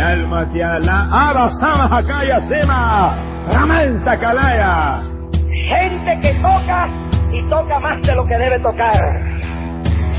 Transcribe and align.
alma 0.00 0.42
hacia 0.42 0.78
la 0.80 1.28
Abasama 1.28 1.86
Hakaya 1.90 2.40
Sema, 2.48 3.16
Ramansa 3.52 4.16
Kalaya. 4.16 5.02
Gente 5.50 6.20
que 6.20 6.34
toca 6.40 6.88
y 7.32 7.48
toca 7.48 7.78
más 7.80 8.02
de 8.02 8.14
lo 8.14 8.24
que 8.26 8.38
debe 8.38 8.58
tocar. 8.60 8.98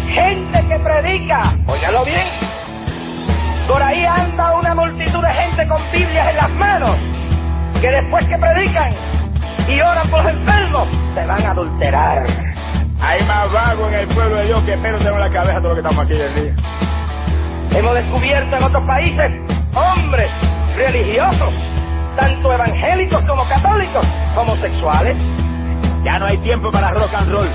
Gente 0.08 0.68
que 0.68 0.80
predica, 0.80 1.42
óyalo 1.68 2.06
bien. 2.06 2.28
Por 3.68 3.82
ahí 3.82 4.06
anda 4.06 4.58
una 4.58 4.76
multitud 4.76 5.22
de 5.22 5.34
gente 5.34 5.68
con 5.68 5.82
Biblias 5.92 6.30
en 6.30 6.36
las 6.36 6.50
manos, 6.52 6.98
que 7.80 7.90
después 7.90 8.26
que 8.28 8.38
predican 8.38 8.94
y 9.68 9.82
oran 9.82 10.10
por 10.10 10.24
los 10.24 10.34
enfermos, 10.34 10.88
se 11.14 11.26
van 11.26 11.46
a 11.46 11.52
adulterar. 11.52 12.24
Hay 13.00 13.24
más 13.26 13.52
vago 13.52 13.88
en 13.88 13.94
el 13.96 14.08
pueblo 14.10 14.36
de 14.38 14.46
Dios 14.46 14.64
que 14.64 14.78
pero 14.82 14.98
tengo 15.00 15.16
en 15.16 15.22
la 15.22 15.30
cabeza 15.30 15.58
todo 15.60 15.70
lo 15.70 15.74
que 15.76 15.82
estamos 15.82 16.06
aquí 16.06 16.14
el 16.14 16.36
día. 16.36 16.56
Hemos 17.74 17.96
descubierto 17.96 18.58
en 18.58 18.64
otros 18.64 18.84
países 18.86 19.61
hombres 19.76 20.32
religiosos, 20.76 21.54
tanto 22.18 22.54
evangélicos 22.54 23.24
como 23.26 23.48
católicos, 23.48 24.06
homosexuales. 24.36 25.18
Ya 26.04 26.20
no 26.20 26.26
hay 26.26 26.38
tiempo 26.40 26.72
para 26.72 26.92
rock 26.92 27.14
and 27.14 27.30
roll. 27.30 27.50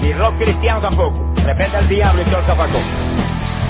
Ni 0.00 0.12
rock 0.12 0.36
cristiano 0.38 0.80
tampoco. 0.80 1.32
De 1.34 1.44
repente 1.44 1.78
el 1.78 1.88
diablo 1.88 2.22
y 2.22 2.24
todo 2.24 2.38
el. 2.38 2.76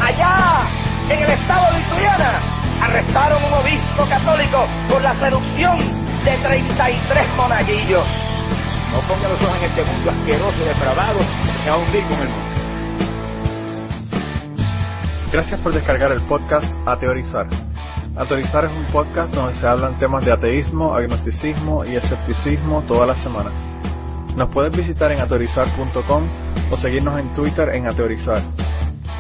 Allá, 0.01 0.63
en 1.09 1.23
el 1.23 1.31
estado 1.31 1.73
de 1.73 1.81
Ituriana, 1.81 2.41
arrestaron 2.81 3.43
un 3.45 3.53
obispo 3.55 4.07
católico 4.09 4.67
por 4.89 5.03
la 5.03 5.15
seducción 5.17 5.79
de 6.25 6.37
33 6.39 7.37
monaguillos. 7.37 8.07
No 8.93 9.01
ponga 9.09 9.29
los 9.29 9.43
ojos 9.43 9.57
en 9.59 9.65
este 9.65 9.85
mundo 9.85 10.11
asqueroso 10.11 10.59
y 10.61 10.69
depravado 10.69 11.19
va 11.69 11.75
a 11.75 11.77
hundir 11.79 12.05
con 12.05 12.21
el 12.21 12.29
mundo. 12.29 12.54
Gracias 15.35 15.59
por 15.63 15.75
descargar 15.75 16.13
el 16.13 16.23
podcast 16.29 16.65
A 16.87 16.97
Teorizar. 16.97 17.49
A 18.15 18.25
Teorizar 18.25 18.67
es 18.67 18.71
un 18.71 18.85
podcast 18.93 19.35
donde 19.35 19.55
se 19.55 19.67
hablan 19.67 19.99
temas 19.99 20.25
de 20.25 20.33
ateísmo, 20.33 20.95
agnosticismo 20.95 21.85
y 21.85 21.97
escepticismo 21.97 22.83
todas 22.83 23.09
las 23.09 23.21
semanas. 23.21 23.53
Nos 24.37 24.49
puedes 24.51 24.77
visitar 24.77 25.11
en 25.11 25.21
ateorizar.com 25.21 26.29
o 26.71 26.77
seguirnos 26.77 27.19
en 27.19 27.35
Twitter 27.35 27.69
en 27.71 27.89
Ateorizar. 27.89 28.45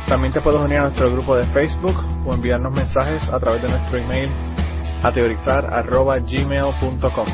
También 0.07 0.33
te 0.33 0.41
puedes 0.41 0.61
unir 0.61 0.79
a 0.79 0.83
nuestro 0.83 1.11
grupo 1.11 1.35
de 1.35 1.47
Facebook 1.47 1.97
o 2.25 2.33
enviarnos 2.33 2.73
mensajes 2.73 3.29
a 3.31 3.41
través 3.41 3.63
de 3.63 3.71
nuestro 3.71 3.99
email 3.99 4.31
ateorizar.gmail.com. 5.03 7.27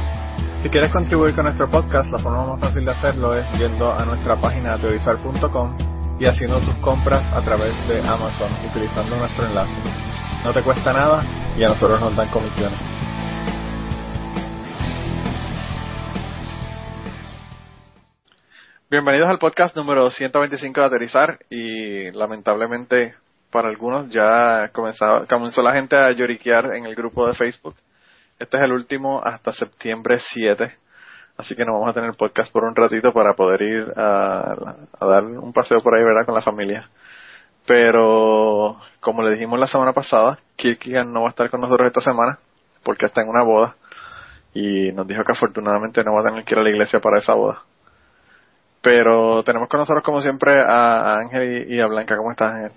Si 0.63 0.71
quieres 0.71 0.91
contribuir 0.91 1.35
con 1.35 1.45
nuestro 1.45 1.69
podcast, 1.69 2.11
la 2.11 2.19
forma 2.19 2.47
más 2.47 2.61
fácil 2.61 2.87
de 2.87 2.93
hacerlo 2.93 3.35
es 3.35 3.47
yendo 3.59 3.93
a 3.93 4.07
nuestra 4.07 4.37
página 4.37 4.73
ateorizar.com 4.73 6.00
y 6.21 6.27
haciendo 6.27 6.61
tus 6.61 6.77
compras 6.77 7.25
a 7.33 7.41
través 7.41 7.73
de 7.89 7.99
Amazon 8.01 8.53
utilizando 8.69 9.17
nuestro 9.17 9.47
enlace. 9.47 9.81
No 10.45 10.53
te 10.53 10.63
cuesta 10.63 10.93
nada 10.93 11.23
y 11.57 11.65
a 11.65 11.69
nosotros 11.69 11.99
nos 11.99 12.15
dan 12.15 12.29
comisiones. 12.29 12.79
Bienvenidos 18.91 19.31
al 19.31 19.39
podcast 19.39 19.75
número 19.75 20.11
125 20.11 20.81
de 20.81 20.87
Aterrizar 20.87 21.39
y 21.49 22.11
lamentablemente 22.11 23.15
para 23.51 23.71
algunos 23.71 24.11
ya 24.11 24.69
comenzó, 24.75 25.27
comenzó 25.27 25.63
la 25.63 25.73
gente 25.73 25.97
a 25.97 26.13
lloriquear 26.13 26.77
en 26.77 26.85
el 26.85 26.95
grupo 26.95 27.27
de 27.27 27.35
Facebook. 27.35 27.77
Este 28.39 28.59
es 28.59 28.63
el 28.63 28.73
último 28.73 29.23
hasta 29.25 29.53
septiembre 29.53 30.19
7, 30.35 30.71
así 31.41 31.55
que 31.55 31.65
nos 31.65 31.75
vamos 31.75 31.89
a 31.91 31.93
tener 31.93 32.13
podcast 32.17 32.53
por 32.53 32.65
un 32.65 32.75
ratito 32.75 33.13
para 33.13 33.35
poder 33.35 33.63
ir 33.63 33.93
a, 33.97 34.55
a 35.01 35.07
dar 35.07 35.25
un 35.25 35.53
paseo 35.53 35.81
por 35.81 35.95
ahí, 35.95 36.05
¿verdad? 36.05 36.25
Con 36.25 36.35
la 36.35 36.43
familia. 36.43 36.89
Pero, 37.67 38.77
como 39.01 39.23
le 39.23 39.33
dijimos 39.33 39.59
la 39.59 39.67
semana 39.67 39.93
pasada, 39.93 40.39
Kirkigan 40.57 41.13
no 41.13 41.23
va 41.23 41.29
a 41.29 41.31
estar 41.31 41.51
con 41.51 41.61
nosotros 41.61 41.87
esta 41.87 42.01
semana 42.01 42.39
porque 42.83 43.07
está 43.07 43.23
en 43.23 43.29
una 43.29 43.45
boda 43.45 43.77
y 44.55 44.93
nos 44.93 45.07
dijo 45.07 45.25
que 45.25 45.33
afortunadamente 45.33 46.03
no 46.03 46.15
va 46.15 46.21
a 46.21 46.25
tener 46.25 46.45
que 46.45 46.55
ir 46.55 46.59
a 46.59 46.63
la 46.63 46.71
iglesia 46.71 47.01
para 47.01 47.19
esa 47.19 47.35
boda. 47.35 47.63
Pero 48.83 49.43
tenemos 49.45 49.69
con 49.69 49.81
nosotros 49.81 50.03
como 50.03 50.21
siempre 50.21 50.61
a 50.61 51.17
Ángel 51.17 51.71
y 51.71 51.81
a 51.81 51.87
Blanca. 51.87 52.17
¿Cómo 52.17 52.31
estás, 52.31 52.55
Ángel? 52.55 52.73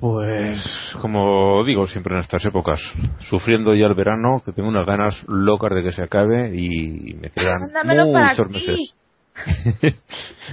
Pues, 0.00 0.58
como 1.02 1.62
digo 1.64 1.86
siempre 1.86 2.14
en 2.14 2.20
estas 2.20 2.42
épocas, 2.46 2.80
sufriendo 3.28 3.74
ya 3.74 3.86
el 3.86 3.94
verano, 3.94 4.42
que 4.42 4.52
tengo 4.52 4.70
unas 4.70 4.86
ganas 4.86 5.14
locas 5.28 5.74
de 5.74 5.82
que 5.82 5.92
se 5.92 6.02
acabe 6.02 6.56
y 6.56 7.12
me 7.14 7.28
quedan 7.28 7.60
muchos 8.08 8.48
meses. 8.48 8.96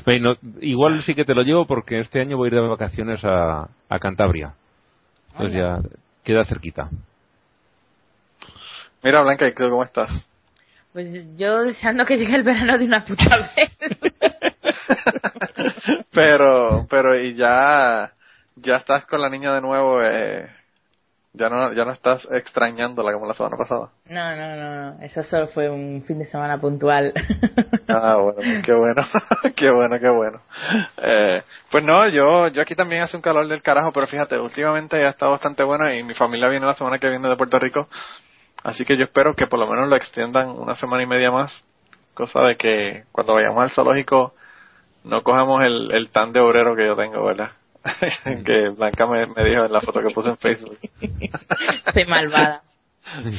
bueno, 0.05 0.35
igual 0.59 1.01
sí 1.03 1.15
que 1.15 1.23
te 1.23 1.33
lo 1.33 1.43
llevo 1.43 1.65
porque 1.65 1.99
este 1.99 2.19
año 2.19 2.35
voy 2.35 2.47
a 2.47 2.49
ir 2.49 2.61
de 2.61 2.67
vacaciones 2.67 3.23
a, 3.23 3.69
a 3.87 3.99
Cantabria. 3.99 4.53
Entonces 5.31 5.55
ya 5.55 5.79
queda 6.25 6.43
cerquita. 6.43 6.89
Mira, 9.01 9.21
Blanca, 9.21 9.47
¿y 9.47 9.53
tú 9.53 9.69
cómo 9.69 9.83
estás? 9.83 10.29
Pues 10.91 11.07
yo 11.37 11.61
deseando 11.61 12.05
que 12.05 12.17
llegue 12.17 12.35
el 12.35 12.43
verano 12.43 12.77
de 12.77 12.85
una 12.85 13.05
puta 13.05 13.49
vez. 13.55 13.77
pero, 16.11 16.85
pero, 16.89 17.17
y 17.17 17.35
ya, 17.35 18.11
ya 18.61 18.77
estás 18.77 19.05
con 19.05 19.21
la 19.21 19.29
niña 19.29 19.53
de 19.53 19.61
nuevo, 19.61 20.01
eh, 20.01 20.49
ya 21.33 21.49
no, 21.49 21.71
ya 21.73 21.85
no 21.85 21.91
estás 21.91 22.27
extrañándola 22.31 23.13
como 23.13 23.27
la 23.27 23.33
semana 23.33 23.57
pasada. 23.57 23.89
No, 24.09 24.35
no, 24.35 24.55
no, 24.55 24.91
no. 24.95 25.03
eso 25.03 25.23
solo 25.23 25.47
fue 25.49 25.69
un 25.69 26.03
fin 26.07 26.19
de 26.19 26.27
semana 26.27 26.59
puntual. 26.59 27.13
ah, 27.87 28.15
bueno, 28.15 28.61
qué 28.65 28.73
bueno, 28.73 29.01
qué 29.55 29.71
bueno, 29.71 29.99
qué 29.99 30.09
bueno. 30.09 30.41
Eh, 30.97 31.43
pues 31.69 31.83
no, 31.83 32.07
yo, 32.09 32.47
yo 32.47 32.61
aquí 32.61 32.75
también 32.75 33.03
hace 33.03 33.15
un 33.15 33.21
calor 33.21 33.47
del 33.47 33.61
carajo, 33.61 33.91
pero 33.91 34.07
fíjate, 34.07 34.37
últimamente 34.39 35.05
ha 35.05 35.09
estado 35.09 35.31
bastante 35.31 35.63
bueno 35.63 35.93
y 35.93 36.03
mi 36.03 36.15
familia 36.15 36.49
viene 36.49 36.65
la 36.65 36.73
semana 36.73 36.99
que 36.99 37.09
viene 37.09 37.29
de 37.29 37.35
Puerto 37.35 37.59
Rico, 37.59 37.87
así 38.63 38.83
que 38.85 38.97
yo 38.97 39.05
espero 39.05 39.35
que 39.35 39.47
por 39.47 39.59
lo 39.59 39.67
menos 39.67 39.87
lo 39.87 39.95
extiendan 39.95 40.49
una 40.49 40.75
semana 40.75 41.03
y 41.03 41.07
media 41.07 41.29
más, 41.31 41.51
cosa 42.15 42.41
de 42.41 42.57
que 42.57 43.03
cuando 43.11 43.35
vayamos 43.35 43.61
al 43.61 43.69
zoológico 43.71 44.33
no 45.03 45.21
cojamos 45.21 45.63
el, 45.63 45.91
el 45.91 46.09
tan 46.09 46.33
de 46.33 46.39
obrero 46.39 46.75
que 46.75 46.85
yo 46.85 46.95
tengo, 46.95 47.23
¿verdad? 47.23 47.51
que 48.45 48.69
Blanca 48.69 49.07
me, 49.07 49.27
me, 49.27 49.43
dijo 49.43 49.65
en 49.65 49.71
la 49.71 49.81
foto 49.81 50.01
que 50.01 50.13
puse 50.13 50.29
en 50.29 50.37
Facebook. 50.37 50.77
Soy 51.93 52.05
malvada. 52.05 52.61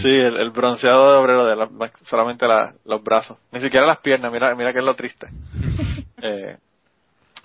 Sí, 0.03 0.09
el, 0.09 0.37
el 0.39 0.51
bronceado 0.51 1.13
de 1.13 1.19
obrero 1.19 1.47
de 1.47 1.57
la, 1.57 1.69
solamente 2.05 2.47
la, 2.47 2.73
los 2.87 3.03
brazos, 3.03 3.37
ni 3.53 3.61
siquiera 3.61 3.87
las 3.87 3.99
piernas, 3.99 4.33
mira, 4.33 4.55
mira 4.55 4.73
que 4.73 4.79
es 4.79 4.85
lo 4.85 4.95
triste. 4.95 5.29
Eh, 6.21 6.57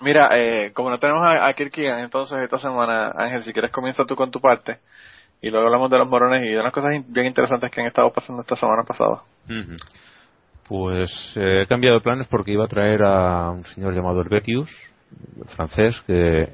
mira, 0.00 0.30
eh, 0.32 0.72
como 0.74 0.90
no 0.90 0.98
tenemos 0.98 1.22
a, 1.24 1.46
a 1.46 1.52
Kirkigan, 1.52 2.00
entonces 2.00 2.36
esta 2.42 2.58
semana, 2.58 3.12
Ángel, 3.16 3.44
si 3.44 3.52
quieres 3.52 3.70
comienza 3.70 4.04
tú 4.04 4.16
con 4.16 4.32
tu 4.32 4.40
parte 4.40 4.80
y 5.40 5.50
luego 5.50 5.66
hablamos 5.66 5.90
de 5.90 5.98
los 5.98 6.08
morones 6.08 6.42
y 6.42 6.52
de 6.52 6.58
unas 6.58 6.72
cosas 6.72 6.90
bien 7.06 7.26
interesantes 7.26 7.70
que 7.70 7.80
han 7.80 7.86
estado 7.86 8.10
pasando 8.12 8.42
esta 8.42 8.56
semana 8.56 8.82
pasada. 8.82 9.22
Uh 9.48 9.52
-huh. 9.52 9.80
Pues 10.66 11.10
eh, 11.36 11.62
he 11.62 11.66
cambiado 11.66 11.98
de 11.98 12.02
planes 12.02 12.26
porque 12.28 12.52
iba 12.52 12.64
a 12.64 12.68
traer 12.68 13.02
a 13.02 13.50
un 13.50 13.64
señor 13.66 13.94
llamado 13.94 14.22
Helvetius, 14.22 14.70
francés, 15.54 15.94
que 16.06 16.48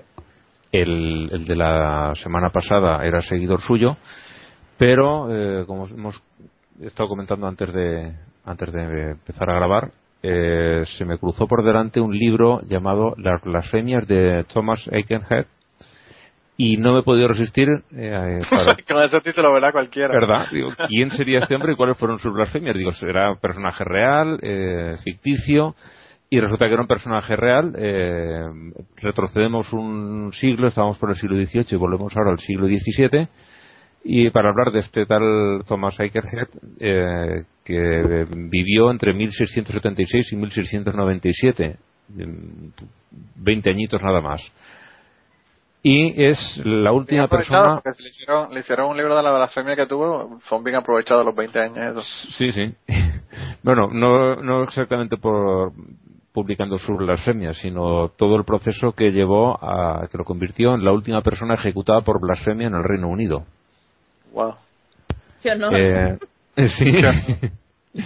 el, 0.73 1.31
el, 1.33 1.45
de 1.45 1.57
la 1.57 2.13
semana 2.23 2.51
pasada 2.51 3.05
era 3.05 3.23
seguidor 3.23 3.61
suyo, 3.61 3.97
pero 4.79 5.29
eh, 5.31 5.65
como 5.67 5.87
hemos 5.89 6.23
estado 6.81 7.09
comentando 7.09 7.47
antes 7.47 7.73
de, 7.73 8.15
antes 8.45 8.73
de 8.73 9.11
empezar 9.13 9.51
a 9.51 9.55
grabar, 9.55 9.91
eh, 10.23 10.83
se 10.99 11.05
me 11.05 11.19
cruzó 11.19 11.47
por 11.47 11.65
delante 11.65 12.01
un 12.01 12.17
libro 12.17 12.61
llamado 12.69 13.15
Las 13.17 13.43
blasfemias 13.43 14.07
de 14.07 14.45
Thomas 14.53 14.87
Aikenhead 14.93 15.47
y 16.59 16.77
no 16.77 16.93
me 16.93 17.01
he 17.01 17.03
podido 17.03 17.29
resistir 17.29 17.69
eh, 17.97 18.41
para... 18.51 18.77
con 18.87 19.03
ese 19.03 19.21
título 19.21 19.51
verá 19.55 19.73
cualquiera. 19.73 20.09
Verdad 20.13 20.49
digo 20.53 20.69
quién 20.89 21.11
sería 21.13 21.39
este 21.39 21.55
hombre 21.55 21.73
y 21.73 21.77
cuáles 21.77 21.97
fueron 21.97 22.19
sus 22.19 22.35
blasfemias 22.35 22.77
digo 22.77 22.93
será 22.93 23.35
personaje 23.37 23.83
real 23.83 24.39
eh, 24.43 24.97
ficticio 25.03 25.75
y 26.31 26.41
resulta 26.41 26.67
que 26.67 26.73
era 26.73 26.83
un 26.83 26.89
personaje 26.89 27.37
real 27.37 27.75
eh, 27.77 28.45
retrocedemos 28.97 29.73
un 29.73 30.33
siglo 30.33 30.69
estamos 30.69 30.97
por 30.99 31.11
el 31.11 31.17
siglo 31.17 31.37
XVIII 31.37 31.67
y 31.73 31.77
volvemos 31.77 32.17
ahora 32.17 32.31
al 32.31 32.39
siglo 32.39 32.67
XVII 32.67 33.29
y 34.05 34.31
para 34.31 34.49
hablar 34.49 34.73
de 34.73 34.81
este 34.81 35.05
tal 35.05 35.63
Thomas 35.67 35.99
Aikenhead 35.99 36.49
eh, 36.79 37.45
que 37.65 38.27
vivió 38.31 38.91
entre 38.91 39.13
1676 39.13 40.33
y 40.33 40.37
1697 40.37 41.77
20 43.37 43.71
añitos 43.71 44.03
nada 44.03 44.21
más. 44.21 44.41
Y 45.83 46.23
es 46.25 46.39
la 46.65 46.93
última 46.93 47.27
persona 47.27 47.81
le 47.85 48.09
hicieron, 48.11 48.53
le 48.53 48.61
hicieron 48.61 48.91
un 48.91 48.97
libro 48.99 49.17
de 49.17 49.23
la 49.23 49.33
blasfemia 49.33 49.77
que 49.77 49.87
tuvo 49.87 50.39
son 50.45 50.63
bien 50.63 50.77
aprovechados 50.77 51.25
los 51.25 51.35
20 51.35 51.59
años 51.59 51.79
esos. 51.79 52.35
sí 52.37 52.53
sí. 52.53 52.75
Bueno 53.63 53.89
no 53.93 54.37
no 54.37 54.65
exactamente 54.65 55.17
por 55.17 55.73
publicando 56.33 56.79
sus 56.79 56.97
blasfemias 56.97 57.57
sino 57.59 58.09
todo 58.11 58.37
el 58.37 58.45
proceso 58.45 58.93
que 58.93 59.11
llevó 59.11 59.59
a 59.63 60.07
que 60.09 60.19
lo 60.19 60.25
convirtió 60.25 60.75
en 60.75 60.85
la 60.85 60.93
última 60.93 61.23
persona 61.23 61.55
ejecutada 61.55 62.03
por 62.03 62.21
blasfemia 62.21 62.69
en 62.69 62.75
el 62.75 62.85
Reino 62.85 63.09
Unido 63.09 63.45
wow 64.33 64.55
yo 65.43 65.55
no 65.57 65.71
eh, 65.73 66.19
sí 66.79 66.85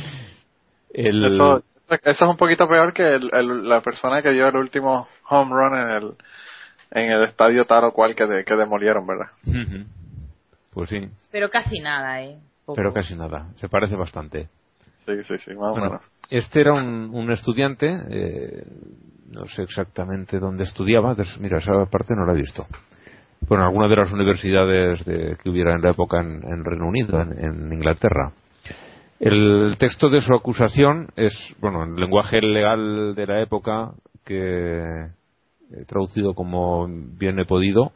el... 0.94 1.24
eso, 1.24 1.62
eso, 1.88 2.00
es 2.04 2.22
un 2.22 2.36
poquito 2.36 2.68
peor 2.68 2.92
que 2.92 3.02
el, 3.02 3.30
el, 3.32 3.68
la 3.68 3.80
persona 3.80 4.22
que 4.22 4.30
dio 4.30 4.48
el 4.48 4.56
último 4.56 5.08
home 5.28 5.50
run 5.50 5.78
en 5.78 5.90
el 5.90 6.14
en 6.94 7.10
el 7.10 7.24
estadio 7.24 7.66
tal 7.66 7.84
o 7.84 7.92
cual 7.92 8.14
que, 8.14 8.24
de, 8.24 8.44
que 8.44 8.54
demolieron, 8.54 9.06
¿verdad? 9.06 9.26
Uh 9.46 9.50
-huh. 9.50 9.86
Pues 10.72 10.90
sí. 10.90 11.08
Pero 11.30 11.50
casi 11.50 11.80
nada, 11.80 12.22
¿eh? 12.22 12.38
Poco. 12.64 12.76
Pero 12.76 12.92
casi 12.92 13.14
nada. 13.14 13.48
Se 13.56 13.68
parece 13.68 13.96
bastante. 13.96 14.48
Sí, 15.06 15.12
sí, 15.24 15.34
sí, 15.44 15.50
más 15.54 15.68
o 15.68 15.72
Bueno, 15.72 15.86
menos. 15.86 16.02
este 16.30 16.60
era 16.60 16.72
un, 16.72 17.10
un 17.12 17.30
estudiante, 17.32 17.86
eh, 18.10 18.64
no 19.30 19.46
sé 19.48 19.62
exactamente 19.62 20.38
dónde 20.38 20.64
estudiaba, 20.64 21.14
mira, 21.40 21.58
esa 21.58 21.86
parte 21.86 22.14
no 22.14 22.24
la 22.24 22.32
he 22.32 22.36
visto. 22.40 22.66
Bueno, 23.48 23.64
en 23.64 23.68
alguna 23.68 23.88
de 23.88 23.96
las 23.96 24.12
universidades 24.12 25.04
de- 25.04 25.36
que 25.42 25.50
hubiera 25.50 25.74
en 25.74 25.82
la 25.82 25.90
época 25.90 26.20
en, 26.20 26.42
en 26.44 26.64
Reino 26.64 26.86
Unido, 26.88 27.20
en, 27.20 27.38
en 27.44 27.72
Inglaterra. 27.72 28.32
El 29.20 29.76
texto 29.78 30.08
de 30.08 30.22
su 30.22 30.34
acusación 30.34 31.08
es, 31.16 31.32
bueno, 31.60 31.84
en 31.84 31.96
lenguaje 31.96 32.40
legal 32.40 33.14
de 33.14 33.26
la 33.26 33.42
época, 33.42 33.92
que 34.24 34.80
he 35.72 35.84
traducido 35.86 36.34
como 36.34 36.86
bien 36.88 37.38
he 37.38 37.44
podido, 37.44 37.92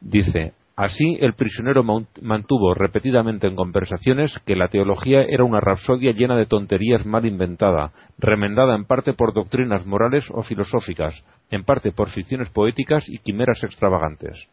dice, 0.00 0.52
así 0.76 1.16
el 1.20 1.34
prisionero 1.34 1.84
mantuvo 2.22 2.74
repetidamente 2.74 3.46
en 3.46 3.56
conversaciones 3.56 4.36
que 4.46 4.56
la 4.56 4.68
teología 4.68 5.22
era 5.22 5.44
una 5.44 5.60
rapsodia 5.60 6.12
llena 6.12 6.36
de 6.36 6.46
tonterías 6.46 7.06
mal 7.06 7.26
inventada, 7.26 7.92
remendada 8.18 8.74
en 8.74 8.84
parte 8.84 9.12
por 9.12 9.34
doctrinas 9.34 9.86
morales 9.86 10.24
o 10.32 10.42
filosóficas, 10.42 11.14
en 11.50 11.64
parte 11.64 11.92
por 11.92 12.10
ficciones 12.10 12.50
poéticas 12.50 13.04
y 13.08 13.18
quimeras 13.18 13.62
extravagantes. 13.62 14.48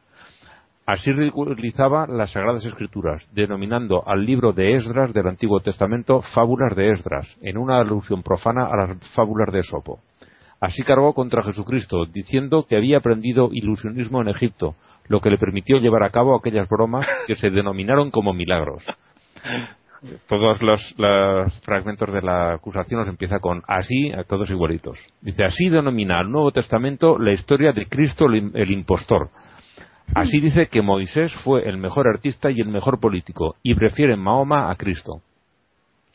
Así 0.86 1.12
ridiculizaba 1.12 2.08
las 2.08 2.32
Sagradas 2.32 2.66
Escrituras, 2.66 3.26
denominando 3.34 4.04
al 4.08 4.26
libro 4.26 4.52
de 4.52 4.76
Esdras 4.76 5.14
del 5.14 5.28
Antiguo 5.28 5.60
Testamento 5.60 6.22
fábulas 6.34 6.76
de 6.76 6.92
Esdras, 6.92 7.28
en 7.42 7.58
una 7.58 7.80
alusión 7.80 8.24
profana 8.24 8.66
a 8.66 8.76
las 8.76 8.98
fábulas 9.14 9.54
de 9.54 9.60
Esopo. 9.60 10.00
Así 10.60 10.84
cargó 10.84 11.14
contra 11.14 11.44
Jesucristo, 11.44 12.06
diciendo 12.06 12.66
que 12.68 12.76
había 12.76 12.98
aprendido 12.98 13.50
ilusionismo 13.52 14.22
en 14.22 14.30
Egipto, 14.30 14.76
lo 15.08 15.20
que 15.20 15.30
le 15.30 15.38
permitió 15.38 15.78
llevar 15.78 16.04
a 16.04 16.10
cabo 16.10 16.36
aquellas 16.36 16.68
bromas 16.70 17.08
que 17.28 17.36
se 17.36 17.50
denominaron 17.50 18.12
como 18.12 18.34
milagros. 18.34 18.84
Todos 20.28 20.62
los, 20.62 20.82
fragmentos 21.64 22.12
de 22.12 22.22
la 22.22 22.54
acusación 22.54 23.02
nos 23.02 23.10
empieza 23.10 23.40
con 23.40 23.62
así, 23.68 24.12
a 24.12 24.24
todos 24.24 24.50
igualitos. 24.50 24.98
Dice, 25.22 25.44
así 25.44 25.70
denomina 25.70 26.20
al 26.20 26.32
Nuevo 26.32 26.52
Testamento 26.52 27.20
la 27.20 27.34
historia 27.34 27.72
de 27.72 27.86
Cristo 27.86 28.26
el 28.26 28.72
impostor. 28.72 29.30
Así 30.16 30.40
dice 30.42 30.68
que 30.68 30.82
Moisés 30.82 31.32
fue 31.44 31.70
el 31.70 31.78
mejor 31.78 32.08
artista 32.08 32.50
y 32.52 32.60
el 32.60 32.70
mejor 32.70 33.00
político, 33.00 33.56
y 33.64 33.76
prefiere 33.76 34.18
Mahoma 34.18 34.72
a 34.72 34.76
Cristo. 34.76 35.22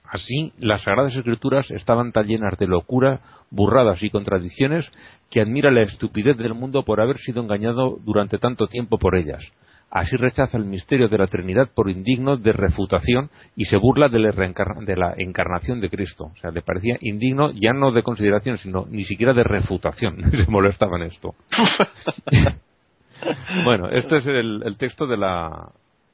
Así, 0.08 0.52
las 0.58 0.82
Sagradas 0.82 1.14
Escrituras 1.14 1.70
estaban 1.70 2.12
tan 2.12 2.26
llenas 2.26 2.58
de 2.58 2.66
locura, 2.66 3.20
burradas 3.50 4.02
y 4.02 4.10
contradicciones 4.10 4.90
que 5.30 5.40
admira 5.40 5.70
la 5.70 5.82
estupidez 5.82 6.36
del 6.36 6.54
mundo 6.54 6.84
por 6.84 7.00
haber 7.00 7.18
sido 7.18 7.42
engañado 7.42 7.98
durante 8.04 8.38
tanto 8.38 8.68
tiempo 8.68 8.98
por 8.98 9.16
ellas. 9.16 9.42
Así 9.90 10.16
rechaza 10.16 10.58
el 10.58 10.64
misterio 10.64 11.08
de 11.08 11.16
la 11.16 11.28
Trinidad 11.28 11.70
por 11.72 11.88
indigno 11.88 12.36
de 12.36 12.52
refutación 12.52 13.30
y 13.54 13.66
se 13.66 13.76
burla 13.76 14.08
de 14.08 14.18
la, 14.18 14.30
de 14.30 14.96
la 14.96 15.14
encarnación 15.16 15.80
de 15.80 15.88
Cristo. 15.88 16.32
O 16.34 16.36
sea, 16.36 16.50
le 16.50 16.62
parecía 16.62 16.98
indigno 17.00 17.52
ya 17.52 17.72
no 17.72 17.92
de 17.92 18.02
consideración, 18.02 18.58
sino 18.58 18.86
ni 18.90 19.04
siquiera 19.04 19.32
de 19.32 19.44
refutación. 19.44 20.30
se 20.30 20.50
molestaba 20.50 20.96
en 20.96 21.04
esto. 21.04 21.34
bueno, 23.64 23.88
este 23.90 24.18
es 24.18 24.26
el, 24.26 24.62
el 24.64 24.76
texto 24.76 25.06
de 25.06 25.16
la, 25.16 25.70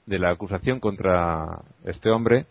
de 0.06 0.18
la 0.18 0.30
acusación 0.30 0.78
contra 0.78 1.62
este 1.84 2.10
hombre. 2.10 2.46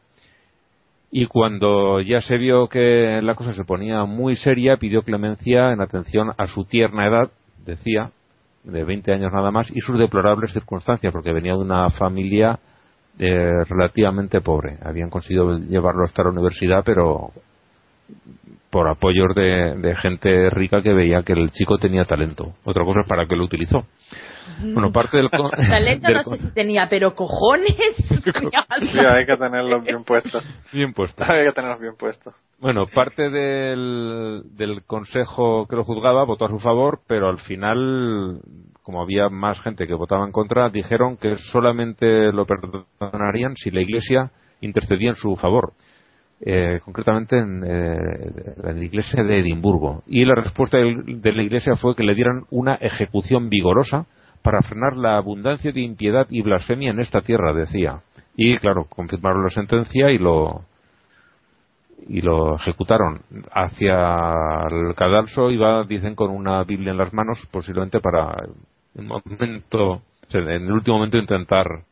Y 1.12 1.26
cuando 1.26 2.00
ya 2.00 2.22
se 2.22 2.38
vio 2.38 2.70
que 2.70 3.22
la 3.22 3.36
cosa 3.36 3.54
se 3.54 3.66
ponía 3.66 4.06
muy 4.06 4.38
seria, 4.38 4.78
pidió 4.78 5.02
clemencia 5.04 5.74
en 5.74 5.82
atención 5.82 6.32
a 6.38 6.48
su 6.48 6.64
tierna 6.64 7.06
edad, 7.06 7.32
decía, 7.66 8.12
de 8.64 8.84
20 8.86 9.12
años 9.12 9.32
nada 9.34 9.52
más, 9.52 9.70
y 9.76 9.82
sus 9.82 10.00
deplorables 10.00 10.54
circunstancias, 10.54 11.12
porque 11.12 11.34
venía 11.34 11.52
de 11.54 11.60
una 11.60 11.90
familia 11.90 12.60
eh, 13.20 13.66
relativamente 13.68 14.40
pobre. 14.40 14.78
Habían 14.84 15.10
conseguido 15.10 15.58
llevarlo 15.58 16.06
hasta 16.06 16.24
la 16.24 16.30
universidad, 16.30 16.82
pero 16.86 17.32
por 18.72 18.88
apoyos 18.88 19.36
de, 19.36 19.76
de 19.76 19.96
gente 19.98 20.50
rica 20.50 20.82
que 20.82 20.94
veía 20.94 21.24
que 21.24 21.34
el 21.34 21.52
chico 21.52 21.78
tenía 21.78 22.06
talento. 22.06 22.54
Otra 22.64 22.84
cosa 22.86 23.02
es 23.02 23.08
para 23.08 23.28
qué 23.28 23.36
lo 23.36 23.44
utilizó. 23.44 23.86
Bueno, 24.64 24.92
parte 24.92 25.18
del... 25.18 25.30
con- 25.30 25.52
Talento 25.70 26.08
del 26.08 26.18
no 26.18 26.24
con- 26.24 26.38
sé 26.38 26.44
si 26.48 26.54
tenía, 26.54 26.88
pero 26.90 27.14
cojones. 27.14 27.76
Sí, 28.92 29.00
hay 29.00 29.26
que 29.26 29.38
tenerlos 29.38 29.84
bien 29.84 30.04
puestos. 30.04 30.44
Bien 30.72 30.94
puesto. 30.94 31.24
Hay 31.24 31.46
que 31.48 31.52
tenerlos 31.54 31.80
bien 31.82 31.94
puestos. 31.98 32.34
Bueno, 32.60 32.88
parte 32.88 33.30
del, 33.30 34.42
del 34.56 34.84
consejo 34.86 35.68
que 35.68 35.76
lo 35.76 35.84
juzgaba 35.84 36.24
votó 36.24 36.46
a 36.46 36.50
su 36.50 36.60
favor, 36.60 37.02
pero 37.08 37.28
al 37.30 37.40
final, 37.40 38.40
como 38.84 39.02
había 39.02 39.30
más 39.30 39.60
gente 39.62 39.88
que 39.88 39.94
votaba 39.94 40.26
en 40.26 40.32
contra, 40.32 40.70
dijeron 40.70 41.18
que 41.18 41.36
solamente 41.52 42.32
lo 42.32 42.46
perdonarían 42.46 43.56
si 43.56 43.72
la 43.72 43.82
Iglesia 43.82 44.32
intercedía 44.62 45.10
en 45.10 45.16
su 45.16 45.36
favor. 45.36 45.74
Eh, 46.44 46.80
concretamente 46.84 47.38
en, 47.38 47.64
eh, 47.64 48.34
en 48.64 48.80
la 48.80 48.84
iglesia 48.84 49.24
de 49.24 49.40
Edimburgo. 49.42 50.02
Y 50.08 50.26
la 50.26 50.34
respuesta 50.34 50.78
de 50.78 51.34
la 51.34 51.44
iglesia 51.44 51.76
fue 51.76 51.96
que 51.96 52.04
le 52.04 52.16
dieran 52.16 52.46
una 52.50 52.76
ejecución 52.76 53.48
vigorosa 53.48 54.08
para 54.42 54.64
frenar 54.64 54.98
la 54.98 55.18
abundancia 55.18 55.72
de 55.72 55.82
impiedad 55.82 56.26
y 56.32 56.42
blasfemia 56.42 56.90
en 56.90 57.00
esta 57.00 57.22
tierra, 57.22 57.54
decía. 57.54 58.02
Y 58.36 58.58
claro, 58.58 58.86
confirmaron 58.86 59.44
la 59.44 59.52
sentencia 59.52 60.10
y 60.10 60.18
lo 60.18 60.62
y 62.08 62.22
lo 62.22 62.56
ejecutaron. 62.56 63.22
Hacia 63.54 64.34
el 64.72 64.96
cadalso 64.96 65.52
iba, 65.52 65.84
dicen, 65.84 66.16
con 66.16 66.32
una 66.32 66.64
Biblia 66.64 66.92
en 66.92 66.98
las 66.98 67.14
manos, 67.14 67.38
posiblemente 67.52 68.00
para 68.00 68.36
momento, 68.96 70.02
en 70.32 70.50
el 70.50 70.72
último 70.72 70.98
momento 70.98 71.18
intentar 71.18 71.84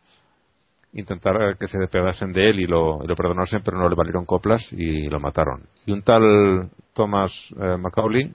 intentar 0.93 1.57
que 1.57 1.67
se 1.67 1.77
despegasen 1.77 2.33
de 2.33 2.49
él 2.49 2.59
y 2.59 2.67
lo, 2.67 3.03
y 3.03 3.07
lo 3.07 3.15
perdonasen, 3.15 3.61
pero 3.63 3.77
no 3.77 3.87
le 3.89 3.95
valieron 3.95 4.25
coplas 4.25 4.61
y 4.71 5.07
lo 5.07 5.19
mataron. 5.19 5.63
Y 5.85 5.91
un 5.91 6.01
tal 6.01 6.69
Thomas 6.93 7.31
eh, 7.59 7.77
Macaulay 7.77 8.31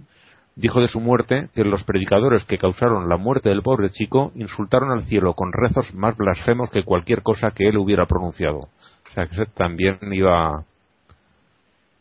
dijo 0.56 0.81
de 0.81 0.87
su 0.89 1.01
muerte 1.01 1.49
que 1.55 1.65
los 1.65 1.83
predicadores 1.83 2.45
que 2.45 2.59
causaron 2.59 3.09
la 3.09 3.17
muerte 3.17 3.49
del 3.49 3.62
pobre 3.62 3.91
chico 3.91 4.31
insultaron 4.37 4.93
al 4.93 5.05
cielo 5.06 5.35
con 5.35 5.53
rezos 5.53 5.93
más 5.95 6.17
blasfemos 6.17 6.71
que 6.71 6.85
cualquier 6.85 7.23
cosa 7.23 7.51
que 7.51 7.69
él 7.69 7.77
hubiera 7.77 8.06
pronunciado. 8.06 8.59
O 8.59 9.15
sea 9.15 9.27
que 9.27 9.47
también 9.47 9.99
iba 10.12 10.65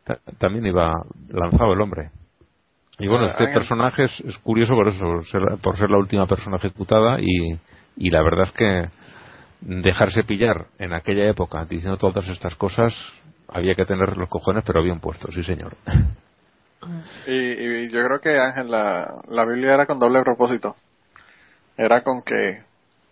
ta- 0.03 0.19
también 0.37 0.65
iba 0.67 0.93
lanzado 1.29 1.73
el 1.73 1.81
hombre. 1.81 2.11
Y 2.99 3.07
bueno, 3.07 3.25
Ah, 3.25 3.29
este 3.29 3.47
personaje 3.47 4.03
es, 4.03 4.19
es 4.19 4.37
curioso 4.37 4.75
por 4.75 4.87
eso, 4.87 5.05
por 5.63 5.77
ser 5.77 5.89
la 5.89 5.97
última 5.97 6.27
persona 6.27 6.57
ejecutada 6.57 7.19
y, 7.19 7.57
y 7.97 8.09
la 8.11 8.21
verdad 8.21 8.45
es 8.45 8.51
que 8.51 8.89
dejarse 9.65 10.23
pillar 10.23 10.65
en 10.79 10.93
aquella 10.93 11.27
época 11.29 11.65
diciendo 11.65 11.97
todas 11.97 12.27
estas 12.29 12.55
cosas 12.55 12.93
había 13.47 13.75
que 13.75 13.85
tener 13.85 14.17
los 14.17 14.29
cojones 14.29 14.63
pero 14.65 14.83
bien 14.83 14.99
puestos, 14.99 15.33
sí 15.33 15.43
señor. 15.43 15.75
Y, 17.27 17.31
y 17.31 17.89
yo 17.89 18.03
creo 18.05 18.19
que 18.19 18.37
Ángel, 18.37 18.69
la, 18.69 19.21
la 19.29 19.45
Biblia 19.45 19.73
era 19.73 19.85
con 19.85 19.99
doble 19.99 20.21
propósito. 20.21 20.75
Era 21.77 22.03
con 22.03 22.21
que 22.23 22.61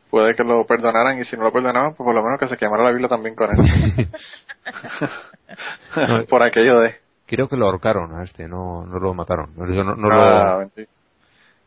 puede 0.10 0.36
que 0.36 0.44
lo 0.44 0.66
perdonaran 0.66 1.18
y 1.22 1.24
si 1.24 1.38
no 1.38 1.44
lo 1.44 1.54
perdonaban, 1.54 1.96
pues 1.96 2.06
por 2.06 2.14
lo 2.14 2.22
menos 2.22 2.38
que 2.38 2.50
se 2.50 2.58
quemara 2.58 2.84
la 2.84 2.90
Biblia 2.90 3.08
también 3.08 3.34
con 3.34 3.50
él. 3.50 4.08
No, 5.96 6.26
por 6.30 6.44
aquello 6.44 6.80
de... 6.82 6.96
Creo 7.28 7.48
que 7.48 7.56
lo 7.56 7.66
ahorcaron 7.68 8.14
a 8.20 8.24
este, 8.24 8.46
no, 8.48 8.86
no 8.86 9.00
lo 9.00 9.14
mataron. 9.14 9.54
No, 9.56 9.66
digo, 9.66 9.84
no- 9.86 9.96
no 9.96 10.10
Ah, 10.12 10.66
lo. 10.76 10.86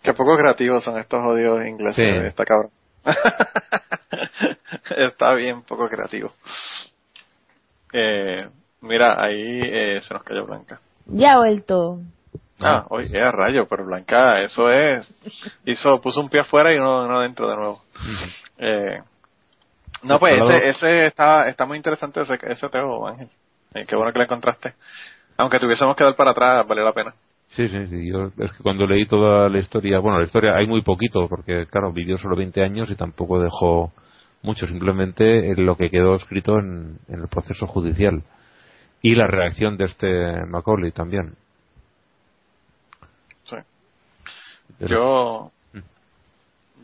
Qué 0.02 0.12
poco 0.12 0.36
creativos 0.36 0.84
son 0.84 0.98
estos 0.98 1.20
jodidos 1.22 1.66
ingleses 1.66 1.96
Sí. 2.20 2.26
esta 2.26 2.44
cabrón. 2.44 2.70
Está 4.96 5.34
bien 5.34 5.62
poco 5.62 5.88
creativo. 5.88 6.32
Eh, 7.92 8.48
mira, 8.80 9.22
ahí 9.22 9.60
eh, 9.62 10.00
se 10.06 10.14
nos 10.14 10.22
cayó 10.24 10.46
Blanca. 10.46 10.80
Ya 11.06 11.34
ha 11.34 11.38
vuelto. 11.38 12.00
Ah, 12.60 12.86
oye, 12.88 13.08
eh, 13.16 13.30
rayo, 13.30 13.66
pero 13.68 13.84
Blanca, 13.84 14.40
eso 14.40 14.70
es. 14.70 15.08
Hizo, 15.64 16.00
puso 16.00 16.20
un 16.20 16.28
pie 16.28 16.40
afuera 16.40 16.72
y 16.72 16.78
uno, 16.78 17.04
uno 17.04 17.20
dentro 17.20 17.48
de 17.48 17.56
nuevo. 17.56 17.82
Eh, 18.58 19.02
no, 20.02 20.18
pues 20.18 20.40
ese, 20.40 20.68
ese 20.68 21.06
está, 21.06 21.48
está 21.48 21.66
muy 21.66 21.76
interesante 21.76 22.20
ese, 22.20 22.38
ese 22.42 22.68
teo, 22.68 23.06
Ángel. 23.06 23.28
Eh, 23.74 23.84
qué 23.86 23.96
bueno 23.96 24.12
que 24.12 24.18
lo 24.18 24.24
encontraste. 24.24 24.74
Aunque 25.36 25.58
tuviésemos 25.58 25.96
que 25.96 26.04
dar 26.04 26.14
para 26.14 26.30
atrás, 26.30 26.66
vale 26.66 26.84
la 26.84 26.92
pena. 26.92 27.14
Sí, 27.56 27.68
sí, 27.68 27.86
sí. 27.86 28.10
Yo, 28.10 28.32
es 28.38 28.52
que 28.52 28.62
cuando 28.62 28.86
leí 28.86 29.06
toda 29.06 29.48
la 29.48 29.58
historia, 29.58 30.00
bueno, 30.00 30.18
la 30.18 30.24
historia 30.24 30.56
hay 30.56 30.66
muy 30.66 30.82
poquito, 30.82 31.28
porque 31.28 31.66
claro, 31.66 31.92
vivió 31.92 32.18
solo 32.18 32.36
20 32.36 32.62
años 32.62 32.90
y 32.90 32.96
tampoco 32.96 33.40
dejó 33.40 33.92
mucho, 34.42 34.66
simplemente 34.66 35.50
en 35.50 35.64
lo 35.64 35.76
que 35.76 35.88
quedó 35.90 36.14
escrito 36.16 36.58
en, 36.58 36.98
en 37.08 37.20
el 37.20 37.28
proceso 37.28 37.66
judicial. 37.66 38.22
Y 39.02 39.14
la 39.14 39.26
reacción 39.26 39.76
de 39.76 39.84
este 39.84 40.46
Macaulay 40.46 40.90
también. 40.90 41.34
Sí. 43.44 43.56
Yo, 44.88 45.50
Mm. 45.74 45.78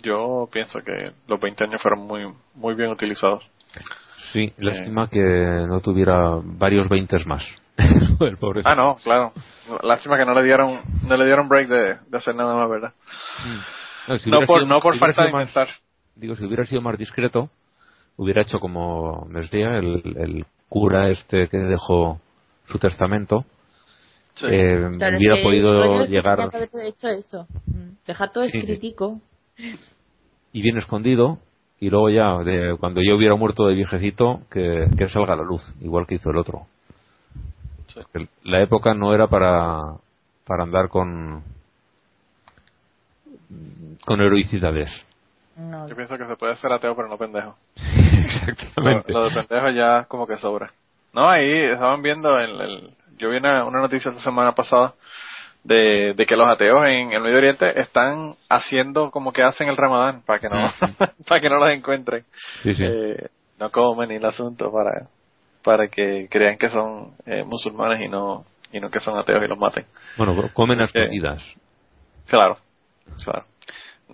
yo 0.02 0.48
pienso 0.52 0.80
que 0.80 1.12
los 1.28 1.40
20 1.40 1.64
años 1.64 1.82
fueron 1.82 2.06
muy, 2.06 2.32
muy 2.54 2.74
bien 2.74 2.90
utilizados. 2.90 3.48
Sí, 4.32 4.52
lástima 4.58 5.08
que 5.08 5.20
no 5.68 5.80
tuviera 5.80 6.38
varios 6.42 6.88
veintes 6.88 7.26
más. 7.26 7.42
el 8.20 8.36
pobre. 8.36 8.62
Ah, 8.64 8.74
no, 8.74 8.96
claro. 9.02 9.32
Lástima 9.82 10.16
que 10.18 10.24
no 10.24 10.34
le 10.34 10.42
dieron, 10.44 10.80
no 11.06 11.16
le 11.16 11.24
dieron 11.24 11.48
break 11.48 11.68
de, 11.68 11.96
de 12.08 12.18
hacer 12.18 12.34
nada 12.34 12.54
más, 12.54 12.68
¿verdad? 12.68 12.92
No, 14.08 14.18
si 14.18 14.30
No 14.30 14.38
por, 14.42 14.60
sido- 14.60 14.66
no 14.66 14.80
por 14.80 14.94
si 14.94 15.00
falta 15.00 15.24
de 15.24 15.32
más- 15.32 15.42
inventar. 15.48 15.68
Digo, 16.16 16.34
si 16.36 16.44
hubiera 16.44 16.64
sido 16.66 16.82
más 16.82 16.98
discreto, 16.98 17.48
hubiera 18.16 18.42
hecho 18.42 18.58
como 18.60 19.24
Mesría, 19.26 19.76
el, 19.76 20.02
el 20.16 20.44
cura 20.68 21.08
este 21.08 21.48
que 21.48 21.56
dejó 21.58 22.20
su 22.66 22.78
testamento, 22.78 23.44
Sí. 24.34 24.46
eh, 24.48 24.88
Claro, 24.96 25.14
es 25.16 25.18
hubiera 25.20 25.36
que 25.36 25.42
podido 25.42 26.04
llegar 26.06 26.50
que 26.50 26.86
hecho 26.88 27.08
eso. 27.08 27.46
Mm, 27.66 27.90
Dejar 28.06 28.32
todo 28.32 28.44
Sí, 28.44 28.52
sí. 28.52 28.58
escritico. 28.58 29.20
y 30.52 30.62
bien 30.62 30.78
escondido 30.78 31.38
y 31.78 31.90
luego 31.90 32.10
ya 32.10 32.38
de- 32.38 32.76
cuando 32.78 33.00
yo 33.02 33.16
hubiera 33.16 33.34
muerto 33.36 33.66
de 33.66 33.74
viejecito 33.74 34.40
que, 34.50 34.86
que 34.96 35.08
salga 35.08 35.34
a 35.34 35.36
la 35.36 35.42
luz 35.44 35.62
igual 35.80 36.06
que 36.06 36.16
hizo 36.16 36.30
el 36.30 36.36
otro 36.38 36.66
Sí. 37.94 38.00
La 38.44 38.60
época 38.60 38.94
no 38.94 39.12
era 39.14 39.26
para 39.26 39.80
para 40.46 40.62
andar 40.64 40.88
con 40.88 41.42
con 44.04 44.20
heroicidades 44.20 44.90
No. 45.56 45.86
Yo 45.88 45.94
pienso 45.96 46.16
que 46.16 46.26
se 46.26 46.36
puede 46.36 46.56
ser 46.56 46.72
ateo, 46.72 46.94
pero 46.96 47.08
no 47.08 47.18
pendejo. 47.18 47.56
exactamente 47.76 49.12
Lo, 49.12 49.20
lo 49.20 49.28
de 49.30 49.34
pendejo 49.34 49.68
ya 49.70 50.04
como 50.08 50.26
que 50.26 50.36
sobra. 50.38 50.72
No, 51.12 51.28
ahí 51.28 51.52
estaban 51.72 52.00
viendo, 52.02 52.38
el, 52.38 52.60
el- 52.60 52.90
yo 53.18 53.28
vi 53.30 53.36
una, 53.36 53.64
una 53.66 53.80
noticia 53.80 54.10
esta 54.10 54.22
semana 54.22 54.52
pasada 54.54 54.94
de, 55.64 56.14
de 56.16 56.24
que 56.26 56.36
los 56.36 56.48
ateos 56.48 56.86
en 56.86 57.12
el 57.12 57.20
Medio 57.20 57.36
Oriente 57.36 57.78
están 57.80 58.34
haciendo 58.48 59.10
como 59.10 59.32
que 59.32 59.42
hacen 59.42 59.68
el 59.68 59.76
ramadán 59.76 60.22
para 60.24 60.38
que 60.38 60.48
no 60.48 60.70
para 61.28 61.40
que 61.40 61.50
no 61.50 61.56
los 61.56 61.70
encuentren. 61.76 62.24
sí 62.62 62.74
sí 62.74 62.84
Eh, 62.86 63.28
no 63.58 63.70
comen 63.70 64.10
el 64.12 64.24
asunto 64.24 64.72
para 64.72 65.08
para 65.62 65.88
que 65.88 66.28
crean 66.30 66.56
que 66.58 66.68
son 66.68 67.12
eh, 67.26 67.42
musulmanes 67.44 68.00
y 68.04 68.08
no 68.08 68.44
y 68.72 68.80
no 68.80 68.90
que 68.90 69.00
son 69.00 69.18
ateos 69.18 69.42
y 69.44 69.48
los 69.48 69.58
maten. 69.58 69.84
bueno 70.16 70.34
comen 70.54 70.80
a 70.80 70.84
porque- 70.86 71.00
escondidas 71.00 71.42
Claro, 72.26 72.58
claro. 73.24 73.44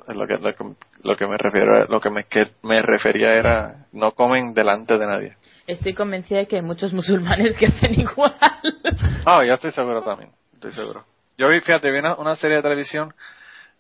Es 0.09 0.15
Lo 0.17 0.27
que, 0.27 0.35
lo 0.39 0.55
que, 0.55 0.65
lo 1.05 1.17
que 1.17 1.27
me 1.27 1.37
refiero, 1.39 1.85
lo 1.87 2.01
que 2.01 2.11
me, 2.11 2.25
que 2.25 2.47
me 2.63 2.81
refería 2.83 3.33
era 3.35 3.87
no 3.93 4.13
comen 4.13 4.53
delante 4.55 4.97
de 4.99 5.07
nadie. 5.07 5.37
Estoy 5.67 5.95
convencida 5.95 6.39
de 6.39 6.47
que 6.47 6.57
hay 6.57 6.63
muchos 6.63 6.93
musulmanes 6.93 7.57
que 7.57 7.67
hacen 7.67 7.99
igual. 8.01 8.35
Ah, 9.27 9.45
yo 9.45 9.55
estoy 9.55 9.73
seguro 9.73 10.03
también, 10.03 10.31
estoy 10.55 10.73
seguro. 10.73 11.05
Yo 11.37 11.49
vi, 11.49 11.61
fíjate, 11.61 11.91
vi 11.91 11.99
una, 11.99 12.15
una 12.15 12.37
serie 12.37 12.57
de 12.59 12.63
televisión 12.63 13.13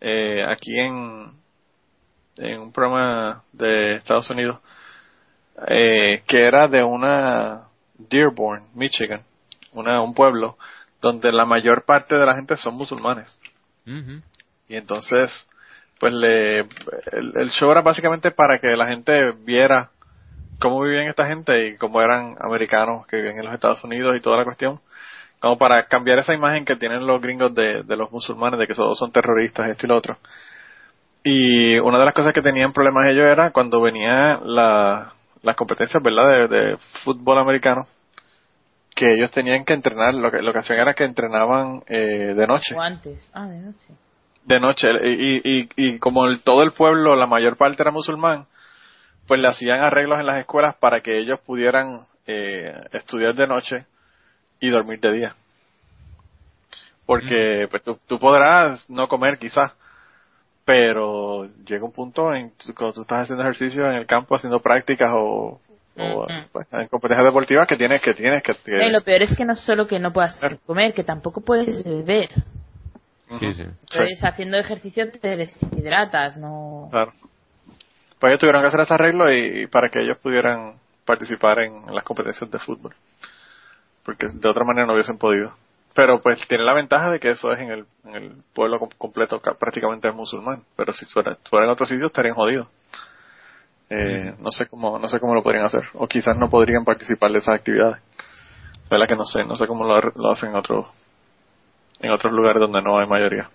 eh, 0.00 0.44
aquí 0.46 0.76
en, 0.78 1.30
en 2.36 2.60
un 2.60 2.72
programa 2.72 3.42
de 3.52 3.96
Estados 3.96 4.28
Unidos 4.30 4.58
eh, 5.68 6.22
que 6.26 6.46
era 6.46 6.68
de 6.68 6.82
una 6.82 7.62
Dearborn, 7.98 8.64
Michigan, 8.74 9.22
una, 9.72 10.02
un 10.02 10.14
pueblo 10.14 10.56
donde 11.00 11.32
la 11.32 11.44
mayor 11.44 11.84
parte 11.84 12.14
de 12.14 12.26
la 12.26 12.34
gente 12.34 12.56
son 12.56 12.74
musulmanes. 12.74 13.38
Y 14.68 14.74
entonces, 14.74 15.30
pues 16.00 16.12
le, 16.12 16.60
el, 16.60 17.32
el 17.36 17.50
show 17.52 17.70
era 17.70 17.82
básicamente 17.82 18.32
para 18.32 18.58
que 18.58 18.68
la 18.76 18.88
gente 18.88 19.32
viera 19.44 19.90
cómo 20.58 20.82
vivían 20.82 21.06
esta 21.08 21.26
gente 21.26 21.68
y 21.68 21.76
cómo 21.76 22.00
eran 22.00 22.36
americanos 22.40 23.06
que 23.06 23.16
viven 23.16 23.38
en 23.38 23.44
los 23.44 23.54
Estados 23.54 23.82
Unidos 23.84 24.16
y 24.16 24.20
toda 24.20 24.38
la 24.38 24.44
cuestión, 24.44 24.80
como 25.38 25.58
para 25.58 25.86
cambiar 25.86 26.18
esa 26.18 26.34
imagen 26.34 26.64
que 26.64 26.76
tienen 26.76 27.06
los 27.06 27.20
gringos 27.20 27.54
de, 27.54 27.82
de 27.82 27.96
los 27.96 28.10
musulmanes, 28.10 28.58
de 28.58 28.66
que 28.66 28.74
todos 28.74 28.98
son 28.98 29.12
terroristas, 29.12 29.68
esto 29.68 29.86
y 29.86 29.88
lo 29.88 29.96
otro. 29.96 30.16
Y 31.22 31.78
una 31.78 31.98
de 31.98 32.04
las 32.04 32.14
cosas 32.14 32.32
que 32.32 32.42
tenían 32.42 32.72
problemas 32.72 33.06
ellos 33.10 33.26
era 33.26 33.50
cuando 33.50 33.80
venía 33.80 34.40
la, 34.42 35.12
las 35.46 35.56
competencias, 35.56 36.02
¿verdad?, 36.02 36.48
de, 36.48 36.48
de 36.48 36.76
fútbol 37.04 37.38
americano, 37.38 37.86
que 38.94 39.14
ellos 39.14 39.30
tenían 39.30 39.64
que 39.64 39.74
entrenar, 39.74 40.14
lo 40.14 40.30
que, 40.30 40.42
lo 40.42 40.52
que 40.52 40.58
hacían 40.58 40.80
era 40.80 40.94
que 40.94 41.04
entrenaban 41.04 41.82
eh, 41.86 42.34
de 42.36 42.46
noche 42.46 42.74
O 42.74 42.80
antes. 42.80 43.30
Ah, 43.32 43.46
de 43.46 43.58
noche. 43.60 43.86
de 44.44 44.60
noche 44.60 44.88
y, 45.04 45.60
y, 45.60 45.68
y 45.76 45.98
como 45.98 46.26
el, 46.26 46.42
todo 46.42 46.62
el 46.62 46.72
pueblo, 46.72 47.14
la 47.14 47.26
mayor 47.26 47.56
parte 47.56 47.82
era 47.82 47.90
musulmán, 47.90 48.46
pues 49.26 49.40
le 49.40 49.48
hacían 49.48 49.80
arreglos 49.80 50.18
en 50.18 50.26
las 50.26 50.38
escuelas 50.38 50.74
para 50.76 51.00
que 51.00 51.18
ellos 51.18 51.38
pudieran 51.40 52.06
eh, 52.26 52.72
estudiar 52.92 53.34
de 53.34 53.46
noche 53.46 53.86
y 54.60 54.70
dormir 54.70 54.98
de 55.00 55.12
día. 55.12 55.34
Porque 57.04 57.68
pues 57.70 57.82
tú, 57.84 57.98
tú 58.08 58.18
podrás 58.18 58.88
no 58.88 59.08
comer 59.08 59.38
quizás, 59.38 59.72
pero 60.66 61.48
llega 61.64 61.84
un 61.84 61.92
punto 61.92 62.34
en 62.34 62.50
cuando 62.76 62.92
tú 62.92 63.02
estás 63.02 63.22
haciendo 63.22 63.44
ejercicio 63.44 63.86
en 63.86 63.92
el 63.98 64.06
campo 64.06 64.34
haciendo 64.34 64.58
prácticas 64.60 65.10
o, 65.14 65.60
o, 65.96 66.24
Ujú. 66.24 66.32
pues, 66.52 66.66
en 66.72 66.88
competencias 66.88 67.24
deportivas 67.24 67.68
que 67.68 67.76
tienes 67.76 68.02
que 68.02 68.12
tienes 68.14 68.42
que, 68.42 68.52
que- 68.52 68.86
Eh, 68.86 68.90
lo 68.90 69.02
peor 69.02 69.22
es 69.22 69.36
que 69.36 69.44
no 69.44 69.54
solo 69.54 69.86
que 69.86 70.00
no 70.00 70.12
puedas 70.12 70.36
comer, 70.66 70.92
que 70.92 71.04
tampoco 71.04 71.40
puedes 71.40 71.84
beber. 71.84 72.30
sí 73.38 73.54
sí 73.54 73.62
Entonces, 73.62 74.18
haciendo 74.24 74.56
ejercicio 74.58 75.08
te 75.12 75.36
deshidratas, 75.36 76.36
no... 76.36 76.88
Claro. 76.90 77.12
Pues 78.18 78.30
ellos 78.30 78.40
tuvieron 78.40 78.62
que 78.62 78.68
hacer 78.68 78.80
ese 78.80 78.94
arreglo 78.94 79.32
y, 79.32 79.62
y 79.62 79.66
para 79.68 79.88
que 79.88 80.02
ellos 80.02 80.18
pudieran 80.18 80.74
participar 81.04 81.60
en, 81.60 81.86
las 81.94 82.02
competencias 82.02 82.50
de 82.50 82.58
fútbol. 82.58 82.92
Porque 84.04 84.26
de 84.32 84.48
otra 84.48 84.64
manera 84.64 84.86
no 84.86 84.94
hubiesen 84.94 85.16
podido. 85.18 85.52
Pero 85.96 86.20
pues 86.20 86.38
tiene 86.46 86.62
la 86.62 86.74
ventaja 86.74 87.10
de 87.10 87.18
que 87.18 87.30
eso 87.30 87.52
es 87.52 87.58
en 87.58 87.70
el, 87.70 87.86
en 88.04 88.14
el 88.14 88.32
pueblo 88.54 88.78
com- 88.78 88.90
completo, 88.98 89.40
ca- 89.40 89.54
prácticamente 89.54 90.06
es 90.08 90.14
musulmán. 90.14 90.62
Pero 90.76 90.92
si 90.92 91.06
fuera, 91.06 91.36
fuera 91.50 91.64
en 91.66 91.72
otro 91.72 91.86
sitio 91.86 92.06
estarían 92.06 92.34
jodidos. 92.34 92.68
Eh, 93.88 94.34
No 94.38 94.52
sé 94.52 94.66
cómo, 94.66 94.98
no 94.98 95.08
sé 95.08 95.18
cómo 95.18 95.34
lo 95.34 95.42
podrían 95.42 95.64
hacer. 95.64 95.84
O 95.94 96.06
quizás 96.06 96.36
no 96.36 96.50
podrían 96.50 96.84
participar 96.84 97.32
de 97.32 97.38
esas 97.38 97.54
actividades. 97.54 98.02
verdad 98.90 99.08
que 99.08 99.16
no 99.16 99.24
sé, 99.24 99.42
no 99.44 99.56
sé 99.56 99.66
cómo 99.66 99.84
lo, 99.84 99.98
lo 100.14 100.30
hacen 100.30 100.50
en 100.50 100.56
otros, 100.56 100.86
en 102.00 102.10
otros 102.10 102.32
lugares 102.32 102.60
donde 102.60 102.82
no 102.82 102.98
hay 102.98 103.06
mayoría. 103.06 103.48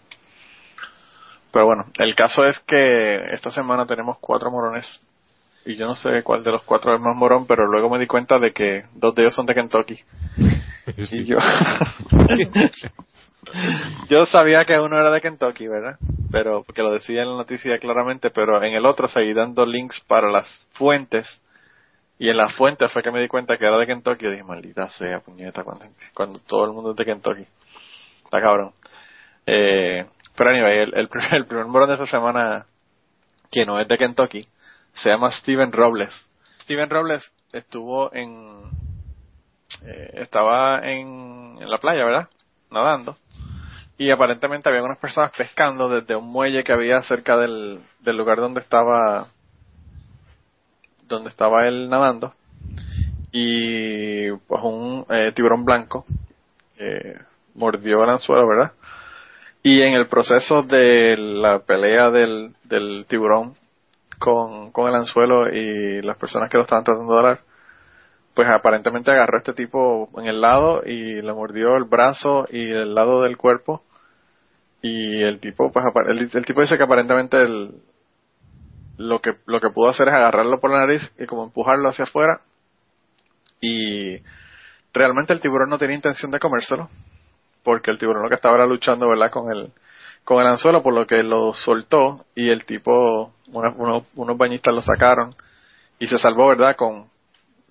Pero 1.51 1.65
bueno, 1.67 1.85
el 1.99 2.15
caso 2.15 2.45
es 2.45 2.59
que 2.61 3.33
esta 3.35 3.51
semana 3.51 3.85
tenemos 3.85 4.17
cuatro 4.19 4.49
morones 4.49 4.85
y 5.65 5.75
yo 5.75 5.85
no 5.85 5.95
sé 5.95 6.23
cuál 6.23 6.43
de 6.43 6.51
los 6.51 6.63
cuatro 6.63 6.95
es 6.95 7.01
más 7.01 7.15
morón, 7.15 7.45
pero 7.45 7.67
luego 7.67 7.89
me 7.89 7.99
di 7.99 8.07
cuenta 8.07 8.39
de 8.39 8.51
que 8.51 8.85
dos 8.95 9.13
de 9.13 9.23
ellos 9.23 9.35
son 9.35 9.45
de 9.45 9.53
Kentucky. 9.53 9.99
Y 11.11 11.25
yo 11.25 11.37
yo 14.09 14.25
sabía 14.27 14.65
que 14.65 14.79
uno 14.79 14.97
era 14.97 15.11
de 15.11 15.21
Kentucky, 15.21 15.67
¿verdad? 15.67 15.97
Pero 16.31 16.63
porque 16.63 16.81
lo 16.81 16.93
decía 16.93 17.21
en 17.21 17.29
la 17.29 17.35
noticia 17.35 17.77
claramente, 17.79 18.29
pero 18.29 18.63
en 18.63 18.73
el 18.73 18.85
otro 18.85 19.07
seguí 19.07 19.33
dando 19.33 19.65
links 19.65 19.99
para 20.07 20.31
las 20.31 20.47
fuentes 20.73 21.27
y 22.21 22.29
en 22.29 22.37
las 22.37 22.55
fuentes 22.55 22.91
fue 22.91 23.01
que 23.01 23.09
me 23.09 23.19
di 23.19 23.27
cuenta 23.27 23.57
que 23.57 23.65
era 23.65 23.79
de 23.79 23.87
Kentucky 23.87 24.27
y 24.27 24.29
dije, 24.29 24.43
maldita 24.43 24.87
sea, 24.91 25.21
puñeta, 25.21 25.63
cuando, 25.63 25.85
cuando 26.13 26.37
todo 26.39 26.65
el 26.65 26.71
mundo 26.71 26.91
es 26.91 26.97
de 26.97 27.05
Kentucky. 27.05 27.47
Está 28.23 28.39
cabrón. 28.39 28.73
Eh, 29.47 30.05
pero 30.35 30.51
anyway, 30.51 30.81
el, 30.81 30.93
el, 30.93 31.07
primer, 31.07 31.33
el 31.33 31.45
primer 31.47 31.65
morón 31.65 31.89
de 31.89 31.95
esta 31.95 32.05
semana, 32.05 32.67
que 33.49 33.65
no 33.65 33.79
es 33.79 33.87
de 33.87 33.97
Kentucky, 33.97 34.47
se 35.01 35.09
llama 35.09 35.31
Steven 35.31 35.71
Robles. 35.71 36.13
Steven 36.61 36.91
Robles 36.91 37.27
estuvo 37.53 38.13
en... 38.13 38.69
eh, 39.85 40.11
estaba 40.15 40.79
en, 40.83 41.57
la 41.59 41.77
playa, 41.77 42.05
¿verdad? 42.05 42.29
Nadando. 42.69 43.15
Y 43.97 44.09
aparentemente 44.11 44.69
había 44.69 44.83
unas 44.83 44.99
personas 44.99 45.31
pescando 45.37 45.89
desde 45.89 46.15
un 46.15 46.31
muelle 46.31 46.63
que 46.63 46.73
había 46.73 47.01
cerca 47.03 47.37
del, 47.37 47.81
lugar 48.03 48.37
donde 48.37 48.61
estaba 48.61 49.27
donde 51.07 51.29
estaba 51.29 51.67
él 51.67 51.89
nadando 51.89 52.33
y 53.33 54.31
pues 54.31 54.63
un 54.63 55.05
eh, 55.09 55.33
tiburón 55.35 55.65
blanco 55.65 56.05
eh, 56.77 57.19
mordió 57.53 58.03
el 58.03 58.09
anzuelo, 58.09 58.47
¿verdad? 58.47 58.71
Y 59.61 59.81
en 59.81 59.93
el 59.93 60.07
proceso 60.07 60.63
de 60.63 61.17
la 61.17 61.59
pelea 61.59 62.09
del, 62.09 62.55
del 62.63 63.05
tiburón 63.07 63.53
con, 64.19 64.71
con 64.71 64.89
el 64.89 64.95
anzuelo 64.95 65.49
y 65.49 66.01
las 66.01 66.17
personas 66.17 66.49
que 66.49 66.57
lo 66.57 66.63
estaban 66.63 66.83
tratando 66.83 67.13
de 67.13 67.19
agarrar, 67.19 67.43
pues 68.33 68.47
aparentemente 68.47 69.11
agarró 69.11 69.37
a 69.37 69.39
este 69.39 69.53
tipo 69.53 70.09
en 70.17 70.27
el 70.27 70.41
lado 70.41 70.83
y 70.85 71.21
le 71.21 71.33
mordió 71.33 71.75
el 71.77 71.83
brazo 71.85 72.47
y 72.49 72.71
el 72.71 72.95
lado 72.95 73.23
del 73.23 73.37
cuerpo. 73.37 73.83
Y 74.81 75.21
el 75.21 75.39
tipo 75.39 75.71
pues 75.71 75.85
el, 76.07 76.29
el 76.33 76.45
tipo 76.45 76.61
dice 76.61 76.77
que 76.77 76.83
aparentemente 76.83 77.37
el, 77.37 77.71
lo 78.97 79.19
que 79.19 79.33
lo 79.45 79.59
que 79.59 79.69
pudo 79.69 79.89
hacer 79.89 80.07
es 80.07 80.13
agarrarlo 80.13 80.59
por 80.59 80.71
la 80.71 80.79
nariz 80.79 81.01
y 81.19 81.25
como 81.25 81.43
empujarlo 81.43 81.89
hacia 81.89 82.05
afuera. 82.05 82.41
Y 83.59 84.17
realmente 84.93 85.33
el 85.33 85.41
tiburón 85.41 85.69
no 85.69 85.77
tenía 85.77 85.95
intención 85.95 86.31
de 86.31 86.39
comérselo 86.39 86.89
porque 87.63 87.91
el 87.91 87.99
tiburón 87.99 88.23
lo 88.23 88.29
que 88.29 88.35
estaba 88.35 88.65
luchando 88.65 89.07
verdad 89.07 89.29
con 89.31 89.51
el 89.51 89.71
con 90.23 90.39
el 90.39 90.47
anzuelo 90.47 90.81
por 90.83 90.93
lo 90.93 91.05
que 91.07 91.23
lo 91.23 91.53
soltó 91.53 92.25
y 92.35 92.49
el 92.49 92.65
tipo 92.65 93.33
una- 93.53 93.73
uno- 93.75 94.05
unos 94.15 94.37
bañistas 94.37 94.73
lo 94.73 94.81
sacaron 94.81 95.33
y 95.99 96.07
se 96.07 96.17
salvó 96.17 96.47
verdad 96.47 96.75
con 96.75 97.10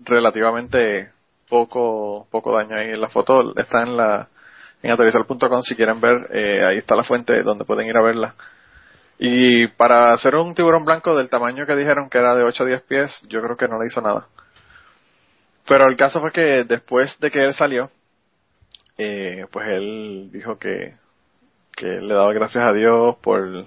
relativamente 0.04 1.10
poco 1.48 2.26
poco 2.30 2.56
daño 2.56 2.76
ahí 2.76 2.96
la 2.96 3.08
foto. 3.08 3.56
Está 3.58 3.82
en 3.82 3.96
la 3.96 4.28
en 4.82 4.90
aterrizar.com 4.92 5.62
si 5.62 5.76
quieren 5.76 6.00
ver 6.00 6.28
eh, 6.32 6.64
ahí 6.64 6.78
está 6.78 6.96
la 6.96 7.04
fuente 7.04 7.42
donde 7.42 7.64
pueden 7.64 7.86
ir 7.86 7.96
a 7.96 8.02
verla. 8.02 8.34
Y 9.18 9.66
para 9.68 10.14
hacer 10.14 10.34
un 10.36 10.54
tiburón 10.54 10.84
blanco 10.84 11.14
del 11.14 11.28
tamaño 11.28 11.66
que 11.66 11.76
dijeron 11.76 12.08
que 12.08 12.18
era 12.18 12.34
de 12.34 12.44
8 12.44 12.62
a 12.62 12.66
10 12.66 12.82
pies 12.82 13.22
yo 13.28 13.42
creo 13.42 13.56
que 13.56 13.68
no 13.68 13.80
le 13.80 13.88
hizo 13.88 14.00
nada. 14.00 14.26
Pero 15.68 15.86
el 15.88 15.96
caso 15.96 16.20
fue 16.20 16.32
que 16.32 16.64
después 16.64 17.14
de 17.20 17.30
que 17.30 17.44
él 17.44 17.54
salió 17.54 17.90
eh, 18.96 19.46
pues 19.50 19.68
él 19.68 20.30
dijo 20.32 20.58
que 20.58 20.94
que 21.76 21.86
le 21.86 22.14
daba 22.14 22.32
gracias 22.32 22.64
a 22.64 22.72
Dios 22.72 23.16
por 23.22 23.66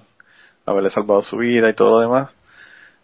haberle 0.66 0.90
salvado 0.92 1.22
su 1.24 1.38
vida 1.38 1.70
y 1.70 1.76
todo 1.76 1.92
lo 1.92 2.00
demás 2.02 2.43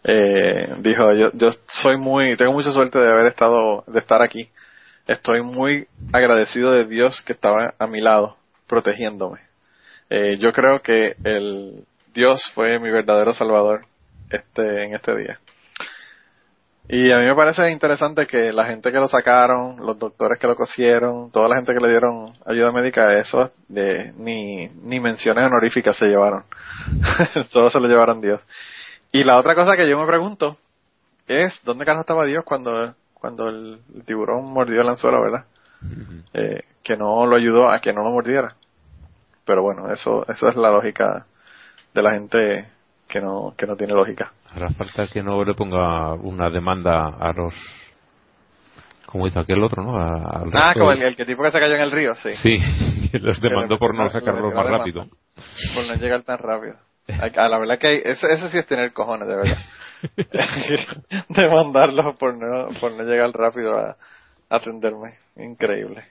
eh, 0.04 0.76
dijo, 0.80 1.14
yo, 1.14 1.32
yo 1.34 1.50
soy 1.82 1.98
muy, 1.98 2.38
tengo 2.38 2.54
mucha 2.54 2.72
suerte 2.72 3.00
de 3.00 3.12
haber 3.12 3.28
estado, 3.28 3.84
de 3.88 4.00
estar 4.00 4.22
aquí. 4.22 4.50
Estoy 5.08 5.42
muy 5.42 5.88
agradecido 6.14 6.72
de 6.72 6.86
Dios 6.86 7.22
que 7.26 7.34
estaba 7.34 7.74
a 7.80 7.88
mi 7.88 8.00
lado, 8.00 8.38
protegiéndome. 8.68 9.40
Eh, 10.10 10.38
yo 10.40 10.54
creo 10.54 10.82
que 10.82 11.16
el 11.24 11.84
Dios 12.14 12.42
fue 12.56 12.80
mi 12.80 12.90
verdadero 12.90 13.34
salvador 13.34 13.86
este, 14.30 14.86
en 14.86 14.96
este 14.96 15.16
día. 15.16 15.40
Y 16.92 17.12
a 17.12 17.20
mí 17.20 17.26
me 17.26 17.36
parece 17.36 17.70
interesante 17.70 18.26
que 18.26 18.52
la 18.52 18.66
gente 18.66 18.92
que 18.92 18.98
lo 18.98 19.08
sacaron, 19.08 19.78
los 19.78 20.00
doctores 20.00 20.40
que 20.40 20.48
lo 20.48 20.56
cosieron, 20.56 21.32
toda 21.32 21.48
la 21.48 21.58
gente 21.58 21.72
que 21.72 21.80
le 21.80 21.90
dieron 21.92 22.34
ayuda 22.48 22.72
médica, 22.72 23.16
eso 23.20 23.52
de, 23.68 24.12
ni, 24.18 24.68
ni 24.68 25.00
menciones 25.00 25.46
honoríficas 25.46 25.96
se 25.98 26.06
llevaron. 26.06 26.46
Todo 27.54 27.70
se 27.70 27.80
lo 27.80 27.88
llevaron 27.88 28.22
Dios. 28.22 28.42
Y 29.12 29.24
la 29.24 29.38
otra 29.38 29.56
cosa 29.56 29.76
que 29.76 29.90
yo 29.90 30.00
me 30.00 30.06
pregunto 30.08 30.58
es, 31.28 31.60
¿dónde 31.64 31.86
carajo 31.86 32.02
estaba 32.02 32.26
Dios 32.26 32.44
cuando, 32.44 32.94
cuando 33.14 33.50
el, 33.50 33.80
tiburón 34.06 34.52
mordió 34.52 34.82
el 34.82 34.90
anzuelo, 34.90 35.22
verdad? 35.22 35.46
eh, 36.34 36.64
que 36.84 36.96
no 36.98 37.26
lo 37.26 37.36
ayudó 37.36 37.70
a 37.72 37.80
que 37.80 37.94
no 37.94 38.04
lo 38.04 38.12
mordiera. 38.12 38.56
Pero 39.46 39.62
bueno, 39.64 39.92
eso, 39.92 40.26
eso 40.28 40.48
es 40.48 40.56
la 40.56 40.70
lógica 40.70 41.26
de 41.94 42.02
la 42.02 42.12
gente 42.12 42.68
que 43.08 43.20
no, 43.22 43.54
que 43.58 43.66
no 43.66 43.76
tiene 43.76 43.94
lógica. 43.94 44.32
Hará 44.54 44.70
falta 44.70 45.08
que 45.08 45.24
no 45.24 45.44
le 45.44 45.54
ponga 45.54 46.14
una 46.14 46.50
demanda 46.50 47.08
a 47.08 47.34
los. 47.34 47.54
Como 49.06 49.26
hizo 49.26 49.40
aquel 49.40 49.64
otro, 49.64 49.84
¿no? 49.84 49.98
A- 49.98 50.42
al 50.42 50.50
Ah, 50.54 50.74
como 50.74 50.92
el, 50.92 51.02
el 51.02 51.16
que 51.16 51.26
tipo 51.26 51.42
que 51.42 51.52
se 51.52 51.60
cayó 51.60 51.74
en 51.76 51.82
el 51.82 51.92
río, 51.92 52.16
sí. 52.18 52.36
Sí, 52.36 52.60
que 53.12 53.20
los 53.20 53.40
demandó 53.42 53.80
por 53.80 53.96
no 53.96 54.10
sacarlo 54.10 54.52
más 54.52 54.68
rápido. 54.68 55.08
Por 55.74 55.88
no 55.88 55.96
llegar 55.96 56.22
tan 56.24 56.38
rápido. 56.38 56.76
A 57.18 57.48
la 57.50 57.58
verdad 57.58 57.80
que 57.80 57.88
hay- 57.88 58.02
eso, 58.06 58.28
eso 58.28 58.50
sí 58.50 58.58
es 58.58 58.68
tener 58.68 58.94
cojones, 58.94 59.28
de 59.28 59.36
verdad. 59.36 59.58
Demandarlo 61.30 62.16
por 62.18 62.34
no, 62.36 62.70
por 62.80 62.92
no 62.94 63.04
llegar 63.04 63.32
rápido 63.32 63.78
a, 63.78 63.90
a 64.50 64.56
atenderme. 64.56 65.16
Increíble. 65.38 66.04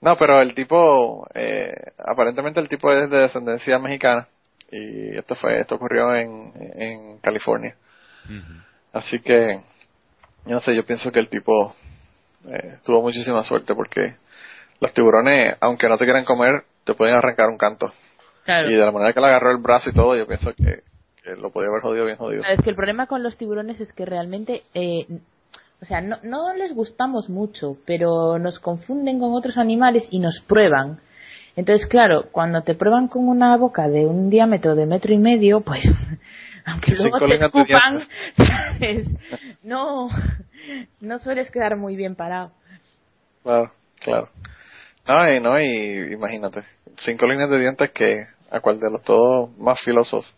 No, 0.00 0.16
pero 0.16 0.40
el 0.40 0.54
tipo, 0.54 1.26
eh, 1.34 1.74
aparentemente 1.98 2.60
el 2.60 2.68
tipo 2.68 2.92
es 2.92 3.10
de 3.10 3.18
descendencia 3.18 3.78
mexicana 3.78 4.28
y 4.70 5.16
esto 5.16 5.34
fue, 5.34 5.60
esto 5.60 5.74
ocurrió 5.76 6.14
en, 6.14 6.52
en 6.76 7.18
California. 7.18 7.74
Así 8.92 9.20
que, 9.20 9.60
no 10.46 10.60
sé, 10.60 10.74
yo 10.74 10.84
pienso 10.84 11.10
que 11.10 11.18
el 11.20 11.28
tipo 11.28 11.74
eh, 12.48 12.78
tuvo 12.84 13.02
muchísima 13.02 13.42
suerte 13.44 13.74
porque 13.74 14.14
los 14.80 14.92
tiburones, 14.92 15.56
aunque 15.60 15.88
no 15.88 15.98
te 15.98 16.04
quieran 16.04 16.24
comer, 16.24 16.64
te 16.84 16.94
pueden 16.94 17.16
arrancar 17.16 17.48
un 17.48 17.58
canto. 17.58 17.92
Claro. 18.48 18.70
Y 18.70 18.76
de 18.76 18.78
la 18.78 18.92
manera 18.92 19.12
que 19.12 19.20
le 19.20 19.26
agarró 19.26 19.50
el 19.50 19.58
brazo 19.58 19.90
y 19.90 19.92
todo, 19.92 20.16
yo 20.16 20.26
pienso 20.26 20.54
que, 20.54 20.80
que 21.22 21.36
lo 21.36 21.50
podía 21.50 21.68
haber 21.68 21.82
jodido 21.82 22.06
bien 22.06 22.16
jodido. 22.16 22.42
Es 22.44 22.58
que 22.62 22.70
el 22.70 22.76
problema 22.76 23.06
con 23.06 23.22
los 23.22 23.36
tiburones 23.36 23.78
es 23.78 23.92
que 23.92 24.06
realmente, 24.06 24.62
eh, 24.72 25.06
o 25.82 25.84
sea, 25.84 26.00
no, 26.00 26.16
no 26.22 26.54
les 26.54 26.74
gustamos 26.74 27.28
mucho, 27.28 27.76
pero 27.84 28.38
nos 28.38 28.58
confunden 28.58 29.20
con 29.20 29.34
otros 29.34 29.58
animales 29.58 30.04
y 30.08 30.18
nos 30.18 30.40
prueban. 30.46 30.98
Entonces, 31.56 31.86
claro, 31.88 32.28
cuando 32.32 32.62
te 32.62 32.74
prueban 32.74 33.08
con 33.08 33.28
una 33.28 33.54
boca 33.58 33.86
de 33.86 34.06
un 34.06 34.30
diámetro 34.30 34.74
de 34.74 34.86
metro 34.86 35.12
y 35.12 35.18
medio, 35.18 35.60
pues, 35.60 35.82
aunque 36.64 36.94
luego 36.94 37.18
te 37.18 37.34
escupan, 37.34 38.00
¿sabes? 38.38 39.08
no, 39.62 40.08
no 41.02 41.18
sueles 41.18 41.50
quedar 41.50 41.76
muy 41.76 41.96
bien 41.96 42.14
parado. 42.14 42.52
Claro, 43.42 43.72
claro. 44.00 44.30
No, 45.06 45.34
y, 45.34 45.38
no, 45.38 45.60
y 45.60 46.14
imagínate, 46.14 46.62
cinco 47.04 47.26
líneas 47.26 47.50
de 47.50 47.58
dientes 47.58 47.90
que, 47.90 48.26
a 48.50 48.60
cual 48.60 48.80
de 48.80 48.90
los 48.90 49.02
todos 49.02 49.56
más 49.58 49.80
filosos. 49.82 50.34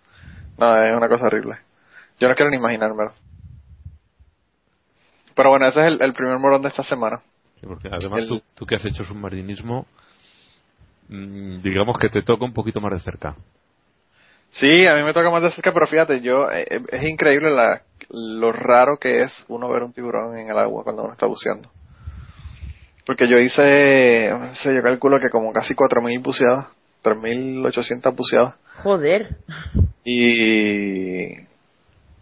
No, 0.59 0.83
es 0.83 0.97
una 0.97 1.09
cosa 1.09 1.27
horrible. 1.27 1.57
Yo 2.19 2.29
no 2.29 2.35
quiero 2.35 2.51
ni 2.51 2.57
imaginármelo. 2.57 3.13
Pero 5.35 5.51
bueno, 5.51 5.69
ese 5.69 5.81
es 5.81 5.87
el, 5.87 6.03
el 6.03 6.13
primer 6.13 6.39
morón 6.39 6.63
de 6.63 6.69
esta 6.69 6.83
semana. 6.83 7.21
Sí, 7.61 7.67
porque 7.67 7.89
además 7.89 8.21
El- 8.21 8.29
tú, 8.29 8.43
tú 8.57 8.67
que 8.67 8.77
has 8.77 8.85
hecho 8.85 9.05
submarinismo, 9.05 9.87
mm, 11.09 11.63
digamos 11.63 11.99
que 11.99 12.09
te 12.09 12.23
toca 12.23 12.45
un 12.45 12.53
poquito 12.53 12.81
más 12.81 12.93
de 12.93 13.01
cerca. 13.01 13.35
Sí, 14.53 14.87
a 14.87 14.97
mí 14.97 15.05
me 15.05 15.13
toca 15.13 15.31
más 15.31 15.43
de 15.43 15.51
cerca, 15.53 15.73
pero 15.73 15.87
fíjate, 15.87 16.21
yo 16.23 16.51
eh, 16.51 16.67
eh, 16.69 16.81
es 16.91 17.03
increíble 17.05 17.51
la, 17.53 17.83
lo 18.11 18.51
raro 18.53 18.99
que 18.99 19.23
es 19.23 19.33
uno 19.49 19.69
ver 19.69 19.85
un 19.85 19.93
tiburón 19.93 20.37
en 20.37 20.51
el 20.51 20.59
agua 20.59 20.83
cuando 20.83 21.05
uno 21.05 21.13
está 21.13 21.27
buceando. 21.27 21.71
Porque 23.07 23.29
yo 23.29 23.39
hice, 23.39 24.29
no 24.31 24.55
sé, 24.57 24.75
yo 24.75 24.83
calculo 24.83 25.19
que 25.21 25.31
como 25.31 25.53
casi 25.53 25.75
4.000 25.75 26.19
buceadas, 26.21 26.67
3.800 27.03 28.15
buceadas, 28.17 28.55
Joder. 28.83 29.37
y, 30.05 31.33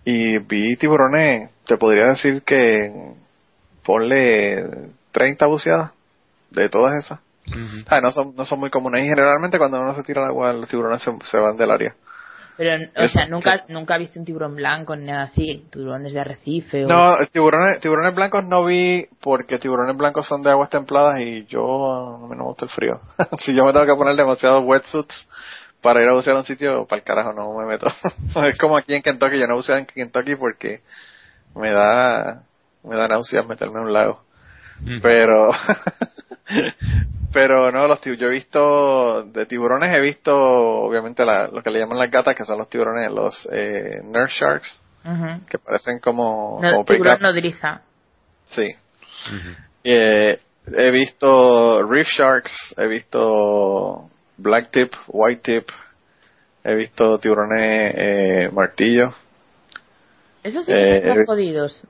y 0.05 0.39
vi 0.39 0.77
tiburones, 0.77 1.51
te 1.67 1.77
podría 1.77 2.07
decir 2.09 2.43
que 2.43 3.15
ponle 3.85 4.65
30 5.13 5.47
buceadas 5.47 5.93
de 6.51 6.69
todas 6.69 7.05
esas. 7.05 7.21
Ah, 7.87 8.01
no 8.03 8.13
son, 8.13 8.35
no 8.37 8.45
son 8.45 8.61
muy 8.61 8.69
comunes 8.71 9.05
y 9.05 9.09
generalmente 9.09 9.57
cuando 9.59 9.81
uno 9.81 9.95
se 9.95 10.03
tira 10.03 10.23
al 10.23 10.29
agua 10.29 10.53
los 10.53 10.69
tiburones 10.69 11.01
se, 11.03 11.11
se 11.31 11.39
van 11.39 11.57
del 11.57 11.71
área. 11.71 11.95
Pero, 12.59 12.91
o 12.97 13.09
sea, 13.09 13.27
nunca, 13.27 13.65
que- 13.65 13.73
nunca 13.73 13.97
viste 13.97 14.19
un 14.19 14.25
tiburón 14.25 14.57
blanco 14.57 14.97
ni 14.97 15.07
nada 15.07 15.23
así, 15.23 15.65
tiburones 15.71 16.13
de 16.13 16.21
arrecife 16.21 16.85
o... 16.85 16.89
No, 16.89 17.17
tiburones, 17.33 17.81
tiburones 17.81 18.13
blancos 18.17 18.45
no 18.45 18.65
vi 18.65 19.07
porque 19.21 19.61
tiburones 19.61 19.97
blancos 19.97 20.27
son 20.27 20.43
de 20.43 20.51
aguas 20.51 20.69
templadas 20.69 21.21
y 21.21 21.47
yo 21.47 22.17
a 22.17 22.19
mí 22.19 22.31
no 22.31 22.37
me 22.37 22.43
gusta 22.43 22.65
el 22.65 22.71
frío. 22.73 23.01
si 23.45 23.55
yo 23.55 23.65
me 23.65 23.73
tengo 23.73 23.87
que 23.87 23.95
poner 23.95 24.17
demasiados 24.17 24.65
wetsuits 24.65 25.29
para 25.81 26.03
ir 26.03 26.09
a 26.09 26.15
bucear 26.15 26.35
a 26.35 26.41
un 26.41 26.47
sitio, 26.47 26.85
para 26.87 26.99
el 26.99 27.05
carajo 27.05 27.33
no 27.33 27.57
me 27.57 27.65
meto. 27.65 27.87
es 28.45 28.59
como 28.59 28.77
aquí 28.77 28.93
en 28.93 29.03
Kentucky, 29.03 29.39
yo 29.39 29.47
no 29.47 29.55
buceo 29.55 29.77
en 29.77 29.87
Kentucky 29.87 30.35
porque 30.35 30.81
me 31.55 31.71
da 31.71 32.43
me 32.83 32.97
da 32.97 33.07
náuseas 33.07 33.47
meterme 33.47 33.79
en 33.79 33.87
un 33.87 33.93
lago. 33.93 34.21
Pero 35.01 35.53
pero 37.33 37.71
no, 37.71 37.87
los 37.87 38.01
tib- 38.01 38.17
yo 38.17 38.27
he 38.29 38.31
visto 38.31 39.23
de 39.25 39.47
tiburones 39.47 39.95
he 39.95 40.01
visto 40.01 40.35
obviamente 40.35 41.25
la, 41.25 41.49
lo 41.49 41.63
que 41.63 41.71
le 41.71 41.81
llaman 41.81 41.99
las 41.99 42.11
gatas 42.11 42.35
que 42.37 42.45
son 42.45 42.59
los 42.59 42.69
tiburones, 42.69 43.11
los 43.13 43.49
eh, 43.53 44.01
nurse 44.05 44.35
sharks 44.39 44.81
que 45.49 45.59
parecen 45.59 46.01
como, 46.01 46.59
No, 46.63 46.71
como 46.71 46.85
tiburón 46.85 47.17
pickup. 47.17 47.23
nodriza. 47.23 47.83
Sí. 48.51 48.67
Eh, 49.85 50.39
he 50.77 50.91
visto 50.91 51.83
reef 51.87 52.07
sharks, 52.17 52.53
he 52.77 52.87
visto 52.87 54.11
black 54.37 54.71
tip, 54.71 54.93
white 55.09 55.41
tip, 55.43 55.69
he 56.65 56.75
visto 56.75 57.19
tiburones 57.21 57.95
eh, 57.97 58.51
martillo. 58.53 59.15
Esos 60.43 60.67
sí 60.67 60.73
Eh, 60.75 61.01
que 61.03 61.09
son 61.09 61.19
eh, 61.21 61.25
jodidos. 61.27 61.87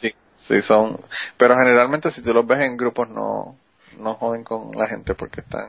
Sí, 0.00 0.12
sí 0.46 0.62
son. 0.62 1.00
Pero 1.36 1.56
generalmente 1.56 2.10
si 2.12 2.22
tú 2.22 2.32
los 2.32 2.46
ves 2.46 2.60
en 2.60 2.76
grupos 2.76 3.08
no, 3.08 3.56
no 3.98 4.14
joden 4.14 4.44
con 4.44 4.72
la 4.76 4.86
gente 4.86 5.14
porque 5.14 5.40
están 5.42 5.68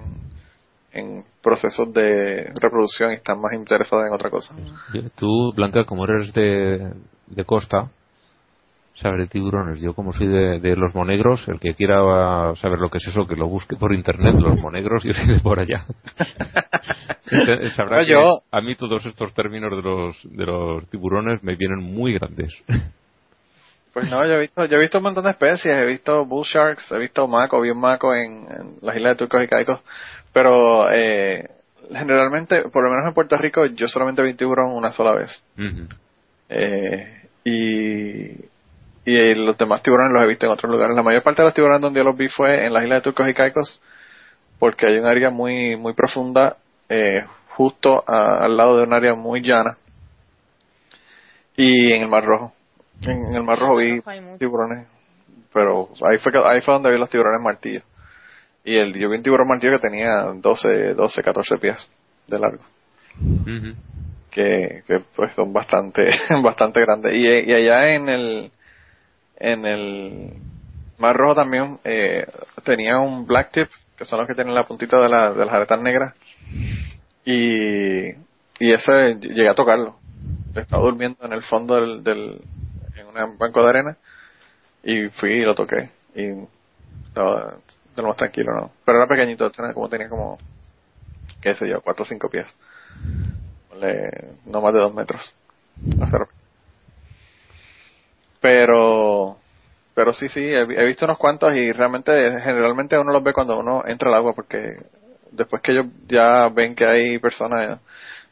en 0.91 1.23
procesos 1.43 1.93
de 1.93 2.51
reproducción 2.55 3.11
y 3.11 3.15
están 3.15 3.39
más 3.41 3.53
interesados 3.53 4.07
en 4.07 4.13
otra 4.13 4.29
cosa. 4.29 4.55
Yo- 4.93 5.09
Tú, 5.15 5.53
Blanca, 5.55 5.83
como 5.85 6.05
eres 6.05 6.33
de, 6.33 6.93
de 7.27 7.45
costa, 7.45 7.89
sabes 8.95 9.19
de 9.19 9.27
tiburones. 9.27 9.79
Yo, 9.81 9.93
como 9.93 10.13
soy 10.13 10.27
de, 10.27 10.59
de 10.59 10.75
los 10.75 10.93
monegros, 10.95 11.47
el 11.47 11.59
que 11.59 11.75
quiera 11.75 12.53
saber 12.55 12.79
lo 12.79 12.89
que 12.89 12.97
es 12.97 13.07
eso, 13.07 13.27
que 13.27 13.35
lo 13.35 13.47
busque 13.47 13.75
por 13.75 13.93
internet, 13.93 14.35
los 14.39 14.57
monegros, 14.59 15.03
yo 15.03 15.13
soy 15.13 15.27
de 15.27 15.39
por 15.41 15.59
allá. 15.59 15.85
Sabrá 17.75 17.99
No, 17.99 18.05
que 18.05 18.11
yo- 18.11 18.41
a 18.51 18.61
mí 18.61 18.75
todos 18.75 19.05
estos 19.05 19.33
términos 19.33 19.71
de 19.71 19.81
los, 19.81 20.17
de 20.23 20.45
los 20.45 20.89
tiburones 20.89 21.43
me 21.43 21.55
vienen 21.55 21.79
muy 21.79 22.13
grandes. 22.13 22.51
Pues 23.99 24.11
no, 24.11 24.25
yo 24.25 24.33
he 24.33 24.39
visto, 24.41 24.65
yo 24.65 24.77
he 24.77 24.81
visto 24.81 24.97
un 24.99 25.03
montón 25.03 25.23
de 25.25 25.31
especies, 25.31 25.65
he 25.75 25.85
visto 25.85 26.25
bull 26.25 26.45
sharks, 26.45 26.91
he 26.91 26.97
visto 26.99 27.27
maco, 27.27 27.59
vi 27.61 27.69
un 27.69 27.79
maco 27.79 28.13
en, 28.15 28.47
en 28.49 28.73
las 28.81 28.95
islas 28.95 29.13
de 29.13 29.17
Turcos 29.17 29.43
y 29.43 29.47
Caicos, 29.47 29.79
pero 30.31 30.89
eh, 30.91 31.49
generalmente, 31.91 32.61
por 32.69 32.83
lo 32.83 32.89
menos 32.91 33.05
en 33.07 33.13
Puerto 33.13 33.35
Rico, 33.37 33.65
yo 33.65 33.87
solamente 33.87 34.21
vi 34.21 34.33
tiburón 34.35 34.71
una 34.71 34.91
sola 34.91 35.13
vez. 35.13 35.29
Eh, 36.49 37.23
y, 37.43 38.31
y 39.05 39.35
los 39.35 39.57
demás 39.57 39.81
tiburones 39.83 40.13
los 40.13 40.23
he 40.23 40.27
visto 40.27 40.45
en 40.45 40.51
otros 40.51 40.71
lugares. 40.71 40.95
La 40.95 41.03
mayor 41.03 41.23
parte 41.23 41.41
de 41.41 41.47
los 41.47 41.53
tiburones 41.53 41.81
donde 41.81 41.99
yo 41.99 42.03
los 42.03 42.15
vi 42.17 42.27
fue 42.29 42.65
en 42.65 42.73
las 42.73 42.83
islas 42.83 42.99
de 42.99 43.03
Turcos 43.03 43.27
y 43.29 43.33
Caicos, 43.33 43.81
porque 44.59 44.87
hay 44.87 44.97
un 44.97 45.05
área 45.05 45.29
muy, 45.29 45.75
muy 45.75 45.93
profunda, 45.93 46.57
eh, 46.89 47.23
justo 47.49 48.03
a- 48.07 48.45
al 48.45 48.55
lado 48.55 48.77
de 48.77 48.83
un 48.83 48.93
área 48.93 49.13
muy 49.15 49.41
llana. 49.41 49.77
Y 51.57 51.91
en 51.91 52.03
el 52.03 52.07
Mar 52.07 52.23
Rojo. 52.23 52.53
En, 53.01 53.27
en 53.27 53.35
el 53.35 53.43
Mar 53.43 53.59
Rojo 53.59 53.77
vi 53.77 54.01
tiburones, 54.37 54.87
pero 55.53 55.89
ahí 56.01 56.17
fue, 56.17 56.31
ahí 56.45 56.61
fue 56.61 56.73
donde 56.73 56.91
vi 56.91 56.97
los 56.97 57.09
tiburones 57.09 57.41
martillo. 57.41 57.81
Y 58.63 58.75
el, 58.75 58.93
yo 58.93 59.09
vi 59.09 59.17
un 59.17 59.23
tiburón 59.23 59.47
martillo 59.47 59.73
que 59.79 59.87
tenía 59.87 60.25
12, 60.35 60.93
12, 60.93 61.23
14 61.23 61.57
pies 61.57 61.91
de 62.27 62.39
largo. 62.39 62.63
Que, 64.31 64.83
que 64.85 64.99
pues 65.15 65.33
son 65.35 65.53
bastante 65.53 66.09
bastante 66.43 66.81
grandes. 66.81 67.15
Y, 67.15 67.25
y 67.25 67.53
allá 67.53 67.95
en 67.95 68.09
el 68.09 68.51
en 69.37 69.65
el 69.65 70.33
Mar 70.97 71.15
Rojo 71.15 71.35
también 71.35 71.79
eh, 71.83 72.25
tenía 72.63 72.99
un 72.99 73.25
black 73.25 73.51
tip 73.51 73.69
que 73.97 74.05
son 74.05 74.19
los 74.19 74.27
que 74.27 74.35
tienen 74.35 74.53
la 74.53 74.67
puntita 74.67 74.97
de, 74.97 75.09
la, 75.09 75.33
de 75.33 75.45
las 75.45 75.53
aletas 75.53 75.81
negras. 75.81 76.13
Y 77.25 78.09
y 78.59 78.73
ese 78.73 79.15
llegué 79.19 79.49
a 79.49 79.55
tocarlo. 79.55 79.95
Estaba 80.53 80.83
durmiendo 80.83 81.25
en 81.25 81.33
el 81.33 81.41
fondo 81.43 81.75
del, 81.75 82.03
del 82.03 82.41
en 82.99 83.07
un 83.07 83.37
banco 83.37 83.63
de 83.63 83.69
arena 83.69 83.97
y 84.83 85.09
fui 85.09 85.31
y 85.31 85.41
lo 85.41 85.55
toqué 85.55 85.89
y 86.15 86.31
estaba 87.07 87.55
de 87.95 88.01
lo 88.01 88.09
más 88.09 88.17
tranquilo, 88.17 88.53
¿no? 88.53 88.71
Pero 88.85 88.97
era 88.97 89.07
pequeñito, 89.07 89.51
como 89.73 89.89
tenía 89.89 90.09
como, 90.09 90.37
qué 91.41 91.55
sé 91.55 91.67
yo, 91.67 91.81
cuatro 91.81 92.03
o 92.03 92.07
cinco 92.07 92.29
pies. 92.29 92.47
no 94.45 94.61
más 94.61 94.73
de 94.73 94.79
dos 94.79 94.93
metros. 94.93 95.33
Pero, 98.41 99.37
pero 99.93 100.13
sí, 100.13 100.29
sí, 100.29 100.39
he, 100.39 100.85
visto 100.85 101.05
unos 101.05 101.17
cuantos 101.17 101.53
y 101.53 101.71
realmente, 101.71 102.11
generalmente 102.41 102.97
uno 102.97 103.11
los 103.11 103.23
ve 103.23 103.33
cuando 103.33 103.59
uno 103.59 103.83
entra 103.85 104.09
al 104.09 104.15
agua 104.15 104.33
porque 104.33 104.77
después 105.31 105.61
que 105.61 105.73
ellos 105.73 105.87
ya 106.07 106.49
ven 106.49 106.75
que 106.75 106.85
hay 106.85 107.19
personas, 107.19 107.79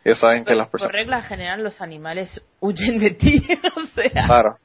ellos 0.07 0.19
saben 0.19 0.45
que 0.45 0.55
las 0.55 0.69
personas... 0.69 0.93
Por 0.93 0.99
regla 1.01 1.21
general 1.23 1.61
los 1.61 1.81
animales 1.81 2.41
huyen 2.61 2.97
de 2.97 3.11
ti, 3.11 3.45
o 3.75 3.85
sea... 3.87 4.25
Claro, 4.25 4.55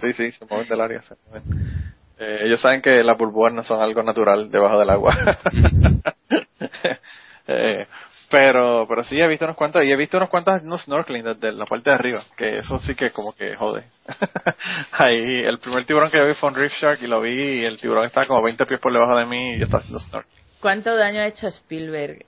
sí, 0.00 0.12
sí, 0.14 0.32
se 0.32 0.44
mueven 0.44 0.68
del 0.68 0.80
área. 0.80 1.00
Eh, 2.18 2.38
ellos 2.46 2.60
saben 2.60 2.82
que 2.82 3.04
las 3.04 3.16
burbujas 3.16 3.52
no 3.52 3.62
son 3.62 3.80
algo 3.80 4.02
natural 4.02 4.50
debajo 4.50 4.80
del 4.80 4.90
agua. 4.90 5.14
eh, 7.46 7.86
pero, 8.28 8.86
pero 8.88 9.04
sí 9.04 9.20
he 9.20 9.28
visto 9.28 9.44
unos 9.44 9.56
cuantos, 9.56 9.84
y 9.84 9.92
he 9.92 9.96
visto 9.96 10.16
unos 10.16 10.30
cuantos 10.30 10.64
no 10.64 10.76
snorkeling 10.78 11.26
desde 11.26 11.52
la 11.52 11.66
parte 11.66 11.90
de 11.90 11.94
arriba, 11.94 12.24
que 12.36 12.58
eso 12.58 12.78
sí 12.78 12.96
que 12.96 13.12
como 13.12 13.36
que 13.36 13.54
jode. 13.54 13.84
Ahí, 14.94 15.44
el 15.44 15.60
primer 15.60 15.84
tiburón 15.84 16.10
que 16.10 16.18
yo 16.18 16.26
vi 16.26 16.34
fue 16.34 16.48
un 16.48 16.56
Reef 16.56 16.72
Shark 16.80 17.00
y 17.02 17.06
lo 17.06 17.20
vi 17.20 17.60
y 17.60 17.64
el 17.64 17.80
tiburón 17.80 18.06
estaba 18.06 18.26
como 18.26 18.42
20 18.42 18.66
pies 18.66 18.80
por 18.80 18.92
debajo 18.92 19.16
de 19.16 19.26
mí 19.26 19.54
y 19.54 19.58
yo 19.60 19.66
estaba 19.66 19.80
haciendo 19.80 20.00
snorkeling. 20.00 20.44
¿Cuánto 20.60 20.96
daño 20.96 21.20
ha 21.20 21.26
hecho 21.26 21.46
Spielberg? 21.46 22.24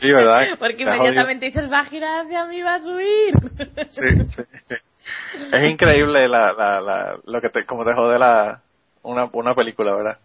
Sí, 0.00 0.12
¿verdad? 0.12 0.46
Porque 0.58 0.82
inmediatamente 0.82 1.46
dices, 1.46 1.70
va 1.70 1.80
a 1.80 1.84
girar 1.86 2.24
hacia 2.24 2.44
mí, 2.46 2.62
va 2.62 2.74
a 2.74 2.80
subir. 2.80 3.34
Sí, 3.88 4.24
sí, 4.36 4.74
Es 5.52 5.70
increíble 5.70 6.28
la, 6.28 6.52
la, 6.52 6.80
la, 6.80 7.16
lo 7.24 7.40
que 7.40 7.48
te, 7.48 7.64
como 7.64 7.84
te 7.84 7.94
jode 7.94 8.18
la, 8.18 8.60
una, 9.02 9.28
una 9.32 9.54
película, 9.54 9.94
¿verdad? 9.94 10.18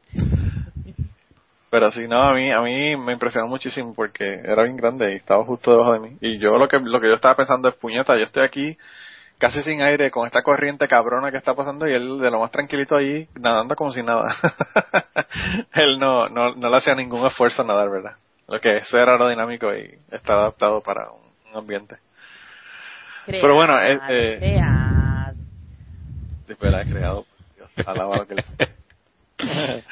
Pero 1.70 1.92
sí, 1.92 2.08
no, 2.08 2.22
a 2.22 2.34
mí, 2.34 2.52
a 2.52 2.62
mí 2.62 2.96
me 2.96 3.14
impresionó 3.14 3.48
muchísimo 3.48 3.94
porque 3.94 4.36
era 4.44 4.64
bien 4.64 4.78
grande 4.78 5.12
y 5.12 5.16
estaba 5.18 5.44
justo 5.44 5.72
debajo 5.72 5.94
de 5.94 6.00
mí. 6.00 6.18
Y 6.22 6.40
yo 6.40 6.58
lo 6.58 6.68
que, 6.68 6.80
lo 6.80 7.00
que 7.02 7.08
yo 7.08 7.16
estaba 7.16 7.36
pensando 7.36 7.68
es, 7.68 7.76
puñeta, 7.76 8.16
yo 8.16 8.24
estoy 8.24 8.44
aquí 8.44 8.78
casi 9.38 9.62
sin 9.64 9.82
aire 9.82 10.10
con 10.10 10.26
esta 10.26 10.42
corriente 10.42 10.88
cabrona 10.88 11.30
que 11.30 11.38
está 11.38 11.54
pasando 11.54 11.88
y 11.88 11.94
él 11.94 12.20
de 12.20 12.32
lo 12.32 12.40
más 12.40 12.52
tranquilito 12.52 12.96
ahí 12.96 13.28
nadando 13.40 13.76
como 13.76 13.92
si 13.92 14.02
nada. 14.02 14.36
él 15.74 16.00
no, 16.00 16.30
no, 16.30 16.56
no 16.56 16.70
le 16.70 16.78
hacía 16.78 16.96
ningún 16.96 17.26
esfuerzo 17.28 17.62
a 17.62 17.66
nadar, 17.66 17.90
¿verdad? 17.90 18.14
Lo 18.48 18.60
que 18.60 18.78
es 18.78 18.88
ser 18.88 19.10
aerodinámico 19.10 19.74
y 19.76 20.00
está 20.12 20.34
adaptado 20.34 20.82
para 20.82 21.10
un, 21.12 21.28
ambiente. 21.56 21.98
Pero 23.26 23.56
bueno, 23.56 23.82
eh, 23.82 24.00
eh, 24.10 24.64
después 26.48 26.72
la 26.72 26.82
he 26.82 26.90
creado, 26.90 27.26
Dios, 27.56 27.70
alaba 27.86 28.18
lo 28.18 28.28
que 28.28 28.36
le 28.36 28.44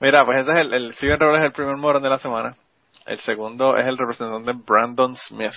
Mira, 0.00 0.24
pues 0.24 0.40
ese 0.40 0.52
es 0.52 0.58
el, 0.58 0.74
el 0.74 0.94
Steven 0.94 1.20
Robles 1.20 1.40
es 1.40 1.46
el 1.46 1.52
primer 1.52 1.76
morón 1.76 2.02
de 2.02 2.08
la 2.08 2.18
semana. 2.18 2.56
El 3.06 3.18
segundo 3.20 3.76
es 3.76 3.86
el 3.86 3.98
representante 3.98 4.52
Brandon 4.66 5.16
Smith. 5.28 5.52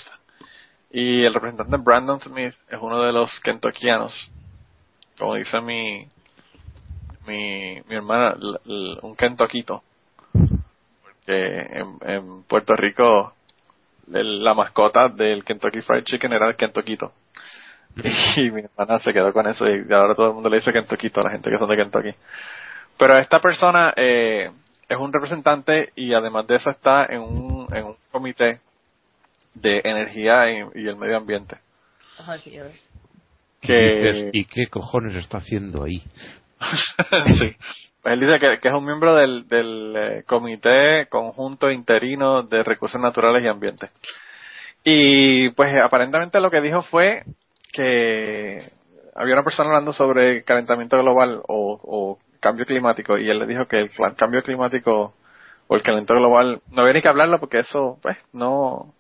Y 0.92 1.24
el 1.24 1.34
representante 1.34 1.78
Brandon 1.78 2.20
Smith 2.22 2.54
es 2.70 2.80
uno 2.80 3.02
de 3.02 3.12
los 3.12 3.30
kentuckianos. 3.42 4.32
Como 5.18 5.36
dice 5.36 5.62
mi 5.62 6.08
mi, 7.28 7.82
mi 7.88 7.96
hermana, 7.96 8.36
un 9.02 9.16
kentuckito. 9.16 9.84
Porque 11.26 11.60
en, 11.72 11.98
en 12.02 12.44
Puerto 12.44 12.76
Rico 12.76 13.34
la 14.08 14.54
mascota 14.54 15.10
del 15.10 15.44
Kentucky 15.44 15.82
Fried 15.82 16.04
Chicken 16.04 16.34
era 16.34 16.48
el 16.48 16.56
kentuckito. 16.56 17.14
Y 18.38 18.52
mi 18.52 18.62
hermana 18.62 19.00
se 19.00 19.14
quedó 19.14 19.32
con 19.32 19.48
eso 19.48 19.66
y 19.68 19.92
ahora 19.92 20.16
todo 20.16 20.28
el 20.28 20.34
mundo 20.34 20.50
le 20.50 20.58
dice 20.58 20.74
kentuckito 20.74 21.22
a 21.22 21.24
la 21.24 21.32
gente 21.32 21.50
que 21.50 21.58
son 21.58 21.70
de 21.70 21.78
Kentucky. 21.78 22.14
Pero 22.98 23.18
esta 23.18 23.40
persona 23.40 23.94
eh, 23.96 24.52
es 24.88 24.98
un 24.98 25.12
representante 25.12 25.92
y 25.96 26.14
además 26.14 26.46
de 26.48 26.56
eso 26.56 26.70
está 26.70 27.06
en 27.06 27.22
un, 27.22 27.68
en 27.74 27.86
un 27.86 27.96
comité 28.12 28.60
de 29.54 29.82
energía 29.84 30.52
y, 30.52 30.88
el 30.88 30.98
medio 30.98 31.18
ambiente. 31.18 31.58
Que... 33.62 34.30
¿Y 34.34 34.46
qué 34.46 34.68
cojones 34.68 35.16
está 35.16 35.38
haciendo 35.38 35.84
ahí? 35.84 36.04
sí. 37.40 37.56
Él 38.06 38.20
dice 38.20 38.40
que, 38.40 38.68
es 38.68 38.74
un 38.74 38.86
miembro 38.86 39.16
del, 39.16 39.46
eh, 39.52 40.24
Comité 40.28 41.08
Conjunto 41.10 41.72
Interino 41.72 42.44
de 42.44 42.64
Recursos 42.64 43.02
Naturales 43.02 43.44
y 43.44 43.48
Ambiente. 43.48 43.90
Y 44.84 45.50
pues 45.50 45.74
aparentemente 45.84 46.40
lo 46.40 46.52
que 46.52 46.62
dijo 46.62 46.84
fue 46.84 47.24
que 47.74 48.60
había 49.16 49.34
una 49.34 49.44
persona 49.44 49.70
hablando 49.70 49.92
sobre 49.92 50.44
calentamiento 50.44 50.98
global 51.00 51.42
o, 51.48 51.80
o 51.84 52.20
cambio 52.40 52.66
climático 52.66 53.18
y 53.18 53.28
él 53.28 53.40
le 53.40 53.48
dijo 53.48 53.66
que 53.68 53.80
el 53.80 53.90
cambio 54.16 54.44
climático 54.44 55.16
o 55.68 55.76
el 55.76 55.82
calentamiento 55.82 56.16
global 56.16 56.62
no 56.70 56.82
había 56.82 56.94
ni 56.94 57.02
que 57.02 57.10
hablarlo 57.10 57.40
porque 57.40 57.60
eso 57.60 57.98
pues 58.04 58.18
no 58.34 58.94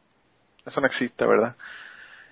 eso 0.65 0.81
no 0.81 0.87
existe 0.87 1.25
verdad 1.27 1.55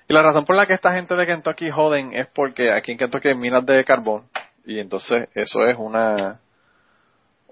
y 0.08 0.14
la 0.14 0.24
razón 0.24 0.46
por 0.46 0.56
la 0.56 0.66
que 0.66 0.74
esta 0.74 0.94
gente 0.94 1.16
de 1.16 1.28
Kentucky 1.28 1.70
joden 1.70 2.14
es 2.14 2.28
porque 2.34 2.72
aquí 2.72 2.94
en 2.94 2.98
Kentucky 2.98 3.28
hay 3.28 3.36
minas 3.36 3.64
de 3.66 3.86
carbón 3.86 4.24
y 4.66 4.80
entonces 4.80 5.30
eso 5.36 5.68
es 5.68 5.78
una 5.78 6.40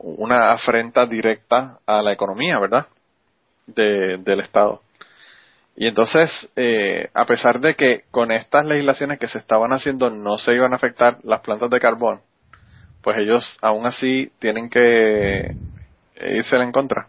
una 0.03 0.51
afrenta 0.51 1.05
directa 1.05 1.79
a 1.85 2.01
la 2.01 2.11
economía 2.11 2.59
verdad 2.59 2.87
de, 3.67 4.17
del 4.17 4.41
estado 4.41 4.81
y 5.75 5.87
entonces, 5.87 6.29
eh, 6.55 7.09
a 7.13 7.25
pesar 7.25 7.59
de 7.59 7.75
que 7.75 8.03
con 8.11 8.31
estas 8.31 8.65
legislaciones 8.65 9.19
que 9.19 9.27
se 9.27 9.39
estaban 9.39 9.71
haciendo 9.71 10.09
no 10.09 10.37
se 10.37 10.53
iban 10.53 10.73
a 10.73 10.75
afectar 10.75 11.17
las 11.23 11.41
plantas 11.41 11.69
de 11.69 11.79
carbón, 11.79 12.21
pues 13.01 13.17
ellos 13.17 13.57
aún 13.61 13.85
así 13.85 14.31
tienen 14.39 14.69
que 14.69 15.55
irse 16.35 16.55
en 16.57 16.71
contra. 16.71 17.07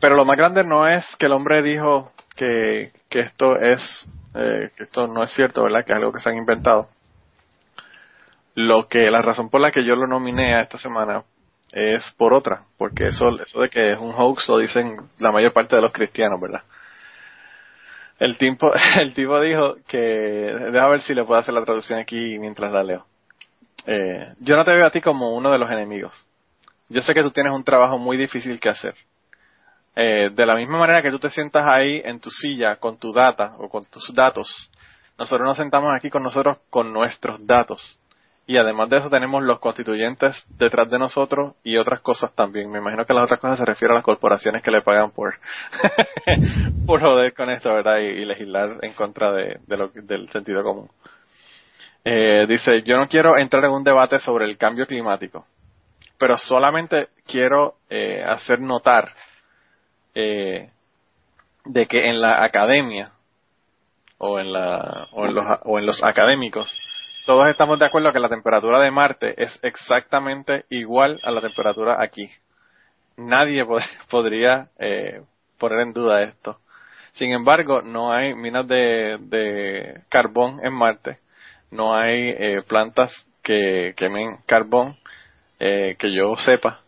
Pero 0.00 0.16
lo 0.16 0.24
más 0.24 0.36
grande 0.36 0.64
no 0.64 0.88
es 0.88 1.04
que 1.18 1.26
el 1.26 1.32
hombre 1.32 1.62
dijo 1.62 2.12
que, 2.36 2.92
que 3.10 3.20
esto 3.20 3.56
es 3.56 4.08
eh, 4.34 4.70
que 4.76 4.84
esto 4.84 5.06
no 5.06 5.22
es 5.22 5.30
cierto, 5.32 5.62
¿verdad? 5.62 5.84
Que 5.84 5.92
es 5.92 5.96
algo 5.96 6.12
que 6.12 6.20
se 6.20 6.30
han 6.30 6.36
inventado. 6.36 6.88
Lo 8.54 8.88
que 8.88 9.10
la 9.10 9.22
razón 9.22 9.50
por 9.50 9.60
la 9.60 9.70
que 9.70 9.84
yo 9.84 9.94
lo 9.96 10.06
nominé 10.06 10.54
a 10.54 10.62
esta 10.62 10.78
semana 10.78 11.22
es 11.72 12.04
por 12.16 12.32
otra, 12.32 12.62
porque 12.76 13.08
eso 13.08 13.30
eso 13.40 13.60
de 13.60 13.68
que 13.68 13.92
es 13.92 13.98
un 13.98 14.12
hoax 14.12 14.48
lo 14.48 14.58
dicen 14.58 14.96
la 15.18 15.30
mayor 15.30 15.52
parte 15.52 15.76
de 15.76 15.82
los 15.82 15.92
cristianos, 15.92 16.40
¿verdad? 16.40 16.62
El 18.18 18.36
tipo 18.36 18.72
el 19.00 19.14
tipo 19.14 19.40
dijo 19.40 19.76
que 19.86 19.98
deja 19.98 20.88
ver 20.88 21.00
si 21.02 21.14
le 21.14 21.24
puedo 21.24 21.40
hacer 21.40 21.54
la 21.54 21.64
traducción 21.64 21.98
aquí 21.98 22.38
mientras 22.38 22.72
la 22.72 22.82
leo. 22.82 23.06
Eh, 23.86 24.34
yo 24.40 24.56
no 24.56 24.64
te 24.64 24.72
veo 24.72 24.86
a 24.86 24.90
ti 24.90 25.00
como 25.00 25.34
uno 25.34 25.52
de 25.52 25.58
los 25.58 25.70
enemigos. 25.70 26.14
Yo 26.88 27.02
sé 27.02 27.14
que 27.14 27.22
tú 27.22 27.30
tienes 27.30 27.52
un 27.52 27.64
trabajo 27.64 27.98
muy 27.98 28.16
difícil 28.16 28.58
que 28.60 28.70
hacer. 28.70 28.94
Eh, 29.94 30.30
de 30.32 30.46
la 30.46 30.54
misma 30.54 30.78
manera 30.78 31.02
que 31.02 31.10
tú 31.10 31.18
te 31.18 31.30
sientas 31.30 31.64
ahí 31.66 32.00
en 32.04 32.20
tu 32.20 32.30
silla 32.30 32.76
con 32.76 32.98
tu 32.98 33.12
data 33.12 33.54
o 33.58 33.68
con 33.68 33.84
tus 33.86 34.14
datos, 34.14 34.48
nosotros 35.18 35.44
nos 35.44 35.56
sentamos 35.56 35.90
aquí 35.94 36.08
con 36.08 36.22
nosotros 36.22 36.58
con 36.70 36.92
nuestros 36.92 37.44
datos. 37.44 37.97
Y 38.48 38.56
además 38.56 38.88
de 38.88 38.96
eso 38.96 39.10
tenemos 39.10 39.42
los 39.42 39.58
constituyentes 39.58 40.34
detrás 40.56 40.88
de 40.88 40.98
nosotros 40.98 41.54
y 41.62 41.76
otras 41.76 42.00
cosas 42.00 42.34
también. 42.34 42.70
Me 42.70 42.78
imagino 42.78 43.04
que 43.04 43.12
las 43.12 43.24
otras 43.24 43.40
cosas 43.40 43.58
se 43.58 43.64
refieren 43.66 43.92
a 43.92 43.96
las 43.96 44.04
corporaciones 44.04 44.62
que 44.62 44.70
le 44.70 44.80
pagan 44.80 45.10
por, 45.10 45.34
por 46.86 46.98
joder 46.98 47.34
con 47.34 47.50
esto, 47.50 47.68
¿verdad? 47.68 47.98
Y, 47.98 48.24
legislar 48.24 48.78
en 48.80 48.94
contra 48.94 49.32
de, 49.32 49.60
lo, 49.68 49.88
del 49.88 50.30
sentido 50.30 50.62
común. 50.62 50.88
Eh, 52.06 52.46
dice, 52.48 52.80
yo 52.84 52.96
no 52.96 53.06
quiero 53.06 53.36
entrar 53.36 53.66
en 53.66 53.70
un 53.70 53.84
debate 53.84 54.18
sobre 54.20 54.46
el 54.46 54.56
cambio 54.56 54.86
climático, 54.86 55.44
pero 56.18 56.38
solamente 56.38 57.08
quiero 57.26 57.74
eh, 57.90 58.24
hacer 58.26 58.60
notar 58.60 59.12
eh, 60.14 60.70
de 61.66 61.86
que 61.86 62.08
en 62.08 62.22
la 62.22 62.42
academia 62.42 63.12
o 64.16 64.40
en, 64.40 64.54
la, 64.54 65.08
o, 65.12 65.26
en 65.26 65.34
los, 65.34 65.44
o 65.64 65.78
en 65.78 65.84
los 65.84 66.02
académicos 66.02 66.72
todos 67.28 67.46
estamos 67.48 67.78
de 67.78 67.84
acuerdo 67.84 68.10
que 68.10 68.20
la 68.20 68.30
temperatura 68.30 68.80
de 68.80 68.90
Marte 68.90 69.34
es 69.36 69.58
exactamente 69.62 70.64
igual 70.70 71.20
a 71.22 71.30
la 71.30 71.42
temperatura 71.42 72.02
aquí. 72.02 72.30
Nadie 73.18 73.66
podría 74.10 74.68
eh, 74.78 75.20
poner 75.58 75.80
en 75.80 75.92
duda 75.92 76.22
esto. 76.22 76.56
Sin 77.12 77.32
embargo, 77.32 77.82
no 77.82 78.14
hay 78.14 78.32
minas 78.32 78.66
de, 78.66 80.00
carbón 80.08 80.60
en 80.64 80.72
Marte 80.72 81.18
no 81.70 81.94
hay 81.94 82.30
eh, 82.30 82.62
plantas 82.66 83.12
que 83.42 83.92
quemen 83.94 84.38
carbón 84.46 84.96
eh, 85.60 85.96
que 85.98 86.10
yo 86.14 86.34
sepa. 86.36 86.80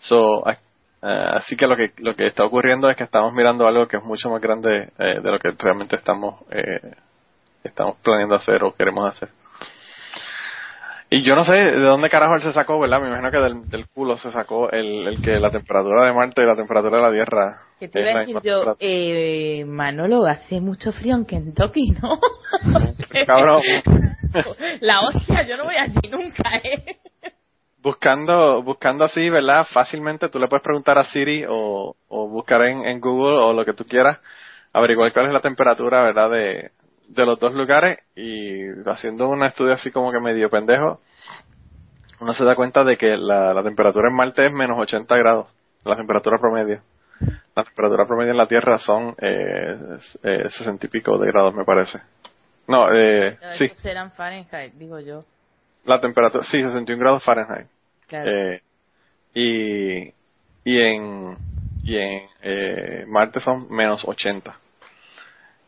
So, 0.00 0.50
eh, 0.50 0.56
así 1.00 1.56
que 1.56 1.68
lo 1.68 1.76
que 1.76 1.92
lo 1.98 2.16
que 2.16 2.26
está 2.26 2.44
ocurriendo 2.44 2.90
es 2.90 2.96
que 2.96 3.04
estamos 3.04 3.32
mirando 3.32 3.68
algo 3.68 3.86
que 3.86 3.98
es 3.98 4.02
mucho 4.02 4.30
más 4.30 4.42
grande 4.42 4.90
de 4.98 5.30
lo 5.30 5.38
que 5.38 5.52
realmente 5.52 5.94
estamos 5.94 6.42
estamos 7.62 7.98
planeando 8.02 8.34
hacer 8.34 8.64
o 8.64 8.74
queremos 8.74 9.14
hacer. 9.14 9.28
Y 11.08 11.22
yo 11.22 11.36
no 11.36 11.44
sé 11.44 11.52
de 11.52 11.80
dónde 11.82 12.10
carajo 12.10 12.34
él 12.34 12.42
se 12.42 12.52
sacó, 12.52 12.80
¿verdad? 12.80 13.00
Me 13.00 13.06
imagino 13.06 13.30
que 13.30 13.38
del, 13.38 13.68
del 13.68 13.86
culo 13.88 14.16
se 14.16 14.32
sacó 14.32 14.70
el, 14.70 15.06
el 15.06 15.22
que 15.22 15.38
la 15.38 15.50
temperatura 15.50 16.04
de 16.04 16.12
Marte 16.12 16.42
y 16.42 16.46
la 16.46 16.56
temperatura 16.56 16.96
de 16.96 17.02
la 17.02 17.12
Tierra. 17.12 17.58
Que 17.78 17.88
te 17.88 18.00
iba 18.00 18.10
a 18.10 18.20
decir 18.20 18.40
yo, 18.42 18.76
eh, 18.80 19.64
Manolo, 19.66 20.26
hace 20.26 20.60
mucho 20.60 20.92
frío 20.92 21.14
en 21.14 21.24
Kentucky, 21.24 21.92
¿no? 22.02 22.18
Cabrón. 23.26 23.62
La 24.80 25.00
hostia, 25.02 25.46
yo 25.46 25.56
no 25.56 25.64
voy 25.64 25.76
allí 25.76 26.10
nunca, 26.10 26.56
¿eh? 26.56 26.96
buscando 27.86 28.64
buscando 28.64 29.04
así, 29.04 29.30
¿verdad? 29.30 29.64
Fácilmente 29.72 30.28
tú 30.28 30.40
le 30.40 30.48
puedes 30.48 30.64
preguntar 30.64 30.98
a 30.98 31.04
Siri 31.04 31.44
o, 31.48 31.94
o 32.08 32.28
buscar 32.28 32.62
en, 32.62 32.84
en 32.84 33.00
Google 33.00 33.38
o 33.38 33.52
lo 33.52 33.64
que 33.64 33.74
tú 33.74 33.84
quieras, 33.84 34.18
averiguar 34.72 35.12
cuál 35.12 35.26
es 35.26 35.32
la 35.32 35.40
temperatura, 35.40 36.02
¿verdad? 36.02 36.30
De, 36.30 36.70
de 37.08 37.24
los 37.26 37.38
dos 37.38 37.54
lugares 37.54 37.98
y 38.14 38.66
haciendo 38.88 39.28
un 39.28 39.42
estudio 39.44 39.74
así 39.74 39.90
como 39.90 40.10
que 40.12 40.20
medio 40.20 40.50
pendejo, 40.50 41.00
uno 42.20 42.32
se 42.32 42.44
da 42.44 42.54
cuenta 42.56 42.82
de 42.84 42.96
que 42.96 43.16
la, 43.16 43.52
la 43.54 43.62
temperatura 43.62 44.08
en 44.08 44.14
Marte 44.14 44.46
es 44.46 44.52
menos 44.52 44.78
80 44.78 45.16
grados, 45.16 45.46
la 45.84 45.96
temperatura 45.96 46.38
promedio. 46.38 46.80
La 47.54 47.64
temperatura 47.64 48.06
promedio 48.06 48.32
en 48.32 48.36
la 48.36 48.46
Tierra 48.46 48.78
son 48.78 49.14
eh, 49.20 49.98
eh, 50.22 50.44
60 50.58 50.86
y 50.86 50.88
pico 50.90 51.16
de 51.18 51.26
grados, 51.32 51.54
me 51.54 51.64
parece. 51.64 51.98
No, 52.68 52.92
eh, 52.92 53.38
No, 53.40 53.52
sí, 53.54 53.68
serán 53.76 54.10
Fahrenheit, 54.12 54.74
digo 54.74 54.98
yo. 55.00 55.24
la 55.84 56.00
temperatura, 56.00 56.44
sí, 56.44 56.62
61 56.62 57.00
grados 57.00 57.24
Fahrenheit. 57.24 57.68
Claro. 58.08 58.30
Eh, 58.30 58.62
y, 59.34 60.08
y 60.64 60.80
en, 60.80 61.36
y 61.84 61.96
en 61.96 62.22
eh, 62.42 63.04
Marte 63.06 63.40
son 63.40 63.70
menos 63.70 64.02
80. 64.06 64.54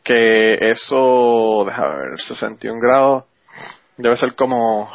Que 0.09 0.71
eso, 0.71 1.65
déjame 1.67 1.97
ver, 2.09 2.19
61 2.27 2.79
grados, 2.81 3.25
debe 3.95 4.17
ser 4.17 4.33
como 4.33 4.89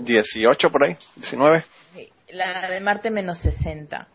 18 0.00 0.70
por 0.70 0.84
ahí, 0.84 0.98
19. 1.16 1.64
Sí, 1.94 2.08
La 2.32 2.68
de 2.68 2.78
Marte 2.80 3.10
menos 3.10 3.38
60. 3.38 4.06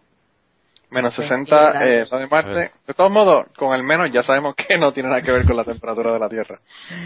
Menos 0.91 1.15
Sí, 1.15 1.23
60 1.23 1.45
claro. 1.71 1.84
eh, 1.84 2.06
la 2.12 2.17
de 2.19 2.28
Marte. 2.28 2.71
De 2.86 2.93
todos 2.95 3.10
modos, 3.10 3.47
con 3.58 3.73
el 3.73 3.82
menos 3.82 4.12
ya 4.12 4.21
sabemos 4.21 4.54
que 4.56 4.78
no 4.78 4.91
tiene 4.93 5.10
nada 5.10 5.23
que 5.23 5.32
ver 5.32 5.45
con 5.47 5.58
la 5.58 5.63
temperatura 5.63 6.13
de 6.13 6.19
la 6.19 6.30
Tierra. 6.30 6.60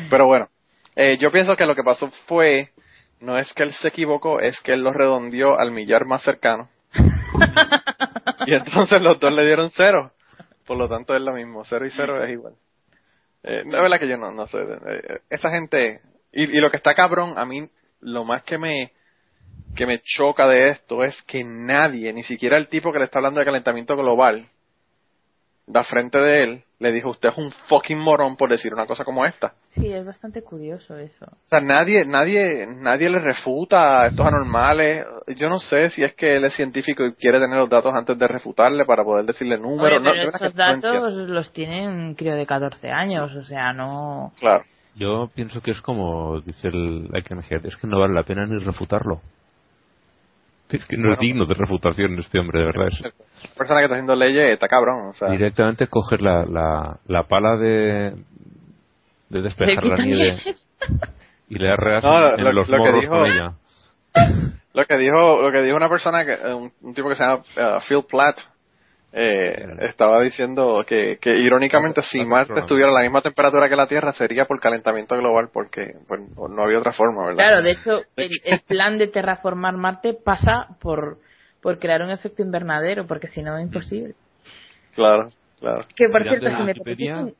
Pero 0.10 0.26
bueno, 0.26 0.50
eh, 0.98 1.18
yo 1.18 1.32
pienso 1.32 1.56
que 1.56 1.66
lo 1.66 1.76
que 1.76 1.84
pasó 1.84 2.12
fue, 2.28 2.72
no 3.22 3.38
es 3.38 3.54
que 3.54 3.64
él 3.64 3.72
se 3.76 3.88
equivocó, 3.88 4.42
es 4.42 4.60
que 4.60 4.74
él 4.74 4.82
lo 4.82 4.92
redondeó 4.92 5.58
al 5.58 5.72
millar 5.72 6.04
más 6.06 6.24
cercano. 6.24 6.68
y 8.48 8.54
entonces 8.54 9.02
los 9.02 9.18
dos 9.18 9.32
le 9.32 9.46
dieron 9.46 9.72
cero. 9.78 10.12
Por 10.70 10.78
lo 10.78 10.88
tanto 10.88 11.16
es 11.16 11.22
lo 11.24 11.34
mismo, 11.34 11.66
cero 11.66 11.88
y 11.88 11.90
cero 11.90 12.24
es 12.24 12.30
igual. 12.30 12.54
Eh, 13.42 13.64
no 13.66 13.78
es 13.78 13.82
verdad 13.82 14.00
que 14.00 14.08
yo 14.08 14.18
no, 14.18 14.32
no 14.32 14.46
sé. 14.46 14.60
eh, 14.60 15.22
esa 15.32 15.50
gente, 15.50 16.00
y, 16.32 16.44
y 16.44 16.62
lo 16.62 16.70
que 16.70 16.78
está 16.78 16.94
cabrón, 16.94 17.40
a 17.40 17.44
mí 17.44 17.68
lo 18.02 18.24
más 18.24 18.44
que 18.44 18.60
me 18.60 18.92
que 19.76 19.88
me 19.88 20.00
choca 20.04 20.46
de 20.48 20.70
esto 20.70 21.04
es 21.04 21.20
que 21.24 21.44
nadie, 21.44 22.14
ni 22.14 22.22
siquiera 22.22 22.56
el 22.56 22.68
tipo 22.68 22.94
que 22.94 23.00
le 23.00 23.06
está 23.06 23.18
hablando 23.18 23.40
de 23.40 23.48
calentamiento 23.48 23.98
global, 23.98 24.48
da 25.70 25.84
frente 25.84 26.18
de 26.18 26.44
él, 26.44 26.64
le 26.80 26.92
dijo, 26.92 27.10
usted 27.10 27.30
es 27.30 27.38
un 27.38 27.52
fucking 27.68 27.98
morón 28.00 28.36
por 28.36 28.50
decir 28.50 28.74
una 28.74 28.88
cosa 28.88 29.04
como 29.06 29.26
esta. 29.26 29.54
Sí, 29.76 29.92
es 29.92 30.06
bastante 30.06 30.42
curioso 30.42 30.98
eso. 30.98 31.26
O 31.26 31.48
sea, 31.48 31.62
nadie, 31.62 32.06
nadie, 32.06 32.66
nadie 32.68 33.10
le 33.10 33.20
refuta 33.20 34.02
a 34.02 34.08
estos 34.08 34.26
anormales. 34.26 35.06
Yo 35.36 35.48
no 35.50 35.60
sé 35.60 35.92
si 35.92 36.04
es 36.04 36.14
que 36.16 36.38
él 36.38 36.46
es 36.46 36.56
científico 36.56 37.06
y 37.06 37.14
quiere 37.14 37.40
tener 37.40 37.58
los 37.58 37.70
datos 37.70 37.94
antes 37.94 38.18
de 38.18 38.28
refutarle 38.28 38.86
para 38.86 39.04
poder 39.04 39.26
decirle 39.26 39.58
números. 39.58 40.00
Oye, 40.00 40.00
No, 40.00 40.12
pero 40.12 40.14
creo 40.32 40.48
esos 40.48 40.56
no 40.56 40.66
entiendo. 40.72 41.02
datos 41.02 41.14
los 41.30 41.54
tienen 41.54 41.90
un 41.90 42.16
crío 42.16 42.36
de 42.36 42.46
14 42.46 42.90
años, 42.90 43.36
o 43.36 43.44
sea, 43.44 43.72
no... 43.74 44.32
Claro. 44.40 44.64
Yo 44.96 45.30
pienso 45.34 45.62
que 45.62 45.72
es 45.72 45.82
como 45.82 46.42
dice 46.42 46.68
el 46.68 47.10
Ike 47.14 47.36
es 47.64 47.78
que 47.78 47.88
no 47.88 48.00
vale 48.00 48.14
la 48.14 48.24
pena 48.24 48.46
ni 48.46 48.58
refutarlo. 48.58 49.22
Es 50.70 50.86
que 50.86 50.98
no 50.98 51.12
es 51.12 51.18
Bueno. 51.18 51.22
digno 51.22 51.46
de 51.46 51.54
refutación 51.56 52.20
este 52.20 52.40
hombre, 52.40 52.60
de 52.60 52.66
verdad. 52.66 52.88
Es 52.88 53.02
La 53.02 53.12
persona 53.58 53.80
que 53.80 53.86
está 53.86 53.96
haciendo 53.96 54.16
leyes 54.16 54.54
está 54.54 54.68
cabrón. 54.68 55.08
O 55.10 55.14
sea, 55.14 55.30
directamente 55.30 55.88
coger 55.88 56.22
la, 56.22 56.46
la, 56.46 57.00
la 57.08 57.24
pala 57.24 57.58
de, 57.58 58.14
de 59.30 59.42
despejar 59.42 59.84
la 59.84 59.98
nieve 59.98 60.40
y 61.50 61.56
le 61.58 61.72
arreas 61.72 62.04
No, 62.04 62.36
en 62.36 62.44
lo- 62.44 62.52
los 62.54 62.70
lo 62.70 62.78
que 62.78 62.84
morros 62.84 63.02
dijo- 63.02 63.14
con 63.18 63.26
ella. 63.26 63.48
Lo 64.74 64.86
que 64.86 64.98
dijo, 64.98 65.42
lo 65.42 65.52
que 65.52 65.62
dijo 65.64 65.76
una 65.76 65.90
persona 65.90 66.24
que 66.26 66.36
un, 66.54 66.72
un 66.82 66.94
tipo 66.94 67.10
que 67.10 67.16
se 67.16 67.24
llama 67.24 67.38
uh, 67.38 67.80
Phil 67.88 68.04
Platt 68.08 68.38
eh, 69.12 69.76
estaba 69.90 70.22
diciendo 70.22 70.84
que, 70.88 71.18
que 71.20 71.36
irónicamente 71.38 72.02
si 72.04 72.24
Marte 72.24 72.60
estuviera 72.60 72.90
a 72.92 72.94
la 72.94 73.02
misma 73.02 73.22
temperatura 73.22 73.68
que 73.68 73.76
la 73.76 73.88
Tierra 73.88 74.12
sería 74.14 74.46
por 74.46 74.60
calentamiento 74.60 75.18
global 75.18 75.50
porque 75.52 75.94
pues, 76.08 76.22
no 76.38 76.64
había 76.64 76.78
otra 76.80 76.94
forma, 76.94 77.24
¿verdad? 77.28 77.38
Claro, 77.38 77.62
de 77.64 77.72
hecho, 77.72 78.02
el, 78.16 78.32
el 78.44 78.60
plan 78.68 78.98
de 78.98 79.08
terraformar 79.08 79.78
Marte 79.78 80.14
pasa 80.14 80.68
por, 80.80 81.18
por 81.62 81.80
crear 81.80 82.02
un 82.04 82.12
efecto 82.12 82.42
invernadero, 82.44 83.08
porque 83.08 83.28
si 83.30 83.42
no 83.42 83.58
es 83.58 83.64
imposible. 83.66 84.14
Claro, 84.96 85.30
claro. 85.60 85.86
Que 85.96 86.08
por 86.10 86.22
Tirando 86.24 86.40
cierto, 86.40 86.46
de 86.46 86.58
si 86.58 86.64
me 86.64 86.72
Wikipedia- 86.74 87.34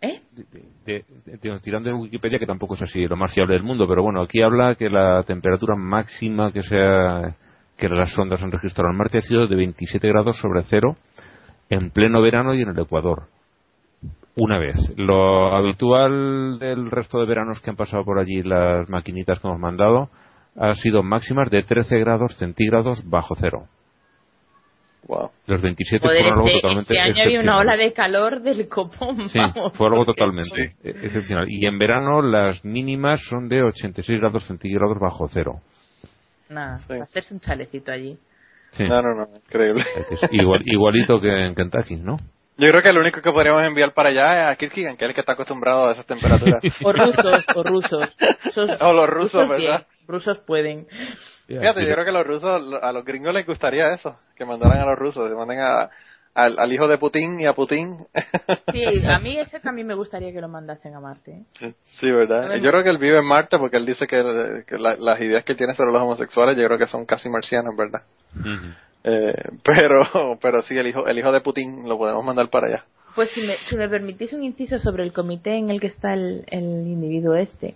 ¿Eh? 0.00 0.20
de, 0.30 1.04
de- 1.26 1.38
de- 1.40 1.58
tirando 1.60 1.88
en 1.90 1.96
Wikipedia 1.96 2.38
que 2.38 2.46
tampoco 2.46 2.74
es 2.76 2.82
así 2.82 3.04
lo 3.08 3.16
más 3.16 3.34
fiable 3.34 3.54
del 3.54 3.64
mundo 3.64 3.88
pero 3.88 4.00
bueno 4.00 4.22
aquí 4.22 4.40
habla 4.40 4.76
que 4.76 4.88
la 4.88 5.24
temperatura 5.24 5.74
máxima 5.74 6.52
que 6.52 6.62
sea 6.62 7.34
que 7.78 7.88
las 7.88 8.10
sondas 8.12 8.42
han 8.42 8.52
registrado 8.52 8.90
en 8.90 8.96
Marte 8.98 9.18
ha 9.18 9.22
sido 9.22 9.46
de 9.46 9.56
27 9.56 10.06
grados 10.08 10.36
sobre 10.38 10.64
cero 10.64 10.96
en 11.70 11.90
pleno 11.90 12.20
verano 12.20 12.52
y 12.54 12.62
en 12.62 12.68
el 12.70 12.78
Ecuador 12.78 13.28
una 14.36 14.58
vez 14.58 14.76
lo 14.96 15.54
habitual 15.54 16.58
del 16.58 16.90
resto 16.90 17.18
de 17.20 17.26
veranos 17.26 17.60
que 17.60 17.70
han 17.70 17.76
pasado 17.76 18.04
por 18.04 18.18
allí 18.18 18.42
las 18.42 18.88
maquinitas 18.88 19.38
que 19.40 19.46
hemos 19.48 19.58
mandado 19.60 20.10
ha 20.56 20.74
sido 20.74 21.02
máximas 21.02 21.50
de 21.50 21.62
13 21.62 21.98
grados 21.98 22.36
centígrados 22.36 23.02
bajo 23.08 23.34
cero 23.40 23.66
Wow. 25.06 25.30
los 25.46 25.62
27 25.62 26.06
Joder, 26.06 26.20
fueron 26.22 26.32
algo 26.38 26.48
este, 26.48 26.60
totalmente 26.60 26.92
este 26.94 27.00
año 27.00 27.22
había 27.22 27.40
una 27.40 27.52
excepcional. 27.52 27.60
ola 27.60 27.76
de 27.76 27.92
calor 27.94 28.42
del 28.42 28.68
copón. 28.68 29.28
Sí, 29.30 29.38
vamos, 29.38 29.72
fue 29.74 29.86
algo 29.86 30.04
totalmente 30.04 30.74
excepcional. 30.84 31.46
Y 31.48 31.64
en 31.66 31.78
verano 31.78 32.20
las 32.20 32.62
mínimas 32.62 33.18
son 33.30 33.48
de 33.48 33.62
86 33.62 34.20
grados 34.20 34.44
centígrados 34.46 34.98
bajo 35.00 35.26
cero. 35.28 35.60
Nada, 36.48 36.78
Sí. 36.78 36.94
hacerse 36.94 37.34
un 37.34 37.40
chalecito 37.40 37.92
allí. 37.92 38.18
Sí. 38.72 38.84
No, 38.86 39.00
no, 39.02 39.14
no, 39.14 39.26
increíble. 39.46 39.84
Igual, 40.30 40.62
igualito 40.66 41.20
que 41.20 41.28
en 41.46 41.54
Kentucky, 41.54 41.96
¿no? 41.96 42.16
Yo 42.58 42.68
creo 42.70 42.82
que 42.82 42.88
el 42.88 42.98
único 42.98 43.22
que 43.22 43.30
podríamos 43.30 43.62
enviar 43.62 43.94
para 43.94 44.08
allá 44.08 44.40
es 44.50 44.52
a 44.52 44.56
Kirkigan, 44.56 44.96
que 44.96 45.04
es 45.04 45.08
el 45.10 45.14
que 45.14 45.20
está 45.20 45.34
acostumbrado 45.34 45.86
a 45.88 45.92
esas 45.92 46.06
temperaturas. 46.06 46.60
O 46.84 46.92
rusos, 46.92 47.44
o 47.54 47.62
rusos. 47.62 48.16
Esos- 48.44 48.82
O 48.82 48.92
los 48.92 49.08
rusos, 49.08 49.40
bien, 49.48 49.48
¿verdad? 49.48 49.86
Rusos 50.08 50.38
pueden. 50.40 50.86
Fíjate, 51.46 51.86
yo 51.86 51.92
creo 51.94 52.04
que 52.04 52.10
a 52.10 52.14
los 52.14 52.26
rusos, 52.26 52.62
a 52.82 52.92
los 52.92 53.04
gringos 53.04 53.32
les 53.32 53.46
gustaría 53.46 53.94
eso, 53.94 54.18
que 54.36 54.44
mandaran 54.44 54.80
a 54.80 54.86
los 54.86 54.98
rusos, 54.98 55.28
que 55.28 55.34
manden 55.36 55.60
a, 55.60 55.88
al, 56.38 56.58
al 56.58 56.72
hijo 56.72 56.86
de 56.88 56.98
Putin 56.98 57.40
y 57.40 57.46
a 57.46 57.52
Putin. 57.52 57.96
Sí, 58.72 58.84
a 59.06 59.18
mí 59.18 59.38
ese 59.38 59.60
también 59.68 59.86
me 59.86 59.94
gustaría 59.94 60.32
que 60.32 60.40
lo 60.40 60.48
mandasen 60.48 60.94
a 60.94 61.00
Marte. 61.00 61.42
¿eh? 61.60 61.72
Sí, 62.00 62.10
¿verdad? 62.10 62.56
Yo 62.56 62.70
creo 62.70 62.82
que 62.82 62.90
él 62.90 62.98
vive 62.98 63.18
en 63.18 63.24
Marte 63.24 63.58
porque 63.58 63.76
él 63.76 63.86
dice 63.86 64.06
que, 64.06 64.62
que 64.66 64.78
la- 64.78 64.96
las 64.96 65.20
ideas 65.20 65.44
que 65.44 65.54
tiene 65.54 65.74
sobre 65.74 65.92
los 65.92 66.02
homosexuales 66.02 66.56
yo 66.56 66.66
creo 66.66 66.78
que 66.78 66.86
son 66.86 67.04
casi 67.06 67.28
marcianas, 67.28 67.74
¿verdad? 67.76 68.02
Eh, 69.04 69.34
pero 69.64 70.38
pero 70.40 70.62
sí, 70.62 70.76
el 70.76 70.86
hijo, 70.88 71.06
el 71.06 71.18
hijo 71.18 71.32
de 71.32 71.40
Putin 71.40 71.88
lo 71.88 71.96
podemos 71.98 72.24
mandar 72.24 72.48
para 72.50 72.66
allá. 72.66 72.84
Pues 73.14 73.30
si 73.30 73.40
me, 73.40 73.54
si 73.68 73.76
me 73.76 73.88
permitís 73.88 74.32
un 74.32 74.44
inciso 74.44 74.78
sobre 74.78 75.02
el 75.04 75.12
comité 75.12 75.54
en 75.56 75.70
el 75.70 75.80
que 75.80 75.86
está 75.88 76.12
el, 76.14 76.44
el 76.48 76.62
individuo 76.62 77.34
este. 77.36 77.74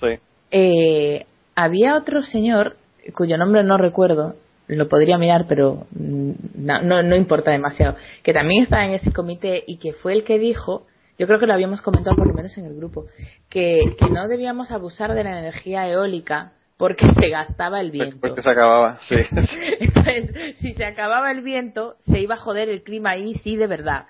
Sí. 0.00 0.18
Eh, 0.50 1.26
había 1.54 1.96
otro 1.96 2.22
señor, 2.22 2.76
cuyo 3.14 3.36
nombre 3.36 3.62
no 3.62 3.76
recuerdo, 3.76 4.34
lo 4.66 4.88
podría 4.88 5.18
mirar, 5.18 5.46
pero 5.48 5.86
mm, 5.90 6.30
no, 6.56 6.82
no, 6.82 7.02
no 7.02 7.16
importa 7.16 7.50
demasiado, 7.50 7.96
que 8.22 8.32
también 8.32 8.62
estaba 8.62 8.84
en 8.84 8.92
ese 8.92 9.12
comité 9.12 9.62
y 9.66 9.78
que 9.78 9.92
fue 9.92 10.12
el 10.12 10.24
que 10.24 10.38
dijo, 10.38 10.86
yo 11.18 11.26
creo 11.26 11.38
que 11.38 11.46
lo 11.46 11.54
habíamos 11.54 11.80
comentado 11.80 12.16
por 12.16 12.26
lo 12.26 12.34
menos 12.34 12.56
en 12.56 12.66
el 12.66 12.74
grupo, 12.74 13.06
que, 13.48 13.94
que 13.98 14.10
no 14.10 14.28
debíamos 14.28 14.70
abusar 14.70 15.14
de 15.14 15.24
la 15.24 15.38
energía 15.38 15.88
eólica 15.88 16.52
porque 16.76 17.06
se 17.14 17.28
gastaba 17.28 17.80
el 17.80 17.90
viento. 17.90 18.18
Porque 18.20 18.42
se 18.42 18.50
acababa, 18.50 18.98
sí. 19.08 19.14
Entonces, 19.80 20.56
si 20.60 20.74
se 20.74 20.84
acababa 20.84 21.30
el 21.30 21.42
viento, 21.42 21.96
se 22.06 22.20
iba 22.20 22.34
a 22.34 22.38
joder 22.38 22.68
el 22.68 22.82
clima 22.82 23.10
ahí, 23.10 23.34
sí, 23.44 23.56
de 23.56 23.66
verdad. 23.66 24.06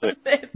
Entonces, 0.00 0.50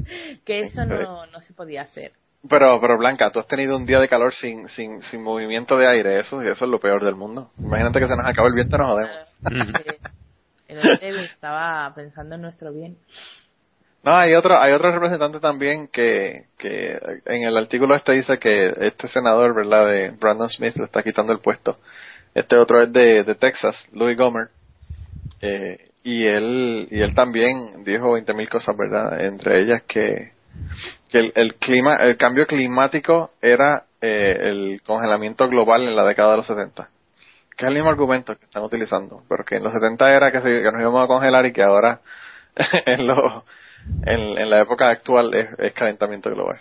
que 0.44 0.60
eso 0.60 0.86
no, 0.86 1.26
no 1.26 1.40
se 1.42 1.52
podía 1.52 1.82
hacer. 1.82 2.12
Pero, 2.48 2.80
pero 2.80 2.98
Blanca, 2.98 3.30
tú 3.30 3.40
has 3.40 3.46
tenido 3.46 3.76
un 3.76 3.86
día 3.86 3.98
de 4.00 4.08
calor 4.08 4.34
sin, 4.34 4.68
sin, 4.68 5.02
sin 5.04 5.22
movimiento 5.22 5.78
de 5.78 5.88
aire, 5.88 6.20
eso, 6.20 6.42
y 6.42 6.48
eso 6.48 6.64
es 6.64 6.70
lo 6.70 6.78
peor 6.78 7.04
del 7.04 7.14
mundo. 7.14 7.50
Imagínate 7.58 8.00
que 8.00 8.08
se 8.08 8.16
nos 8.16 8.26
acaba 8.26 8.48
el 8.48 8.54
viento 8.54 8.76
y 8.76 8.78
nos 8.78 8.88
jodemos. 8.88 9.16
El 10.66 10.78
hombre 10.78 11.24
estaba 11.24 11.92
pensando 11.94 12.34
en 12.34 12.40
nuestro 12.42 12.72
bien. 12.72 12.96
No, 14.02 14.16
hay 14.16 14.34
otro, 14.34 14.60
hay 14.60 14.72
otro 14.72 14.92
representante 14.92 15.38
también 15.40 15.88
que, 15.88 16.46
que 16.58 16.98
en 17.26 17.44
el 17.44 17.56
artículo 17.56 17.94
este 17.94 18.12
dice 18.12 18.38
que 18.38 18.74
este 18.80 19.08
senador, 19.08 19.54
¿verdad? 19.54 19.86
De 19.86 20.10
Brandon 20.10 20.50
Smith 20.50 20.74
le 20.76 20.84
está 20.84 21.02
quitando 21.02 21.32
el 21.32 21.40
puesto. 21.40 21.78
Este 22.34 22.56
otro 22.56 22.82
es 22.82 22.92
de, 22.92 23.24
de 23.24 23.34
Texas, 23.34 23.76
Louis 23.92 24.16
Gomer. 24.16 24.48
Eh, 25.40 25.90
y 26.02 26.26
él, 26.26 26.88
y 26.90 27.00
él 27.00 27.14
también 27.14 27.84
dijo 27.84 28.18
20.000 28.18 28.34
mil 28.34 28.48
cosas, 28.48 28.76
¿verdad? 28.76 29.20
Entre 29.20 29.62
ellas 29.62 29.82
que, 29.88 30.32
que 31.10 31.18
el, 31.18 31.32
el 31.34 31.54
clima, 31.56 31.96
el 31.96 32.16
cambio 32.16 32.46
climático 32.46 33.30
era 33.40 33.84
eh, 34.00 34.36
el 34.42 34.82
congelamiento 34.84 35.48
global 35.48 35.82
en 35.82 35.96
la 35.96 36.04
década 36.04 36.32
de 36.32 36.36
los 36.38 36.46
70. 36.46 36.88
Que 37.56 37.64
es 37.64 37.68
el 37.68 37.74
mismo 37.74 37.90
argumento 37.90 38.36
que 38.36 38.44
están 38.44 38.64
utilizando, 38.64 39.22
pero 39.28 39.44
que 39.44 39.56
en 39.56 39.64
los 39.64 39.72
70 39.72 40.12
era 40.12 40.32
que, 40.32 40.40
se, 40.40 40.48
que 40.48 40.72
nos 40.72 40.80
íbamos 40.80 41.04
a 41.04 41.06
congelar 41.06 41.46
y 41.46 41.52
que 41.52 41.62
ahora 41.62 42.00
en, 42.86 43.06
lo, 43.06 43.44
en, 44.06 44.38
en 44.38 44.50
la 44.50 44.60
época 44.60 44.88
actual 44.88 45.34
es, 45.34 45.48
es 45.58 45.72
calentamiento 45.72 46.30
global. 46.30 46.58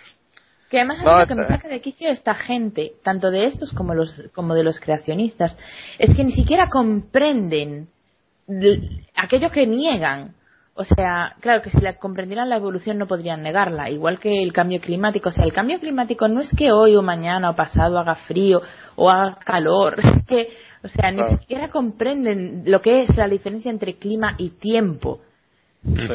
Que 0.70 0.78
además 0.78 1.04
No, 1.04 1.18
lo 1.18 1.26
que 1.26 1.34
me 1.34 1.42
eh. 1.42 1.48
saca 1.48 1.68
de 1.68 1.80
quicio 1.80 2.10
esta 2.10 2.34
gente, 2.34 2.92
tanto 3.02 3.30
de 3.30 3.46
estos 3.46 3.72
como 3.72 3.94
los 3.94 4.22
como 4.34 4.54
de 4.54 4.64
los 4.64 4.80
creacionistas, 4.80 5.56
es 5.98 6.14
que 6.16 6.24
ni 6.24 6.32
siquiera 6.32 6.68
comprenden 6.68 7.88
aquello 9.16 9.50
que 9.50 9.66
niegan. 9.66 10.34
O 10.76 10.82
sea, 10.84 11.36
claro 11.40 11.62
que 11.62 11.70
si 11.70 11.80
la 11.80 11.98
comprendieran 11.98 12.48
la 12.48 12.56
evolución 12.56 12.98
no 12.98 13.06
podrían 13.06 13.42
negarla, 13.42 13.90
igual 13.90 14.18
que 14.18 14.42
el 14.42 14.52
cambio 14.52 14.80
climático. 14.80 15.28
O 15.28 15.32
sea, 15.32 15.44
el 15.44 15.52
cambio 15.52 15.78
climático 15.78 16.26
no 16.26 16.40
es 16.40 16.50
que 16.56 16.72
hoy 16.72 16.96
o 16.96 17.02
mañana 17.02 17.50
o 17.50 17.56
pasado 17.56 17.96
haga 17.96 18.16
frío 18.26 18.60
o 18.96 19.08
haga 19.08 19.38
calor, 19.44 19.94
es 20.02 20.24
que, 20.26 20.48
o 20.82 20.88
sea, 20.88 21.12
ni 21.12 21.24
siquiera 21.38 21.68
comprenden 21.68 22.64
lo 22.66 22.80
que 22.80 23.02
es 23.02 23.16
la 23.16 23.28
diferencia 23.28 23.70
entre 23.70 23.94
clima 23.94 24.34
y 24.36 24.50
tiempo. 24.50 25.20
Sí. 25.84 26.14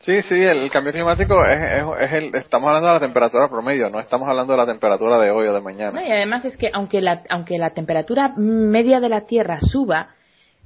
Sí, 0.00 0.22
sí, 0.22 0.34
el 0.34 0.70
cambio 0.70 0.92
climático 0.92 1.44
es, 1.44 1.58
es, 1.58 1.84
es 2.00 2.12
el, 2.12 2.34
estamos 2.36 2.68
hablando 2.68 2.88
de 2.88 2.94
la 2.94 3.00
temperatura 3.00 3.48
promedio, 3.48 3.90
no 3.90 4.00
estamos 4.00 4.28
hablando 4.28 4.52
de 4.52 4.58
la 4.58 4.66
temperatura 4.66 5.18
de 5.18 5.30
hoy 5.30 5.46
o 5.46 5.52
de 5.52 5.60
mañana. 5.60 5.92
No, 5.92 6.06
y 6.06 6.10
además 6.10 6.44
es 6.44 6.56
que 6.56 6.70
aunque 6.72 7.00
la, 7.00 7.22
aunque 7.28 7.58
la 7.58 7.70
temperatura 7.70 8.32
media 8.36 9.00
de 9.00 9.08
la 9.08 9.26
Tierra 9.26 9.58
suba, 9.60 10.08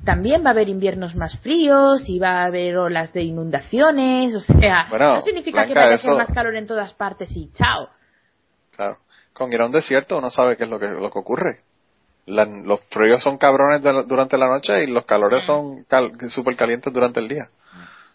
también 0.05 0.45
va 0.45 0.49
a 0.49 0.53
haber 0.53 0.69
inviernos 0.69 1.15
más 1.17 1.37
fríos 1.41 2.03
y 2.09 2.19
va 2.19 2.43
a 2.43 2.45
haber 2.47 2.77
olas 2.77 3.13
de 3.13 3.23
inundaciones. 3.23 4.35
O 4.35 4.41
sea, 4.41 4.87
Bueno, 4.91 5.17
no 5.17 5.23
significa 5.23 5.67
que 5.67 5.75
vaya 5.75 5.91
a 5.91 5.95
eso- 5.95 6.17
más 6.17 6.33
calor 6.33 6.55
en 6.57 6.67
todas 6.67 6.93
partes 6.95 7.31
y 7.35 7.51
chao. 7.53 7.89
Claro. 8.77 8.99
Con 9.33 9.53
ir 9.53 9.61
a 9.61 9.67
un 9.67 9.73
desierto 9.73 10.19
uno 10.19 10.31
sabe 10.31 10.57
qué 10.57 10.65
es 10.65 10.71
lo 10.71 10.79
que, 10.79 10.87
lo 10.89 11.11
que 11.11 11.19
ocurre. 11.19 11.61
La- 12.27 12.45
los 12.45 12.81
fríos 12.91 13.23
son 13.23 13.39
cabrones 13.39 13.83
la- 13.83 14.03
durante 14.03 14.37
la 14.37 14.49
noche 14.49 14.83
y 14.85 14.87
los 14.89 15.05
calores 15.07 15.45
son 15.45 15.85
cal, 15.85 16.13
súper 16.31 16.57
calientes 16.57 16.93
durante 16.93 17.21
el 17.21 17.29
día. 17.29 17.49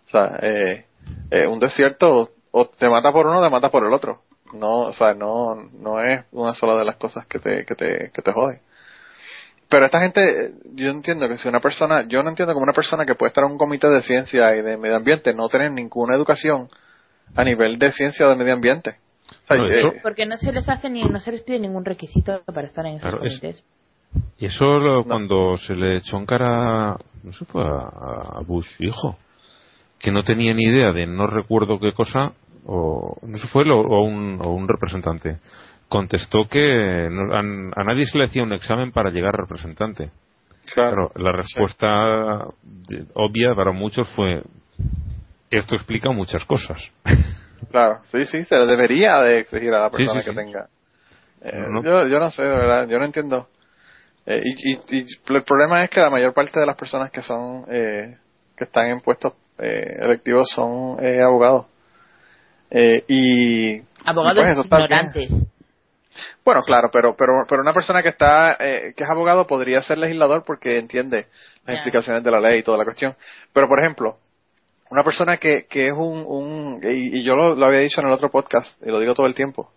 O 0.07 0.11
sea, 0.11 0.37
eh, 0.41 0.85
eh, 1.31 1.47
un 1.47 1.59
desierto 1.59 2.29
o 2.51 2.65
te 2.67 2.89
mata 2.89 3.11
por 3.11 3.27
uno 3.27 3.39
o 3.39 3.43
te 3.43 3.49
mata 3.49 3.69
por 3.69 3.85
el 3.85 3.93
otro. 3.93 4.21
No, 4.53 4.81
o 4.81 4.93
sea, 4.93 5.13
no, 5.13 5.55
no 5.55 6.01
es 6.03 6.25
una 6.33 6.53
sola 6.55 6.75
de 6.77 6.83
las 6.85 6.97
cosas 6.97 7.25
que 7.27 7.39
te, 7.39 7.65
que 7.65 7.73
te, 7.75 8.11
que 8.13 8.21
te 8.21 8.31
jode. 8.33 8.59
Pero 9.71 9.85
esta 9.85 10.01
gente, 10.01 10.51
yo 10.75 10.89
entiendo 10.89 11.29
que 11.29 11.37
si 11.37 11.47
una 11.47 11.61
persona, 11.61 12.05
yo 12.07 12.21
no 12.23 12.29
entiendo 12.29 12.53
como 12.53 12.63
una 12.65 12.73
persona 12.73 13.05
que 13.05 13.15
puede 13.15 13.29
estar 13.29 13.45
en 13.45 13.51
un 13.51 13.57
comité 13.57 13.87
de 13.87 14.01
ciencia 14.01 14.53
y 14.57 14.61
de 14.61 14.75
medio 14.75 14.97
ambiente 14.97 15.33
no 15.33 15.47
tener 15.47 15.71
ninguna 15.71 16.15
educación 16.17 16.67
a 17.35 17.43
nivel 17.45 17.79
de 17.79 17.93
ciencia 17.93 18.27
o 18.27 18.29
de 18.31 18.35
medio 18.35 18.53
ambiente. 18.53 18.97
O 19.29 19.47
sea, 19.47 19.57
Bueno, 19.57 19.73
eso- 19.73 19.87
eh, 19.93 19.99
Porque 20.03 20.25
no 20.25 20.37
se 20.37 20.51
les 20.51 20.67
hace 20.67 20.89
ni 20.89 21.03
no 21.03 21.21
se 21.21 21.31
les 21.31 21.41
pide 21.43 21.57
ningún 21.59 21.85
requisito 21.85 22.41
para 22.53 22.67
estar 22.67 22.85
en 22.85 22.97
esos 22.97 23.09
Claro, 23.09 23.23
es- 23.23 23.39
comités. 23.39 23.63
Y 24.39 24.45
eso 24.47 24.65
lo- 24.79 25.05
cuando 25.05 25.55
se 25.59 25.73
le 25.73 25.97
echó 25.97 26.17
en 26.17 26.25
cara, 26.25 26.97
no 27.23 27.31
sé, 27.31 27.45
fue 27.45 27.63
a, 27.63 28.39
a 28.39 28.41
Bush 28.45 28.67
hijo, 28.79 29.15
que 29.99 30.11
no 30.11 30.23
tenía 30.23 30.53
ni 30.53 30.63
idea 30.65 30.91
de 30.91 31.07
no 31.07 31.27
recuerdo 31.27 31.79
qué 31.79 31.93
cosa, 31.93 32.33
o 32.65 33.17
no 33.25 33.37
sé, 33.37 33.47
fue 33.47 33.63
él 33.63 33.71
o, 33.71 33.79
o 33.79 34.03
un, 34.03 34.37
o 34.43 34.49
un 34.49 34.67
representante, 34.67 35.37
contestó 35.91 36.47
que 36.49 37.09
no- 37.11 37.33
a, 37.35 37.39
a 37.39 37.83
nadie 37.83 38.05
se 38.05 38.17
le 38.17 38.23
hacía 38.23 38.43
un 38.43 38.53
examen 38.53 38.93
para 38.93 39.09
llegar 39.11 39.35
a 39.35 39.41
representante. 39.41 40.09
claro. 40.73 41.11
Claro, 41.11 41.11
la 41.15 41.33
respuesta 41.33 42.47
obvia 43.13 43.53
para 43.53 43.73
muchos 43.73 44.07
fue, 44.15 44.41
esto 45.49 45.75
explica 45.75 46.09
muchas 46.11 46.43
cosas. 46.45 46.81
Claro, 47.69 47.99
sí, 48.11 48.25
sí, 48.25 48.43
se 48.45 48.55
le 48.57 48.65
debería 48.65 49.19
de 49.19 49.39
exigir 49.39 49.71
a 49.73 49.81
la 49.83 49.89
persona 49.89 50.21
sí, 50.21 50.25
que 50.25 50.31
sí. 50.31 50.35
tenga. 50.35 50.67
Eh, 51.41 51.51
No, 51.55 51.69
no. 51.69 51.83
Yo, 51.83 52.07
yo 52.07 52.19
no 52.19 52.29
sé, 52.31 52.41
de 52.41 52.49
verdad, 52.49 52.87
yo 52.87 52.97
no 52.97 53.05
entiendo. 53.05 53.47
Eh, 54.25 54.41
y, 54.43 54.71
y, 54.73 54.79
y 54.89 55.05
el 55.29 55.43
problema 55.43 55.83
es 55.83 55.89
que 55.89 56.01
la 56.01 56.09
mayor 56.09 56.33
parte 56.33 56.59
de 56.59 56.65
las 56.65 56.75
personas 56.75 57.11
que 57.11 57.21
son, 57.21 57.65
eh, 57.69 58.17
que 58.57 58.63
están 58.65 58.87
en 58.87 58.99
puestos 58.99 59.33
eh, 59.59 59.99
electivos 60.01 60.49
son 60.53 60.97
eh, 61.05 61.21
abogados. 61.21 61.67
Eh, 62.71 63.05
y 63.07 63.81
Abogados 64.03 64.65
y 64.65 64.67
pues 64.67 64.87
bien. 64.89 65.50
Bueno, 66.43 66.61
claro, 66.63 66.89
pero 66.91 67.15
pero 67.15 67.43
pero 67.47 67.61
una 67.61 67.73
persona 67.73 68.01
que 68.03 68.09
está 68.09 68.53
eh, 68.59 68.93
que 68.95 69.03
es 69.03 69.09
abogado 69.09 69.47
podría 69.47 69.81
ser 69.81 69.97
legislador 69.97 70.43
porque 70.45 70.77
entiende 70.77 71.27
las 71.65 71.67
Ya. 71.67 71.73
implicaciones 71.77 72.23
de 72.23 72.31
la 72.31 72.39
ley 72.39 72.59
y 72.59 72.63
toda 72.63 72.77
la 72.77 72.83
cuestión. 72.85 73.15
Pero 73.53 73.67
por 73.67 73.79
ejemplo, 73.79 74.17
una 74.89 75.03
persona 75.03 75.37
que 75.37 75.65
que 75.69 75.87
es 75.87 75.93
un 75.93 76.25
un 76.27 76.79
y, 76.83 77.19
y 77.19 77.23
yo 77.23 77.35
lo, 77.35 77.55
lo 77.55 77.65
había 77.65 77.79
dicho 77.79 78.01
en 78.01 78.07
el 78.07 78.13
otro 78.13 78.29
podcast 78.29 78.67
y 78.85 78.89
lo 78.89 78.99
digo 78.99 79.13
todo 79.13 79.25
el 79.27 79.35
tiempo. 79.35 79.71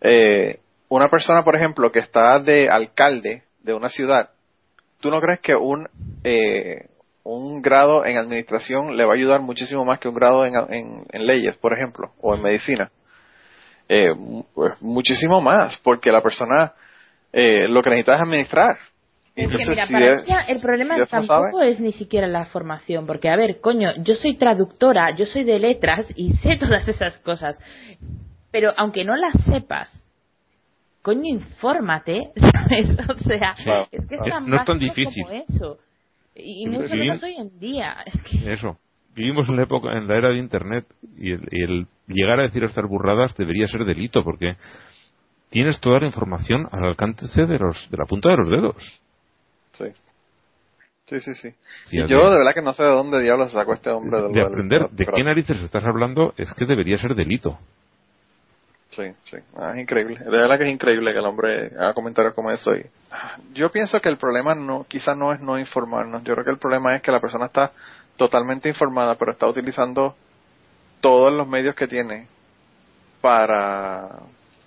Eh, 0.00 0.58
una 0.88 1.08
persona, 1.08 1.42
por 1.44 1.56
ejemplo, 1.56 1.90
que 1.92 1.98
está 2.00 2.38
de 2.38 2.68
alcalde 2.68 3.42
de 3.62 3.74
una 3.74 3.88
ciudad, 3.88 4.30
¿tú 5.00 5.10
no 5.10 5.20
crees 5.20 5.40
que 5.40 5.54
un 5.54 5.88
eh, 6.24 6.86
un 7.24 7.62
grado 7.62 8.04
en 8.04 8.18
administración 8.18 8.96
le 8.96 9.04
va 9.04 9.12
a 9.12 9.16
ayudar 9.16 9.40
muchísimo 9.40 9.84
más 9.84 9.98
que 9.98 10.08
un 10.08 10.14
grado 10.14 10.44
en, 10.44 10.54
en, 10.68 11.04
en 11.10 11.26
leyes, 11.26 11.56
por 11.56 11.72
ejemplo, 11.72 12.12
o 12.20 12.34
en 12.34 12.42
medicina? 12.42 12.90
Eh, 13.88 14.10
pues, 14.54 14.72
muchísimo 14.80 15.40
más, 15.40 15.76
porque 15.82 16.10
la 16.12 16.22
persona 16.22 16.72
eh, 17.32 17.66
lo 17.68 17.82
que 17.82 17.90
necesita 17.90 18.14
es 18.16 18.22
administrar. 18.22 18.76
Es 19.34 19.34
que 19.34 19.42
Entonces, 19.42 19.68
mira, 19.68 19.86
si 19.86 19.92
para 19.92 20.14
es- 20.14 20.26
ya 20.26 20.40
el 20.42 20.60
problema 20.60 20.94
si 21.04 21.10
tampoco 21.10 21.60
es 21.60 21.80
ni 21.80 21.92
siquiera 21.92 22.26
la 22.28 22.44
formación, 22.46 23.06
porque 23.06 23.28
a 23.28 23.36
ver, 23.36 23.60
coño, 23.60 23.90
yo 24.04 24.14
soy 24.14 24.36
traductora, 24.36 25.10
yo 25.16 25.26
soy 25.26 25.42
de 25.44 25.58
letras 25.58 26.06
y 26.14 26.32
sé 26.42 26.56
todas 26.56 26.86
esas 26.86 27.18
cosas, 27.18 27.58
pero 28.52 28.72
aunque 28.76 29.04
no 29.04 29.16
las 29.16 29.32
sepas, 29.44 29.90
coño, 31.02 31.24
infórmate, 31.26 32.30
¿sabes? 32.36 32.88
O 33.08 33.18
sea, 33.24 33.54
Claro, 33.62 33.88
es 33.90 34.06
que 34.06 34.14
es 34.14 34.20
claro. 34.22 34.30
tan 34.30 34.48
No 34.50 34.56
es 34.56 34.64
tan 34.64 34.78
difícil. 34.78 35.24
como 35.24 35.34
eso. 35.48 35.78
Y, 36.36 36.66
mucho 36.68 36.96
menos 36.96 37.22
hoy 37.22 37.34
en 37.36 37.58
día. 37.60 37.96
Es 38.06 38.20
que, 38.22 38.52
Eso. 38.52 38.78
Vivimos 39.14 39.48
en 39.48 39.56
la 39.56 39.62
época, 39.62 39.92
en 39.92 40.08
la 40.08 40.16
era 40.16 40.28
de 40.30 40.38
Internet 40.38 40.86
y 41.16 41.32
el, 41.32 41.48
y 41.50 41.62
el 41.62 41.86
llegar 42.08 42.40
a 42.40 42.42
decir 42.42 42.64
estas 42.64 42.86
burradas 42.88 43.36
debería 43.36 43.68
ser 43.68 43.84
delito 43.84 44.24
porque 44.24 44.56
tienes 45.50 45.78
toda 45.80 46.00
la 46.00 46.06
información 46.06 46.68
al 46.72 46.84
alcance 46.84 47.46
de 47.46 47.58
los 47.58 47.90
de 47.90 47.96
la 47.96 48.06
punta 48.06 48.30
de 48.30 48.36
los 48.36 48.50
dedos. 48.50 49.00
sí. 49.72 49.86
Sí, 51.06 51.20
sí, 51.20 51.34
sí. 51.34 51.50
Sí, 51.88 51.98
Y 51.98 52.00
de- 52.00 52.08
yo 52.08 52.30
de 52.30 52.38
verdad 52.38 52.54
que 52.54 52.62
no 52.62 52.72
sé 52.72 52.82
de 52.82 52.88
dónde 52.88 53.20
diablos 53.20 53.52
sacó 53.52 53.74
este 53.74 53.90
hombre 53.90 54.22
del 54.22 54.32
de 54.32 54.40
aprender 54.40 54.88
del- 54.88 54.96
de 54.96 55.06
qué 55.06 55.22
narices 55.22 55.60
estás 55.60 55.84
hablando 55.84 56.32
es 56.38 56.50
que 56.54 56.64
debería 56.64 56.96
ser 56.96 57.14
delito. 57.14 57.58
Sí, 58.90 59.02
sí. 59.24 59.36
Ah, 59.56 59.72
es 59.74 59.82
increíble. 59.82 60.18
De 60.18 60.30
verdad 60.30 60.56
que 60.56 60.64
es 60.66 60.72
increíble 60.72 61.12
que 61.12 61.18
el 61.18 61.26
hombre 61.26 61.66
haga 61.76 61.92
comentarios 61.92 62.32
como 62.32 62.50
eso. 62.52 62.74
Y 62.74 62.86
ah, 63.10 63.36
yo 63.52 63.70
pienso 63.70 64.00
que 64.00 64.08
el 64.08 64.16
problema 64.16 64.54
no, 64.54 64.86
quizás 64.88 65.14
no 65.16 65.32
es 65.34 65.40
no 65.40 65.58
informarnos. 65.58 66.22
Yo 66.24 66.32
creo 66.34 66.44
que 66.44 66.52
el 66.52 66.58
problema 66.58 66.96
es 66.96 67.02
que 67.02 67.12
la 67.12 67.20
persona 67.20 67.46
está 67.46 67.72
totalmente 68.16 68.68
informada, 68.68 69.16
pero 69.16 69.32
está 69.32 69.46
utilizando 69.46 70.14
todos 71.00 71.32
los 71.32 71.46
medios 71.46 71.74
que 71.74 71.86
tiene 71.86 72.26
para 73.20 74.20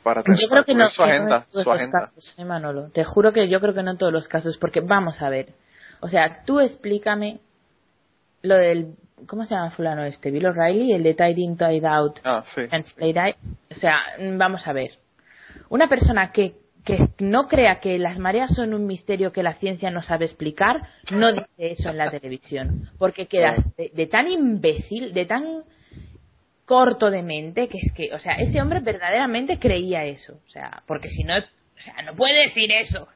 para, 0.04 0.22
yo 0.22 0.48
creo 0.50 0.64
que 0.64 0.74
no, 0.74 0.88
su 0.90 1.02
no 1.02 1.08
agenda, 1.08 1.36
en 1.36 1.44
todos 1.52 1.64
su 1.64 1.70
los 1.70 1.80
agenda. 1.80 2.00
casos, 2.00 2.36
eh, 2.38 2.46
Manolo. 2.46 2.90
Te 2.92 3.04
juro 3.04 3.34
que 3.34 3.50
yo 3.50 3.60
creo 3.60 3.74
que 3.74 3.84
no 3.84 3.92
en 3.92 3.98
todos 3.98 4.14
los 4.14 4.26
casos, 4.30 4.58
porque 4.58 4.80
vamos 4.80 5.22
a 5.22 5.30
ver. 5.30 5.50
O 6.00 6.08
sea, 6.08 6.44
tú 6.46 6.62
explícame 6.62 7.40
lo 8.42 8.56
del. 8.56 8.96
¿Cómo 9.26 9.44
se 9.44 9.56
llama 9.56 9.72
fulano 9.72 10.06
este? 10.06 10.32
Bill 10.32 10.46
O'Reilly, 10.46 10.94
el 10.94 11.04
de 11.04 11.14
Tied 11.14 11.36
In, 11.36 11.58
Tied 11.58 11.84
Out. 11.84 12.20
Ah, 12.24 12.44
sí. 12.56 12.68
Translate. 12.70 13.36
O 13.72 13.76
sea, 13.76 13.98
vamos 14.38 14.66
a 14.66 14.72
ver. 14.72 14.92
Una 15.70 15.90
persona 15.90 16.32
que, 16.32 16.56
que 16.88 17.10
no 17.20 17.48
crea 17.50 17.82
que 17.82 18.00
las 18.00 18.18
mareas 18.18 18.50
son 18.56 18.74
un 18.74 18.88
misterio 18.88 19.34
que 19.34 19.44
la 19.44 19.56
ciencia 19.56 19.92
no 19.92 20.02
sabe 20.02 20.24
explicar, 20.26 20.78
no 21.12 21.34
dice 21.34 21.46
eso 21.58 21.90
en 21.90 21.98
la 21.98 22.10
televisión. 22.10 22.90
Porque 22.98 23.26
quedas 23.28 23.58
de, 23.76 23.92
de 23.94 24.08
tan 24.08 24.28
imbécil, 24.30 25.14
de 25.14 25.26
tan 25.26 25.44
corto 26.66 27.10
de 27.12 27.24
mente, 27.24 27.68
que 27.68 27.78
es 27.82 27.92
que, 27.94 28.14
o 28.14 28.20
sea, 28.20 28.34
ese 28.36 28.62
hombre 28.62 28.80
verdaderamente 28.80 29.60
creía 29.60 30.06
eso. 30.06 30.40
O 30.48 30.50
sea, 30.50 30.82
porque 30.88 31.10
si 31.10 31.24
no, 31.24 31.38
o 31.38 31.82
sea, 31.84 32.02
no 32.06 32.16
puede 32.16 32.46
decir 32.46 32.72
eso. 32.72 33.08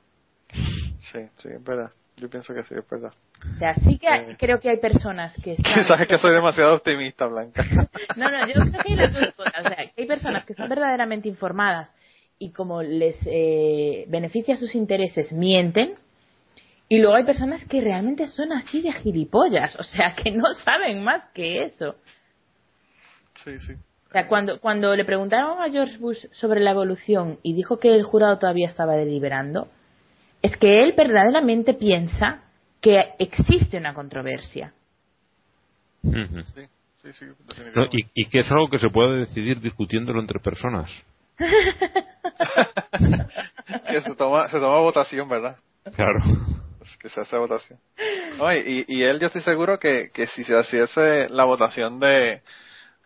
Sí, 1.11 1.19
sí, 1.37 1.47
es 1.55 1.63
verdad. 1.63 1.91
Yo 2.17 2.29
pienso 2.29 2.53
que 2.53 2.63
sí, 2.63 2.75
es 2.77 2.87
verdad. 2.89 3.13
O 3.55 3.57
sea, 3.57 3.73
sí 3.75 3.97
que 3.97 4.07
hay- 4.07 4.31
Eh. 4.31 4.35
creo 4.37 4.59
que 4.59 4.69
hay 4.69 4.77
personas 4.77 5.33
que 5.43 5.53
están... 5.57 5.85
Sabes 5.87 6.07
que 6.09 6.17
soy 6.17 6.33
demasiado 6.33 6.75
optimista, 6.75 7.25
Blanca. 7.25 7.63
No, 8.17 8.29
no, 8.29 8.45
yo 8.45 8.53
creo 8.53 8.83
que 8.83 8.91
hay 8.91 8.95
las 8.97 9.13
dos 9.13 9.33
cosas. 9.35 9.53
O 9.65 9.69
sea, 9.69 9.75
que 9.77 10.01
hay 10.01 10.05
personas 10.05 10.43
que 10.45 10.53
son 10.53 10.67
verdaderamente 10.67 11.29
informadas 11.29 11.89
y 12.41 12.49
como 12.49 12.81
les 12.81 13.15
eh, 13.27 14.05
beneficia 14.07 14.57
sus 14.57 14.73
intereses, 14.73 15.31
mienten. 15.31 15.93
Y 16.89 16.97
luego 16.97 17.15
hay 17.15 17.23
personas 17.23 17.63
que 17.65 17.81
realmente 17.81 18.27
son 18.29 18.51
así 18.51 18.81
de 18.81 18.91
gilipollas. 18.93 19.75
O 19.79 19.83
sea, 19.83 20.15
que 20.15 20.31
no 20.31 20.45
saben 20.65 21.03
más 21.03 21.21
que 21.35 21.65
eso. 21.65 21.95
Sí, 23.43 23.59
sí. 23.59 23.73
O 24.09 24.11
sea, 24.11 24.27
cuando, 24.27 24.59
cuando 24.59 24.95
le 24.95 25.05
preguntaron 25.05 25.61
a 25.61 25.69
George 25.69 25.97
Bush 25.99 26.17
sobre 26.31 26.61
la 26.61 26.71
evolución 26.71 27.37
y 27.43 27.53
dijo 27.53 27.77
que 27.77 27.93
el 27.95 28.03
jurado 28.03 28.39
todavía 28.39 28.67
estaba 28.67 28.95
deliberando, 28.95 29.67
es 30.41 30.57
que 30.57 30.79
él 30.79 30.93
verdaderamente 30.97 31.75
piensa 31.75 32.43
que 32.81 33.13
existe 33.19 33.77
una 33.77 33.93
controversia. 33.93 34.73
Sí, 36.01 36.11
sí, 37.03 37.13
sí, 37.13 37.25
No, 37.75 37.85
y, 37.85 38.07
y 38.15 38.25
que 38.25 38.39
es 38.39 38.51
algo 38.51 38.67
que 38.69 38.79
se 38.79 38.89
puede 38.89 39.19
decidir 39.19 39.61
discutiéndolo 39.61 40.19
entre 40.19 40.39
personas. 40.39 40.89
que 43.89 44.01
se 44.01 44.15
toma, 44.15 44.49
se 44.49 44.59
toma 44.59 44.79
votación, 44.79 45.29
¿verdad? 45.29 45.55
Claro. 45.95 46.19
Que 46.99 47.09
se 47.09 47.21
hace 47.21 47.37
votación. 47.37 47.79
No, 48.37 48.53
y, 48.53 48.85
y 48.87 49.03
él 49.03 49.19
yo 49.19 49.27
estoy 49.27 49.41
seguro 49.41 49.79
que, 49.79 50.11
que 50.13 50.27
si 50.27 50.43
se 50.43 50.59
hiciese 50.59 51.27
la 51.29 51.45
votación 51.45 51.99
de, 51.99 52.41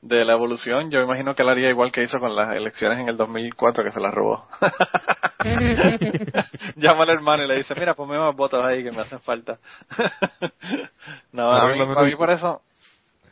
de 0.05 0.23
la 0.23 0.33
evolución, 0.33 0.91
yo 0.91 1.01
imagino 1.01 1.33
que 1.33 1.41
él 1.41 1.49
haría 1.49 1.69
igual 1.69 1.91
que 1.91 2.03
hizo 2.03 2.19
con 2.19 2.35
las 2.35 2.55
elecciones 2.55 2.99
en 2.99 3.09
el 3.09 3.17
2004 3.17 3.83
que 3.83 3.91
se 3.91 3.99
las 3.99 4.13
robó. 4.13 4.47
Llama 6.75 7.03
al 7.03 7.09
hermano 7.09 7.43
y 7.43 7.47
le 7.47 7.55
dice, 7.55 7.73
mira, 7.73 7.95
ponme 7.95 8.17
más 8.17 8.35
votos 8.35 8.63
ahí 8.63 8.83
que 8.83 8.91
me 8.91 9.01
hacen 9.01 9.19
falta. 9.21 9.57
no, 11.31 11.51
a 11.51 11.73
mí, 11.73 11.81
a 11.81 12.03
mí 12.03 12.15
por 12.15 12.29
eso... 12.29 12.61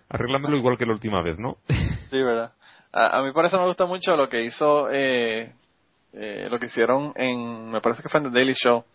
Arréglamelo 0.09 0.57
igual 0.57 0.77
que 0.77 0.87
la 0.87 0.93
última 0.93 1.21
vez, 1.21 1.37
¿no? 1.37 1.57
sí, 2.09 2.21
¿verdad? 2.21 2.53
A, 2.93 3.17
a, 3.17 3.21
mí 3.23 3.31
por 3.31 3.45
eso 3.45 3.59
me 3.59 3.65
gusta 3.65 3.85
mucho 3.85 4.15
lo 4.15 4.29
que 4.29 4.43
hizo, 4.43 4.89
eh, 4.91 5.51
eh, 6.13 6.47
lo 6.49 6.59
que 6.59 6.67
hicieron 6.67 7.11
en, 7.15 7.71
me 7.71 7.81
parece 7.81 8.03
que 8.03 8.09
fue 8.09 8.19
en 8.19 8.31
The 8.31 8.37
Daily 8.37 8.53
Show, 8.53 8.85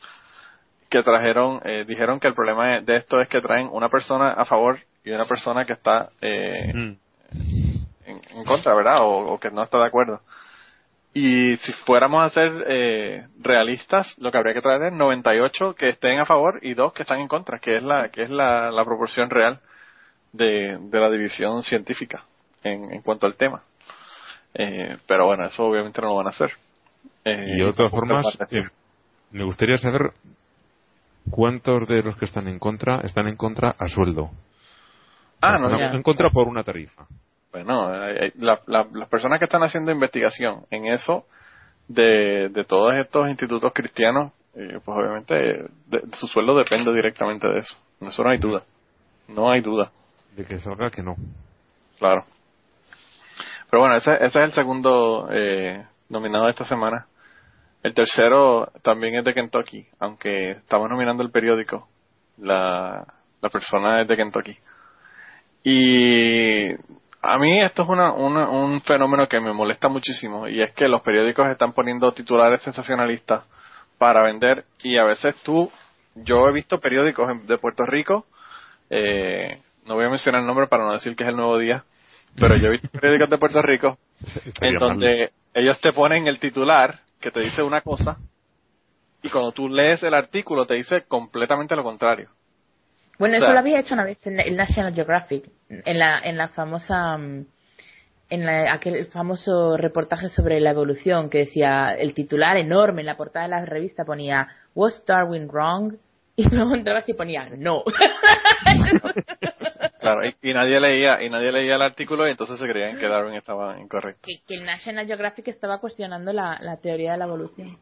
que 0.88 1.02
trajeron, 1.02 1.60
eh, 1.64 1.84
dijeron 1.86 2.20
que 2.20 2.28
el 2.28 2.34
problema 2.34 2.80
de 2.80 2.96
esto 2.96 3.20
es 3.20 3.28
que 3.28 3.40
traen 3.40 3.68
una 3.72 3.88
persona 3.88 4.32
a 4.32 4.44
favor 4.44 4.78
y 5.04 5.10
una 5.10 5.26
persona 5.26 5.64
que 5.64 5.72
está 5.72 6.10
eh, 6.20 6.72
mm. 6.72 6.96
en, 8.06 8.20
en, 8.36 8.44
contra, 8.44 8.74
¿verdad? 8.74 9.02
O, 9.02 9.34
o, 9.34 9.40
que 9.40 9.50
no 9.50 9.62
está 9.62 9.78
de 9.78 9.86
acuerdo. 9.86 10.20
Y 11.12 11.56
si 11.56 11.72
fuéramos 11.84 12.24
a 12.24 12.28
ser 12.32 12.64
eh, 12.68 13.26
realistas, 13.40 14.14
lo 14.18 14.30
que 14.30 14.38
habría 14.38 14.54
que 14.54 14.62
traer 14.62 14.82
es 14.84 14.92
98 14.92 15.74
que 15.74 15.88
estén 15.88 16.20
a 16.20 16.26
favor 16.26 16.60
y 16.62 16.74
dos 16.74 16.92
que 16.92 17.02
están 17.02 17.20
en 17.20 17.28
contra, 17.28 17.58
que 17.58 17.76
es 17.76 17.82
la 17.82 18.10
que 18.10 18.22
es 18.22 18.30
la, 18.30 18.70
la 18.70 18.84
proporción 18.84 19.28
real 19.28 19.60
de, 20.32 20.78
de 20.78 21.00
la 21.00 21.10
división 21.10 21.62
científica 21.62 22.24
en, 22.62 22.92
en 22.92 23.02
cuanto 23.02 23.26
al 23.26 23.36
tema. 23.36 23.62
Eh, 24.54 24.96
pero 25.06 25.26
bueno, 25.26 25.46
eso 25.46 25.64
obviamente 25.64 26.00
no 26.00 26.08
lo 26.08 26.14
van 26.16 26.26
a 26.28 26.30
hacer. 26.30 26.50
Eh, 27.24 27.54
y 27.56 27.64
de 27.64 27.72
todas 27.72 27.90
formas, 27.90 28.24
eh, 28.50 28.64
me 29.30 29.44
gustaría 29.44 29.76
saber 29.78 30.12
cuántos 31.30 31.86
de 31.86 32.02
los 32.02 32.16
que 32.16 32.24
están 32.24 32.48
en 32.48 32.58
contra 32.58 33.00
están 33.00 33.28
en 33.28 33.36
contra 33.36 33.74
a 33.78 33.88
sueldo. 33.88 34.30
Ah, 35.40 35.58
no, 35.58 35.94
En 35.94 36.02
contra 36.02 36.30
por 36.30 36.48
una 36.48 36.64
tarifa. 36.64 37.06
Bueno, 37.52 37.90
la, 37.90 38.60
la, 38.66 38.86
las 38.92 39.08
personas 39.08 39.38
que 39.38 39.44
están 39.44 39.62
haciendo 39.62 39.92
investigación 39.92 40.64
en 40.70 40.86
eso 40.86 41.24
de, 41.88 42.50
de 42.50 42.64
todos 42.64 42.94
estos 42.94 43.28
institutos 43.28 43.72
cristianos, 43.74 44.32
eh, 44.54 44.78
pues 44.84 44.98
obviamente 44.98 45.34
de, 45.86 46.02
su 46.18 46.26
sueldo 46.28 46.56
depende 46.56 46.92
directamente 46.92 47.48
de 47.48 47.60
eso. 47.60 47.76
Eso 48.00 48.22
no 48.22 48.30
hay 48.30 48.38
duda. 48.38 48.62
No 49.28 49.50
hay 49.50 49.60
duda. 49.60 49.90
De 50.36 50.44
que 50.44 50.58
salga 50.58 50.90
que 50.90 51.02
no. 51.02 51.16
Claro. 51.98 52.24
Pero 53.70 53.80
bueno, 53.80 53.96
ese, 53.96 54.14
ese 54.14 54.26
es 54.26 54.36
el 54.36 54.52
segundo 54.52 55.28
eh, 55.30 55.84
nominado 56.08 56.46
de 56.46 56.52
esta 56.52 56.64
semana. 56.64 57.06
El 57.82 57.94
tercero 57.94 58.72
también 58.82 59.14
es 59.16 59.24
de 59.24 59.34
Kentucky, 59.34 59.86
aunque 60.00 60.52
estamos 60.52 60.88
nominando 60.90 61.22
el 61.22 61.30
periódico. 61.30 61.88
La, 62.38 63.06
la 63.40 63.48
persona 63.50 64.02
es 64.02 64.08
de 64.08 64.16
Kentucky. 64.16 64.58
Y 65.62 66.72
a 67.20 67.38
mí 67.38 67.60
esto 67.62 67.82
es 67.82 67.88
una, 67.88 68.12
una, 68.12 68.48
un 68.48 68.80
fenómeno 68.82 69.28
que 69.28 69.40
me 69.40 69.52
molesta 69.52 69.88
muchísimo 69.88 70.48
y 70.48 70.62
es 70.62 70.72
que 70.72 70.88
los 70.88 71.02
periódicos 71.02 71.48
están 71.48 71.72
poniendo 71.72 72.12
titulares 72.12 72.62
sensacionalistas 72.62 73.44
para 73.98 74.22
vender 74.22 74.64
y 74.82 74.96
a 74.98 75.04
veces 75.04 75.34
tú, 75.42 75.70
yo 76.14 76.48
he 76.48 76.52
visto 76.52 76.80
periódicos 76.80 77.46
de 77.46 77.58
Puerto 77.58 77.84
Rico, 77.84 78.26
eh, 78.90 79.60
no 79.84 79.96
voy 79.96 80.04
a 80.04 80.10
mencionar 80.10 80.40
el 80.40 80.46
nombre 80.46 80.68
para 80.68 80.84
no 80.84 80.92
decir 80.92 81.16
que 81.16 81.24
es 81.24 81.30
el 81.30 81.36
nuevo 81.36 81.58
día, 81.58 81.84
pero 82.36 82.56
yo 82.56 82.68
he 82.68 82.70
visto 82.72 82.88
periódicos 82.88 83.30
de 83.30 83.38
Puerto 83.38 83.62
Rico 83.62 83.98
en 84.60 84.78
donde 84.78 85.30
ellos 85.54 85.80
te 85.80 85.92
ponen 85.92 86.26
el 86.26 86.38
titular 86.38 87.00
que 87.20 87.30
te 87.30 87.40
dice 87.40 87.62
una 87.62 87.80
cosa 87.80 88.18
y 89.22 89.30
cuando 89.30 89.52
tú 89.52 89.68
lees 89.68 90.02
el 90.02 90.14
artículo 90.14 90.66
te 90.66 90.74
dice 90.74 91.04
completamente 91.08 91.74
lo 91.74 91.82
contrario. 91.82 92.28
Bueno, 93.18 93.36
eso 93.36 93.52
lo 93.52 93.58
había 93.58 93.80
hecho 93.80 93.94
una 93.94 94.04
vez 94.04 94.24
en 94.26 94.38
el 94.38 94.56
National 94.56 94.94
Geographic, 94.94 95.44
en 95.68 95.98
la, 95.98 96.20
en 96.20 96.36
la 96.36 96.50
famosa, 96.50 97.16
en 97.16 98.46
la, 98.46 98.72
aquel 98.72 99.06
famoso 99.06 99.76
reportaje 99.76 100.28
sobre 100.28 100.60
la 100.60 100.70
evolución 100.70 101.28
que 101.28 101.38
decía 101.38 101.94
el 101.98 102.14
titular 102.14 102.56
enorme 102.56 103.00
en 103.02 103.06
la 103.06 103.16
portada 103.16 103.46
de 103.46 103.50
la 103.50 103.64
revista 103.64 104.04
ponía 104.04 104.46
Was 104.74 105.04
Darwin 105.06 105.48
wrong? 105.48 105.96
Y 106.38 106.48
luego 106.48 106.72
entrabas 106.72 107.08
y 107.08 107.14
ponía 107.14 107.48
no. 107.56 107.82
Claro, 110.08 110.26
y, 110.26 110.50
y, 110.50 110.54
nadie 110.54 110.80
leía 110.80 111.22
y 111.22 111.28
nadie 111.28 111.52
leía 111.52 111.74
el 111.74 111.82
artículo 111.82 112.26
y 112.26 112.30
entonces 112.30 112.58
se 112.58 112.66
creían 112.66 112.98
que 112.98 113.06
Darwin 113.06 113.34
estaba 113.34 113.78
incorrecto. 113.78 114.22
Que, 114.24 114.40
que 114.46 114.54
el 114.54 114.64
National 114.64 115.06
Geographic 115.06 115.48
estaba 115.48 115.78
cuestionando 115.78 116.32
la, 116.32 116.56
la 116.60 116.78
teoría 116.78 117.12
de 117.12 117.18
la 117.18 117.26
evolución. 117.26 117.76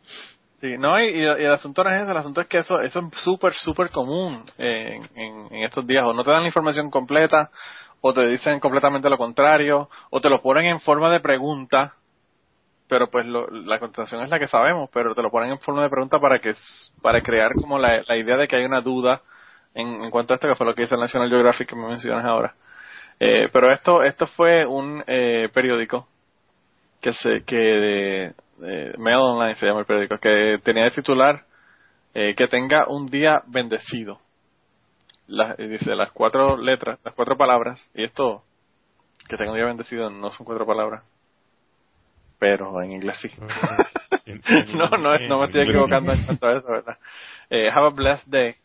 Sí, 0.61 0.77
no, 0.79 0.99
y, 1.01 1.09
y, 1.11 1.23
el 1.23 1.53
asunto 1.53 1.85
no 1.85 1.91
es 1.91 2.03
eso, 2.03 2.11
el 2.11 2.17
asunto 2.17 2.41
es 2.41 2.47
que 2.49 2.59
eso, 2.59 2.81
eso 2.81 3.01
es 3.01 3.19
súper, 3.23 3.53
súper 3.55 3.91
común 3.91 4.43
en, 4.59 5.05
en, 5.15 5.53
en, 5.53 5.65
estos 5.65 5.87
días. 5.87 6.03
O 6.05 6.15
no 6.15 6.25
te 6.25 6.31
dan 6.31 6.41
la 6.41 6.49
información 6.49 6.91
completa, 6.91 7.51
o 8.01 8.13
te 8.13 8.27
dicen 8.27 8.59
completamente 8.59 9.09
lo 9.09 9.19
contrario, 9.19 9.89
o 10.11 10.21
te 10.21 10.29
lo 10.29 10.43
ponen 10.43 10.65
en 10.67 10.81
forma 10.81 11.13
de 11.13 11.21
pregunta, 11.21 11.95
pero 12.89 13.09
pues 13.09 13.27
lo, 13.27 13.49
la 13.49 13.79
contestación 13.79 14.23
es 14.25 14.31
la 14.31 14.39
que 14.39 14.49
sabemos, 14.49 14.91
pero 14.93 15.15
te 15.15 15.23
lo 15.23 15.31
ponen 15.31 15.51
en 15.51 15.61
forma 15.61 15.83
de 15.83 15.91
pregunta 15.91 16.19
para 16.19 16.39
que 16.41 16.55
para 17.03 17.21
crear 17.21 17.53
como 17.55 17.79
la, 17.79 18.03
la 18.09 18.17
idea 18.17 18.37
de 18.37 18.49
que 18.49 18.57
hay 18.57 18.65
una 18.65 18.81
duda 18.81 19.23
en, 19.77 20.05
en, 20.05 20.11
cuanto 20.11 20.33
a 20.33 20.37
esto, 20.37 20.49
que 20.49 20.57
fue 20.57 20.67
lo 20.67 20.75
que 20.75 20.83
dice 20.83 20.97
el 20.97 21.01
National 21.01 21.29
Geographic 21.29 21.69
que 21.69 21.77
me 21.77 21.89
mencionas 21.89 22.25
ahora. 22.25 22.55
Eh, 23.21 23.49
pero 23.53 23.73
esto, 23.73 24.03
esto 24.03 24.27
fue 24.27 24.67
un 24.67 25.03
eh, 25.07 25.49
periódico 25.55 26.09
que 27.01 27.13
se, 27.13 27.45
que 27.45 27.57
de, 27.57 28.35
eh, 28.63 28.95
Mail 28.99 29.17
Online 29.17 29.55
se 29.57 29.67
llama 29.67 29.81
el 29.81 29.87
periódico, 29.87 30.19
que 30.19 30.59
tenía 30.63 30.85
de 30.85 30.91
titular 30.91 31.45
eh, 32.15 32.35
que 32.35 32.49
tenga 32.49 32.89
un 32.89 33.09
día 33.09 33.43
bendecido. 33.47 34.21
La, 35.29 35.55
dice 35.55 35.95
las 35.95 36.13
cuatro 36.13 36.57
letras, 36.57 36.99
las 37.05 37.15
cuatro 37.15 37.37
palabras, 37.37 37.91
y 37.95 38.05
esto, 38.05 38.43
que 39.29 39.37
tenga 39.37 39.51
un 39.51 39.57
día 39.59 39.67
bendecido, 39.67 40.09
no 40.09 40.31
son 40.31 40.47
cuatro 40.47 40.65
palabras, 40.65 41.03
pero 42.39 42.81
en 42.81 42.93
inglés 42.93 43.19
sí. 43.21 43.31
no, 44.75 44.89
no, 44.97 45.19
no 45.19 45.41
me 45.41 45.47
estoy 45.47 45.69
equivocando 45.69 46.13
en 46.13 46.25
cuanto 46.25 46.47
a 46.47 46.57
eso, 46.57 46.69
¿verdad? 46.69 46.99
Eh, 47.51 47.71
have 47.71 47.87
a 47.87 47.91
blessed 47.91 48.29
day, 48.29 48.57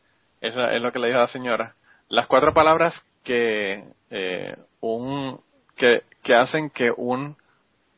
eso 0.41 0.63
es 0.65 0.81
lo 0.81 0.91
que 0.91 0.99
le 0.99 1.07
dijo 1.07 1.19
a 1.19 1.23
la 1.23 1.27
señora. 1.27 1.75
Las 2.09 2.27
cuatro 2.27 2.53
palabras 2.53 2.93
que 3.23 3.83
eh, 4.09 4.55
un 4.81 5.39
que, 5.77 6.01
que 6.23 6.35
hacen 6.35 6.69
que 6.71 6.91
un 6.91 7.37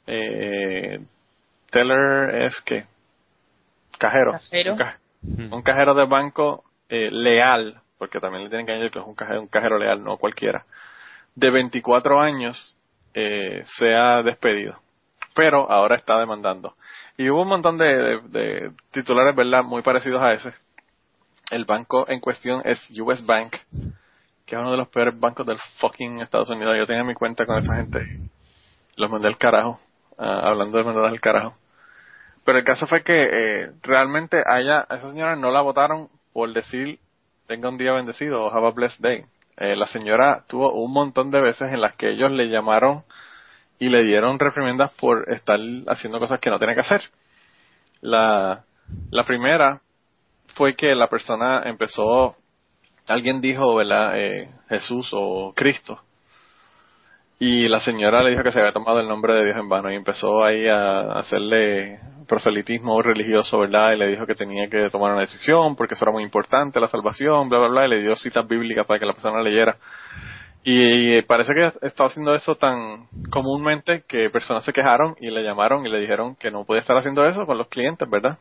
eh, 0.05 0.99
teller 1.71 2.43
es 2.43 2.61
que 2.65 2.85
cajero, 3.97 4.33
cajero. 4.33 4.75
Un, 5.23 5.53
un, 5.53 5.61
cajero 5.61 5.93
de 5.95 6.05
banco 6.05 6.65
eh, 6.89 7.09
leal 7.11 7.79
porque 7.97 8.19
también 8.19 8.43
le 8.43 8.49
tienen 8.49 8.65
que 8.65 8.73
añadir 8.73 8.91
que 8.91 8.99
es 8.99 9.05
un 9.05 9.15
cajero, 9.15 9.41
un 9.41 9.47
cajero 9.47 9.79
leal 9.79 10.03
no 10.03 10.17
cualquiera. 10.17 10.65
De 11.35 11.49
24 11.49 12.19
años 12.19 12.77
eh, 13.13 13.63
sea 13.77 14.21
despedido 14.21 14.83
pero 15.35 15.71
ahora 15.71 15.95
está 15.95 16.19
demandando. 16.19 16.75
Y 17.17 17.29
hubo 17.29 17.41
un 17.41 17.47
montón 17.47 17.77
de, 17.79 17.85
de, 17.85 18.19
de 18.29 18.71
titulares 18.91 19.35
verdad 19.35 19.63
muy 19.63 19.81
parecidos 19.81 20.21
a 20.21 20.33
ese 20.33 20.53
el 21.51 21.65
banco 21.65 22.05
en 22.09 22.19
cuestión 22.19 22.61
es 22.65 22.79
US 22.99 23.25
Bank 23.25 23.55
que 24.45 24.55
es 24.55 24.61
uno 24.61 24.71
de 24.71 24.77
los 24.77 24.89
peores 24.89 25.19
bancos 25.19 25.45
del 25.45 25.57
fucking 25.79 26.21
Estados 26.21 26.49
Unidos 26.49 26.75
yo 26.77 26.85
tenía 26.85 27.03
mi 27.03 27.13
cuenta 27.13 27.45
con 27.45 27.57
esa 27.57 27.75
gente 27.75 28.19
los 28.95 29.09
mandé 29.09 29.27
al 29.27 29.37
carajo 29.37 29.79
uh, 30.17 30.23
hablando 30.23 30.77
de 30.77 30.83
mandar 30.83 31.05
al 31.05 31.21
carajo 31.21 31.55
pero 32.45 32.57
el 32.57 32.63
caso 32.63 32.87
fue 32.87 33.03
que 33.03 33.13
eh, 33.13 33.71
realmente 33.81 34.43
a 34.45 34.59
ella, 34.59 34.85
a 34.89 34.95
esa 34.95 35.09
señora 35.09 35.35
no 35.35 35.51
la 35.51 35.61
votaron 35.61 36.09
por 36.33 36.51
decir 36.53 36.99
tenga 37.47 37.69
un 37.69 37.77
día 37.77 37.93
bendecido 37.93 38.43
o 38.43 38.51
have 38.51 38.67
a 38.67 38.71
blessed 38.71 39.01
day. 39.01 39.25
Eh, 39.57 39.75
la 39.75 39.85
señora 39.87 40.43
tuvo 40.47 40.73
un 40.73 40.91
montón 40.91 41.31
de 41.31 41.41
veces 41.41 41.71
en 41.71 41.81
las 41.81 41.95
que 41.95 42.09
ellos 42.09 42.31
le 42.31 42.49
llamaron 42.49 43.03
y 43.79 43.89
le 43.89 44.03
dieron 44.03 44.39
reprimendas 44.39 44.91
por 44.93 45.31
estar 45.31 45.59
haciendo 45.87 46.19
cosas 46.19 46.39
que 46.39 46.49
no 46.49 46.59
tenía 46.59 46.75
que 46.75 46.81
hacer. 46.81 47.01
La, 48.01 48.63
la 49.11 49.23
primera 49.23 49.81
fue 50.56 50.76
que 50.76 50.95
la 50.95 51.08
persona 51.08 51.64
empezó, 51.66 52.36
alguien 53.08 53.41
dijo, 53.41 53.76
¿verdad? 53.76 54.14
Eh, 54.16 54.49
Jesús 54.70 55.10
o 55.14 55.54
Cristo. 55.56 55.99
Y 57.39 57.68
la 57.68 57.82
señora 57.82 58.24
le 58.24 58.32
dijo 58.32 58.43
que 58.43 58.51
se 58.51 58.60
había 58.60 58.72
tomado 58.72 58.99
el 58.99 59.08
nombre 59.08 59.34
de 59.34 59.45
Dios 59.45 59.58
en 59.58 59.68
vano 59.68 59.91
y 59.91 59.95
empezó 59.95 60.45
ahí 60.45 60.68
a 60.68 61.20
hacerle 61.20 61.99
proselitismo 62.28 63.01
religioso, 63.01 63.60
¿verdad? 63.60 63.91
Y 63.91 63.97
le 63.97 64.08
dijo 64.08 64.26
que 64.26 64.36
tenía 64.36 64.70
que 64.70 64.89
tomar 64.89 65.12
una 65.12 65.22
decisión 65.22 65.76
porque 65.76 65.95
eso 65.95 66.06
era 66.06 66.12
muy 66.12 66.24
importante, 66.24 66.80
la 66.80 66.88
salvación, 66.88 67.49
bla, 67.49 67.60
bla, 67.60 67.68
bla, 67.68 67.86
y 67.86 67.89
le 67.89 68.01
dio 68.01 68.16
citas 68.16 68.47
bíblicas 68.47 68.86
para 68.86 68.99
que 68.99 69.06
la 69.06 69.14
persona 69.14 69.41
leyera. 69.41 69.76
Y, 70.64 71.22
parece 71.24 71.54
que 71.54 71.74
estaba 71.86 72.10
haciendo 72.10 72.34
eso 72.34 72.56
tan 72.56 73.08
comúnmente 73.30 74.04
que 74.08 74.30
personas 74.30 74.64
se 74.64 74.72
quejaron 74.72 75.16
y 75.20 75.30
le 75.30 75.43
llamaron 75.43 75.86
y 75.86 75.89
le 75.89 75.99
dijeron 75.99 76.38
que 76.38 76.51
no 76.51 76.64
podía 76.64 76.80
estar 76.82 76.95
haciendo 76.95 77.26
eso 77.26 77.45
con 77.45 77.58
los 77.58 77.68
clientes, 77.68 78.10
¿verdad? 78.10 78.38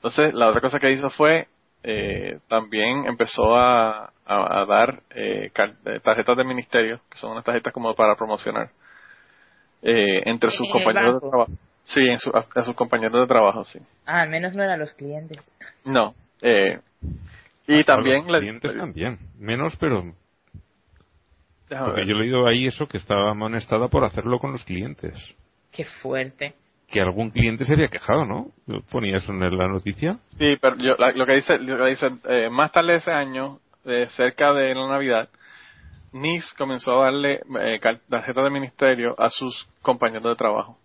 Entonces, 0.00 0.32
la 0.32 0.48
otra 0.48 0.62
cosa 0.62 0.78
que 0.80 0.92
hizo 0.92 1.10
fue, 1.10 1.46
eh, 1.82 2.38
también 2.48 3.04
empezó 3.06 3.54
a, 3.54 4.06
a, 4.24 4.60
a 4.60 4.64
dar 4.64 5.02
eh, 5.10 5.50
tarjetas 6.02 6.38
de 6.38 6.44
ministerio, 6.44 7.00
que 7.10 7.18
son 7.18 7.32
unas 7.32 7.44
tarjetas 7.44 7.70
como 7.72 7.94
para 7.94 8.16
promocionar 8.16 8.70
eh, 9.82 10.22
entre 10.24 10.50
sus 10.52 10.72
compañeros 10.72 11.20
de 11.20 11.28
trabajo. 11.28 11.52
Sí, 11.84 12.00
en 12.00 12.18
su, 12.18 12.30
a, 12.30 12.62
sus 12.62 12.74
compañeros 12.74 13.20
de 13.20 13.26
trabajo, 13.26 13.64
sí. 13.64 13.78
Ah, 14.06 14.22
al 14.22 14.30
menos 14.30 14.54
no 14.54 14.62
eran 14.62 14.78
los 14.78 14.92
clientes. 14.94 15.38
No. 15.84 16.14
Eh, 16.40 16.78
y 17.66 17.84
también... 17.84 18.26
Los 18.26 18.40
clientes 18.40 18.76
también. 18.76 19.18
Menos, 19.38 19.76
pero... 19.76 20.14
Porque 21.68 22.06
yo 22.06 22.14
he 22.14 22.18
leído 22.20 22.46
ahí 22.46 22.66
eso 22.66 22.88
que 22.88 22.96
estaba 22.96 23.30
amonestada 23.30 23.88
por 23.88 24.04
hacerlo 24.04 24.38
con 24.38 24.52
los 24.52 24.64
clientes. 24.64 25.16
Qué 25.70 25.84
fuerte. 25.84 26.54
Que 26.90 27.00
algún 27.00 27.30
cliente 27.30 27.64
se 27.64 27.74
había 27.74 27.88
quejado, 27.88 28.24
¿no? 28.24 28.48
¿Ponía 28.90 29.18
eso 29.18 29.32
en 29.32 29.56
la 29.56 29.68
noticia? 29.68 30.18
Sí, 30.30 30.56
pero 30.60 30.76
yo, 30.76 30.96
lo 31.14 31.26
que 31.26 31.34
dice, 31.34 31.58
lo 31.58 31.78
que 31.78 31.90
dice 31.90 32.10
eh, 32.28 32.50
más 32.50 32.72
tarde 32.72 32.92
de 32.92 32.98
ese 32.98 33.12
año, 33.12 33.58
eh, 33.84 34.06
cerca 34.16 34.52
de 34.52 34.74
la 34.74 34.88
Navidad, 34.88 35.28
NIS 36.12 36.52
comenzó 36.58 37.00
a 37.00 37.04
darle 37.04 37.40
eh, 37.60 37.80
tarjeta 38.08 38.42
de 38.42 38.50
ministerio 38.50 39.14
a 39.18 39.30
sus 39.30 39.68
compañeros 39.82 40.24
de 40.24 40.36
trabajo, 40.36 40.78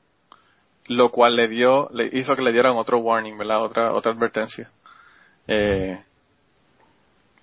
lo 0.88 1.10
cual 1.10 1.36
le 1.36 1.48
dio, 1.48 1.90
le 1.92 2.10
hizo 2.14 2.36
que 2.36 2.44
le 2.44 2.52
dieran 2.52 2.78
otro 2.78 3.00
warning, 3.00 3.38
¿verdad? 3.38 3.64
Otra 3.64 3.94
otra 3.94 4.12
advertencia. 4.12 4.70
Eh, 5.48 6.00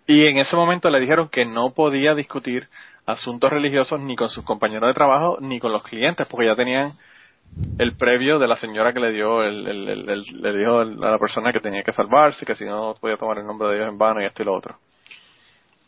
y 0.06 0.26
en 0.26 0.38
ese 0.38 0.56
momento 0.56 0.90
le 0.90 1.00
dijeron 1.00 1.28
que 1.28 1.44
no 1.44 1.72
podía 1.74 2.14
discutir 2.14 2.68
asuntos 3.06 3.50
religiosos 3.50 4.00
ni 4.00 4.14
con 4.16 4.28
sus 4.28 4.44
compañeros 4.44 4.88
de 4.88 4.94
trabajo 4.94 5.38
ni 5.40 5.58
con 5.58 5.72
los 5.72 5.82
clientes, 5.82 6.26
porque 6.28 6.46
ya 6.46 6.56
tenían 6.56 6.92
el 7.78 7.96
previo 7.96 8.38
de 8.38 8.48
la 8.48 8.56
señora 8.56 8.92
que 8.92 9.00
le 9.00 9.12
dio 9.12 9.42
el, 9.42 9.64
le 9.64 10.56
dijo 10.56 10.80
a 10.80 10.84
la 10.84 11.18
persona 11.18 11.52
que 11.52 11.60
tenía 11.60 11.82
que 11.82 11.92
salvarse, 11.92 12.46
que 12.46 12.54
si 12.54 12.64
no 12.64 12.94
podía 13.00 13.16
tomar 13.16 13.38
el 13.38 13.46
nombre 13.46 13.68
de 13.68 13.76
Dios 13.76 13.88
en 13.88 13.98
vano 13.98 14.22
y 14.22 14.24
esto 14.24 14.42
y 14.42 14.46
lo 14.46 14.54
otro. 14.54 14.76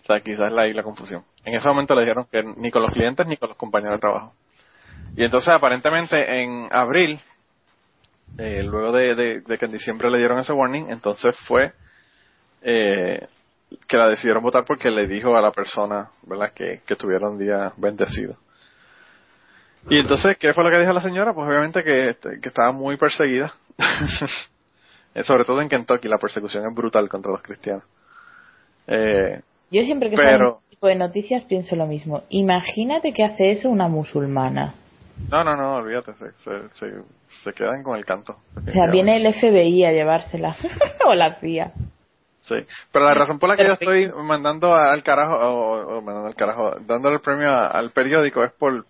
O 0.02 0.06
sea, 0.06 0.20
quizás 0.20 0.52
la, 0.52 0.66
la 0.66 0.82
confusión. 0.82 1.24
En 1.44 1.54
ese 1.54 1.66
momento 1.66 1.94
le 1.94 2.02
dijeron 2.02 2.26
que 2.30 2.42
ni 2.42 2.70
con 2.70 2.82
los 2.82 2.90
clientes 2.90 3.26
ni 3.26 3.36
con 3.36 3.48
los 3.48 3.58
compañeros 3.58 3.96
de 3.96 4.00
trabajo. 4.00 4.34
Y 5.16 5.24
entonces 5.24 5.48
aparentemente 5.48 6.42
en 6.42 6.68
abril, 6.70 7.20
eh, 8.38 8.62
luego 8.62 8.92
de, 8.92 9.42
que 9.58 9.64
en 9.64 9.72
diciembre 9.72 10.10
le 10.10 10.18
dieron 10.18 10.38
ese 10.38 10.52
warning, 10.52 10.90
entonces 10.90 11.34
fue 11.46 11.72
eh, 12.62 13.26
que 13.88 13.96
la 13.96 14.08
decidieron 14.08 14.42
votar 14.42 14.64
porque 14.66 14.90
le 14.90 15.06
dijo 15.06 15.36
a 15.36 15.40
la 15.40 15.52
persona, 15.52 16.10
¿verdad?, 16.22 16.52
que, 16.54 16.82
que 16.86 16.96
tuviera 16.96 17.28
un 17.28 17.38
día 17.38 17.72
bendecido. 17.76 18.36
Y 19.88 19.98
entonces, 19.98 20.36
¿qué 20.38 20.52
fue 20.54 20.64
lo 20.64 20.70
que 20.70 20.78
dijo 20.78 20.92
la 20.92 21.02
señora? 21.02 21.34
Pues 21.34 21.46
obviamente 21.46 21.82
que, 21.84 22.10
este, 22.10 22.40
que 22.40 22.48
estaba 22.48 22.72
muy 22.72 22.96
perseguida. 22.96 23.54
Sobre 25.24 25.44
todo 25.44 25.60
en 25.60 25.68
Kentucky, 25.68 26.08
la 26.08 26.18
persecución 26.18 26.66
es 26.66 26.74
brutal 26.74 27.08
contra 27.08 27.32
los 27.32 27.42
cristianos. 27.42 27.84
Eh, 28.86 29.40
yo 29.70 29.82
siempre 29.82 30.10
que 30.10 30.16
pero, 30.16 30.58
este 30.62 30.70
tipo 30.70 30.86
de 30.88 30.96
noticias 30.96 31.44
pienso 31.44 31.76
lo 31.76 31.86
mismo. 31.86 32.22
Imagínate 32.30 33.12
que 33.12 33.24
hace 33.24 33.50
eso 33.52 33.68
una 33.68 33.88
musulmana. 33.88 34.74
No, 35.30 35.44
no, 35.44 35.56
no, 35.56 35.76
olvídate, 35.76 36.12
se, 36.14 36.90
se, 37.44 37.52
quedan 37.52 37.82
con 37.84 37.96
el 37.96 38.04
canto. 38.04 38.36
O 38.56 38.70
sea, 38.70 38.90
viene 38.90 39.16
el 39.16 39.32
FBI 39.32 39.84
a 39.84 39.92
llevársela, 39.92 40.56
o 41.06 41.14
la 41.14 41.36
CIA. 41.36 41.72
Sí, 42.42 42.56
pero 42.92 43.06
la 43.06 43.14
razón 43.14 43.38
por 43.38 43.48
la 43.48 43.56
que 43.56 43.64
yo 43.64 43.72
estoy 43.72 44.10
mandando 44.12 44.74
al 44.74 45.02
carajo, 45.02 45.34
o, 45.36 46.02
mandando 46.02 46.28
al 46.28 46.34
carajo, 46.34 46.72
dándole 46.80 47.16
el 47.16 47.22
premio 47.22 47.48
al 47.48 47.90
periódico 47.92 48.44
es 48.44 48.52
por, 48.52 48.84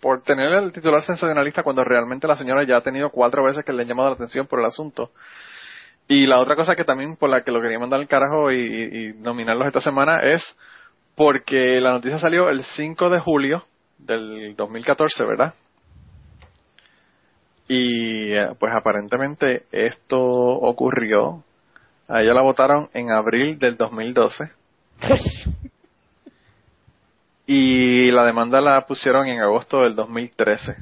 por 0.00 0.22
tener 0.22 0.52
el 0.52 0.72
titular 0.72 1.02
sensacionalista 1.02 1.62
cuando 1.62 1.84
realmente 1.84 2.28
la 2.28 2.36
señora 2.36 2.64
ya 2.64 2.76
ha 2.76 2.82
tenido 2.82 3.10
cuatro 3.10 3.44
veces 3.44 3.64
que 3.64 3.72
le 3.72 3.82
han 3.82 3.88
llamado 3.88 4.10
la 4.10 4.14
atención 4.14 4.46
por 4.46 4.60
el 4.60 4.66
asunto 4.66 5.10
y 6.08 6.26
la 6.26 6.40
otra 6.40 6.56
cosa 6.56 6.74
que 6.74 6.84
también 6.84 7.16
por 7.16 7.28
la 7.28 7.44
que 7.44 7.50
lo 7.50 7.60
quería 7.60 7.78
mandar 7.78 8.00
al 8.00 8.08
carajo 8.08 8.50
y, 8.50 9.14
nominarlos 9.18 9.68
esta 9.68 9.82
semana 9.82 10.20
es 10.22 10.42
porque 11.14 11.80
la 11.80 11.92
noticia 11.92 12.18
salió 12.18 12.48
el 12.48 12.64
5 12.76 13.10
de 13.10 13.20
julio 13.20 13.64
del 13.98 14.56
2014, 14.56 15.24
¿verdad? 15.24 15.54
Y 17.68 18.32
eh, 18.32 18.48
pues 18.58 18.72
aparentemente 18.72 19.64
esto 19.70 20.18
ocurrió, 20.18 21.44
a 22.08 22.22
ella 22.22 22.32
la 22.32 22.40
votaron 22.40 22.88
en 22.94 23.10
abril 23.10 23.58
del 23.58 23.76
2012. 23.76 24.50
Y 27.48 28.12
la 28.12 28.24
demanda 28.24 28.60
la 28.60 28.86
pusieron 28.86 29.26
en 29.26 29.40
agosto 29.40 29.82
del 29.82 29.96
2013 29.96 30.76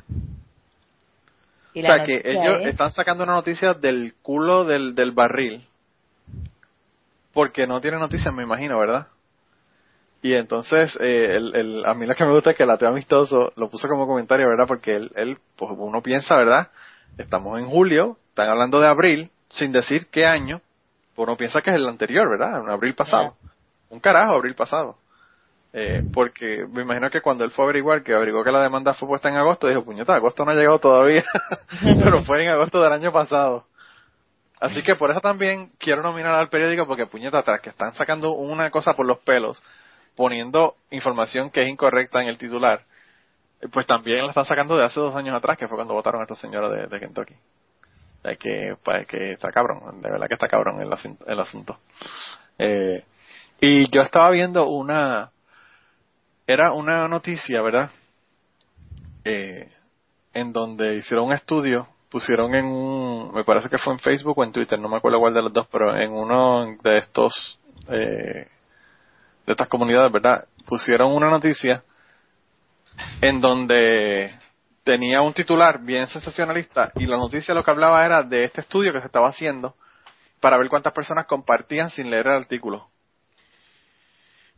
o 1.76 1.80
sea 1.80 2.04
que 2.04 2.20
ellos 2.24 2.64
están 2.64 2.92
sacando 2.92 3.24
una 3.24 3.34
noticia 3.34 3.72
del 3.72 4.14
culo 4.22 4.64
del, 4.64 4.94
del 4.94 5.12
barril 5.12 5.66
porque 7.36 7.66
no 7.66 7.82
tienen 7.82 8.00
noticias, 8.00 8.32
me 8.32 8.44
imagino, 8.44 8.78
¿verdad? 8.78 9.08
Y 10.22 10.32
entonces, 10.32 10.96
eh, 11.00 11.36
el, 11.36 11.54
el, 11.54 11.84
a 11.84 11.92
mí 11.92 12.06
lo 12.06 12.14
que 12.14 12.24
me 12.24 12.32
gusta 12.32 12.52
es 12.52 12.56
que 12.56 12.62
el 12.62 12.70
ateo 12.70 12.88
amistoso 12.88 13.52
lo 13.56 13.68
puso 13.68 13.88
como 13.88 14.06
comentario, 14.06 14.48
¿verdad? 14.48 14.64
Porque 14.66 14.96
él, 14.96 15.12
él, 15.16 15.36
pues 15.54 15.70
uno 15.76 16.00
piensa, 16.00 16.34
¿verdad? 16.34 16.70
Estamos 17.18 17.58
en 17.58 17.66
julio, 17.66 18.16
están 18.30 18.48
hablando 18.48 18.80
de 18.80 18.88
abril, 18.88 19.30
sin 19.50 19.70
decir 19.70 20.06
qué 20.10 20.24
año, 20.24 20.62
pues 21.14 21.28
uno 21.28 21.36
piensa 21.36 21.60
que 21.60 21.68
es 21.68 21.76
el 21.76 21.86
anterior, 21.86 22.26
¿verdad? 22.26 22.62
En 22.62 22.70
abril 22.70 22.94
pasado. 22.94 23.34
Un 23.90 24.00
carajo, 24.00 24.32
abril 24.32 24.54
pasado. 24.54 24.96
Eh, 25.72 26.02
porque 26.14 26.66
me 26.70 26.82
imagino 26.82 27.10
que 27.10 27.20
cuando 27.20 27.44
él 27.44 27.50
fue 27.50 27.64
a 27.64 27.66
averiguar, 27.66 28.02
que 28.02 28.14
averiguó 28.14 28.42
que 28.42 28.50
la 28.50 28.62
demanda 28.62 28.94
fue 28.94 29.08
puesta 29.08 29.28
en 29.28 29.36
agosto, 29.36 29.68
dijo, 29.68 29.84
puñeta, 29.84 30.14
agosto 30.14 30.44
no 30.44 30.52
ha 30.52 30.54
llegado 30.54 30.78
todavía, 30.78 31.24
pero 32.02 32.22
fue 32.24 32.44
en 32.44 32.50
agosto 32.50 32.80
del 32.80 32.92
año 32.92 33.12
pasado. 33.12 33.66
Así 34.60 34.82
que 34.82 34.96
por 34.96 35.10
eso 35.10 35.20
también 35.20 35.70
quiero 35.78 36.02
nominar 36.02 36.34
al 36.34 36.48
periódico, 36.48 36.86
porque 36.86 37.06
puñeta, 37.06 37.42
tras 37.42 37.60
que 37.60 37.70
están 37.70 37.92
sacando 37.94 38.32
una 38.32 38.70
cosa 38.70 38.94
por 38.94 39.04
los 39.04 39.18
pelos, 39.18 39.62
poniendo 40.16 40.76
información 40.90 41.50
que 41.50 41.62
es 41.62 41.68
incorrecta 41.68 42.22
en 42.22 42.28
el 42.28 42.38
titular, 42.38 42.80
eh, 43.60 43.68
pues 43.70 43.86
también 43.86 44.22
la 44.22 44.30
están 44.30 44.46
sacando 44.46 44.76
de 44.76 44.84
hace 44.84 44.98
dos 44.98 45.14
años 45.14 45.36
atrás, 45.36 45.58
que 45.58 45.68
fue 45.68 45.76
cuando 45.76 45.94
votaron 45.94 46.22
a 46.22 46.24
esta 46.24 46.36
señora 46.36 46.70
de, 46.70 47.00
Kentucky. 47.00 47.34
Es 48.24 48.38
que, 48.38 48.76
pues, 48.82 49.06
que 49.06 49.32
está 49.32 49.52
cabrón, 49.52 50.00
de 50.00 50.10
verdad 50.10 50.26
que 50.26 50.34
está 50.34 50.48
cabrón 50.48 50.80
el, 50.80 50.90
el 51.26 51.40
asunto. 51.40 51.78
Eh, 52.58 53.04
y 53.60 53.90
yo 53.90 54.02
estaba 54.02 54.30
viendo 54.30 54.68
una, 54.68 55.30
era 56.46 56.72
una 56.72 57.08
noticia, 57.08 57.60
¿verdad? 57.60 57.90
Eh, 59.24 59.68
en 60.32 60.52
donde 60.52 60.96
hicieron 60.96 61.26
un 61.26 61.32
estudio, 61.32 61.88
pusieron 62.10 62.54
en 62.54 62.66
un, 62.66 63.32
me 63.34 63.44
parece 63.44 63.68
que 63.68 63.78
fue 63.78 63.92
en 63.94 63.98
Facebook 63.98 64.38
o 64.38 64.44
en 64.44 64.52
Twitter, 64.52 64.78
no 64.78 64.88
me 64.88 64.98
acuerdo 64.98 65.18
cuál 65.18 65.34
de 65.34 65.42
los 65.42 65.52
dos, 65.52 65.66
pero 65.72 65.96
en 65.96 66.12
uno 66.12 66.76
de 66.82 66.98
estos, 66.98 67.58
eh, 67.88 68.48
de 69.46 69.52
estas 69.52 69.68
comunidades, 69.68 70.12
¿verdad? 70.12 70.46
Pusieron 70.66 71.12
una 71.12 71.30
noticia 71.30 71.82
en 73.20 73.40
donde 73.40 74.32
tenía 74.84 75.20
un 75.22 75.34
titular 75.34 75.80
bien 75.80 76.06
sensacionalista 76.06 76.92
y 76.94 77.06
la 77.06 77.16
noticia 77.16 77.54
lo 77.54 77.64
que 77.64 77.70
hablaba 77.70 78.06
era 78.06 78.22
de 78.22 78.44
este 78.44 78.60
estudio 78.60 78.92
que 78.92 79.00
se 79.00 79.06
estaba 79.06 79.28
haciendo 79.28 79.74
para 80.40 80.56
ver 80.58 80.68
cuántas 80.68 80.92
personas 80.92 81.26
compartían 81.26 81.90
sin 81.90 82.08
leer 82.08 82.28
el 82.28 82.34
artículo 82.34 82.88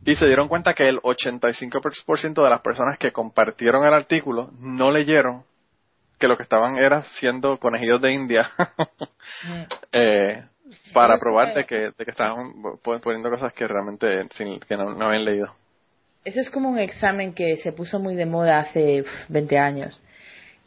y 0.05 0.15
se 0.15 0.25
dieron 0.25 0.47
cuenta 0.47 0.73
que 0.73 0.87
el 0.87 0.99
85% 0.99 2.43
de 2.43 2.49
las 2.49 2.61
personas 2.61 2.97
que 2.97 3.11
compartieron 3.11 3.85
el 3.85 3.93
artículo 3.93 4.51
no 4.59 4.91
leyeron 4.91 5.43
que 6.19 6.27
lo 6.27 6.37
que 6.37 6.43
estaban 6.43 6.77
era 6.77 7.03
siendo 7.19 7.57
conejillos 7.57 8.01
de 8.01 8.11
India 8.11 8.49
eh, 9.91 10.43
para 10.93 11.17
probar 11.17 11.53
de 11.53 11.63
que, 11.63 11.91
de 11.97 12.05
que 12.05 12.11
estaban 12.11 12.53
poniendo 12.83 13.29
cosas 13.29 13.53
que 13.53 13.67
realmente 13.67 14.27
sin, 14.35 14.59
que 14.59 14.77
no, 14.77 14.89
habían 15.05 15.25
leído. 15.25 15.53
Eso 16.25 16.41
es 16.41 16.49
como 16.49 16.69
un 16.69 16.79
examen 16.79 17.33
que 17.33 17.57
se 17.57 17.71
puso 17.71 17.99
muy 17.99 18.15
de 18.15 18.25
moda 18.25 18.59
hace 18.59 19.05
20 19.29 19.57
años. 19.57 19.99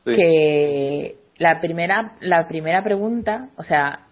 Que 0.04 1.16
la 1.36 1.60
primera, 1.60 2.16
la 2.20 2.48
primera 2.48 2.82
pregunta, 2.82 3.50
o 3.56 3.62
sea, 3.62 4.06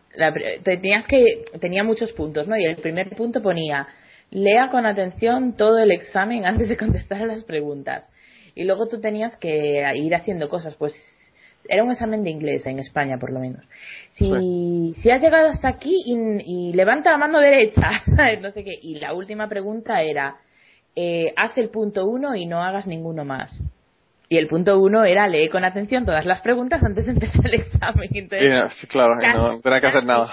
tenías 0.62 1.06
que, 1.06 1.44
tenía 1.60 1.82
muchos 1.82 2.12
puntos, 2.12 2.46
¿no? 2.46 2.56
Y 2.56 2.64
el 2.64 2.76
primer 2.76 3.10
punto 3.16 3.42
ponía, 3.42 3.88
lea 4.30 4.68
con 4.68 4.86
atención 4.86 5.56
todo 5.56 5.78
el 5.78 5.90
examen 5.90 6.44
antes 6.46 6.68
de 6.68 6.76
contestar 6.76 7.22
a 7.22 7.26
las 7.26 7.44
preguntas. 7.44 8.04
Y 8.54 8.64
luego 8.64 8.88
tú 8.88 9.00
tenías 9.00 9.36
que 9.38 9.82
ir 9.96 10.14
haciendo 10.14 10.48
cosas, 10.48 10.74
pues 10.76 10.92
era 11.68 11.84
un 11.84 11.92
examen 11.92 12.24
de 12.24 12.30
inglés 12.30 12.66
en 12.66 12.78
España 12.78 13.16
por 13.18 13.32
lo 13.32 13.40
menos. 13.40 13.64
Si, 14.12 14.94
si 15.00 15.10
has 15.10 15.22
llegado 15.22 15.48
hasta 15.48 15.68
aquí 15.68 15.94
y, 16.04 16.72
levanta 16.72 17.12
la 17.12 17.18
mano 17.18 17.38
derecha, 17.38 18.02
no 18.40 18.50
sé 18.50 18.64
qué. 18.64 18.78
Y 18.82 18.98
la 18.98 19.14
última 19.14 19.48
pregunta 19.48 20.02
era, 20.02 20.36
eh, 20.96 21.32
haz 21.36 21.56
el 21.58 21.70
punto 21.70 22.06
uno 22.06 22.34
y 22.34 22.46
no 22.46 22.62
hagas 22.62 22.86
ninguno 22.86 23.24
más. 23.24 23.50
Y 24.28 24.36
el 24.36 24.46
punto 24.46 24.78
uno 24.78 25.04
era 25.04 25.26
lee 25.26 25.48
con 25.48 25.64
atención 25.64 26.04
todas 26.04 26.24
las 26.24 26.40
preguntas 26.40 26.82
antes 26.82 27.06
de 27.06 27.12
empezar 27.12 27.46
el 27.46 27.54
examen. 27.60 28.08
sí, 28.80 28.86
claro, 28.88 29.16
no 29.16 29.60
tenía 29.60 29.80
que 29.80 29.86
hacer 29.86 30.04
nada 30.04 30.32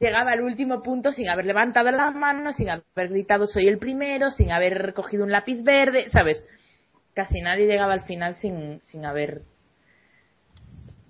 llegaba 0.00 0.32
al 0.32 0.42
último 0.42 0.82
punto 0.82 1.12
sin 1.12 1.28
haber 1.28 1.46
levantado 1.46 1.90
las 1.90 2.14
manos, 2.14 2.56
sin 2.56 2.70
haber 2.70 3.08
gritado 3.08 3.46
soy 3.46 3.68
el 3.68 3.78
primero, 3.78 4.30
sin 4.30 4.52
haber 4.52 4.92
cogido 4.94 5.24
un 5.24 5.32
lápiz 5.32 5.62
verde, 5.62 6.08
¿sabes? 6.10 6.44
Casi 7.14 7.40
nadie 7.40 7.66
llegaba 7.66 7.94
al 7.94 8.04
final 8.04 8.36
sin, 8.36 8.80
sin 8.84 9.04
haber, 9.04 9.42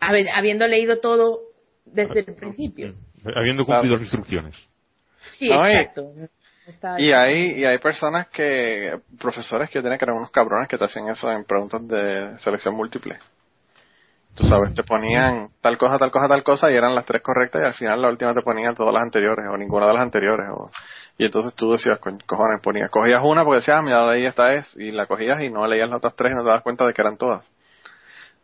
habiendo 0.01 0.67
leído 0.67 1.01
todo 1.01 1.41
desde 1.85 2.21
el 2.21 2.35
principio. 2.35 2.95
Habiendo 3.35 3.65
cumplido 3.65 3.97
las 3.97 4.03
instrucciones. 4.03 4.57
Sí, 5.39 5.51
exacto. 5.51 6.13
Y 6.99 7.13
hay, 7.13 7.61
y 7.61 7.65
hay 7.65 7.79
personas 7.79 8.29
que, 8.29 8.99
profesores 9.19 9.71
que 9.71 9.81
tienen 9.81 9.99
que 9.99 10.05
eran 10.05 10.17
unos 10.17 10.31
cabrones 10.31 10.69
que 10.69 10.77
te 10.77 10.85
hacían 10.85 11.09
eso 11.09 11.31
en 11.31 11.45
preguntas 11.45 11.87
de 11.89 12.39
selección 12.41 12.75
múltiple. 12.75 13.19
Tú 14.39 14.47
sabes, 14.47 14.73
te 14.73 14.85
ponían 14.85 15.49
tal 15.61 15.77
cosa, 15.77 15.99
tal 15.99 16.13
cosa, 16.13 16.29
tal 16.29 16.45
cosa 16.45 16.71
y 16.71 16.77
eran 16.77 16.95
las 16.95 17.05
tres 17.05 17.23
correctas 17.23 17.61
y 17.61 17.65
al 17.65 17.75
final 17.75 18.01
la 18.01 18.09
última 18.09 18.33
te 18.35 18.43
ponían 18.43 18.77
todas 18.77 18.95
las 18.95 19.03
anteriores 19.03 19.45
o 19.51 19.57
ninguna 19.57 19.89
de 19.89 19.95
las 19.95 20.03
anteriores. 20.03 20.47
O, 20.53 20.71
y 21.19 21.25
entonces 21.25 21.53
tú 21.55 21.73
decías, 21.73 21.99
cojones, 21.99 22.63
ponías, 22.63 22.89
cogías 22.89 23.21
una 23.25 23.43
porque 23.43 23.57
decías, 23.57 23.79
ah, 23.79 23.83
mira, 23.83 24.09
ahí 24.09 24.27
esta 24.27 24.55
es, 24.55 24.77
y 24.77 24.93
la 24.93 25.07
cogías 25.07 25.43
y 25.43 25.51
no 25.51 25.67
leías 25.67 25.89
las 25.89 25.97
otras 25.99 26.15
tres 26.15 26.31
y 26.31 26.37
no 26.37 26.45
te 26.45 26.51
das 26.51 26.63
cuenta 26.63 26.87
de 26.87 26.93
que 26.93 27.03
eran 27.03 27.17
todas. 27.17 27.45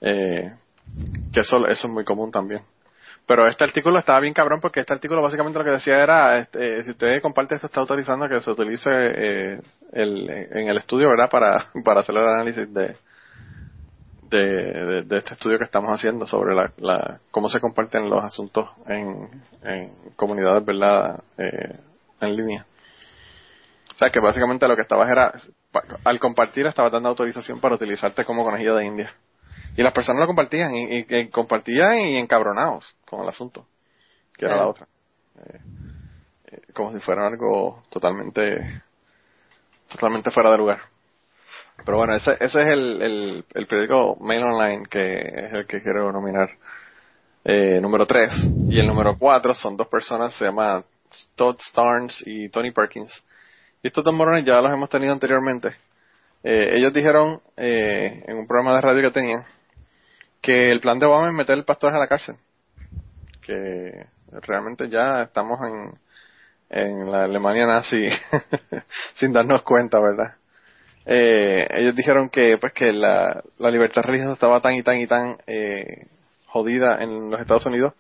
Eh, 0.01 0.53
que 1.33 1.41
eso, 1.41 1.65
eso 1.69 1.87
es 1.87 1.93
muy 1.93 2.05
común 2.05 2.33
también. 2.33 2.63
Pero 3.25 3.47
este 3.47 3.63
artículo 3.63 4.01
estaba 4.01 4.19
bien 4.19 4.35
cabrón 4.35 4.59
porque 4.61 4.81
este 4.81 4.95
artículo 4.95 5.23
básicamente 5.23 5.61
lo 5.61 5.65
que 5.65 5.71
decía 5.71 6.03
era, 6.03 6.39
este, 6.39 6.83
si 6.83 6.91
usted 6.91 7.23
comparte 7.23 7.55
esto, 7.55 7.69
está 7.69 7.79
autorizando 7.79 8.29
que 8.29 8.41
se 8.41 8.51
utilice 8.51 8.91
eh, 8.91 9.61
el, 9.93 10.29
en 10.29 10.69
el 10.69 10.79
estudio, 10.79 11.09
¿verdad? 11.09 11.31
Para, 11.31 11.67
para 11.85 12.01
hacer 12.01 12.17
el 12.17 12.27
análisis 12.27 12.75
de, 12.75 12.97
de, 14.39 15.19
este 15.19 15.35
estudio 15.35 15.59
que 15.59 15.65
estamos 15.65 15.91
haciendo 15.91 16.27
sobre 16.27 16.55
la, 16.79 17.21
cómo 17.31 17.49
se 17.49 17.61
comparten 17.61 18.09
los 18.09 18.25
asuntos 18.25 18.69
en, 18.87 19.29
en 19.63 20.13
comunidades, 20.17 20.65
¿verdad? 20.65 21.23
Eh, 21.39 21.79
en 22.21 22.37
línea. 22.37 22.67
O 23.95 23.99
sea 23.99 24.11
que 24.11 24.21
básicamente 24.21 24.67
lo 24.67 24.75
que 24.75 24.83
estabas 24.83 25.09
era, 25.09 25.33
al 26.05 26.19
compartir 26.19 26.67
estabas 26.67 26.93
dando 26.93 27.11
autorización 27.11 27.61
para 27.61 27.77
utilizarte 27.77 28.25
como 28.25 28.45
conejillo 28.45 28.75
de 28.75 28.87
India. 28.87 29.15
Y 29.77 29.83
las 29.83 29.93
personas 29.93 30.21
lo 30.21 30.27
compartían, 30.27 30.73
y, 30.75 31.29
compartían 31.31 31.99
y 31.99 32.19
encabronados 32.19 32.97
con 33.09 33.23
el 33.23 33.29
asunto, 33.29 33.67
que 34.37 34.47
era 34.47 34.57
la 34.57 34.67
otra. 34.69 34.87
Eh, 35.37 35.59
eh, 36.47 36.61
como 36.73 36.93
si 36.93 37.01
fuera 37.01 37.27
algo 37.27 37.83
totalmente, 37.91 38.83
totalmente 39.89 40.31
fuera 40.31 40.51
de 40.51 40.59
lugar. 40.59 40.94
Pero 41.85 41.99
bueno, 41.99 42.15
ese, 42.15 42.33
ese 42.33 42.63
es 42.63 42.69
el, 42.69 43.45
el, 43.53 43.67
periódico 43.67 44.17
Mail 44.21 44.45
Online 44.45 44.85
que 44.89 45.19
es 45.21 45.53
el 45.53 45.67
que 45.67 45.83
quiero 45.83 46.13
nominar. 46.13 46.51
Eh, 47.45 47.79
número 47.83 48.07
3 48.07 48.33
y 48.71 48.81
el 48.81 48.87
número 48.87 49.19
4 49.19 49.53
son 49.55 49.77
dos 49.77 49.89
personas, 49.89 50.33
se 50.35 50.47
llaman 50.47 50.83
Todd 51.37 51.59
Starnes 51.69 52.23
y 52.25 52.49
Tony 52.49 52.71
Perkins. 52.71 53.13
Y 53.83 53.89
estos 53.89 54.03
dos 54.03 54.15
morones 54.15 54.47
ya 54.47 54.61
los 54.63 54.73
hemos 54.73 54.89
tenido 54.89 55.13
anteriormente. 55.13 55.69
Eh, 56.43 56.71
ellos 56.77 56.93
dijeron 56.93 57.41
eh, 57.57 58.25
en 58.27 58.39
un 58.39 58.47
programa 58.47 58.75
de 58.77 58.81
radio 58.81 59.03
que 59.03 59.21
tenían 59.21 59.45
que 60.41 60.71
el 60.71 60.81
plan 60.81 60.99
de 60.99 61.07
Obama 61.07 61.29
es 61.29 61.35
meter 61.35 61.57
el 61.57 61.65
pastor 61.65 61.95
a 61.95 61.99
la 61.99 62.09
cárcel. 62.09 62.37
Que 63.43 64.07
realmente 64.47 64.89
ya 64.89 65.23
estamos 65.23 65.59
en, 65.67 65.99
en 66.71 67.11
la 67.11 67.25
Alemania 67.25 67.67
nazi 67.67 68.09
sin 69.17 69.33
darnos 69.33 69.63
cuenta, 69.63 69.99
¿verdad? 70.01 70.35
Eh, 71.07 71.67
ellos 71.71 71.95
dijeron 71.95 72.31
que 72.31 72.57
pues 72.59 72.73
que 72.73 72.93
la, 72.93 73.43
la 73.59 73.71
libertad 73.71 74.03
religiosa 74.03 74.33
estaba 74.33 74.61
tan 74.61 74.75
y 74.75 74.83
tan 74.83 75.01
y 75.01 75.07
tan 75.07 75.37
eh, 75.47 76.07
jodida 76.47 77.03
en 77.03 77.31
los 77.31 77.41
Estados 77.41 77.67
Unidos 77.67 77.93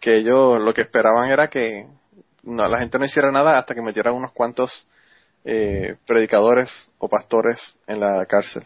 que 0.00 0.18
ellos 0.18 0.60
lo 0.60 0.72
que 0.72 0.82
esperaban 0.82 1.30
era 1.30 1.48
que 1.48 1.86
la 2.44 2.78
gente 2.78 2.98
no 2.98 3.04
hiciera 3.04 3.30
nada 3.30 3.58
hasta 3.58 3.74
que 3.74 3.82
metieran 3.82 4.14
unos 4.14 4.32
cuantos 4.32 4.70
eh, 5.44 5.96
predicadores 6.06 6.70
o 6.98 7.08
pastores 7.08 7.58
en 7.86 8.00
la 8.00 8.24
cárcel. 8.26 8.64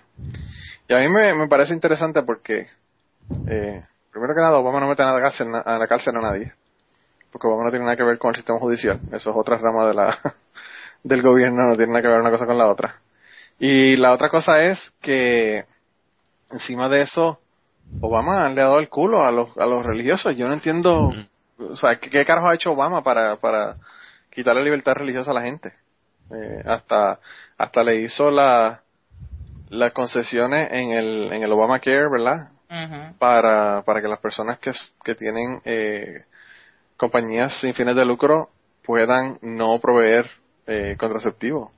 Y 0.89 0.95
a 0.95 0.99
mí 0.99 1.09
me, 1.09 1.35
me 1.35 1.49
parece 1.49 1.72
interesante 1.72 2.22
porque, 2.22 2.68
eh, 3.49 3.85
primero 4.11 4.35
que 4.35 4.41
nada, 4.41 4.59
Obama 4.59 4.80
no 4.80 4.89
mete 4.89 5.03
a 5.03 5.12
la, 5.12 5.20
cárcel, 5.20 5.49
a 5.55 5.78
la 5.78 5.87
cárcel 5.87 6.16
a 6.16 6.20
nadie, 6.20 6.53
porque 7.30 7.47
Obama 7.47 7.64
no 7.64 7.70
tiene 7.70 7.85
nada 7.85 7.97
que 7.97 8.05
ver 8.05 8.18
con 8.18 8.30
el 8.30 8.37
sistema 8.37 8.59
judicial, 8.59 9.01
eso 9.12 9.30
es 9.30 9.37
otra 9.37 9.59
rama 9.59 9.87
de 9.87 9.95
la, 9.95 10.18
del 11.03 11.22
gobierno, 11.22 11.68
no 11.68 11.76
tiene 11.76 11.93
nada 11.93 12.03
que 12.03 12.09
ver 12.09 12.20
una 12.20 12.30
cosa 12.30 12.47
con 12.47 12.59
la 12.59 12.68
otra. 12.68 12.97
Y 13.65 13.95
la 13.95 14.13
otra 14.13 14.29
cosa 14.29 14.61
es 14.61 14.93
que, 15.01 15.65
encima 16.51 16.89
de 16.89 17.03
eso, 17.03 17.39
Obama 18.01 18.49
le 18.49 18.61
ha 18.61 18.65
dado 18.65 18.81
el 18.81 18.89
culo 18.89 19.25
a 19.25 19.31
los, 19.31 19.57
a 19.57 19.67
los 19.67 19.87
religiosos. 19.87 20.37
Yo 20.37 20.49
no 20.49 20.55
entiendo, 20.55 21.13
o 21.57 21.77
sea, 21.77 21.95
¿qué, 22.01 22.11
qué 22.11 22.25
carajo 22.25 22.49
ha 22.49 22.57
hecho 22.57 22.73
Obama 22.73 23.05
para, 23.05 23.37
para 23.37 23.77
quitarle 24.33 24.65
libertad 24.65 24.95
religiosa 24.95 25.31
a 25.31 25.35
la 25.35 25.43
gente? 25.43 25.73
Eh, 26.33 26.63
hasta 26.67 27.21
hasta 27.57 27.85
le 27.85 28.01
hizo 28.01 28.33
la 28.33 28.81
las 29.69 29.93
concesiones 29.93 30.73
en 30.73 30.91
el 30.91 31.33
en 31.33 31.45
el 31.45 31.53
Obamacare, 31.53 32.11
¿verdad? 32.11 32.49
Para 33.21 33.83
para 33.83 34.03
que 34.03 34.09
las 34.09 34.19
personas 34.19 34.59
que, 34.59 34.73
que 35.05 35.15
tienen 35.15 35.61
eh, 35.65 36.25
compañías 36.97 37.53
sin 37.61 37.75
fines 37.75 37.95
de 37.95 38.05
lucro 38.05 38.49
puedan 38.85 39.39
no 39.41 39.79
proveer 39.79 40.29
eh, 40.67 40.97
contraceptivos. 40.99 41.71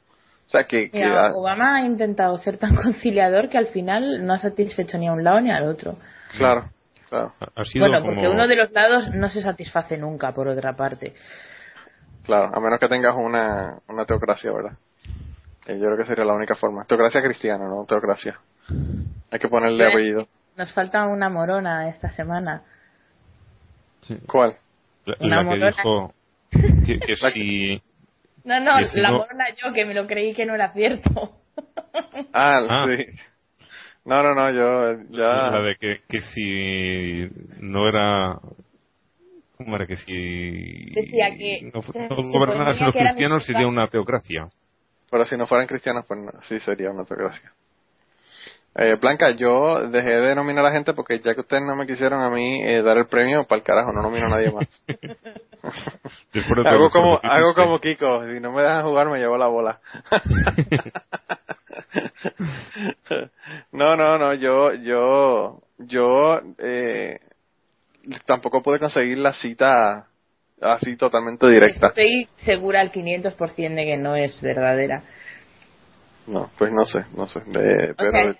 O 0.47 0.51
sea 0.51 0.64
que, 0.64 0.90
Obama 1.34 1.76
ha 1.76 1.80
intentado 1.82 2.38
ser 2.38 2.59
tan 2.59 2.74
conciliador 2.82 3.49
que 3.49 3.59
al 3.59 3.68
final 3.68 4.26
no 4.26 4.34
ha 4.34 4.38
satisfecho 4.38 4.99
ni 4.99 5.09
a 5.09 5.12
un 5.12 5.24
lado 5.24 5.40
ni 5.40 5.51
al 5.51 5.68
otro. 5.68 5.97
Claro, 6.36 6.70
claro. 7.09 7.32
bueno, 7.76 8.03
porque 8.03 8.28
uno 8.28 8.47
de 8.47 8.57
los 8.57 8.70
lados 8.72 9.14
no 9.14 9.30
se 9.30 9.42
satisface 9.42 9.97
nunca, 9.97 10.32
por 10.32 10.49
otra 10.49 10.74
parte. 10.74 11.14
Claro, 12.24 12.51
a 12.55 12.61
menos 12.61 12.78
que 12.80 12.88
tengas 12.88 13.14
una, 13.16 13.78
una 13.88 14.05
teocracia, 14.05 14.51
¿verdad? 14.51 14.72
yo 15.66 15.78
creo 15.78 15.97
que 15.97 16.05
sería 16.05 16.24
la 16.24 16.34
única 16.34 16.55
forma. 16.55 16.84
Teocracia 16.84 17.22
cristiana, 17.22 17.66
no 17.66 17.84
teocracia. 17.86 18.38
Hay 19.30 19.38
que 19.38 19.49
ponerle 19.49 19.86
apellido. 19.86 20.26
Nos 20.57 20.72
falta 20.72 21.07
una 21.07 21.28
morona 21.28 21.88
esta 21.88 22.11
semana. 22.11 22.62
¿Cuál? 24.26 24.57
La, 25.05 25.45
que 25.45 25.57
dijo 25.57 26.14
que, 26.51 27.16
si... 27.32 27.82
No, 28.45 28.61
no, 28.61 28.72
la 28.95 29.11
morona 29.11 29.47
yo, 29.55 29.72
que 29.72 29.84
me 29.84 29.95
lo 29.95 30.07
creí 30.07 30.34
que 30.34 30.47
no 30.47 30.55
era 30.55 30.72
cierto. 30.72 31.11
Ah, 32.32 32.59
ah, 32.68 32.86
sí. 32.88 33.07
No, 34.05 34.20
no, 34.22 34.34
no, 34.34 34.51
yo 34.51 35.05
ya... 35.11 35.51
La 35.51 35.62
de 35.62 35.76
que, 35.76 36.01
que 36.09 36.20
si 36.20 37.30
no 37.61 37.88
era 37.88 38.36
¿Cómo 39.57 39.76
era 39.76 39.86
que 39.86 39.97
si 39.97 40.90
decía 40.90 41.30
que 41.36 41.70
no, 41.72 41.80
no 41.80 42.30
gobernaran 42.30 42.76
los 42.78 42.95
cristianos 42.95 43.47
sería 43.47 43.66
una 43.66 43.88
teocracia? 43.88 44.49
Pero 45.11 45.24
si 45.24 45.36
no 45.36 45.47
fueran 45.47 45.68
cristianos, 45.68 46.05
pues 46.07 46.20
sí 46.49 46.59
sería 46.61 46.90
una 46.90 47.05
teocracia. 47.05 47.53
Eh, 48.76 48.96
Blanca, 49.00 49.30
yo 49.30 49.88
dejé 49.88 50.10
de 50.10 50.34
nominar 50.34 50.64
a 50.64 50.70
la 50.70 50.74
gente 50.74 50.94
porque 50.94 51.20
ya 51.20 51.34
que 51.34 51.42
ustedes 51.42 51.62
no 51.62 51.76
me 51.76 51.86
quisieron 51.86 52.20
a 52.20 52.28
mí 52.28 52.60
eh, 52.64 52.82
dar 52.82 52.98
el 52.98 53.06
premio, 53.06 53.44
para 53.44 53.60
el 53.60 53.64
carajo, 53.64 53.92
no 53.92 54.02
nomino 54.02 54.26
a 54.26 54.30
nadie 54.30 54.50
más. 54.50 54.68
hago 56.66 56.90
como, 56.90 57.14
hago 57.22 57.54
como 57.54 57.78
Kiko, 57.78 58.26
si 58.26 58.40
no 58.40 58.50
me 58.50 58.62
dejan 58.62 58.82
jugar 58.82 59.08
me 59.10 59.20
llevo 59.20 59.38
la 59.38 59.46
bola. 59.46 59.78
no, 63.70 63.96
no, 63.96 64.18
no, 64.18 64.34
yo, 64.34 64.74
yo, 64.74 65.60
yo, 65.78 66.40
eh, 66.58 67.20
tampoco 68.26 68.60
pude 68.60 68.80
conseguir 68.80 69.18
la 69.18 69.34
cita 69.34 70.08
así 70.60 70.96
totalmente 70.96 71.46
directa. 71.46 71.86
Estoy 71.88 72.28
segura 72.44 72.80
al 72.80 72.90
500% 72.90 73.74
de 73.76 73.84
que 73.84 73.96
no 73.96 74.16
es 74.16 74.40
verdadera. 74.40 75.04
No, 76.26 76.50
pues 76.58 76.72
no 76.72 76.86
sé, 76.86 77.04
no 77.14 77.28
sé. 77.28 77.40
pero... 77.96 78.34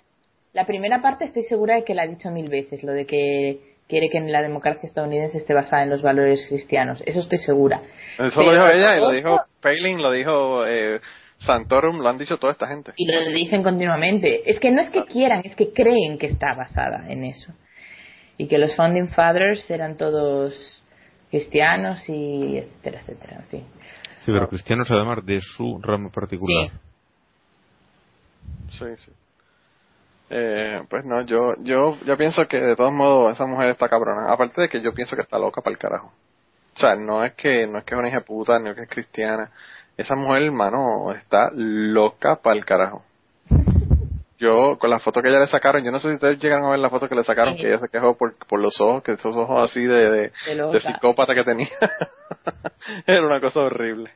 la 0.55 0.65
primera 0.65 1.01
parte 1.01 1.25
estoy 1.25 1.43
segura 1.43 1.75
de 1.75 1.83
que 1.83 1.93
la 1.93 2.03
ha 2.03 2.07
dicho 2.07 2.31
mil 2.31 2.49
veces, 2.49 2.81
lo 2.81 2.93
de 2.93 3.05
que 3.05 3.59
quiere 3.89 4.09
que 4.09 4.19
la 4.21 4.41
democracia 4.41 4.87
estadounidense 4.87 5.37
esté 5.37 5.53
basada 5.53 5.83
en 5.83 5.89
los 5.89 6.01
valores 6.01 6.45
cristianos. 6.47 7.03
Eso 7.05 7.19
estoy 7.19 7.39
segura. 7.39 7.81
Eso 8.17 8.41
lo 8.41 8.51
dijo 8.51 8.67
ella 8.67 8.97
y 8.97 9.01
lo 9.01 9.11
dijo 9.11 9.37
Palin, 9.61 10.01
lo 10.01 10.11
dijo 10.11 10.65
eh, 10.65 11.01
Santorum, 11.39 11.99
lo 11.99 12.07
han 12.07 12.17
dicho 12.17 12.37
toda 12.37 12.53
esta 12.53 12.67
gente. 12.67 12.93
Y 12.95 13.05
lo 13.05 13.19
dicen 13.31 13.63
continuamente. 13.63 14.49
Es 14.49 14.59
que 14.59 14.71
no 14.71 14.81
es 14.81 14.89
que 14.89 15.03
quieran, 15.03 15.41
es 15.43 15.55
que 15.55 15.73
creen 15.73 16.17
que 16.17 16.27
está 16.27 16.55
basada 16.55 17.05
en 17.09 17.25
eso 17.25 17.53
y 18.37 18.47
que 18.47 18.57
los 18.57 18.73
founding 18.75 19.09
fathers 19.09 19.69
eran 19.69 19.97
todos 19.97 20.53
cristianos 21.29 21.99
y 22.07 22.57
etcétera, 22.57 23.01
etcétera, 23.01 23.35
en 23.39 23.45
fin. 23.47 23.63
Sí, 24.25 24.31
pero 24.31 24.47
cristianos 24.47 24.89
además 24.89 25.25
de 25.25 25.41
su 25.41 25.79
ramo 25.81 26.09
particular. 26.11 26.71
Sí, 28.69 28.85
sí. 28.97 29.11
Eh, 30.29 30.81
pues 30.89 31.05
no, 31.05 31.21
yo, 31.21 31.55
yo, 31.59 31.97
yo 32.05 32.17
pienso 32.17 32.47
que 32.47 32.59
de 32.59 32.75
todos 32.75 32.91
modos 32.91 33.33
esa 33.33 33.45
mujer 33.45 33.69
está 33.69 33.89
cabrona. 33.89 34.31
Aparte 34.31 34.61
de 34.61 34.69
que 34.69 34.81
yo 34.81 34.93
pienso 34.93 35.15
que 35.15 35.21
está 35.21 35.37
loca 35.37 35.61
para 35.61 35.73
el 35.73 35.79
carajo. 35.79 36.11
O 36.75 36.79
sea, 36.79 36.95
no 36.95 37.23
es 37.23 37.33
que, 37.33 37.67
no 37.67 37.77
es 37.77 37.85
que 37.85 37.95
es 37.95 37.99
una 37.99 38.09
hija 38.09 38.21
puta, 38.21 38.59
ni 38.59 38.73
que 38.73 38.81
es 38.81 38.89
cristiana. 38.89 39.51
Esa 39.97 40.15
mujer, 40.15 40.43
hermano, 40.43 41.11
está 41.13 41.49
loca 41.53 42.35
para 42.37 42.55
el 42.57 42.65
carajo 42.65 43.03
yo 44.37 44.77
con 44.79 44.89
la 44.89 44.99
foto 44.99 45.21
que 45.21 45.29
ella 45.29 45.39
le 45.39 45.47
sacaron, 45.47 45.83
yo 45.83 45.91
no 45.91 45.99
sé 45.99 46.09
si 46.09 46.15
ustedes 46.15 46.39
llegan 46.39 46.63
a 46.63 46.69
ver 46.69 46.79
la 46.79 46.89
foto 46.89 47.07
que 47.07 47.15
le 47.15 47.23
sacaron, 47.23 47.55
que 47.55 47.67
ella 47.67 47.79
se 47.79 47.89
quejó 47.89 48.17
por, 48.17 48.35
por 48.47 48.59
los 48.59 48.79
ojos, 48.81 49.03
que 49.03 49.13
esos 49.13 49.35
ojos 49.35 49.69
así 49.69 49.81
de, 49.81 50.31
de, 50.45 50.79
psicópata 50.81 51.33
que 51.33 51.43
tenía. 51.43 51.69
Era 53.07 53.25
una 53.25 53.39
cosa 53.39 53.61
horrible. 53.61 54.11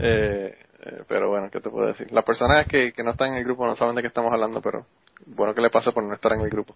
Eh, 0.00 0.56
eh, 0.84 1.02
pero 1.06 1.28
bueno, 1.28 1.48
¿qué 1.50 1.60
te 1.60 1.70
puedo 1.70 1.86
decir? 1.86 2.10
Las 2.12 2.24
personas 2.24 2.66
que, 2.66 2.92
que 2.92 3.02
no 3.04 3.12
están 3.12 3.32
en 3.32 3.38
el 3.38 3.44
grupo 3.44 3.66
no 3.66 3.76
saben 3.76 3.94
de 3.94 4.02
qué 4.02 4.08
estamos 4.08 4.32
hablando, 4.32 4.60
pero 4.60 4.84
bueno, 5.26 5.54
¿qué 5.54 5.60
le 5.60 5.70
pasa 5.70 5.92
por 5.92 6.04
no 6.04 6.14
estar 6.14 6.32
en 6.32 6.40
el 6.40 6.50
grupo? 6.50 6.74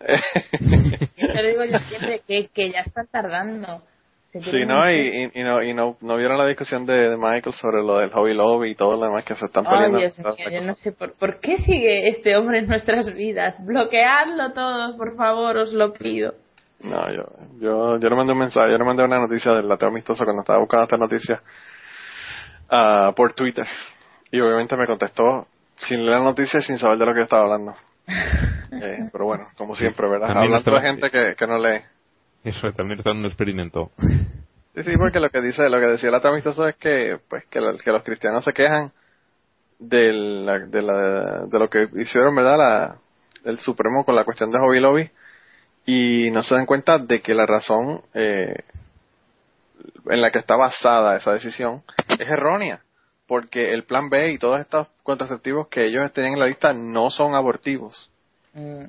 yo 0.00 1.42
digo 1.42 1.64
yo 1.64 1.78
siempre 1.88 2.20
que, 2.26 2.48
que 2.48 2.70
ya 2.70 2.80
están 2.80 3.06
tardando. 3.06 3.82
Sí, 4.32 4.66
¿no? 4.66 4.90
Y, 4.90 5.30
y, 5.32 5.40
y 5.40 5.44
no, 5.44 5.62
y 5.62 5.72
no, 5.74 5.96
no 6.00 6.16
vieron 6.16 6.36
la 6.36 6.46
discusión 6.46 6.86
de, 6.86 7.10
de 7.10 7.16
Michael 7.16 7.54
sobre 7.54 7.84
lo 7.84 7.98
del 7.98 8.10
hobby 8.10 8.34
lobby 8.34 8.70
y 8.70 8.74
todo 8.74 8.96
lo 8.96 9.06
demás 9.06 9.24
que 9.24 9.36
se 9.36 9.46
están 9.46 9.64
peleando. 9.64 9.98
Dios 9.98 10.18
mío, 10.18 10.34
yo 10.50 10.60
no 10.62 10.74
sé 10.74 10.90
por, 10.90 11.12
por 11.12 11.38
qué 11.38 11.58
sigue 11.58 12.08
este 12.08 12.36
hombre 12.36 12.58
en 12.58 12.66
nuestras 12.66 13.06
vidas. 13.14 13.54
Bloqueadlo 13.64 14.52
todo, 14.52 14.96
por 14.96 15.16
favor, 15.16 15.56
os 15.58 15.72
lo 15.72 15.92
pido. 15.92 16.34
No, 16.80 17.12
yo, 17.12 17.22
yo, 17.60 17.98
yo 17.98 18.08
le 18.08 18.16
mandé 18.16 18.32
un 18.32 18.40
mensaje, 18.40 18.72
yo 18.72 18.78
le 18.78 18.84
mandé 18.84 19.04
una 19.04 19.20
noticia 19.20 19.52
del 19.52 19.68
lateo 19.68 19.88
amistoso 19.88 20.24
cuando 20.24 20.42
estaba 20.42 20.58
buscando 20.58 20.84
esta 20.84 20.96
noticia 20.96 21.40
ah, 22.70 23.12
por 23.14 23.34
Twitter. 23.34 23.66
Y 24.32 24.40
obviamente 24.40 24.76
me 24.76 24.86
contestó 24.86 25.46
sin 25.88 26.04
leer 26.04 26.18
la 26.18 26.24
noticia 26.24 26.60
y 26.60 26.62
sin 26.62 26.78
saber 26.78 26.98
de 26.98 27.06
lo 27.06 27.14
que 27.14 27.22
estaba 27.22 27.42
hablando. 27.42 27.74
Eh, 28.76 29.08
pero 29.12 29.24
bueno, 29.26 29.46
como 29.56 29.76
siempre, 29.76 30.08
¿verdad? 30.08 30.26
También 30.26 30.52
Hablando 30.52 30.74
de 30.74 30.80
gente 30.80 31.10
que, 31.10 31.36
que 31.36 31.46
no 31.46 31.58
lee. 31.58 31.80
Eso 32.42 32.72
también 32.72 32.98
está 32.98 33.12
en 33.12 33.18
un 33.18 33.26
experimento. 33.26 33.92
Sí, 34.74 34.82
sí, 34.82 34.96
porque 34.98 35.20
lo 35.20 35.30
que 35.30 35.40
dice, 35.40 35.68
lo 35.68 35.78
que 35.78 35.86
decía 35.86 36.08
el 36.08 36.14
amistoso 36.16 36.66
es 36.66 36.74
que, 36.74 37.18
pues, 37.28 37.44
que, 37.44 37.60
que 37.84 37.92
los 37.92 38.02
cristianos 38.02 38.44
se 38.44 38.52
quejan 38.52 38.90
de, 39.78 40.12
la, 40.12 40.58
de, 40.58 40.82
la, 40.82 41.46
de 41.46 41.58
lo 41.58 41.70
que 41.70 41.88
hicieron, 41.94 42.34
¿verdad? 42.34 42.58
La, 42.58 42.96
el 43.44 43.58
Supremo 43.60 44.04
con 44.04 44.16
la 44.16 44.24
cuestión 44.24 44.50
de 44.50 44.58
Hobby 44.58 44.80
Lobby 44.80 45.10
y 45.86 46.30
no 46.30 46.42
se 46.42 46.54
dan 46.54 46.66
cuenta 46.66 46.98
de 46.98 47.20
que 47.20 47.34
la 47.34 47.46
razón 47.46 48.02
eh, 48.14 48.56
en 50.06 50.20
la 50.20 50.30
que 50.30 50.38
está 50.38 50.56
basada 50.56 51.16
esa 51.16 51.32
decisión 51.32 51.82
es 52.08 52.20
errónea, 52.20 52.80
porque 53.26 53.72
el 53.72 53.84
plan 53.84 54.10
B 54.10 54.32
y 54.32 54.38
todos 54.38 54.60
estos 54.60 54.88
contraceptivos 55.02 55.68
que 55.68 55.86
ellos 55.86 56.12
tienen 56.12 56.34
en 56.34 56.40
la 56.40 56.46
lista 56.46 56.72
no 56.72 57.10
son 57.10 57.34
abortivos. 57.34 58.10
Mm, 58.52 58.84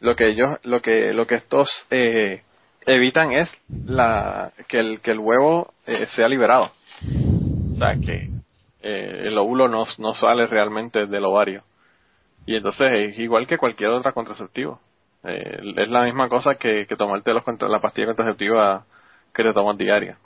Lo 0.00 0.16
que 0.16 0.28
ellos, 0.28 0.58
lo 0.64 0.82
que, 0.82 1.12
lo 1.12 1.26
que 1.26 1.36
estos 1.36 1.68
eh, 1.90 2.42
evitan 2.86 3.32
es 3.32 3.50
la 3.86 4.52
que 4.68 4.78
el 4.80 5.00
que 5.00 5.12
el 5.12 5.18
huevo 5.18 5.72
eh, 5.86 6.06
sea 6.16 6.28
liberado, 6.28 6.72
o 7.74 7.78
sea 7.78 7.94
que 7.94 8.30
eh, 8.82 9.22
el 9.26 9.38
óvulo 9.38 9.68
no, 9.68 9.84
no 9.98 10.14
sale 10.14 10.46
realmente 10.46 11.06
del 11.06 11.24
ovario 11.24 11.62
y 12.46 12.56
entonces 12.56 12.88
es 12.92 13.18
igual 13.18 13.46
que 13.46 13.58
cualquier 13.58 13.90
otra 13.90 14.12
contraceptivo. 14.12 14.80
Eh, 15.24 15.60
es 15.76 15.88
la 15.88 16.02
misma 16.02 16.28
cosa 16.28 16.56
que, 16.56 16.86
que 16.88 16.96
tomarte 16.96 17.32
los 17.32 17.44
la 17.60 17.80
pastilla 17.80 18.06
contraceptiva 18.06 18.84
que 19.32 19.42
te 19.44 19.52
tomas 19.52 19.78
diaria. 19.78 20.18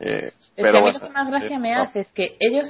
Eh, 0.00 0.26
Es 0.26 0.32
que 0.56 0.62
pero 0.62 0.68
a 0.70 0.72
mí 0.72 0.80
bueno, 0.82 0.98
lo 0.98 1.06
que 1.06 1.12
más 1.12 1.28
gracia 1.30 1.56
eh, 1.56 1.60
me 1.60 1.74
hace 1.74 2.00
es 2.00 2.12
que 2.12 2.36
ellos 2.40 2.66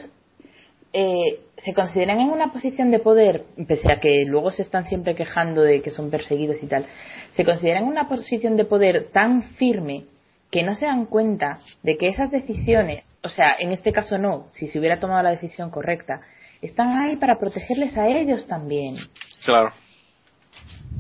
eh, 0.93 1.41
se 1.59 1.75
consideran 1.75 2.21
en 2.21 2.29
una 2.31 2.53
posición 2.53 2.91
de 2.91 2.99
poder, 3.01 3.45
pese 3.67 3.91
a 3.91 3.99
que 4.01 4.25
luego 4.27 4.51
se 4.53 4.63
están 4.63 4.87
siempre 4.87 5.15
quejando 5.15 5.63
de 5.63 5.83
que 5.83 5.91
son 5.91 6.11
perseguidos 6.11 6.63
y 6.63 6.67
tal, 6.67 6.87
se 7.35 7.45
consideran 7.45 7.85
en 7.85 7.89
una 7.89 8.09
posición 8.09 8.57
de 8.57 8.65
poder 8.65 9.09
tan 9.13 9.43
firme 9.55 10.05
que 10.51 10.63
no 10.63 10.75
se 10.77 10.87
dan 10.87 11.07
cuenta 11.07 11.59
de 11.83 11.97
que 11.97 12.09
esas 12.09 12.31
decisiones, 12.31 13.05
o 13.25 13.29
sea, 13.29 13.57
en 13.59 13.73
este 13.73 13.91
caso 13.93 14.19
no, 14.19 14.47
si 14.51 14.69
se 14.69 14.79
hubiera 14.79 15.01
tomado 15.01 15.23
la 15.23 15.31
decisión 15.31 15.71
correcta, 15.71 16.21
están 16.63 16.97
ahí 17.01 17.17
para 17.17 17.39
protegerles 17.41 17.97
a 17.99 18.07
ellos 18.07 18.47
también. 18.47 18.97
Claro. 19.45 19.73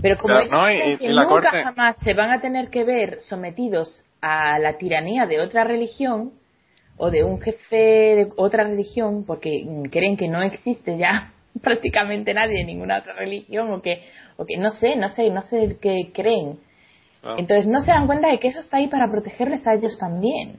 Pero 0.02 0.16
como 0.18 0.34
Claro, 0.34 0.40
ellos 0.46 0.52
no, 0.52 0.70
y- 0.70 0.76
creen 0.78 0.92
y- 0.92 0.96
que 0.98 1.04
y 1.04 1.08
nunca 1.10 1.28
Corte- 1.28 1.62
jamás 1.62 1.96
se 2.02 2.14
van 2.14 2.30
a 2.32 2.40
tener 2.40 2.68
que 2.70 2.82
ver 2.84 3.20
sometidos 3.28 4.02
a 4.24 4.58
la 4.58 4.78
tiranía 4.78 5.26
de 5.26 5.40
otra 5.40 5.64
religión 5.64 6.32
o 6.96 7.10
de 7.10 7.24
un 7.24 7.40
jefe 7.40 7.76
de 7.76 8.28
otra 8.36 8.64
religión, 8.64 9.24
porque 9.26 9.62
mm, 9.64 9.82
creen 9.90 10.16
que 10.16 10.28
no 10.28 10.40
existe 10.42 10.96
ya 10.96 11.32
prácticamente 11.62 12.32
nadie 12.32 12.58
de 12.58 12.64
ninguna 12.64 12.98
otra 12.98 13.14
religión 13.14 13.70
o 13.72 13.82
que, 13.82 14.02
o 14.38 14.46
que 14.46 14.56
no 14.56 14.70
sé, 14.72 14.96
no 14.96 15.10
sé, 15.10 15.28
no 15.30 15.42
sé 15.42 15.76
qué 15.80 16.10
creen. 16.14 16.58
Ah, 17.22 17.34
Entonces 17.38 17.66
no 17.66 17.80
se 17.82 17.90
dan 17.90 18.06
cuenta 18.06 18.28
de 18.30 18.38
que 18.38 18.48
eso 18.48 18.60
está 18.60 18.78
ahí 18.78 18.88
para 18.88 19.10
protegerles 19.10 19.66
a 19.66 19.74
ellos 19.74 19.96
también. 19.98 20.58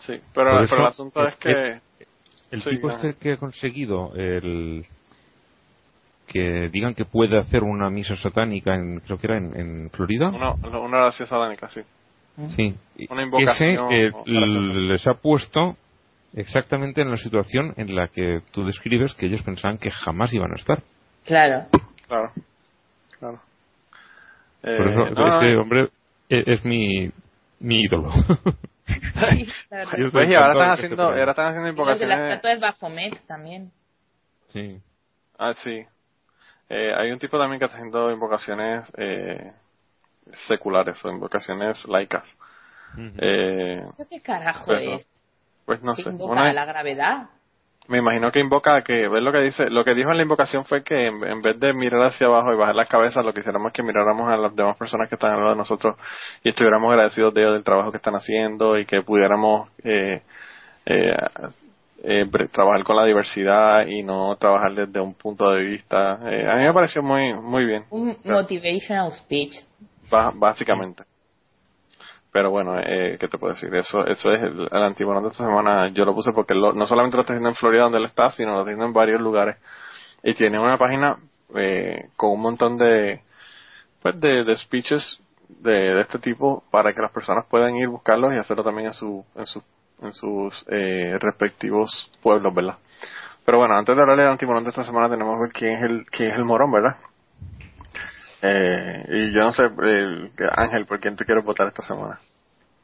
sí, 0.00 0.20
pero, 0.34 0.50
Por 0.50 0.52
pero 0.52 0.64
eso, 0.64 0.76
el 0.76 0.86
asunto 0.86 1.26
es 1.28 1.34
que 1.36 1.80
El 2.50 2.62
Sí, 2.62 2.70
tipo 2.70 2.88
ajá. 2.88 3.08
este 3.08 3.18
que 3.18 3.32
ha 3.32 3.36
conseguido 3.38 4.12
el 4.14 4.84
que 6.28 6.68
digan 6.72 6.94
que 6.94 7.04
puede 7.04 7.38
hacer 7.38 7.62
una 7.62 7.88
misa 7.88 8.16
satánica 8.16 8.74
en 8.74 9.00
creo 9.00 9.18
que 9.18 9.26
era 9.28 9.36
en, 9.36 9.56
en 9.56 9.90
Florida 9.90 10.28
una, 10.28 10.52
una 10.52 10.96
oración 10.98 11.28
satánica, 11.28 11.68
sí. 11.70 11.80
Sí 12.54 12.74
Una 13.10 13.22
invocación 13.22 13.92
ese 13.92 14.06
eh, 14.06 14.12
les 14.26 15.06
ha 15.06 15.14
puesto 15.14 15.76
exactamente 16.34 17.00
en 17.02 17.10
la 17.10 17.16
situación 17.16 17.72
en 17.76 17.94
la 17.94 18.08
que 18.08 18.42
tú 18.52 18.64
describes 18.64 19.14
que 19.14 19.26
ellos 19.26 19.42
pensaban 19.42 19.78
que 19.78 19.90
jamás 19.90 20.32
iban 20.32 20.52
a 20.52 20.56
estar 20.56 20.82
Claro. 21.24 21.66
Claro, 22.06 22.30
claro. 23.18 23.40
por 24.62 24.70
Eh, 24.70 24.90
eso 24.92 25.10
no, 25.10 25.28
no, 25.28 25.36
ese 25.42 25.56
hombre 25.56 25.88
e- 26.28 26.44
es, 26.46 26.64
mi 26.64 27.10
mi 27.60 27.80
ídolo 27.82 28.10
Sí. 28.12 29.48
Yo 29.98 30.10
soy 30.10 30.10
Pues, 30.10 30.30
y 30.30 30.34
ahora 30.34 30.52
están 30.52 30.70
haciendo, 30.72 30.96
por 31.08 31.18
ahora 31.18 31.30
están 31.32 31.46
haciendo 31.48 31.66
de 31.66 31.72
la 31.72 31.72
invocaciones. 31.72 32.30
estatua 32.30 32.50
de 32.50 32.56
Baphomet 32.60 33.26
también. 33.26 33.70
sí 34.48 34.78
Ah, 35.38 35.54
sí. 35.64 35.84
Eh, 36.68 36.92
hay 36.96 37.10
un 37.12 37.18
tipo 37.18 37.38
también 37.38 37.58
que 37.58 37.64
está 37.66 37.76
haciendo 37.76 38.10
invocaciones 38.12 38.90
eh, 38.96 39.52
seculares 40.48 41.02
o 41.04 41.10
invocaciones 41.10 41.84
laicas. 41.88 42.24
Eh, 43.18 43.82
¿Eso 43.82 44.06
qué 44.08 44.20
carajo 44.20 44.64
Pues, 44.66 44.82
es? 45.00 45.08
pues 45.66 45.82
no 45.82 45.94
¿Qué 45.94 46.02
sé. 46.04 46.10
invoca 46.10 46.32
Una- 46.32 46.52
la 46.52 46.64
gravedad? 46.64 47.26
me 47.88 47.98
imagino 47.98 48.32
que 48.32 48.40
invoca 48.40 48.82
que, 48.82 49.06
¿ves 49.06 49.22
lo 49.22 49.30
que 49.30 49.38
dice? 49.42 49.70
Lo 49.70 49.84
que 49.84 49.94
dijo 49.94 50.10
en 50.10 50.16
la 50.16 50.22
invocación 50.24 50.64
fue 50.64 50.82
que 50.82 51.06
en, 51.06 51.22
en 51.22 51.40
vez 51.40 51.60
de 51.60 51.72
mirar 51.72 52.02
hacia 52.06 52.26
abajo 52.26 52.52
y 52.52 52.56
bajar 52.56 52.74
las 52.74 52.88
cabezas, 52.88 53.24
lo 53.24 53.32
que 53.32 53.40
hiciéramos 53.40 53.68
es 53.68 53.72
que 53.74 53.82
miráramos 53.84 54.28
a 54.28 54.36
las 54.36 54.56
demás 54.56 54.76
personas 54.76 55.08
que 55.08 55.14
están 55.14 55.30
al 55.32 55.38
lado 55.38 55.50
de 55.50 55.56
nosotros 55.56 55.96
y 56.42 56.48
estuviéramos 56.48 56.90
agradecidos 56.90 57.32
de 57.32 57.42
ellos 57.42 57.52
del 57.54 57.62
trabajo 57.62 57.92
que 57.92 57.98
están 57.98 58.16
haciendo 58.16 58.76
y 58.76 58.86
que 58.86 59.02
pudiéramos 59.02 59.68
eh, 59.84 60.20
eh, 60.86 61.16
eh, 62.02 62.26
trabajar 62.52 62.82
con 62.82 62.96
la 62.96 63.04
diversidad 63.04 63.86
y 63.86 64.02
no 64.02 64.34
trabajar 64.36 64.74
desde 64.74 64.98
un 65.00 65.14
punto 65.14 65.48
de 65.50 65.62
vista. 65.62 66.18
eh, 66.30 66.44
a 66.50 66.56
mí 66.56 66.64
me 66.64 66.72
pareció 66.72 67.02
muy 67.04 67.34
muy 67.34 67.66
bien, 67.66 67.84
Un 67.90 68.16
motivational 68.24 69.12
speech. 69.12 69.54
Básicamente. 70.34 71.04
Pero 72.32 72.50
bueno, 72.50 72.78
eh, 72.78 73.16
¿qué 73.18 73.28
te 73.28 73.38
puedo 73.38 73.54
decir? 73.54 73.74
Eso 73.74 74.06
eso 74.06 74.32
es 74.32 74.42
el, 74.42 74.68
el 74.70 74.82
antimonón 74.82 75.22
de 75.22 75.30
esta 75.30 75.44
semana. 75.44 75.88
Yo 75.88 76.04
lo 76.04 76.14
puse 76.14 76.32
porque 76.32 76.54
lo- 76.54 76.72
no 76.74 76.86
solamente 76.86 77.16
lo 77.16 77.22
está 77.22 77.32
haciendo 77.32 77.48
en 77.48 77.54
Florida, 77.56 77.82
donde 77.84 77.98
él 77.98 78.04
está, 78.04 78.30
sino 78.32 78.52
lo 78.52 78.58
está 78.60 78.70
haciendo 78.70 78.84
en 78.86 78.92
varios 78.92 79.20
lugares. 79.20 79.56
Y 80.22 80.34
tiene 80.34 80.58
una 80.58 80.76
página 80.78 81.16
eh, 81.54 82.08
con 82.16 82.30
un 82.32 82.40
montón 82.42 82.76
de 82.76 83.22
pues 84.02 84.20
de, 84.20 84.44
de 84.44 84.56
speeches 84.58 85.20
de, 85.48 85.72
de 85.72 86.00
este 86.02 86.18
tipo 86.18 86.64
para 86.70 86.92
que 86.92 87.00
las 87.00 87.12
personas 87.12 87.46
puedan 87.48 87.76
ir 87.76 87.88
buscarlos 87.88 88.34
y 88.34 88.38
hacerlo 88.38 88.64
también 88.64 88.88
en 88.88 88.94
su 88.94 89.24
en 89.36 89.46
su 89.46 89.62
en 90.02 90.12
sus 90.12 90.64
eh, 90.68 91.16
respectivos 91.20 92.10
pueblos, 92.22 92.54
¿verdad? 92.54 92.76
Pero 93.46 93.58
bueno, 93.58 93.76
antes 93.76 93.94
de 93.96 94.02
hablarle 94.02 94.24
del 94.24 94.32
antimonón 94.32 94.64
de 94.64 94.70
esta 94.70 94.84
semana 94.84 95.08
tenemos 95.08 95.36
que 95.36 95.42
ver 95.42 95.52
quién 95.52 95.72
es 95.76 95.82
el 95.90 96.06
quién 96.10 96.30
es 96.32 96.36
el 96.36 96.44
morón, 96.44 96.70
¿verdad? 96.72 96.96
Eh, 98.48 99.04
y 99.08 99.32
yo 99.34 99.40
no 99.40 99.52
sé, 99.52 99.64
eh, 99.64 100.30
Ángel, 100.56 100.86
¿por 100.86 101.00
quién 101.00 101.16
tú 101.16 101.24
quieres 101.24 101.44
votar 101.44 101.68
esta 101.68 101.82
semana? 101.82 102.18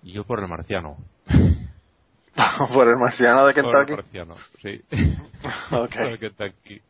yo 0.02 0.24
por 0.24 0.40
el 0.40 0.48
marciano 0.48 0.96
¿Por 2.74 2.88
el 2.88 2.96
marciano 2.96 3.46
de 3.46 3.54
por 3.54 3.76
el 3.76 3.86
Kentucky? 3.86 3.92
marciano 4.02 4.34
sí 4.60 4.80
Ok. 5.72 5.94
por 5.96 6.06
el 6.12 6.18
Kentucky 6.18 6.80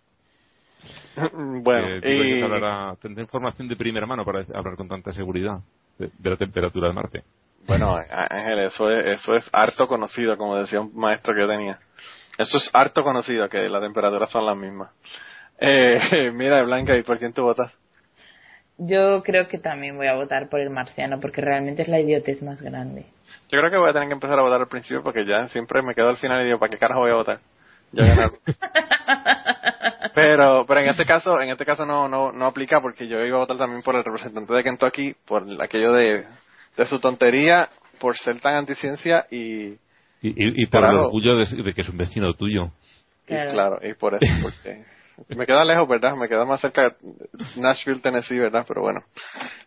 bueno, 1.63 1.89
y... 2.09 2.43
hablará- 2.43 2.97
tendrá 3.01 3.23
información 3.23 3.69
de 3.69 3.77
primera 3.77 4.07
mano 4.07 4.25
para 4.25 4.41
hablar 4.55 4.77
con 4.77 4.89
tanta 4.89 5.13
seguridad 5.13 5.59
de, 5.99 6.11
de 6.19 6.31
la 6.31 6.37
temperatura 6.37 6.89
de 6.89 6.95
Marte. 6.95 7.23
Bueno, 7.67 7.95
Ángel, 7.97 8.59
eso 8.61 8.91
es, 8.91 9.21
eso 9.21 9.37
es 9.37 9.49
harto 9.53 9.87
conocido, 9.87 10.37
como 10.37 10.57
decía 10.57 10.81
un 10.81 10.95
maestro 10.97 11.35
que 11.35 11.41
yo 11.43 11.49
tenía. 11.49 11.79
Eso 12.39 12.57
es 12.57 12.71
harto 12.73 13.05
conocido, 13.05 13.49
que 13.49 13.69
las 13.69 13.83
temperaturas 13.83 14.31
son 14.31 14.47
las 14.47 14.57
mismas. 14.57 14.91
Eh, 15.61 16.33
mira, 16.35 16.63
Blanca, 16.63 16.97
¿y 16.97 17.03
por 17.03 17.19
quién 17.19 17.33
tú 17.33 17.43
votas? 17.43 17.73
Yo 18.79 19.23
creo 19.23 19.49
que 19.49 19.59
también 19.59 19.97
voy 19.97 20.07
a 20.09 20.15
votar 20.15 20.49
por 20.49 20.61
el 20.61 20.71
marciano 20.71 21.21
porque 21.21 21.41
realmente 21.41 21.83
es 21.83 21.89
la 21.89 22.01
idiotez 22.01 22.43
más 22.43 22.61
grande. 22.63 23.07
Yo 23.51 23.59
creo 23.59 23.71
que 23.71 23.77
voy 23.77 23.91
a 23.91 23.93
tener 23.93 24.09
que 24.09 24.15
empezar 24.15 24.39
a 24.39 24.43
votar 24.43 24.61
al 24.61 24.69
principio 24.69 25.03
porque 25.03 25.25
ya 25.27 25.47
siempre 25.49 25.83
me 25.83 25.95
quedo 25.95 26.09
al 26.09 26.17
final 26.17 26.43
y 26.43 26.47
digo, 26.47 26.59
¿para 26.59 26.71
qué 26.71 26.79
carajo 26.79 27.01
voy 27.01 27.11
a 27.11 27.17
votar? 27.17 27.39
Ya 27.93 28.31
pero 30.15 30.65
pero 30.67 30.81
en 30.81 30.89
este 30.89 31.05
caso 31.05 31.41
en 31.41 31.51
este 31.51 31.65
caso 31.65 31.85
no 31.85 32.09
no 32.09 32.33
no 32.33 32.47
aplica 32.47 32.81
porque 32.81 33.07
yo 33.07 33.21
iba 33.25 33.37
a 33.37 33.41
votar 33.41 33.59
también 33.59 33.83
por 33.83 33.95
el 33.97 34.05
representante 34.05 34.53
de 34.53 34.63
Kentucky 34.65 35.15
por 35.27 35.45
aquello 35.61 35.93
de, 35.93 36.25
de 36.77 36.87
su 36.87 36.99
tontería 37.01 37.69
por 38.01 38.17
ser 38.17 38.41
tan 38.41 38.55
anticiencia 38.55 39.27
y, 39.31 39.67
Y, 40.23 40.29
y, 40.29 40.63
y 40.63 40.67
por 40.67 40.85
el 40.85 40.97
orgullo 40.97 41.37
de, 41.37 41.45
de 41.63 41.75
que 41.75 41.83
es 41.83 41.89
un 41.89 41.99
vecino 41.99 42.33
tuyo. 42.33 42.71
y 43.25 43.27
Claro. 43.27 43.51
claro 43.53 43.79
y 43.83 43.95
por 43.95 44.15
eso 44.15 44.27
porque 44.43 44.85
me 45.29 45.47
queda 45.47 45.65
lejos 45.65 45.89
verdad 45.89 46.15
me 46.17 46.29
queda 46.29 46.45
más 46.45 46.61
cerca 46.61 46.83
de 46.91 46.95
Nashville 47.57 48.01
Tennessee 48.01 48.39
verdad 48.39 48.65
pero 48.67 48.83
bueno 48.83 49.03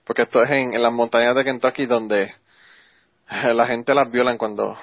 porque 0.06 0.24
esto 0.24 0.43
es 0.43 0.50
en, 0.52 0.74
en 0.74 0.82
las 0.84 0.91
montañas 0.93 1.36
de 1.36 1.43
Kentucky 1.43 1.86
donde 1.86 2.32
la 3.54 3.66
gente 3.68 3.93
las 3.93 4.10
violan 4.12 4.38
cuando 4.38 4.78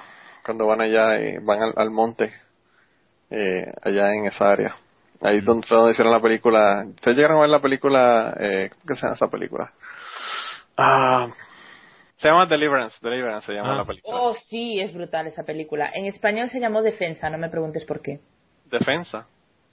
cuando 0.45 0.65
van 0.67 0.81
allá 0.81 1.19
y 1.19 1.37
van 1.39 1.61
al, 1.63 1.73
al 1.75 1.91
monte 1.91 2.33
eh, 3.29 3.71
allá 3.83 4.13
en 4.13 4.25
esa 4.27 4.49
área 4.51 4.75
ahí 5.21 5.39
donde, 5.41 5.67
fue 5.67 5.77
donde 5.77 5.91
hicieron 5.93 6.11
la 6.13 6.21
película 6.21 6.83
ustedes 6.87 7.15
llegaron 7.17 7.37
a 7.37 7.41
ver 7.41 7.49
la 7.49 7.61
película 7.61 8.35
eh, 8.39 8.69
¿cómo 8.71 8.85
que 8.87 8.95
se 8.95 9.01
llama 9.03 9.15
esa 9.15 9.27
película? 9.29 9.71
ah 10.77 11.27
Se 12.17 12.27
llama 12.29 12.45
Deliverance, 12.45 12.97
Deliverance 13.01 13.45
se 13.47 13.53
llama 13.53 13.73
Ah. 13.73 13.77
la 13.77 13.85
película. 13.85 14.17
Oh, 14.17 14.33
sí, 14.49 14.79
es 14.79 14.93
brutal 14.93 15.27
esa 15.27 15.43
película. 15.43 15.89
En 15.93 16.05
español 16.05 16.49
se 16.51 16.59
llamó 16.59 16.81
Defensa, 16.81 17.29
no 17.29 17.37
me 17.37 17.49
preguntes 17.49 17.83
por 17.85 18.01
qué. 18.01 18.19
Defensa, 18.71 19.27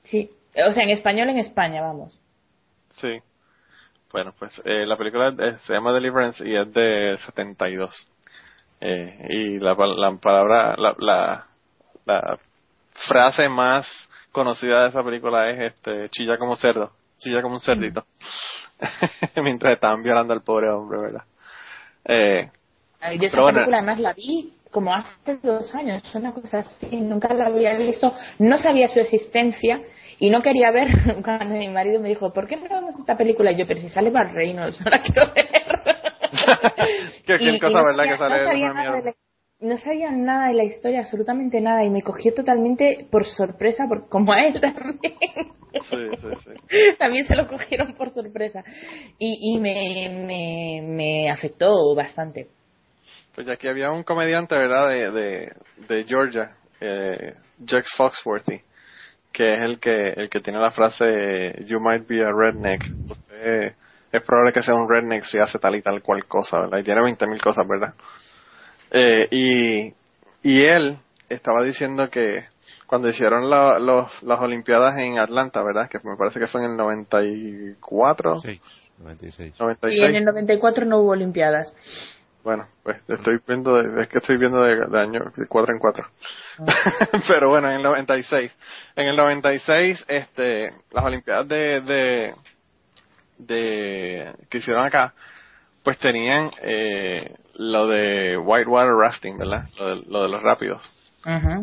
Sí, 0.05 0.31
o 0.69 0.73
sea, 0.73 0.83
en 0.85 0.91
español 0.91 1.29
en 1.31 1.39
España, 1.39 1.83
vamos. 1.83 2.19
sí. 3.01 3.21
Bueno, 4.13 4.35
pues 4.37 4.51
eh, 4.65 4.85
la 4.87 4.97
película 4.97 5.33
se 5.67 5.73
llama 5.73 5.93
Deliverance 5.93 6.45
y 6.45 6.57
es 6.57 6.73
de 6.73 7.17
72. 7.27 7.95
Eh, 8.81 9.27
y 9.31 9.59
la, 9.61 9.75
la 9.75 10.13
palabra, 10.17 10.75
la, 10.77 10.97
la, 10.99 11.47
la 12.07 12.39
frase 13.07 13.49
más 13.49 13.87
conocida 14.33 14.83
de 14.83 14.89
esa 14.89 15.05
película 15.05 15.49
es 15.51 15.61
este 15.75 16.09
chilla 16.11 16.39
como 16.39 16.57
cerdo, 16.57 16.91
chilla 17.21 17.41
como 17.41 17.55
un 17.55 17.61
cerdito. 17.61 18.05
Mientras 19.37 19.75
estaban 19.75 20.03
violando 20.03 20.33
al 20.33 20.43
pobre 20.43 20.69
hombre, 20.71 21.01
¿verdad? 21.03 21.23
Eh, 22.07 22.51
Ay, 23.01 23.17
Yo 23.21 23.27
esa 23.29 23.33
Pero 23.33 23.43
bueno. 23.45 23.57
película 23.59 23.77
además 23.79 24.01
la 24.01 24.13
vi 24.15 24.55
como 24.71 24.95
hace 24.95 25.39
dos 25.43 25.75
años, 25.75 26.03
una 26.15 26.33
cosa 26.33 26.61
así, 26.61 26.97
nunca 26.97 27.33
la 27.35 27.47
había 27.47 27.77
visto, 27.77 28.13
no 28.39 28.59
sabía 28.59 28.89
su 28.89 29.01
existencia 29.01 29.81
y 30.19 30.31
no 30.31 30.43
quería 30.43 30.71
ver 30.71 30.89
cuando 31.25 31.57
mi 31.57 31.69
marido 31.69 32.01
me 32.01 32.09
dijo, 32.09 32.33
¿por 32.33 32.47
qué 32.47 32.57
no 32.57 32.69
vemos 32.69 32.95
esta 32.99 33.17
película? 33.17 33.53
Y 33.53 33.57
yo, 33.57 33.67
pero 33.67 33.81
si 33.81 33.89
sale 33.89 34.11
Bar 34.11 34.33
Reynolds, 34.33 34.81
no 34.85 34.91
la 34.91 35.03
quiero 35.03 35.33
ver. 35.35 35.49
Que 37.27 37.37
cualquier 37.39 37.61
cosa, 37.61 37.83
¿verdad? 37.83 38.05
que 38.05 38.17
sale 38.17 38.41
no 38.41 38.49
sabía, 38.49 38.73
nada 38.73 39.01
la, 39.03 39.15
no 39.61 39.79
sabía 39.79 40.11
nada 40.11 40.49
de 40.49 40.55
la 40.55 40.65
historia, 40.65 41.01
absolutamente 41.01 41.61
nada, 41.61 41.85
y 41.85 41.91
me 41.91 42.03
cogió 42.03 42.33
totalmente 42.35 43.07
por 43.11 43.27
sorpresa, 43.27 43.87
por, 43.89 44.09
como 44.09 44.33
a 44.33 44.41
él 44.47 44.61
también. 44.61 44.99
Sí, 45.89 45.97
sí, 46.21 46.29
sí. 46.45 46.79
también 46.99 47.27
se 47.27 47.37
lo 47.37 47.47
cogieron 47.47 47.95
por 47.95 48.11
sorpresa 48.11 48.65
y, 49.19 49.55
y 49.55 49.61
me, 49.61 50.09
me, 50.27 50.83
me 50.83 51.31
afectó 51.31 51.95
bastante. 51.95 52.49
Pues 53.35 53.47
ya 53.47 53.55
aquí 53.55 53.69
había 53.69 53.91
un 53.91 54.03
comediante, 54.03 54.55
¿verdad? 54.57 54.89
De, 54.89 55.11
de, 55.11 55.53
de 55.89 56.05
Georgia, 56.05 56.53
eh, 56.81 57.35
Jax 57.65 57.89
Foxworthy, 57.97 58.61
que 59.33 59.55
es 59.55 59.61
el 59.63 59.79
que 59.79 60.09
el 60.17 60.29
que 60.29 60.41
tiene 60.41 60.59
la 60.59 60.71
frase 60.73 61.65
You 61.67 61.81
might 61.81 62.07
be 62.09 62.23
a 62.25 62.33
redneck. 62.33 62.83
Usted 63.09 63.73
es 64.13 64.23
probable 64.25 64.53
que 64.53 64.63
sea 64.63 64.75
un 64.75 64.89
redneck 64.91 65.25
si 65.27 65.39
hace 65.39 65.59
tal 65.59 65.77
y 65.77 65.83
tal 65.83 66.03
cual 66.03 66.25
cosa, 66.27 66.59
¿verdad? 66.61 66.79
Y 66.79 66.83
tiene 66.83 67.01
20.000 67.03 67.41
cosas, 67.41 67.67
¿verdad? 67.69 67.95
Eh, 68.91 69.29
y, 69.31 69.95
y 70.43 70.63
él 70.65 70.99
estaba 71.29 71.63
diciendo 71.63 72.11
que 72.11 72.45
cuando 72.89 73.09
hicieron 73.09 73.49
la- 73.49 73.79
los, 73.79 74.23
las 74.25 74.41
Olimpiadas 74.41 74.99
en 74.99 75.19
Atlanta, 75.21 75.63
¿verdad? 75.63 75.89
Que 75.89 75.99
me 76.03 76.17
parece 76.17 76.41
que 76.41 76.49
fue 76.49 76.65
en 76.65 76.73
el 76.73 76.77
94, 76.77 78.41
6, 78.41 78.61
96. 78.99 79.55
96. 79.61 80.01
Y 80.03 80.05
en 80.05 80.17
el 80.17 80.25
94 80.25 80.85
no 80.87 80.99
hubo 80.99 81.11
Olimpiadas. 81.13 81.73
Bueno, 82.43 82.67
pues 82.83 82.97
estoy 83.09 83.39
viendo, 83.47 83.75
de, 83.75 84.03
es 84.03 84.09
que 84.09 84.19
estoy 84.19 84.39
viendo 84.39 84.63
de, 84.63 84.87
de 84.87 85.01
año 85.01 85.31
de 85.37 85.47
cuatro 85.47 85.75
en 85.75 85.79
cuatro. 85.79 86.07
Pero 87.29 87.51
bueno, 87.51 87.69
en 87.69 87.77
el 87.77 87.83
96. 87.83 88.57
En 88.97 89.09
el 89.09 89.17
96, 89.17 90.05
este, 90.09 90.73
las 90.93 91.05
Olimpiadas 91.05 91.49
de, 91.49 91.81
de, 91.83 92.35
de, 93.39 94.35
que 94.49 94.59
hicieron 94.59 94.87
acá, 94.87 95.13
pues 95.85 95.99
tenían, 95.99 96.51
eh, 96.63 97.35
lo 97.57 97.87
de 97.89 98.39
whitewater 98.39 98.95
rafting, 98.95 99.37
¿verdad? 99.37 99.65
Lo 99.79 99.89
de, 99.89 100.03
lo 100.09 100.23
de 100.23 100.29
los 100.29 100.43
rápidos. 100.43 100.83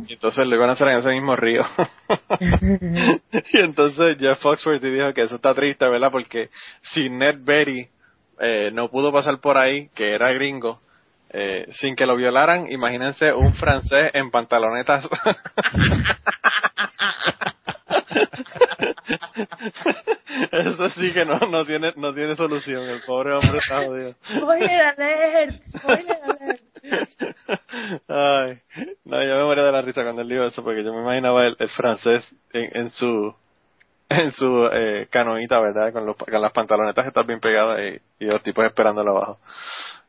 Y 0.07 0.13
entonces 0.13 0.45
lo 0.45 0.55
iban 0.55 0.69
a 0.69 0.73
hacer 0.73 0.88
en 0.89 0.99
ese 0.99 1.09
mismo 1.09 1.36
río. 1.36 1.63
y 2.39 3.57
entonces 3.59 4.19
Jeff 4.19 4.39
Foxworthy 4.39 4.91
dijo 4.91 5.13
que 5.13 5.23
eso 5.23 5.36
está 5.36 5.55
triste, 5.55 5.88
¿verdad? 5.89 6.11
Porque 6.11 6.49
si 6.93 7.09
Ned 7.09 7.38
Berry 7.39 7.89
eh, 8.39 8.71
no 8.73 8.89
pudo 8.89 9.11
pasar 9.11 9.39
por 9.39 9.57
ahí, 9.57 9.89
que 9.95 10.13
era 10.13 10.31
gringo, 10.31 10.79
eh, 11.29 11.67
sin 11.79 11.95
que 11.95 12.05
lo 12.05 12.15
violaran, 12.15 12.71
imagínense 12.71 13.33
un 13.33 13.53
francés 13.55 14.11
en 14.13 14.31
pantalonetas. 14.31 15.07
Eso 20.51 20.89
sí 20.89 21.13
que 21.13 21.25
no, 21.25 21.39
no 21.49 21.65
tiene 21.65 21.93
no 21.95 22.13
tiene 22.13 22.35
solución. 22.35 22.83
El 22.83 23.01
pobre 23.01 23.33
hombre 23.33 23.57
está 23.57 23.85
jodido. 23.85 24.13
Spoiler 24.23 24.81
alert, 24.81 25.55
spoiler 25.77 26.17
alert. 26.23 26.61
Ay, 28.07 28.59
no, 29.05 29.23
yo 29.23 29.35
me 29.38 29.43
moría 29.43 29.63
de 29.63 29.71
la 29.71 29.81
risa 29.81 30.03
cuando 30.03 30.21
él 30.21 30.29
dijo 30.29 30.43
eso 30.43 30.63
porque 30.63 30.83
yo 30.83 30.93
me 30.93 31.01
imaginaba 31.01 31.45
el, 31.45 31.55
el 31.59 31.69
francés 31.69 32.23
en, 32.53 32.77
en 32.77 32.89
su 32.91 33.35
en 34.10 34.32
su 34.34 34.70
eh, 34.72 35.08
canoita, 35.10 35.60
¿verdad? 35.60 35.91
Con, 35.91 36.05
los, 36.05 36.16
con 36.16 36.41
las 36.41 36.51
pantalonetas 36.51 37.08
están 37.08 37.28
bien 37.28 37.39
pegadas 37.39 37.80
y, 38.20 38.26
los 38.26 38.41
tipos 38.43 38.66
esperándolo 38.66 39.12
abajo. 39.12 39.39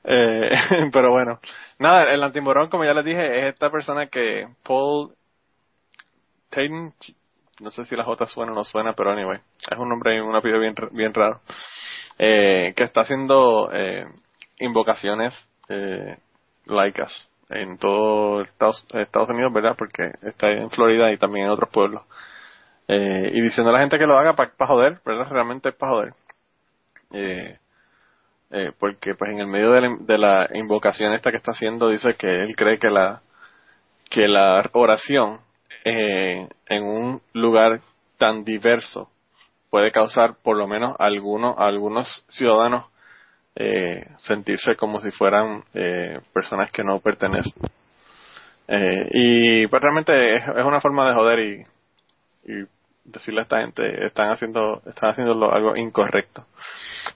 Eh, 0.05 0.51
pero 0.93 1.11
bueno, 1.11 1.41
nada, 1.79 2.05
el 2.13 2.23
antimorón, 2.23 2.69
como 2.69 2.85
ya 2.85 2.95
les 2.95 3.05
dije, 3.05 3.41
es 3.41 3.55
esta 3.55 3.71
persona 3.71 4.07
que 4.07 4.49
Paul 4.65 5.13
Tatum, 6.51 6.93
no 7.61 7.71
sé 7.71 7.85
si 7.85 7.97
la 7.97 8.05
J 8.05 8.27
suena 8.27 8.53
o 8.53 8.55
no 8.55 8.65
suena, 8.65 8.93
pero 8.93 9.11
anyway, 9.11 9.41
es 9.71 9.79
un 9.79 9.89
nombre 9.89 10.17
y 10.17 10.21
un 10.21 10.35
apellido 10.35 10.61
bien, 10.61 10.75
bien 10.93 11.13
raro, 11.13 11.41
eh, 12.19 12.73
que 12.77 12.85
está 12.85 13.03
haciendo 13.03 13.71
eh, 13.73 14.07
invocaciones 14.61 15.35
eh, 15.69 16.17
laicas 16.67 17.13
en 17.51 17.79
todo 17.79 18.43
Estados, 18.43 18.85
Estados 18.93 19.29
Unidos, 19.31 19.53
¿verdad? 19.53 19.75
Porque 19.77 20.11
está 20.23 20.51
en 20.51 20.71
Florida 20.71 21.11
y 21.13 21.19
también 21.19 21.47
en 21.47 21.53
otros 21.53 21.71
pueblos. 21.71 22.03
Eh, 22.89 23.31
y 23.35 23.41
diciendo 23.43 23.71
a 23.71 23.75
la 23.75 23.81
gente 23.81 23.99
que 23.99 24.07
lo 24.07 24.19
haga 24.19 24.35
para 24.35 24.67
joder, 24.67 25.01
¿verdad? 25.05 25.29
Realmente 25.31 25.69
es 25.69 25.75
para 25.75 25.93
joder. 25.93 26.15
Eh, 27.13 27.57
eh, 28.51 28.73
porque 28.79 29.15
pues 29.15 29.31
en 29.31 29.41
el 29.41 29.47
medio 29.47 29.73
de 29.73 29.81
la, 29.81 29.97
de 29.99 30.19
la 30.19 30.49
invocación 30.55 31.13
esta 31.13 31.31
que 31.31 31.39
está 31.39 31.53
haciendo 31.53 31.89
dice 31.89 32.15
que 32.17 32.45
él 32.45 32.55
cree 32.57 32.79
que 32.79 32.91
la 32.91 33.23
que 34.11 34.27
la 34.27 34.63
oración 34.73 35.41
eh, 35.85 36.49
en 36.67 36.83
un 36.83 37.23
lugar 37.35 37.81
tan 38.19 38.45
diverso 38.45 39.11
puede 39.71 39.91
causar 39.91 40.37
por 40.43 40.57
lo 40.57 40.67
menos 40.67 40.97
algunos 40.99 41.57
algunos 41.59 42.07
ciudadanos 42.29 42.87
sentirse 44.19 44.77
como 44.77 45.01
si 45.01 45.11
fueran 45.11 45.65
personas 46.33 46.71
que 46.71 46.85
no 46.85 47.01
pertenecen 47.01 47.53
y 49.11 49.67
pues 49.67 49.83
realmente 49.83 50.37
es, 50.37 50.43
una 50.65 50.81
forma 50.81 51.09
de 51.09 51.15
joder 51.15 51.39
y 51.41 51.65
decirle 53.11 53.41
a 53.41 53.43
esta 53.45 53.61
gente 53.61 54.07
están 54.07 54.31
haciendo 54.31 54.83
están 54.87 55.11
haciendo 55.11 55.53
algo 55.53 55.77
incorrecto. 55.77 56.47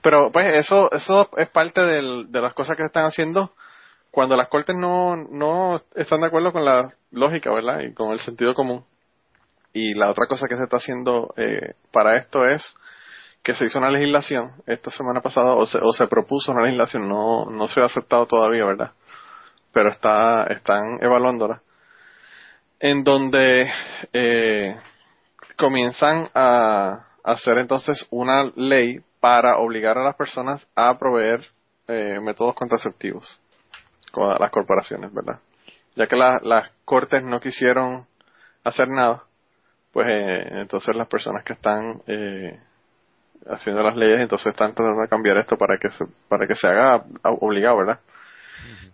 Pero 0.01 0.31
pues 0.31 0.65
eso 0.65 0.91
eso 0.91 1.29
es 1.37 1.49
parte 1.49 1.81
del, 1.81 2.31
de 2.31 2.41
las 2.41 2.53
cosas 2.53 2.77
que 2.77 2.85
están 2.85 3.05
haciendo. 3.05 3.51
Cuando 4.11 4.37
las 4.37 4.49
cortes 4.49 4.75
no 4.75 5.15
no 5.15 5.81
están 5.95 6.21
de 6.21 6.27
acuerdo 6.27 6.51
con 6.51 6.65
la 6.65 6.89
lógica 7.11 7.51
verdad 7.51 7.79
y 7.81 7.93
con 7.93 8.11
el 8.11 8.19
sentido 8.19 8.53
común. 8.53 8.85
Y 9.73 9.95
la 9.95 10.09
otra 10.09 10.27
cosa 10.27 10.47
que 10.47 10.57
se 10.57 10.63
está 10.63 10.77
haciendo 10.77 11.33
eh, 11.37 11.73
para 11.91 12.17
esto 12.17 12.47
es 12.47 12.61
que 13.43 13.55
se 13.55 13.65
hizo 13.65 13.79
una 13.79 13.89
legislación 13.89 14.51
esta 14.67 14.91
semana 14.91 15.19
pasada 15.21 15.53
o 15.53 15.65
se, 15.65 15.79
o 15.81 15.91
se 15.91 16.07
propuso 16.07 16.51
una 16.51 16.63
legislación. 16.63 17.09
No 17.09 17.45
no 17.45 17.67
se 17.67 17.81
ha 17.81 17.85
aceptado 17.85 18.25
todavía 18.27 18.65
verdad 18.65 18.91
pero 19.73 19.89
está 19.89 20.45
están 20.45 20.99
evaluándola. 21.01 21.61
En 22.79 23.03
donde 23.03 23.69
eh, 24.13 24.75
comienzan 25.57 26.29
a 26.33 27.05
hacer 27.23 27.57
entonces 27.57 28.05
una 28.11 28.51
ley 28.55 28.99
para 29.19 29.57
obligar 29.57 29.97
a 29.97 30.03
las 30.03 30.15
personas 30.15 30.65
a 30.75 30.97
proveer 30.97 31.45
eh, 31.87 32.19
métodos 32.21 32.55
contraceptivos 32.55 33.41
con 34.11 34.35
las 34.39 34.51
corporaciones, 34.51 35.13
¿verdad? 35.13 35.39
Ya 35.95 36.07
que 36.07 36.15
la- 36.15 36.39
las 36.43 36.69
cortes 36.85 37.23
no 37.23 37.39
quisieron 37.39 38.05
hacer 38.63 38.87
nada, 38.89 39.23
pues 39.91 40.07
eh, 40.09 40.47
entonces 40.61 40.95
las 40.95 41.07
personas 41.07 41.43
que 41.43 41.53
están 41.53 42.01
eh, 42.07 42.59
haciendo 43.47 43.83
las 43.83 43.95
leyes 43.95 44.19
entonces 44.21 44.47
están 44.47 44.73
tratando 44.73 45.01
de 45.01 45.07
cambiar 45.07 45.37
esto 45.37 45.57
para 45.57 45.77
que 45.77 45.89
se, 45.91 46.05
para 46.29 46.47
que 46.47 46.55
se 46.55 46.67
haga 46.67 47.03
obligado, 47.23 47.77
¿verdad? 47.77 47.99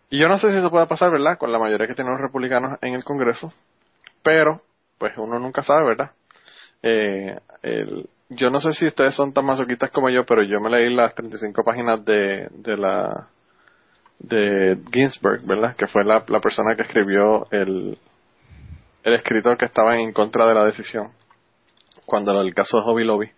Y 0.09 0.17
yo 0.19 0.27
no 0.27 0.39
sé 0.39 0.49
si 0.51 0.57
eso 0.57 0.71
puede 0.71 0.87
pasar, 0.87 1.11
¿verdad? 1.11 1.37
Con 1.37 1.51
la 1.51 1.59
mayoría 1.59 1.87
que 1.87 1.93
tienen 1.93 2.13
los 2.13 2.21
republicanos 2.21 2.79
en 2.81 2.93
el 2.95 3.03
Congreso, 3.03 3.53
pero 4.23 4.61
pues 4.97 5.13
uno 5.17 5.39
nunca 5.39 5.63
sabe, 5.63 5.85
¿verdad? 5.85 6.11
Eh, 6.83 7.37
el- 7.63 8.09
yo 8.29 8.49
no 8.49 8.59
sé 8.61 8.73
si 8.73 8.85
ustedes 8.85 9.15
son 9.15 9.33
tan 9.33 9.45
masoquistas 9.45 9.89
como 9.91 10.09
yo, 10.09 10.25
pero 10.25 10.43
yo 10.43 10.59
me 10.59 10.69
leí 10.69 10.93
las 10.93 11.15
35 11.15 11.63
páginas 11.63 12.03
de, 12.05 12.47
de 12.51 12.77
la 12.77 13.27
de 14.19 14.77
Ginsburg, 14.91 15.41
¿verdad? 15.45 15.75
Que 15.75 15.87
fue 15.87 16.03
la, 16.03 16.23
la 16.27 16.39
persona 16.39 16.75
que 16.75 16.83
escribió 16.83 17.47
el, 17.51 17.97
el 19.03 19.13
escritor 19.13 19.57
que 19.57 19.65
estaba 19.65 19.97
en 19.97 20.11
contra 20.13 20.45
de 20.45 20.53
la 20.53 20.65
decisión 20.65 21.11
cuando 22.05 22.39
el 22.41 22.53
caso 22.53 22.77
de 22.77 22.83
Hobby 22.83 23.03
Lobby. 23.03 23.31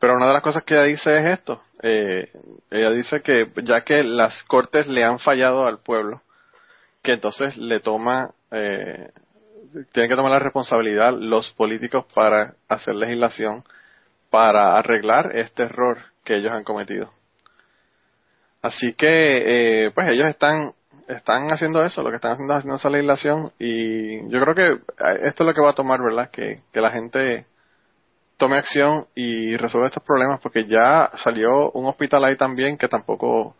Pero 0.00 0.16
una 0.16 0.26
de 0.26 0.32
las 0.32 0.42
cosas 0.42 0.64
que 0.64 0.74
ella 0.74 0.84
dice 0.84 1.16
es 1.16 1.38
esto. 1.38 1.62
Eh, 1.82 2.28
ella 2.70 2.90
dice 2.90 3.22
que 3.22 3.48
ya 3.62 3.82
que 3.82 4.02
las 4.02 4.42
cortes 4.44 4.88
le 4.88 5.04
han 5.04 5.18
fallado 5.20 5.66
al 5.66 5.78
pueblo, 5.78 6.22
que 7.02 7.12
entonces 7.12 7.56
le 7.56 7.80
toma, 7.80 8.30
eh, 8.50 9.10
tienen 9.92 10.10
que 10.10 10.16
tomar 10.16 10.32
la 10.32 10.38
responsabilidad 10.38 11.12
los 11.12 11.50
políticos 11.52 12.06
para 12.14 12.54
hacer 12.68 12.94
legislación 12.94 13.64
para 14.30 14.78
arreglar 14.78 15.36
este 15.36 15.64
error 15.64 15.98
que 16.24 16.36
ellos 16.36 16.52
han 16.52 16.64
cometido. 16.64 17.10
Así 18.62 18.94
que, 18.94 19.86
eh, 19.86 19.90
pues 19.94 20.08
ellos 20.08 20.28
están 20.28 20.72
están 21.08 21.52
haciendo 21.52 21.84
eso, 21.84 22.02
lo 22.02 22.10
que 22.10 22.16
están 22.16 22.32
haciendo 22.32 22.54
es 22.54 22.58
haciendo 22.58 22.76
esa 22.76 22.90
legislación 22.90 23.52
y 23.58 24.28
yo 24.30 24.40
creo 24.40 24.54
que 24.54 24.72
eh, 24.72 25.20
esto 25.24 25.42
es 25.42 25.46
lo 25.46 25.54
que 25.54 25.60
va 25.60 25.70
a 25.70 25.74
tomar, 25.74 26.00
¿verdad? 26.00 26.30
Que, 26.30 26.60
que 26.72 26.80
la 26.80 26.90
gente 26.90 27.46
tome 28.36 28.56
acción 28.56 29.06
y 29.14 29.56
resuelva 29.56 29.88
estos 29.88 30.02
problemas 30.02 30.40
porque 30.40 30.66
ya 30.66 31.10
salió 31.22 31.70
un 31.72 31.86
hospital 31.86 32.24
ahí 32.24 32.36
también 32.36 32.78
que 32.78 32.88
tampoco 32.88 33.56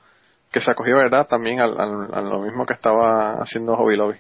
que 0.53 0.61
se 0.61 0.71
acogió, 0.71 0.97
¿verdad? 0.97 1.27
También 1.27 1.61
a 1.61 1.67
lo 1.67 2.41
mismo 2.41 2.67
que 2.67 2.75
estaba 2.75 3.35
haciendo 3.43 3.77
Hobby 3.77 3.97
Lobby. 3.97 4.19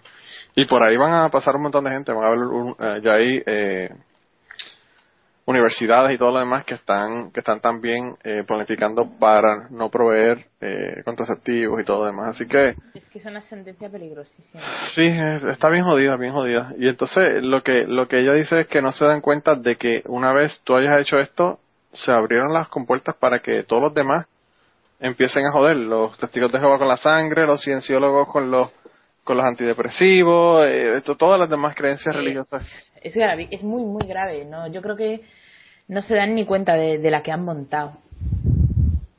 Y 0.54 0.66
por 0.66 0.82
ahí 0.82 0.96
van 0.96 1.12
a 1.14 1.28
pasar 1.28 1.56
un 1.56 1.62
montón 1.62 1.84
de 1.84 1.90
gente, 1.90 2.12
van 2.12 2.24
a 2.24 2.28
haber 2.28 2.40
un, 2.40 2.76
eh, 2.78 3.00
ya 3.02 3.12
ahí 3.12 3.42
eh, 3.46 3.90
universidades 5.44 6.14
y 6.14 6.18
todo 6.18 6.32
lo 6.32 6.38
demás 6.38 6.64
que 6.64 6.74
están 6.74 7.32
que 7.32 7.40
están 7.40 7.60
también 7.60 8.14
eh, 8.22 8.44
planificando 8.46 9.08
para 9.18 9.68
no 9.70 9.90
proveer 9.90 10.46
eh, 10.60 11.02
contraceptivos 11.04 11.80
y 11.80 11.84
todo 11.84 12.04
lo 12.04 12.06
demás 12.06 12.36
así 12.36 12.46
que 12.46 12.74
es 12.94 13.04
que 13.12 13.18
es 13.18 13.26
una 13.26 13.40
sentencia 13.42 13.90
peligrosísima 13.90 14.62
sí 14.94 15.10
está 15.50 15.68
bien 15.68 15.84
jodida 15.84 16.16
bien 16.16 16.32
jodida 16.32 16.72
y 16.78 16.86
entonces 16.86 17.42
lo 17.44 17.62
que 17.62 17.84
lo 17.88 18.06
que 18.06 18.20
ella 18.20 18.34
dice 18.34 18.60
es 18.60 18.66
que 18.68 18.80
no 18.80 18.92
se 18.92 19.04
dan 19.04 19.20
cuenta 19.20 19.56
de 19.56 19.74
que 19.76 20.02
una 20.06 20.32
vez 20.32 20.60
tú 20.62 20.76
hayas 20.76 21.00
hecho 21.00 21.18
esto 21.18 21.58
se 21.92 22.12
abrieron 22.12 22.52
las 22.52 22.68
compuertas 22.68 23.16
para 23.16 23.40
que 23.40 23.64
todos 23.64 23.82
los 23.82 23.94
demás 23.94 24.26
empiecen 25.02 25.44
a 25.44 25.52
joder 25.52 25.76
los 25.76 26.16
testigos 26.16 26.50
de 26.52 26.60
Jehová 26.60 26.78
con 26.78 26.88
la 26.88 26.96
sangre 26.96 27.46
los 27.46 27.62
cienciólogos 27.62 28.28
con 28.28 28.50
los 28.50 28.70
con 29.24 29.36
los 29.36 29.46
antidepresivos, 29.46 30.66
eh, 30.68 31.00
todas 31.16 31.38
las 31.38 31.48
demás 31.48 31.76
creencias 31.76 32.14
religiosas. 32.14 32.66
Es 33.00 33.14
grave, 33.14 33.46
es 33.50 33.62
muy, 33.62 33.84
muy 33.84 34.06
grave. 34.06 34.44
¿no? 34.44 34.66
Yo 34.66 34.82
creo 34.82 34.96
que 34.96 35.20
no 35.88 36.02
se 36.02 36.14
dan 36.14 36.34
ni 36.34 36.44
cuenta 36.44 36.74
de, 36.74 37.10
la 37.10 37.22
que 37.22 37.30
han 37.30 37.44
montado. 37.44 37.98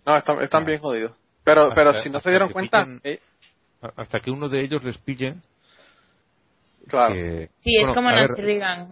No, 0.05 0.17
están, 0.17 0.41
están 0.41 0.65
bien 0.65 0.79
jodidos. 0.79 1.13
Pero, 1.45 1.71
pero 1.73 1.93
si 2.01 2.09
no 2.09 2.19
se 2.19 2.29
dieron 2.29 2.49
cuenta... 2.49 2.85
Eh, 3.03 3.19
hasta 3.95 4.19
que 4.21 4.31
uno 4.31 4.49
de 4.49 4.61
ellos 4.61 4.83
les 4.83 4.97
pille... 4.97 5.35
Claro. 6.87 7.15
sí, 7.61 7.77
es 7.77 7.87
como 7.93 8.11
Nancy 8.11 8.41
Reagan. 8.41 8.89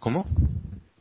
¿Cómo? 0.00 0.26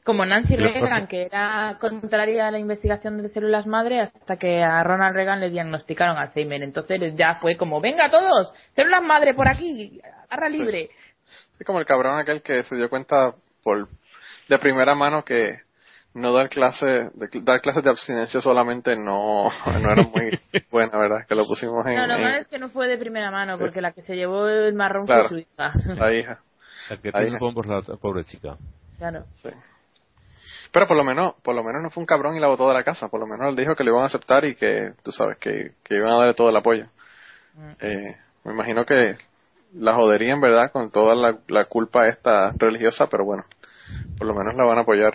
Como 0.03 0.25
Nancy 0.25 0.55
Reagan, 0.55 1.07
que 1.07 1.23
era 1.23 1.77
contraria 1.79 2.47
a 2.47 2.51
la 2.51 2.59
investigación 2.59 3.21
de 3.21 3.29
células 3.29 3.65
madre 3.65 4.01
hasta 4.01 4.37
que 4.37 4.61
a 4.61 4.83
Ronald 4.83 5.15
Reagan 5.15 5.39
le 5.39 5.49
diagnosticaron 5.49 6.17
Alzheimer. 6.17 6.61
Entonces 6.61 7.15
ya 7.15 7.35
fue 7.35 7.55
como, 7.55 7.79
venga 7.79 8.09
todos, 8.11 8.53
células 8.75 9.01
madre 9.03 9.33
por 9.33 9.47
aquí, 9.47 10.01
agarra 10.29 10.49
libre. 10.49 10.89
Es 11.59 11.65
como 11.65 11.79
el 11.79 11.85
cabrón 11.85 12.19
aquel 12.19 12.41
que 12.41 12.63
se 12.63 12.75
dio 12.75 12.89
cuenta 12.89 13.33
por 13.63 13.87
de 14.49 14.59
primera 14.59 14.93
mano 14.93 15.23
que 15.23 15.59
no 16.13 16.31
dar 16.33 16.49
clase 16.49 16.85
de, 16.85 17.29
dar 17.41 17.61
clases 17.61 17.83
de 17.83 17.89
abstinencia 17.89 18.41
solamente 18.41 18.95
no, 18.95 19.49
no 19.65 19.91
era 19.91 20.03
muy 20.03 20.39
buena, 20.71 20.97
¿verdad? 20.97 21.25
Que 21.27 21.35
lo 21.35 21.45
pusimos 21.47 21.85
en... 21.87 21.95
No, 21.95 22.07
lo 22.07 22.19
malo 22.19 22.37
es 22.37 22.47
que 22.47 22.59
no 22.59 22.69
fue 22.69 22.87
de 22.87 22.97
primera 22.97 23.31
mano, 23.31 23.57
porque 23.57 23.81
la 23.81 23.93
que 23.93 24.03
se 24.03 24.15
llevó 24.15 24.47
el 24.47 24.73
marrón 24.73 25.07
fue 25.07 25.27
su 25.29 25.37
hija. 25.37 25.73
La 25.97 26.13
hija. 26.13 26.39
La 26.89 26.97
que 26.97 27.11
tiene 27.11 27.31
la 27.31 27.97
pobre 27.97 28.25
chica. 28.25 28.57
Claro. 28.97 29.21
Sí. 29.41 29.49
Pero 30.73 30.87
por 30.87 30.97
lo 30.97 31.03
menos, 31.03 31.35
por 31.43 31.53
lo 31.53 31.63
menos 31.63 31.83
no 31.83 31.91
fue 31.91 32.01
un 32.01 32.07
cabrón 32.07 32.35
y 32.35 32.39
la 32.39 32.47
botó 32.47 32.67
de 32.67 32.73
la 32.73 32.83
casa. 32.83 33.07
Por 33.07 33.19
lo 33.19 33.27
menos 33.27 33.47
él 33.47 33.55
dijo 33.55 33.75
que 33.75 33.83
le 33.83 33.91
iban 33.91 34.03
a 34.03 34.07
aceptar 34.07 34.43
y 34.43 34.55
que, 34.55 34.93
tú 35.03 35.11
sabes, 35.11 35.37
que, 35.37 35.73
que 35.83 35.95
iban 35.95 36.11
a 36.11 36.17
darle 36.17 36.33
todo 36.33 36.49
el 36.49 36.57
apoyo. 36.57 36.87
Mm. 37.53 37.71
Eh, 37.79 38.17
me 38.43 38.53
imagino 38.53 38.83
que 38.83 39.15
la 39.75 39.93
joderían, 39.93 40.41
¿verdad? 40.41 40.71
Con 40.71 40.89
toda 40.89 41.13
la, 41.13 41.37
la 41.47 41.65
culpa 41.65 42.07
esta 42.07 42.51
religiosa, 42.57 43.07
pero 43.07 43.23
bueno, 43.23 43.45
por 44.17 44.25
lo 44.25 44.33
menos 44.33 44.55
la 44.55 44.65
van 44.65 44.79
a 44.79 44.81
apoyar. 44.81 45.13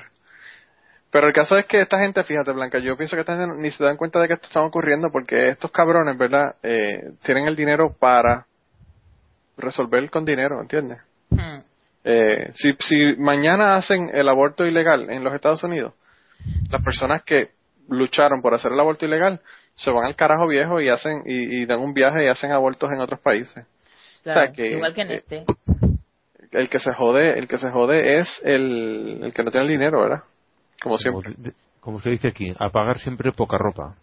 Pero 1.10 1.26
el 1.26 1.32
caso 1.32 1.58
es 1.58 1.66
que 1.66 1.80
esta 1.80 1.98
gente, 1.98 2.22
fíjate, 2.22 2.52
Blanca, 2.52 2.78
yo 2.78 2.96
pienso 2.96 3.16
que 3.16 3.22
esta 3.22 3.36
gente 3.36 3.56
ni 3.56 3.72
se 3.72 3.82
dan 3.82 3.96
cuenta 3.96 4.20
de 4.20 4.28
que 4.28 4.34
esto 4.34 4.46
está 4.46 4.60
ocurriendo 4.60 5.10
porque 5.10 5.48
estos 5.48 5.72
cabrones, 5.72 6.16
¿verdad? 6.16 6.54
Eh, 6.62 7.14
tienen 7.24 7.48
el 7.48 7.56
dinero 7.56 7.96
para 7.98 8.46
resolver 9.56 10.08
con 10.10 10.24
dinero, 10.24 10.60
¿entiendes? 10.60 10.98
Mm. 11.30 11.67
Eh, 12.10 12.52
si, 12.54 12.72
si 12.80 13.20
mañana 13.20 13.76
hacen 13.76 14.10
el 14.14 14.30
aborto 14.30 14.64
ilegal 14.64 15.10
en 15.10 15.22
los 15.22 15.34
Estados 15.34 15.62
Unidos, 15.62 15.92
las 16.70 16.82
personas 16.82 17.22
que 17.22 17.50
lucharon 17.86 18.40
por 18.40 18.54
hacer 18.54 18.72
el 18.72 18.80
aborto 18.80 19.04
ilegal 19.04 19.42
se 19.74 19.90
van 19.90 20.06
al 20.06 20.16
carajo 20.16 20.46
viejo 20.46 20.80
y 20.80 20.88
hacen 20.88 21.22
y, 21.26 21.66
dan 21.66 21.80
un 21.80 21.92
viaje 21.92 22.24
y 22.24 22.28
hacen 22.28 22.50
abortos 22.50 22.90
en 22.90 23.00
otros 23.00 23.20
países. 23.20 23.66
igual 24.72 24.94
que 24.94 25.02
en 25.02 25.10
este. 25.10 25.44
El 26.50 26.70
que 26.70 26.78
se 26.78 26.94
jode, 26.94 27.38
el 27.38 27.46
que 27.46 27.58
se 27.58 27.70
jode 27.70 28.20
es 28.20 28.40
el, 28.42 29.20
el 29.24 29.32
que 29.34 29.42
no 29.44 29.50
tiene 29.50 29.66
el 29.66 29.72
dinero, 29.72 30.00
¿verdad? 30.00 30.22
Como 30.82 30.96
siempre. 30.96 31.34
Como, 31.80 32.00
se 32.00 32.08
dice 32.08 32.28
aquí, 32.28 32.54
apagar 32.58 32.98
siempre 33.00 33.32
poca 33.32 33.58
ropa. 33.58 33.96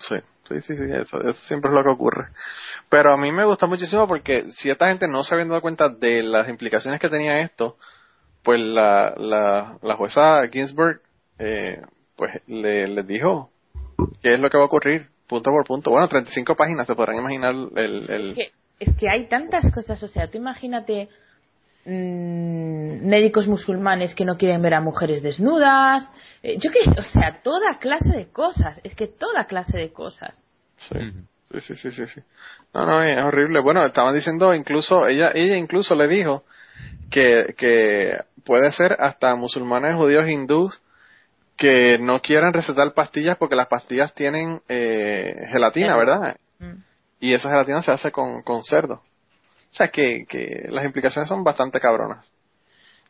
Sí, 0.00 0.16
sí, 0.48 0.60
sí, 0.62 0.76
sí 0.76 0.84
eso, 0.92 1.20
eso 1.20 1.40
siempre 1.46 1.70
es 1.70 1.74
lo 1.74 1.82
que 1.82 1.90
ocurre. 1.90 2.28
Pero 2.88 3.12
a 3.12 3.16
mí 3.16 3.32
me 3.32 3.44
gusta 3.44 3.66
muchísimo 3.66 4.06
porque 4.06 4.46
si 4.52 4.70
esta 4.70 4.88
gente 4.88 5.08
no 5.08 5.24
se 5.24 5.34
había 5.34 5.46
dado 5.46 5.60
cuenta 5.60 5.88
de 5.88 6.22
las 6.22 6.48
implicaciones 6.48 7.00
que 7.00 7.08
tenía 7.08 7.40
esto, 7.40 7.76
pues 8.42 8.60
la, 8.60 9.14
la, 9.16 9.78
la 9.82 9.96
jueza 9.96 10.46
Ginsburg 10.52 11.00
eh, 11.38 11.82
pues 12.16 12.30
le, 12.46 12.86
le 12.86 13.02
dijo 13.02 13.50
qué 14.22 14.34
es 14.34 14.40
lo 14.40 14.50
que 14.50 14.56
va 14.56 14.64
a 14.64 14.66
ocurrir 14.66 15.08
punto 15.26 15.50
por 15.50 15.64
punto. 15.64 15.90
Bueno, 15.90 16.08
35 16.08 16.54
páginas, 16.54 16.86
se 16.86 16.94
podrán 16.94 17.16
imaginar 17.16 17.54
el... 17.76 18.10
el... 18.10 18.30
Es, 18.30 18.36
que, 18.36 18.52
es 18.78 18.96
que 18.96 19.08
hay 19.08 19.26
tantas 19.26 19.72
cosas, 19.72 20.02
o 20.02 20.08
sea, 20.08 20.28
tú 20.30 20.38
imagínate 20.38 21.08
mmm, 21.86 23.06
médicos 23.06 23.46
musulmanes 23.46 24.14
que 24.14 24.24
no 24.24 24.36
quieren 24.36 24.60
ver 24.60 24.74
a 24.74 24.80
mujeres 24.80 25.22
desnudas, 25.22 26.08
eh, 26.42 26.58
yo 26.58 26.70
qué, 26.70 26.90
o 26.90 27.02
sea, 27.04 27.40
toda 27.42 27.78
clase 27.78 28.10
de 28.10 28.26
cosas, 28.26 28.80
es 28.84 28.94
que 28.94 29.06
toda 29.06 29.44
clase 29.44 29.76
de 29.78 29.92
cosas. 29.92 30.42
Sí. 30.90 30.98
Sí, 31.52 31.74
sí, 31.76 31.90
sí, 31.92 32.06
sí, 32.06 32.20
No, 32.74 32.84
no, 32.84 33.02
es 33.02 33.22
horrible. 33.22 33.60
Bueno, 33.60 33.86
estaban 33.86 34.14
diciendo 34.14 34.52
incluso, 34.52 35.06
ella, 35.06 35.30
ella 35.32 35.56
incluso 35.56 35.94
le 35.94 36.08
dijo 36.08 36.42
que, 37.10 37.54
que 37.56 38.18
puede 38.44 38.72
ser 38.72 38.96
hasta 39.00 39.34
musulmanes, 39.36 39.96
judíos, 39.96 40.28
hindús 40.28 40.80
que 41.56 41.98
no 41.98 42.20
quieran 42.20 42.52
recetar 42.52 42.92
pastillas 42.92 43.38
porque 43.38 43.56
las 43.56 43.68
pastillas 43.68 44.12
tienen 44.14 44.60
eh, 44.68 45.46
gelatina, 45.50 45.96
¿verdad? 45.96 46.36
Mm. 46.58 46.74
Y 47.20 47.32
esa 47.32 47.48
gelatina 47.48 47.80
se 47.82 47.92
hace 47.92 48.10
con, 48.10 48.42
con 48.42 48.62
cerdo. 48.64 49.00
O 49.72 49.74
sea 49.74 49.88
que, 49.88 50.24
que 50.28 50.66
las 50.68 50.84
implicaciones 50.84 51.28
son 51.28 51.44
bastante 51.44 51.80
cabronas. 51.80 52.24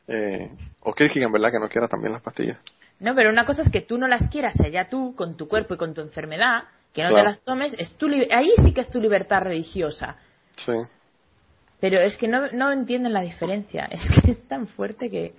Eh, 0.09 0.51
o 0.81 0.95
en 0.99 1.33
¿verdad? 1.33 1.51
Que 1.51 1.59
no 1.59 1.69
quiera 1.69 1.89
también 1.89 2.13
las 2.13 2.23
pastillas. 2.23 2.59
No, 3.01 3.15
pero 3.15 3.31
una 3.31 3.45
cosa 3.45 3.63
es 3.63 3.71
que 3.71 3.81
tú 3.81 3.99
no 3.99 4.07
las 4.07 4.31
quieras 4.31 4.59
allá 4.61 4.89
tú, 4.89 5.15
con 5.17 5.37
tu 5.37 5.49
cuerpo 5.49 5.75
y 5.75 5.77
con 5.77 5.95
tu 5.95 6.01
enfermedad, 6.01 6.65
que 6.95 7.03
no 7.03 7.15
te 7.15 7.23
las 7.23 7.41
tomes, 7.43 7.75
es 7.79 7.93
tu 7.99 8.07
ahí 8.07 8.51
sí 8.65 8.73
que 8.73 8.81
es 8.81 8.91
tu 8.91 9.01
libertad 9.01 9.43
religiosa. 9.43 10.17
Sí. 10.65 10.73
Pero 11.79 11.99
es 11.99 12.17
que 12.17 12.27
no, 12.27 12.51
no 12.53 12.73
entienden 12.73 13.13
la 13.13 13.21
diferencia, 13.21 13.85
es 13.91 14.01
que 14.23 14.31
es 14.33 14.49
tan 14.49 14.69
fuerte 14.69 15.11
que... 15.11 15.35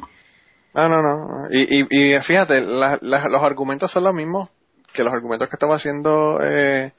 No, 0.76 0.88
no, 0.88 1.02
no. 1.02 1.48
Y, 1.50 1.82
y, 1.82 1.88
y 1.90 2.20
fíjate, 2.22 2.62
los 2.62 3.44
argumentos 3.44 3.92
son 3.92 4.04
los 4.04 4.14
mismos 4.14 4.50
que 4.94 5.04
los 5.04 5.14
argumentos 5.14 5.50
que 5.50 5.56
estaba 5.56 5.76
haciendo 5.76 6.40
eh, 6.42 6.92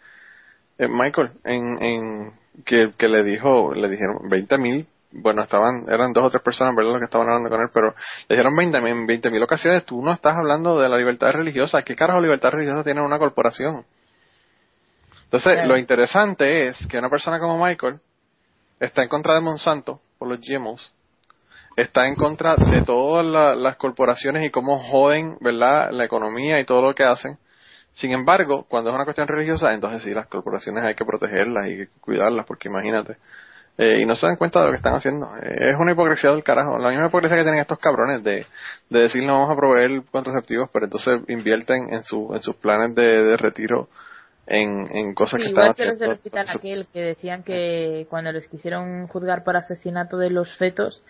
eh, 0.78 0.88
Michael 0.88 1.30
en, 1.44 1.82
en 1.82 2.32
que, 2.64 2.92
que 2.96 3.08
le 3.08 3.22
dijo, 3.22 3.74
le 3.74 3.88
dijeron 3.88 4.28
20 4.28 4.58
mil 4.58 4.86
bueno, 5.10 5.42
estaban, 5.42 5.86
eran 5.88 6.12
dos 6.12 6.24
o 6.24 6.30
tres 6.30 6.42
personas, 6.42 6.74
¿verdad?, 6.74 6.92
los 6.92 7.00
que 7.00 7.06
estaban 7.06 7.28
hablando 7.28 7.48
con 7.48 7.60
él, 7.62 7.68
pero 7.72 7.94
le 8.28 8.36
dijeron 8.36 8.54
20 8.54 9.30
mil 9.30 9.42
ocasiones, 9.42 9.84
tú 9.84 10.02
no 10.02 10.12
estás 10.12 10.36
hablando 10.36 10.78
de 10.78 10.88
la 10.88 10.98
libertad 10.98 11.32
religiosa, 11.32 11.82
¿qué 11.82 11.96
carajo 11.96 12.20
libertad 12.20 12.50
religiosa 12.50 12.84
tiene 12.84 13.00
una 13.00 13.18
corporación? 13.18 13.84
Entonces, 15.24 15.66
lo 15.66 15.76
interesante 15.76 16.68
es 16.68 16.86
que 16.88 16.98
una 16.98 17.10
persona 17.10 17.38
como 17.38 17.62
Michael 17.62 18.00
está 18.80 19.02
en 19.02 19.08
contra 19.08 19.34
de 19.34 19.40
Monsanto 19.40 20.00
por 20.18 20.28
los 20.28 20.40
GMOs, 20.40 20.94
está 21.76 22.06
en 22.06 22.14
contra 22.14 22.56
de 22.56 22.82
todas 22.82 23.24
las 23.56 23.76
corporaciones 23.76 24.44
y 24.44 24.50
cómo 24.50 24.78
joden, 24.78 25.36
¿verdad?, 25.40 25.90
la 25.90 26.04
economía 26.04 26.60
y 26.60 26.64
todo 26.64 26.82
lo 26.82 26.94
que 26.94 27.04
hacen. 27.04 27.38
Sin 28.00 28.12
embargo, 28.12 28.64
cuando 28.68 28.90
es 28.90 28.94
una 28.94 29.04
cuestión 29.04 29.26
religiosa, 29.26 29.72
entonces 29.72 30.02
sí, 30.04 30.10
las 30.10 30.28
corporaciones 30.28 30.84
hay 30.84 30.94
que 30.94 31.04
protegerlas 31.04 31.66
y 31.68 31.86
cuidarlas, 32.00 32.46
porque 32.46 32.68
imagínate. 32.68 33.16
Eh, 33.76 34.00
y 34.02 34.06
no 34.06 34.16
se 34.16 34.26
dan 34.26 34.36
cuenta 34.36 34.60
de 34.60 34.66
lo 34.66 34.72
que 34.72 34.76
están 34.76 34.94
haciendo. 34.94 35.30
Eh, 35.36 35.70
es 35.72 35.76
una 35.78 35.92
hipocresía 35.92 36.30
del 36.30 36.42
carajo. 36.44 36.78
La 36.78 36.90
misma 36.90 37.06
hipocresía 37.06 37.36
que 37.36 37.42
tienen 37.42 37.60
estos 37.60 37.78
cabrones 37.78 38.22
de, 38.22 38.46
de 38.90 38.98
decir 38.98 39.24
no 39.24 39.34
vamos 39.34 39.50
a 39.50 39.56
proveer 39.56 40.02
contraceptivos, 40.10 40.70
pero 40.72 40.86
entonces 40.86 41.20
invierten 41.28 41.92
en, 41.92 42.04
su, 42.04 42.32
en 42.34 42.40
sus 42.40 42.56
planes 42.56 42.94
de, 42.94 43.02
de 43.02 43.36
retiro 43.36 43.88
en, 44.46 44.88
en 44.96 45.14
cosas 45.14 45.40
que 45.40 45.50
igual 45.50 45.70
están 45.70 45.90
haciendo. 45.90 46.14
hospital 46.14 46.46
aquel 46.48 46.86
que 46.92 47.00
decían 47.00 47.42
que 47.42 48.06
cuando 48.10 48.32
les 48.32 48.48
quisieron 48.48 49.06
juzgar 49.08 49.44
por 49.44 49.56
asesinato 49.56 50.18
de 50.18 50.30
los 50.30 50.52
fetos, 50.56 51.02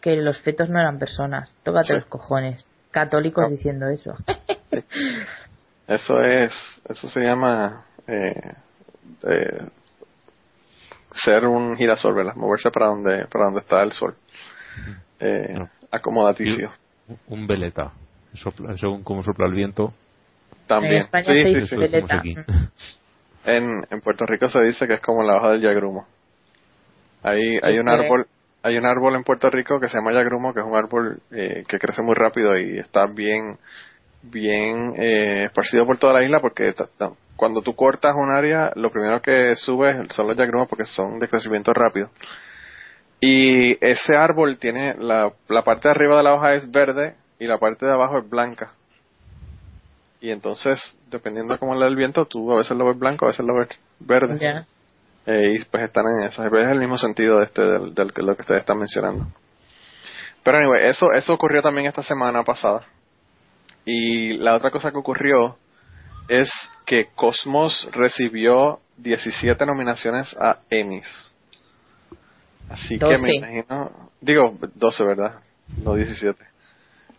que 0.00 0.16
los 0.16 0.40
fetos 0.40 0.68
no 0.68 0.80
eran 0.80 0.98
personas. 0.98 1.52
Tócate 1.62 1.94
los 1.94 2.06
cojones. 2.06 2.64
Católicos 2.92 3.50
diciendo 3.50 3.88
eso. 3.88 4.14
Eso 5.88 6.22
es, 6.22 6.52
eso 6.88 7.08
se 7.08 7.20
llama 7.20 7.84
eh, 8.06 8.52
eh, 9.28 9.62
ser 11.24 11.46
un 11.46 11.76
girasol, 11.76 12.14
¿verdad? 12.14 12.34
Moverse 12.34 12.70
para 12.70 12.86
donde, 12.86 13.26
para 13.26 13.44
donde 13.46 13.60
está 13.60 13.82
el 13.82 13.92
sol. 13.92 14.14
Eh, 15.20 15.58
Acomodaticio. 15.90 16.72
Un 17.28 17.46
veleta. 17.46 17.92
según 18.78 19.04
cómo 19.04 19.22
sopla 19.22 19.46
el 19.46 19.54
viento, 19.54 19.94
También. 20.66 21.08
En 21.12 21.24
Sí, 21.24 21.60
sí, 21.60 21.66
sí. 21.68 21.76
Veleta. 21.76 22.22
En, 23.44 23.86
en 23.90 24.00
Puerto 24.00 24.26
Rico 24.26 24.48
se 24.48 24.60
dice 24.62 24.88
que 24.88 24.94
es 24.94 25.00
como 25.00 25.22
la 25.22 25.36
hoja 25.36 25.52
del 25.52 25.62
yagrumo. 25.62 26.06
Hay, 27.22 27.58
hay 27.62 27.78
un 27.78 27.88
árbol, 27.88 28.26
hay 28.62 28.76
un 28.76 28.84
árbol 28.86 29.14
en 29.14 29.22
Puerto 29.22 29.48
Rico 29.50 29.78
que 29.78 29.88
se 29.88 29.96
llama 29.96 30.12
yagrumo, 30.12 30.52
que 30.52 30.60
es 30.60 30.66
un 30.66 30.74
árbol 30.74 31.20
eh, 31.30 31.64
que 31.68 31.78
crece 31.78 32.02
muy 32.02 32.14
rápido 32.14 32.58
y 32.58 32.78
está 32.78 33.06
bien, 33.06 33.56
bien 34.30 34.94
eh, 34.96 35.44
esparcido 35.44 35.86
por 35.86 35.98
toda 35.98 36.14
la 36.14 36.24
isla 36.24 36.40
porque 36.40 36.74
cuando 37.36 37.62
tú 37.62 37.74
cortas 37.74 38.14
un 38.14 38.30
área, 38.30 38.72
lo 38.74 38.90
primero 38.90 39.20
que 39.20 39.54
sube 39.56 40.06
son 40.10 40.28
los 40.28 40.36
yagrumos 40.36 40.68
porque 40.68 40.84
son 40.86 41.18
de 41.18 41.28
crecimiento 41.28 41.72
rápido. 41.72 42.10
Y 43.20 43.72
ese 43.84 44.14
árbol 44.14 44.58
tiene 44.58 44.94
la, 44.98 45.32
la 45.48 45.62
parte 45.62 45.88
de 45.88 45.92
arriba 45.92 46.16
de 46.16 46.22
la 46.22 46.34
hoja 46.34 46.54
es 46.54 46.70
verde 46.70 47.14
y 47.38 47.46
la 47.46 47.58
parte 47.58 47.86
de 47.86 47.92
abajo 47.92 48.18
es 48.18 48.28
blanca. 48.28 48.72
Y 50.20 50.30
entonces, 50.30 50.80
dependiendo 51.10 51.52
de 51.52 51.58
cómo 51.58 51.74
le 51.74 51.80
da 51.80 51.86
el 51.86 51.96
viento, 51.96 52.24
tú 52.26 52.52
a 52.52 52.56
veces 52.56 52.76
lo 52.76 52.86
ves 52.86 52.98
blanco, 52.98 53.26
a 53.26 53.28
veces 53.28 53.44
lo 53.44 53.54
ves 53.54 53.68
verde. 54.00 54.64
Eh, 55.26 55.56
y 55.58 55.64
pues 55.64 55.82
están 55.84 56.04
en 56.06 56.26
esas. 56.26 56.46
Es 56.46 56.68
el 56.68 56.78
mismo 56.78 56.96
sentido 56.96 57.38
de 57.38 57.44
este, 57.44 57.62
del, 57.62 57.94
del 57.94 58.12
que 58.12 58.22
lo 58.22 58.34
que 58.36 58.42
ustedes 58.42 58.60
están 58.60 58.78
mencionando. 58.78 59.26
Pero 60.42 60.58
anyway, 60.58 60.88
eso, 60.88 61.12
eso 61.12 61.34
ocurrió 61.34 61.62
también 61.62 61.88
esta 61.88 62.02
semana 62.02 62.44
pasada. 62.44 62.86
Y 63.86 64.36
la 64.38 64.54
otra 64.56 64.70
cosa 64.70 64.90
que 64.90 64.98
ocurrió 64.98 65.56
es 66.28 66.50
que 66.84 67.06
Cosmos 67.14 67.88
recibió 67.92 68.80
17 68.98 69.64
nominaciones 69.64 70.34
a 70.40 70.58
Emmys. 70.70 71.06
Así 72.68 72.98
que 72.98 73.16
me 73.18 73.28
12. 73.28 73.36
imagino, 73.36 73.90
digo 74.20 74.58
12, 74.74 75.04
¿verdad? 75.04 75.34
No 75.82 75.94
17. 75.94 76.36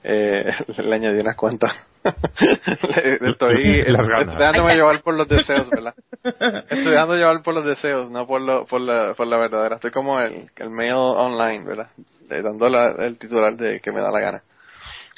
Eh, 0.04 0.52
le 0.84 0.96
añadí 0.96 1.20
unas 1.22 1.38
cuantas. 1.38 1.74
Le- 2.04 3.30
estoy, 3.32 3.82
dejándome 3.84 4.76
llevar 4.76 5.02
por 5.02 5.14
los 5.14 5.28
deseos, 5.28 5.70
¿verdad? 5.70 5.94
Estoy 6.24 6.92
dejando 6.92 7.16
llevar 7.16 7.42
por 7.44 7.54
los 7.54 7.66
deseos, 7.66 8.10
no 8.12 8.28
por, 8.28 8.42
lo, 8.42 8.66
por, 8.66 8.82
la, 8.82 9.14
por 9.14 9.28
la 9.28 9.38
verdadera. 9.38 9.76
Estoy 9.76 9.92
como 9.92 10.20
el, 10.20 10.50
el 10.58 10.70
mail 10.70 10.94
online, 10.94 11.64
¿verdad? 11.66 11.88
Le- 12.30 12.42
dando 12.42 12.70
la- 12.70 12.92
el 13.00 13.18
titular 13.18 13.56
de 13.56 13.80
que 13.80 13.92
me 13.92 14.02
da 14.02 14.12
la 14.12 14.20
gana. 14.20 14.42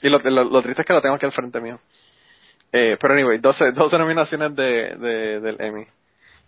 Y 0.02 0.10
lo, 0.10 0.20
lo, 0.20 0.43
lo 0.45 0.62
triste 0.62 0.82
es 0.82 0.88
que 0.88 0.93
lo 0.93 1.02
tengo 1.02 1.16
aquí 1.16 1.26
al 1.26 1.32
frente 1.32 1.60
mío. 1.60 1.80
Eh, 2.72 2.97
pero 3.00 3.14
anyway, 3.14 3.39
12, 3.39 3.72
12 3.72 3.97
nominaciones 3.97 4.56
de, 4.56 4.95
de, 4.95 5.39
del 5.39 5.60
Emmy. 5.60 5.86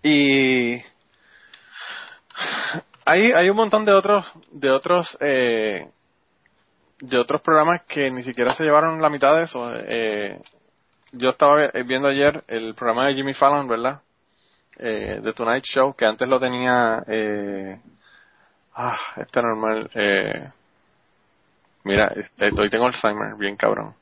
Y 0.04 0.82
hay, 3.06 3.32
hay 3.32 3.50
un 3.50 3.58
montón 3.58 3.86
de 3.86 3.94
otros, 3.94 4.32
de 4.52 4.70
otros, 4.72 5.18
eh, 5.20 5.88
de 7.00 7.18
otros 7.18 7.42
programas 7.42 7.82
que 7.88 8.12
ni 8.12 8.24
siquiera 8.24 8.54
se 8.56 8.64
llevaron 8.64 9.02
la 9.02 9.10
mitad 9.10 9.36
de 9.36 9.44
eso. 9.44 9.72
Eh, 9.76 10.40
yo 11.14 11.30
estaba 11.32 11.66
eh, 11.66 11.84
viendo 11.84 12.08
ayer 12.08 12.44
el 12.48 12.76
programa 12.76 13.08
de 13.08 13.16
Jimmy 13.16 13.34
Fallon, 13.34 13.68
¿verdad? 13.68 14.02
Eh, 14.78 15.20
The 15.24 15.34
Tonight 15.34 15.64
Show, 15.66 15.96
que 15.96 16.06
antes 16.06 16.28
lo 16.28 16.40
tenía, 16.40 17.04
eh, 17.08 17.80
ah, 18.76 18.98
este 19.18 19.42
normal, 19.42 19.90
eh, 19.94 20.50
mira, 21.84 22.14
hoy 22.58 22.70
tengo 22.70 22.86
Alzheimer, 22.86 23.36
bien 23.38 23.56
cabrón. 23.56 23.96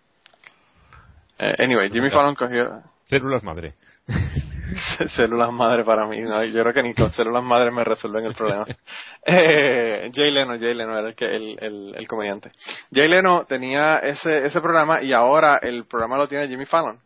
Eh, 1.37 1.55
anyway, 1.59 1.89
Jimmy 1.89 2.09
Fallon 2.09 2.35
cogió 2.35 2.81
Células 3.09 3.43
madre. 3.43 3.73
células 5.15 5.51
madre 5.51 5.83
para 5.83 6.05
mí, 6.05 6.19
no, 6.21 6.43
yo 6.43 6.61
creo 6.61 6.73
que 6.73 6.83
ni 6.83 6.93
con 6.93 7.11
células 7.13 7.43
madre 7.43 7.71
me 7.71 7.83
resuelven 7.83 8.25
el 8.25 8.35
problema. 8.35 8.65
eh, 9.25 10.11
Jay 10.13 10.31
Leno, 10.31 10.59
Jay 10.59 10.73
Leno 10.73 10.97
era 10.97 11.09
el, 11.09 11.15
que, 11.15 11.25
el, 11.25 11.57
el, 11.59 11.95
el 11.95 12.07
comediante. 12.07 12.51
Jay 12.93 13.07
Leno 13.07 13.45
tenía 13.45 13.97
ese, 13.97 14.45
ese 14.45 14.61
programa 14.61 15.01
y 15.01 15.13
ahora 15.13 15.57
el 15.57 15.85
programa 15.85 16.17
lo 16.17 16.27
tiene 16.27 16.47
Jimmy 16.47 16.65
Fallon. 16.65 16.99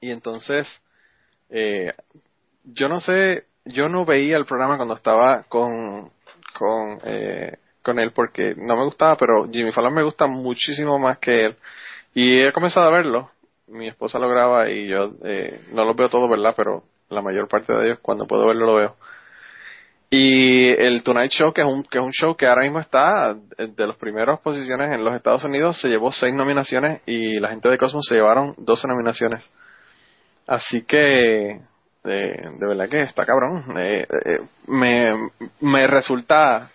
Y 0.00 0.10
entonces, 0.10 0.66
eh, 1.50 1.92
yo 2.64 2.88
no 2.88 3.00
sé, 3.00 3.44
yo 3.64 3.88
no 3.88 4.04
veía 4.04 4.36
el 4.36 4.44
programa 4.44 4.76
cuando 4.76 4.94
estaba 4.94 5.44
con, 5.44 6.10
con, 6.52 7.00
eh, 7.04 7.58
con 7.86 8.00
él 8.00 8.10
porque 8.10 8.54
no 8.56 8.76
me 8.76 8.84
gustaba, 8.84 9.16
pero 9.16 9.48
Jimmy 9.48 9.70
Fallon 9.70 9.94
me 9.94 10.02
gusta 10.02 10.26
muchísimo 10.26 10.98
más 10.98 11.18
que 11.18 11.46
él. 11.46 11.56
Y 12.14 12.42
he 12.42 12.52
comenzado 12.52 12.88
a 12.88 12.90
verlo. 12.90 13.30
Mi 13.68 13.86
esposa 13.86 14.18
lo 14.18 14.28
graba 14.28 14.68
y 14.68 14.88
yo 14.88 15.12
eh, 15.24 15.60
no 15.72 15.84
los 15.84 15.94
veo 15.94 16.08
todos, 16.08 16.28
¿verdad? 16.28 16.52
Pero 16.56 16.82
la 17.08 17.22
mayor 17.22 17.46
parte 17.48 17.72
de 17.72 17.86
ellos, 17.86 17.98
cuando 18.02 18.26
puedo 18.26 18.48
verlo, 18.48 18.66
lo 18.66 18.74
veo. 18.74 18.96
Y 20.10 20.68
el 20.68 21.02
Tonight 21.04 21.30
Show, 21.30 21.52
que 21.52 21.62
es 21.62 21.66
un, 21.66 21.84
que 21.84 21.98
es 21.98 22.04
un 22.04 22.12
show 22.12 22.36
que 22.36 22.46
ahora 22.46 22.62
mismo 22.62 22.80
está 22.80 23.36
eh, 23.58 23.68
de 23.68 23.86
las 23.86 23.96
primeras 23.96 24.40
posiciones 24.40 24.92
en 24.92 25.04
los 25.04 25.14
Estados 25.14 25.44
Unidos, 25.44 25.80
se 25.80 25.88
llevó 25.88 26.10
seis 26.10 26.34
nominaciones 26.34 27.02
y 27.06 27.38
la 27.38 27.50
gente 27.50 27.68
de 27.68 27.78
Cosmos 27.78 28.06
se 28.08 28.16
llevaron 28.16 28.54
12 28.58 28.88
nominaciones. 28.88 29.48
Así 30.46 30.82
que, 30.82 31.50
eh, 31.50 31.60
de 32.04 32.66
verdad 32.66 32.88
que 32.88 33.02
está 33.02 33.24
cabrón. 33.24 33.64
Eh, 33.78 34.06
eh, 34.24 34.40
me, 34.68 35.30
me 35.60 35.86
resulta 35.86 36.70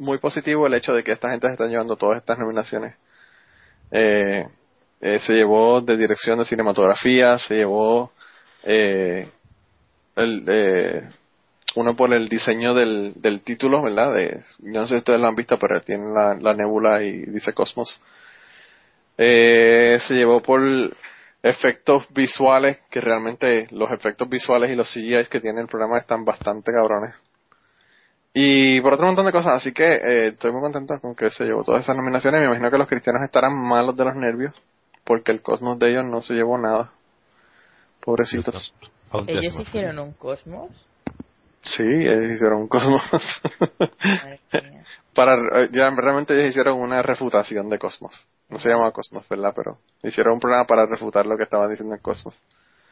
muy 0.00 0.18
positivo 0.18 0.66
el 0.66 0.74
hecho 0.74 0.94
de 0.94 1.04
que 1.04 1.12
esta 1.12 1.30
gente 1.30 1.46
se 1.46 1.52
están 1.52 1.70
llevando 1.70 1.96
todas 1.96 2.18
estas 2.18 2.38
nominaciones. 2.38 2.96
Eh, 3.92 4.46
eh, 5.00 5.18
se 5.26 5.32
llevó 5.32 5.80
de 5.80 5.96
dirección 5.96 6.38
de 6.38 6.44
cinematografía, 6.44 7.38
se 7.38 7.54
llevó 7.54 8.12
eh, 8.64 9.28
el, 10.16 10.44
eh, 10.46 11.08
uno 11.76 11.96
por 11.96 12.12
el 12.12 12.28
diseño 12.28 12.74
del, 12.74 13.42
título, 13.44 13.82
¿verdad? 13.82 14.12
De, 14.14 14.42
no 14.60 14.86
sé 14.86 14.94
si 14.94 14.96
ustedes 14.96 15.20
lo 15.20 15.28
han 15.28 15.36
visto, 15.36 15.58
pero 15.58 15.80
tiene 15.80 16.12
la, 16.12 16.34
la 16.34 16.54
nebula 16.54 17.02
y 17.02 17.22
dice 17.26 17.52
Cosmos. 17.52 18.02
Eh, 19.16 19.98
se 20.06 20.14
llevó 20.14 20.40
por 20.42 20.60
efectos 21.42 22.06
visuales, 22.10 22.78
que 22.90 23.00
realmente 23.00 23.68
los 23.70 23.90
efectos 23.92 24.28
visuales 24.28 24.70
y 24.70 24.74
los 24.74 24.90
CGI 24.92 25.26
que 25.30 25.40
tiene 25.40 25.60
el 25.60 25.68
programa 25.68 25.98
están 25.98 26.24
bastante 26.24 26.72
cabrones. 26.72 27.14
Y 28.32 28.80
por 28.80 28.94
otro 28.94 29.06
montón 29.06 29.26
de 29.26 29.32
cosas, 29.32 29.54
así 29.54 29.72
que 29.72 29.84
eh, 29.84 30.28
estoy 30.28 30.52
muy 30.52 30.60
contento 30.60 30.98
con 31.00 31.16
que 31.16 31.30
se 31.30 31.44
llevó 31.44 31.64
todas 31.64 31.82
esas 31.82 31.96
nominaciones. 31.96 32.40
Me 32.40 32.46
imagino 32.46 32.70
que 32.70 32.78
los 32.78 32.88
cristianos 32.88 33.22
estarán 33.24 33.56
malos 33.56 33.96
de 33.96 34.04
los 34.04 34.14
nervios, 34.14 34.54
porque 35.04 35.32
el 35.32 35.42
cosmos 35.42 35.78
de 35.78 35.90
ellos 35.90 36.04
no 36.04 36.22
se 36.22 36.34
llevó 36.34 36.56
nada. 36.56 36.92
Pobrecitos. 38.00 38.72
Ellos 39.26 39.58
hicieron 39.60 39.98
un 39.98 40.12
cosmos. 40.12 40.70
Sí, 41.62 41.82
ellos 41.82 42.36
hicieron 42.36 42.60
un 42.62 42.68
cosmos. 42.68 43.02
Para, 45.14 45.34
eh, 45.62 45.68
ya 45.72 45.90
realmente 45.90 46.34
ellos 46.34 46.50
hicieron 46.50 46.78
una 46.78 47.02
refutación 47.02 47.68
de 47.68 47.78
Cosmos. 47.78 48.26
No 48.48 48.58
se 48.58 48.68
llama 48.68 48.92
Cosmos, 48.92 49.28
¿verdad? 49.28 49.52
Pero 49.54 49.78
hicieron 50.02 50.34
un 50.34 50.40
programa 50.40 50.66
para 50.66 50.86
refutar 50.86 51.26
lo 51.26 51.36
que 51.36 51.42
estaban 51.42 51.68
diciendo 51.68 51.94
en 51.94 52.00
Cosmos. 52.00 52.40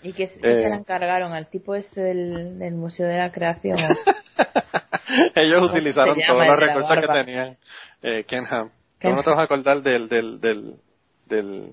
¿Y 0.02 0.12
qué, 0.12 0.28
qué 0.28 0.34
Eh. 0.34 0.62
se 0.62 0.68
le 0.68 0.74
encargaron 0.74 1.32
al 1.32 1.48
tipo 1.48 1.74
este 1.74 2.00
del, 2.00 2.58
del 2.58 2.74
Museo 2.74 3.06
de 3.08 3.18
la 3.18 3.32
Creación? 3.32 3.78
ellos 5.34 5.58
¿Cómo 5.60 5.72
utilizaron 5.72 6.14
se 6.16 6.26
todos 6.26 6.38
los 6.46 6.48
la 6.48 6.66
recursos 6.66 6.98
que 6.98 7.06
tenían 7.06 7.56
eh, 8.02 8.24
Ken 8.24 8.46
Ham. 8.50 8.70
Ken 8.98 9.10
¿Cómo 9.10 9.16
no 9.16 9.22
te 9.22 9.30
vas 9.30 9.38
a 9.40 9.42
acordar 9.42 9.82
del, 9.82 10.08
del, 10.08 10.40
del, 10.40 10.74
del 11.26 11.72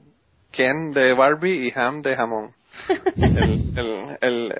Ken 0.52 0.92
de 0.92 1.14
Barbie 1.14 1.68
y 1.68 1.72
Ham 1.80 2.02
de 2.02 2.16
jamón? 2.16 2.54
el, 3.18 3.78
el, 3.78 4.18
el, 4.22 4.54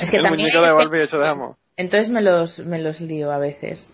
Es 0.00 0.10
que 0.10 0.16
el 0.16 0.22
también 0.22 0.32
muñeco 0.46 0.60
de 0.60 0.66
este- 0.68 0.72
Barbie 0.72 1.04
hecho 1.04 1.18
de 1.18 1.26
jamón. 1.26 1.56
Entonces 1.76 2.08
me 2.10 2.20
los, 2.22 2.58
me 2.60 2.78
los 2.78 3.00
lío 3.00 3.30
a 3.32 3.38
veces. 3.38 3.88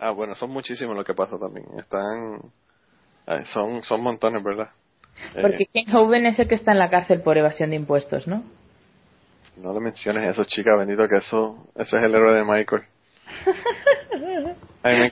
Ah, 0.00 0.10
bueno, 0.10 0.34
son 0.34 0.50
muchísimos 0.50 0.94
lo 0.96 1.04
que 1.04 1.14
pasa 1.14 1.38
también. 1.38 1.66
Están, 1.78 2.40
ay, 3.26 3.44
son, 3.54 3.82
son 3.84 4.02
montones, 4.02 4.42
¿verdad? 4.44 4.68
Eh, 5.34 5.42
Porque 5.42 5.66
Ken 5.66 5.94
Hoven 5.94 6.26
es 6.26 6.38
el 6.38 6.48
que 6.48 6.54
está 6.54 6.72
en 6.72 6.78
la 6.78 6.90
cárcel 6.90 7.20
por 7.22 7.38
evasión 7.38 7.70
de 7.70 7.76
impuestos, 7.76 8.26
¿no? 8.26 8.42
no 9.56 9.72
le 9.72 9.80
menciones 9.80 10.28
eso, 10.28 10.44
chica, 10.44 10.76
bendito 10.76 11.08
que 11.08 11.16
eso, 11.16 11.66
ese 11.74 11.96
es 11.96 12.04
el 12.04 12.14
héroe 12.14 12.34
de 12.34 12.44
Michael. 12.44 12.82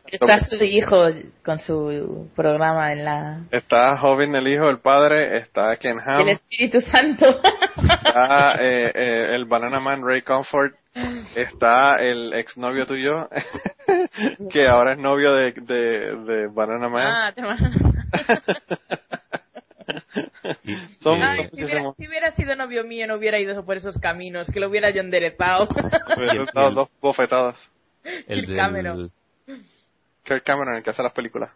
Está 0.06 0.38
su 0.44 0.62
hijo 0.62 1.08
con 1.44 1.58
su 1.60 2.30
programa 2.36 2.92
en 2.92 3.04
la... 3.04 3.40
Está 3.50 3.96
Joven 3.96 4.36
el 4.36 4.46
hijo, 4.46 4.70
el 4.70 4.78
padre, 4.78 5.38
está 5.38 5.76
Ken 5.78 5.98
Ham, 5.98 6.20
el 6.20 6.28
Espíritu 6.28 6.80
Santo. 6.80 7.26
está 7.26 8.54
eh, 8.60 8.92
eh, 8.94 9.34
el 9.34 9.46
Banana 9.46 9.80
Man 9.80 10.06
Ray 10.06 10.22
Comfort, 10.22 10.74
está 11.34 11.96
el 11.96 12.34
exnovio 12.34 12.86
tuyo, 12.86 13.28
que 14.52 14.68
ahora 14.68 14.92
es 14.92 14.98
novio 14.98 15.34
de, 15.34 15.50
de, 15.52 16.16
de 16.18 16.46
Banana 16.46 16.88
Man. 16.88 17.06
ah, 17.12 17.32
te 17.34 17.42
Son- 21.00 21.18
son 21.20 21.50
si, 21.54 21.64
hubiera, 21.64 21.92
si 21.96 22.08
hubiera 22.08 22.32
sido 22.36 22.56
novio 22.56 22.84
mío 22.84 23.06
no 23.06 23.14
hubiera 23.16 23.38
ido 23.38 23.64
por 23.64 23.76
esos 23.76 23.96
caminos, 23.98 24.46
que 24.52 24.60
lo 24.60 24.68
hubiera 24.68 24.90
yo 24.90 25.00
enderezado. 25.00 25.68
El- 26.16 26.30
han 26.40 26.46
dado 26.54 26.68
el- 26.68 26.74
dos 26.74 26.88
bofetadas. 27.00 27.56
el 28.04 28.40
Kirk 28.40 28.48
del- 28.48 28.56
Cameron. 28.56 29.10
Kirk 30.24 30.42
Cameron, 30.44 30.76
el 30.76 30.82
que 30.82 30.90
hace 30.90 31.02
las 31.02 31.12
películas. 31.12 31.50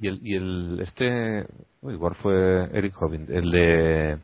Y 0.00 0.08
el, 0.08 0.18
y 0.22 0.34
el 0.36 0.80
este, 0.80 1.44
uy, 1.82 1.94
igual 1.94 2.14
fue 2.16 2.68
Eric 2.72 2.94
Hobbin, 3.00 3.26
el 3.30 3.50
de 3.50 4.18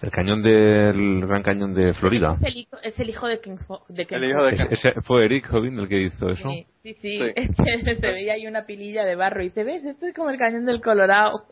el 0.00 0.10
cañón 0.10 0.42
del 0.42 1.26
Gran 1.26 1.42
Cañón 1.42 1.74
de 1.74 1.92
Florida. 1.92 2.38
Es 2.40 2.46
el 2.46 2.56
hijo, 2.56 2.76
es 2.82 2.98
el 2.98 3.10
hijo 3.10 3.26
de 3.26 3.40
Ken, 3.40 3.58
Ho- 3.68 3.84
de 3.90 4.06
Ken 4.06 4.22
El 4.24 4.30
hijo 4.30 4.42
de. 4.44 4.56
Ken. 4.56 4.66
Ese- 4.70 4.88
ese 4.88 5.00
fue 5.02 5.26
Eric 5.26 5.52
Hobbin 5.52 5.78
el 5.78 5.88
que 5.88 6.00
hizo 6.00 6.30
eso. 6.30 6.48
Sí, 6.50 6.66
sí, 6.82 6.94
sí. 7.02 7.18
Sí. 7.18 7.32
Es 7.36 7.84
que 7.84 7.96
se 7.96 8.06
veía 8.06 8.32
ahí 8.32 8.46
una 8.46 8.64
pililla 8.64 9.04
de 9.04 9.14
barro 9.16 9.42
y 9.42 9.50
te 9.50 9.64
ves, 9.64 9.84
esto 9.84 10.06
es 10.06 10.14
como 10.14 10.30
el 10.30 10.38
cañón 10.38 10.64
del 10.64 10.80
Colorado. 10.80 11.44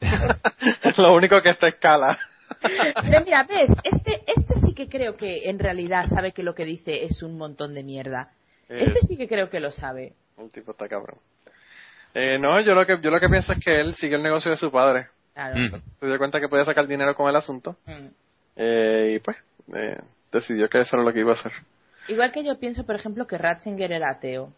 Lo 0.96 1.14
único 1.14 1.40
que 1.42 1.50
está 1.50 1.68
escala. 1.68 2.18
Pero 2.60 3.24
mira, 3.24 3.44
ves, 3.44 3.70
este, 3.84 4.22
este 4.26 4.60
sí 4.60 4.74
que 4.74 4.88
creo 4.88 5.16
que 5.16 5.48
en 5.48 5.58
realidad 5.58 6.06
sabe 6.08 6.32
que 6.32 6.42
lo 6.42 6.54
que 6.54 6.64
dice 6.64 7.04
es 7.04 7.22
un 7.22 7.36
montón 7.36 7.74
de 7.74 7.82
mierda. 7.82 8.30
Este 8.68 9.00
sí 9.06 9.16
que 9.16 9.28
creo 9.28 9.48
que 9.50 9.60
lo 9.60 9.70
sabe. 9.72 10.14
El 10.38 10.50
tipo 10.50 10.72
está 10.72 10.88
cabrón. 10.88 11.18
Eh, 12.14 12.38
no, 12.38 12.60
yo 12.60 12.74
lo 12.74 12.86
que 12.86 12.98
yo 13.00 13.10
lo 13.10 13.20
que 13.20 13.28
pienso 13.28 13.52
es 13.52 13.62
que 13.62 13.80
él 13.80 13.94
sigue 13.96 14.16
el 14.16 14.22
negocio 14.22 14.50
de 14.50 14.56
su 14.56 14.70
padre. 14.70 15.08
Claro. 15.34 15.56
Mm. 15.56 15.82
Se 16.00 16.06
dio 16.06 16.18
cuenta 16.18 16.40
que 16.40 16.48
podía 16.48 16.64
sacar 16.64 16.86
dinero 16.86 17.14
con 17.14 17.28
el 17.28 17.36
asunto 17.36 17.76
Mm. 17.86 18.06
eh, 18.56 19.12
y 19.14 19.18
pues 19.18 19.36
eh, 19.74 19.98
decidió 20.32 20.68
que 20.68 20.80
eso 20.80 20.96
era 20.96 21.04
lo 21.04 21.12
que 21.12 21.20
iba 21.20 21.32
a 21.32 21.34
hacer. 21.34 21.52
Igual 22.08 22.32
que 22.32 22.44
yo 22.44 22.58
pienso, 22.58 22.86
por 22.86 22.94
ejemplo, 22.94 23.26
que 23.26 23.36
Ratzinger 23.38 23.92
era 23.92 24.10
ateo. 24.10 24.52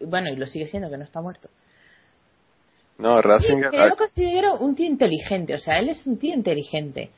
Bueno, 0.00 0.28
y 0.30 0.36
lo 0.36 0.46
sigue 0.46 0.68
siendo, 0.68 0.90
que 0.90 0.96
no 0.96 1.04
está 1.04 1.20
muerto. 1.20 1.48
No, 2.98 3.16
Sí, 3.20 3.28
Ratzinger 3.28 3.70
que 3.70 3.76
yo 3.76 3.86
lo 3.86 3.96
considero 3.96 4.56
un 4.58 4.74
tío 4.74 4.86
inteligente, 4.86 5.54
o 5.54 5.58
sea, 5.58 5.78
él 5.78 5.88
es 5.88 6.06
un 6.06 6.18
tío 6.18 6.34
inteligente. 6.34 7.10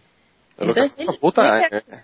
Entonces, 0.58 0.92
él 0.98 1.06
puta. 1.20 1.42
tiene, 1.42 1.66
eh, 1.66 1.82
que, 1.86 1.96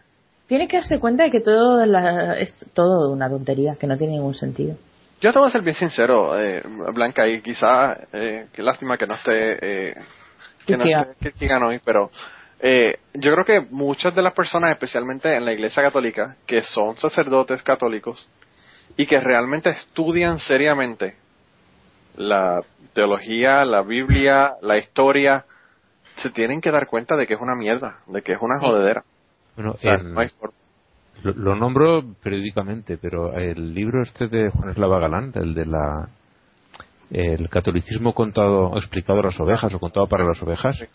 tiene 0.46 0.68
que 0.68 0.76
darse 0.76 0.98
cuenta 1.00 1.24
de 1.24 1.30
que 1.30 1.40
todo 1.40 1.84
la- 1.86 2.38
es 2.38 2.52
todo 2.74 3.10
una 3.10 3.28
tontería, 3.30 3.76
que 3.76 3.86
no 3.86 3.96
tiene 3.96 4.14
ningún 4.14 4.34
sentido. 4.34 4.76
Yo 5.22 5.32
te 5.32 5.38
voy 5.38 5.48
a 5.48 5.52
ser 5.52 5.62
bien 5.62 5.76
sincero, 5.76 6.38
eh, 6.38 6.62
Blanca, 6.92 7.26
y 7.28 7.40
quizá, 7.40 7.96
eh, 8.12 8.46
qué 8.52 8.62
lástima 8.62 8.98
que 8.98 9.06
no 9.06 9.14
esté, 9.14 9.90
eh, 9.90 9.94
que 10.66 10.76
no 10.76 10.84
esté 10.84 11.14
Kierkegaard 11.20 11.62
hoy, 11.62 11.80
pero 11.84 12.10
eh, 12.60 12.96
yo 13.14 13.32
creo 13.32 13.44
que 13.44 13.60
muchas 13.70 14.14
de 14.14 14.22
las 14.22 14.34
personas, 14.34 14.72
especialmente 14.72 15.34
en 15.34 15.44
la 15.44 15.52
Iglesia 15.52 15.82
Católica, 15.82 16.36
que 16.46 16.62
son 16.62 16.96
sacerdotes 16.96 17.62
católicos 17.62 18.28
y 18.96 19.06
que 19.06 19.18
realmente 19.20 19.70
estudian 19.70 20.38
seriamente 20.40 21.16
la 22.16 22.60
teología, 22.94 23.64
la 23.64 23.82
Biblia, 23.82 24.54
la 24.62 24.78
historia, 24.78 25.44
se 26.16 26.30
tienen 26.30 26.60
que 26.60 26.70
dar 26.70 26.86
cuenta 26.88 27.16
de 27.16 27.26
que 27.26 27.34
es 27.34 27.40
una 27.40 27.54
mierda, 27.54 27.98
de 28.06 28.22
que 28.22 28.32
es 28.32 28.38
una 28.40 28.58
jodedera. 28.58 29.02
Bueno, 29.56 29.72
O 29.72 29.76
sea, 29.78 29.94
en- 29.94 30.14
no 30.14 30.20
hay 30.20 30.28
lo, 31.22 31.32
lo 31.34 31.54
nombro 31.54 32.02
periódicamente, 32.22 32.98
pero 33.00 33.34
el 33.34 33.74
libro 33.74 34.02
este 34.02 34.26
de 34.28 34.50
Juan 34.50 34.70
Eslava 34.70 34.98
Galán, 34.98 35.32
el 35.34 35.54
de 35.54 35.66
la 35.66 36.08
el 37.10 37.48
catolicismo 37.50 38.14
contado 38.14 38.74
explicado 38.78 39.20
a 39.20 39.24
las 39.24 39.38
ovejas 39.38 39.72
o 39.74 39.78
contado 39.78 40.06
para 40.06 40.24
las 40.24 40.42
ovejas, 40.42 40.76
Sí. 40.78 40.86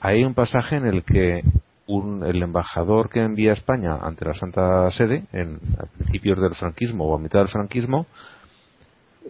hay 0.00 0.24
un 0.24 0.34
pasaje 0.34 0.76
en 0.76 0.86
el 0.86 1.04
que 1.04 1.42
un, 1.86 2.24
el 2.24 2.42
embajador 2.42 3.08
que 3.08 3.20
envía 3.20 3.50
a 3.50 3.54
España 3.54 3.96
ante 4.02 4.24
la 4.24 4.34
Santa 4.34 4.90
Sede, 4.90 5.24
en, 5.32 5.58
a 5.78 5.86
principios 5.96 6.40
del 6.40 6.54
franquismo 6.56 7.04
o 7.04 7.16
a 7.16 7.20
mitad 7.20 7.38
del 7.40 7.48
franquismo, 7.48 8.06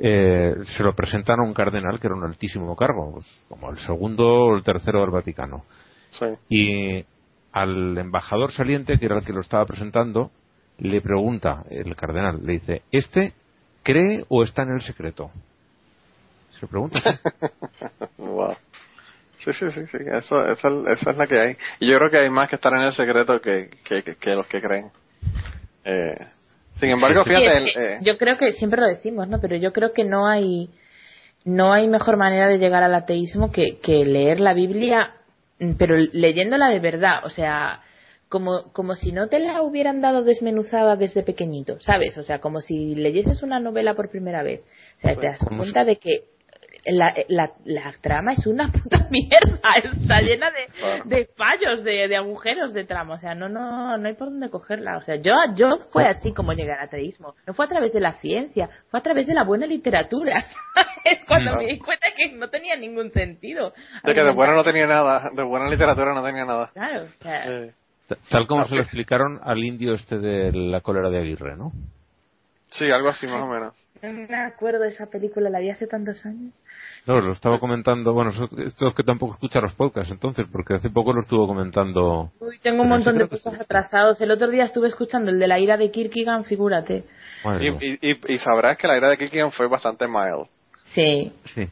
eh, 0.03 0.55
se 0.65 0.83
lo 0.83 0.95
presentan 0.95 1.41
a 1.41 1.43
un 1.43 1.53
cardenal 1.53 2.01
que 2.01 2.07
era 2.07 2.17
un 2.17 2.25
altísimo 2.25 2.75
cargo, 2.75 3.13
pues, 3.13 3.27
como 3.49 3.71
el 3.71 3.79
segundo 3.81 4.27
o 4.27 4.57
el 4.57 4.63
tercero 4.63 5.03
del 5.03 5.11
Vaticano. 5.11 5.65
Sí. 6.13 6.27
Y 6.49 7.05
al 7.53 7.99
embajador 7.99 8.51
saliente, 8.53 8.99
que 8.99 9.05
era 9.05 9.19
el 9.19 9.25
que 9.25 9.35
lo 9.35 9.43
estaba 9.43 9.67
presentando, 9.67 10.31
le 10.79 11.03
pregunta 11.03 11.65
el 11.69 11.95
cardenal, 11.97 12.41
le 12.43 12.55
dice, 12.55 12.83
¿este 12.91 13.35
cree 13.83 14.25
o 14.29 14.43
está 14.43 14.63
en 14.63 14.71
el 14.71 14.81
secreto? 14.81 15.31
Se 16.53 16.63
lo 16.63 16.69
pregunta. 16.69 17.21
wow. 18.17 18.57
Sí, 19.45 19.53
sí, 19.53 19.71
sí, 19.71 19.87
sí. 19.87 19.99
Eso, 20.13 20.47
eso, 20.47 20.89
eso 20.89 21.11
es 21.11 21.17
la 21.17 21.27
que 21.27 21.39
hay. 21.39 21.57
Y 21.79 21.91
yo 21.91 21.99
creo 21.99 22.11
que 22.11 22.19
hay 22.19 22.31
más 22.31 22.49
que 22.49 22.57
estar 22.57 22.73
en 22.73 22.85
el 22.85 22.95
secreto 22.95 23.39
que, 23.41 23.69
que, 23.85 24.03
que, 24.03 24.17
que 24.17 24.31
los 24.35 24.47
que 24.47 24.63
creen. 24.63 24.91
Eh, 25.85 26.17
sin 26.81 26.91
embargo, 26.91 27.23
Sí, 27.25 27.31
fíjate, 27.31 27.47
es 27.69 27.75
que 27.75 27.81
el- 27.85 27.93
eh, 27.93 27.99
yo 28.03 28.19
creo 28.19 28.37
que 28.37 28.53
siempre 28.55 28.81
lo 28.81 28.87
decimos, 28.89 29.29
¿no? 29.29 29.41
Pero 29.41 29.57
yo 29.57 29.73
creo 29.73 29.93
que 29.93 30.05
no 30.05 30.27
hay 30.27 30.71
no 31.45 31.73
hay 31.73 31.89
mejor 31.89 32.17
manera 32.19 32.49
de 32.49 32.59
llegar 32.59 32.83
al 32.83 32.95
ateísmo 32.95 33.51
que, 33.51 33.79
que 33.79 34.05
leer 34.05 34.41
la 34.41 34.53
Biblia, 34.53 35.15
mm, 35.59 35.73
pero 35.79 35.97
leyéndola 35.97 36.69
de 36.69 36.81
verdad, 36.81 37.25
o 37.25 37.31
sea, 37.31 37.81
como 38.29 38.73
como 38.73 38.95
si 38.95 39.11
no 39.11 39.29
te 39.29 39.39
la 39.39 39.63
hubieran 39.63 40.01
dado 40.01 40.23
desmenuzada 40.23 40.97
desde 40.97 41.23
pequeñito, 41.23 41.81
¿sabes? 41.81 42.17
O 42.19 42.23
sea, 42.25 42.41
como 42.41 42.61
si 42.61 42.95
leyeses 42.95 43.43
una 43.43 43.59
novela 43.59 43.95
por 43.95 44.11
primera 44.11 44.43
vez. 44.43 44.61
O 44.99 45.01
sea, 45.01 45.17
te 45.17 45.27
das 45.27 45.39
cuenta 45.59 45.85
de 45.85 45.97
que 45.97 46.25
la, 46.87 47.15
la, 47.29 47.51
la 47.65 47.93
trama 48.01 48.33
es 48.33 48.47
una 48.47 48.69
puta 48.73 49.07
mierda, 49.11 49.61
está 49.95 50.21
llena 50.21 50.51
de, 51.05 51.27
fallos, 51.37 51.85
de, 51.85 52.09
de 52.09 52.17
agujeros 52.17 52.73
de 52.73 52.85
trama, 52.85 53.15
o 53.15 53.19
sea, 53.19 53.35
no, 53.35 53.49
no, 53.49 53.97
no 53.99 54.09
hay 54.09 54.15
por 54.15 54.29
dónde 54.31 54.51
cogerla, 54.51 54.97
o 54.97 55.03
sea, 55.03 55.17
yo, 55.17 55.33
yo 55.57 55.79
fue 55.93 56.05
así 56.07 56.33
como 56.33 56.53
llegué 56.53 56.73
al 56.73 56.85
ateísmo, 56.87 57.35
no 57.47 57.55
fue 57.55 57.65
a 57.65 57.69
través 57.69 57.93
de 57.93 58.01
la 58.01 58.13
ciencia, 58.15 58.69
fue 58.91 59.01
a 59.01 59.03
través 59.03 59.27
de 59.27 59.35
la 59.35 59.45
buena 59.45 59.67
literatura, 59.67 60.45
es 61.05 61.25
cuando 61.27 61.57
me 61.57 61.67
di 61.67 61.79
cuenta 61.79 62.07
que 62.17 62.33
no 62.37 62.49
tenía 62.49 62.77
ningún 62.77 63.11
sentido. 63.13 63.73
de 64.05 64.15
que 64.15 64.21
de 64.23 64.33
buena 64.33 64.55
no 64.55 64.65
tenía 64.65 64.87
nada, 64.87 65.31
de 65.35 65.43
buena 65.43 65.69
literatura 65.69 66.15
no 66.15 66.23
tenía 66.25 66.45
nada. 66.45 66.71
Claro, 66.73 67.05
o 67.05 67.23
sea, 67.23 67.45
Eh, 67.47 67.73
Ta- 68.09 68.17
Tal 68.29 68.47
como 68.49 68.63
Ah, 68.63 68.65
se 68.65 68.75
lo 68.75 68.83
explicaron 68.83 69.39
al 69.45 69.63
indio 69.63 69.95
este 69.95 70.19
de 70.19 70.51
la 70.53 70.81
cólera 70.81 71.11
de 71.11 71.19
Aguirre, 71.19 71.57
¿no? 71.57 71.71
Sí, 72.73 72.91
algo 72.91 73.09
así 73.09 73.27
más 73.27 73.43
o 73.43 73.47
menos. 73.47 73.87
no 74.03 74.13
me 74.13 74.37
acuerdo 74.37 74.81
de 74.81 74.89
esa 74.89 75.07
película, 75.07 75.51
la 75.51 75.59
vi 75.61 75.71
hace 75.71 75.87
tantos 75.87 76.25
años. 76.25 76.55
No, 77.07 77.21
lo 77.21 77.33
estaba 77.33 77.59
comentando, 77.59 78.13
bueno, 78.13 78.31
eso- 78.31 78.49
esto 78.59 78.89
es 78.89 78.95
que 78.95 79.03
tampoco 79.03 79.35
escucha 79.35 79.61
los 79.61 79.75
podcasts 79.75 80.11
entonces, 80.13 80.47
porque 80.51 80.75
hace 80.75 80.91
poco 80.91 81.13
lo 81.13 81.21
estuvo 81.21 81.47
comentando. 81.47 82.31
Uy, 82.41 82.59
tengo 82.63 82.83
un 82.83 82.89
montón 82.89 83.19
de 83.19 83.27
sí. 83.29 83.49
atrasados. 83.61 84.21
El 84.21 84.31
otro 84.31 84.49
día 84.49 84.65
estuve 84.65 84.89
escuchando 84.89 85.31
el 85.31 85.39
de 85.39 85.47
la 85.49 85.59
ira 85.59 85.77
de 85.77 85.91
Kierkegaard, 85.91 86.45
figúrate. 86.45 87.05
Madre 87.45 87.75
Y, 87.81 87.99
y, 88.11 88.35
y, 88.35 88.39
sabrás 88.39 88.77
que 88.79 88.87
la 88.87 88.99
idea 88.99 89.09
de 89.11 89.19
Kiki 89.19 89.39
fue 89.57 89.67
bastante 89.69 90.07
mild. 90.07 90.47
Sí, 90.95 91.33
Sí. 91.55 91.69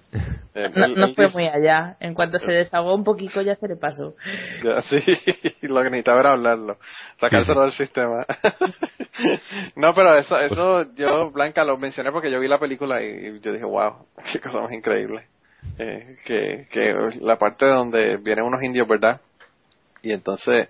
Eh, 0.55 0.71
no, 0.75 0.85
él- 0.85 0.95
no 0.97 1.07
él 1.07 1.15
fue 1.15 1.25
dice- 1.27 1.37
muy 1.39 1.47
allá. 1.49 1.97
En 2.01 2.15
cuanto 2.15 2.39
se 2.39 2.51
desahogó 2.53 2.95
un 2.95 3.05
poquito 3.05 3.43
ya 3.43 3.55
se 3.57 3.67
le 3.69 3.77
pasó. 3.77 4.15
Ya, 4.63 4.83
sí, 4.83 4.97
lo 5.63 5.83
que 5.83 5.91
necesitaba 5.91 6.21
era 6.21 6.33
hablarlo, 6.33 6.79
sacárselo 7.21 7.63
del 7.63 7.73
sistema. 7.73 8.25
no, 9.77 9.95
pero 9.95 10.17
eso, 10.19 10.39
eso 10.39 10.95
yo, 10.95 11.31
Blanca, 11.31 11.65
lo 11.65 11.77
mencioné 11.79 12.13
porque 12.13 12.31
yo 12.31 12.41
vi 12.41 12.49
la 12.49 12.59
película 12.59 13.03
y, 13.03 13.41
yo 13.41 13.53
dije, 13.53 13.65
wow, 13.65 14.07
qué 14.33 14.41
cosa 14.41 14.61
más 14.61 14.73
increíble. 14.73 15.25
Eh, 15.79 16.17
que, 16.25 16.67
que 16.71 16.95
la 17.21 17.37
parte 17.37 17.67
donde 17.67 18.17
vienen 18.19 18.45
unos 18.45 18.63
indios, 18.63 18.87
¿verdad? 18.87 19.21
Y 20.03 20.13
entonces 20.13 20.69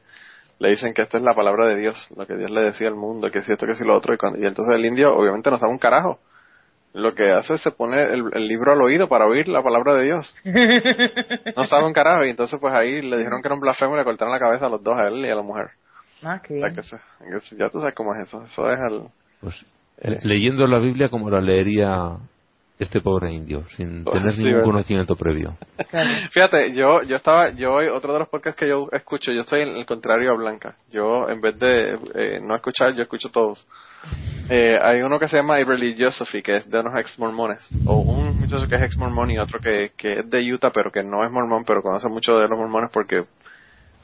le 0.59 0.71
dicen 0.71 0.93
que 0.95 1.03
esto 1.03 1.19
es 1.19 1.23
la 1.23 1.35
palabra 1.35 1.67
de 1.67 1.77
Dios, 1.77 1.97
lo 2.17 2.27
que 2.27 2.35
Dios 2.37 2.51
le 2.51 2.63
decía 2.63 2.89
al 2.89 2.95
mundo, 2.95 3.31
que 3.31 3.43
si 3.43 3.53
esto, 3.53 3.67
que 3.67 3.75
si 3.77 3.85
lo 3.85 3.97
otro, 3.97 4.15
y, 4.15 4.17
cuando- 4.19 4.39
y 4.39 4.47
entonces 4.47 4.75
el 4.75 4.85
indio 4.87 5.15
obviamente 5.15 5.51
no 5.51 5.59
sabe 5.59 5.71
un 5.73 5.79
carajo. 5.79 6.19
Lo 6.99 7.15
que 7.15 7.31
hace 7.31 7.55
es 7.55 7.61
se 7.63 7.71
pone 7.71 8.03
el, 8.03 8.25
el 8.33 8.49
libro 8.49 8.73
al 8.73 8.83
oído 8.83 9.09
para 9.09 9.27
oír 9.27 9.49
la 9.49 9.63
palabra 9.63 9.95
de 9.95 10.05
Dios. 10.05 10.37
No 11.57 11.65
sabe 11.65 11.87
un 11.87 11.93
carajo, 11.93 12.25
y 12.25 12.31
entonces 12.31 12.59
pues 12.61 12.73
ahí 12.75 13.01
le 13.03 13.19
dijeron 13.19 13.41
que 13.43 13.49
era 13.49 13.55
un 13.55 13.61
blasfemo 13.61 13.95
y 13.95 13.99
le 13.99 14.05
cortaron 14.05 14.33
la 14.33 14.39
cabeza 14.39 14.67
a 14.67 14.69
los 14.69 14.83
dos, 14.83 14.97
a 14.97 15.09
él 15.09 15.25
y 15.25 15.31
a 15.31 15.35
la 15.35 15.43
mujer. 15.43 15.69
Ah, 16.25 16.41
qué 16.43 16.55
O 16.57 16.59
sea, 16.61 16.69
bien. 16.69 16.75
que 16.75 17.37
eso- 17.39 17.57
ya 17.57 17.69
tú 17.71 17.81
sabes 17.81 17.95
cómo 17.95 18.15
es 18.15 18.27
eso, 18.29 18.45
eso 18.45 18.71
es 18.73 18.79
el... 18.91 19.03
Pues, 19.41 19.67
le- 20.03 20.19
leyendo 20.23 20.67
la 20.67 20.79
Biblia 20.79 21.09
como 21.09 21.31
la 21.31 21.41
leería 21.41 22.17
este 22.79 23.01
pobre 23.01 23.33
indio, 23.33 23.65
sin 23.77 24.05
Pues, 24.05 24.17
tener 24.17 24.33
sí, 24.33 24.39
ningún 24.39 24.53
¿verdad? 24.61 24.65
conocimiento 24.71 25.17
previo. 25.17 25.57
Claro. 25.91 26.11
Fíjate, 26.33 26.73
yo 26.73 27.03
yo 27.03 27.17
estaba, 27.17 27.51
yo 27.51 27.75
hoy, 27.75 27.89
otro 27.89 28.13
de 28.13 28.21
los 28.21 28.29
podcasts 28.29 28.59
que 28.59 28.69
yo 28.69 28.89
escucho, 28.93 29.33
yo 29.33 29.41
estoy 29.41 29.63
en 29.63 29.77
el 29.77 29.87
contrario 29.87 30.31
a 30.33 30.37
Blanca. 30.37 30.77
Yo, 30.93 31.29
en 31.29 31.41
vez 31.41 31.59
de 31.59 31.95
eh, 32.15 32.41
no 32.43 32.55
escuchar, 32.57 32.95
yo 32.95 33.03
escucho 33.03 33.31
todos. 33.31 33.65
Eh, 34.51 34.79
hay 34.81 35.03
uno 35.03 35.19
que 35.19 35.29
se 35.29 35.37
llama 35.37 35.59
Religiosophy, 35.59 36.43
que 36.43 36.57
es 36.57 36.71
de 36.71 36.81
unos 36.81 36.99
ex 36.99 37.19
mormones. 37.19 37.69
O 37.87 37.97
un 37.97 38.41
muchacho 38.41 38.67
que 38.67 38.77
es 38.77 38.83
ex 38.83 38.97
mormón 38.97 39.31
y 39.31 39.39
otro 39.39 39.61
que, 39.61 39.93
que 39.97 40.21
es 40.21 40.31
de 40.31 40.53
Utah, 40.53 40.71
pero 40.73 40.91
que 40.91 41.03
no 41.03 41.25
es 41.25 41.31
mormón, 41.31 41.65
pero 41.65 41.83
conoce 41.83 42.09
mucho 42.09 42.39
de 42.39 42.49
los 42.49 42.59
mormones 42.59 42.91
porque 42.91 43.25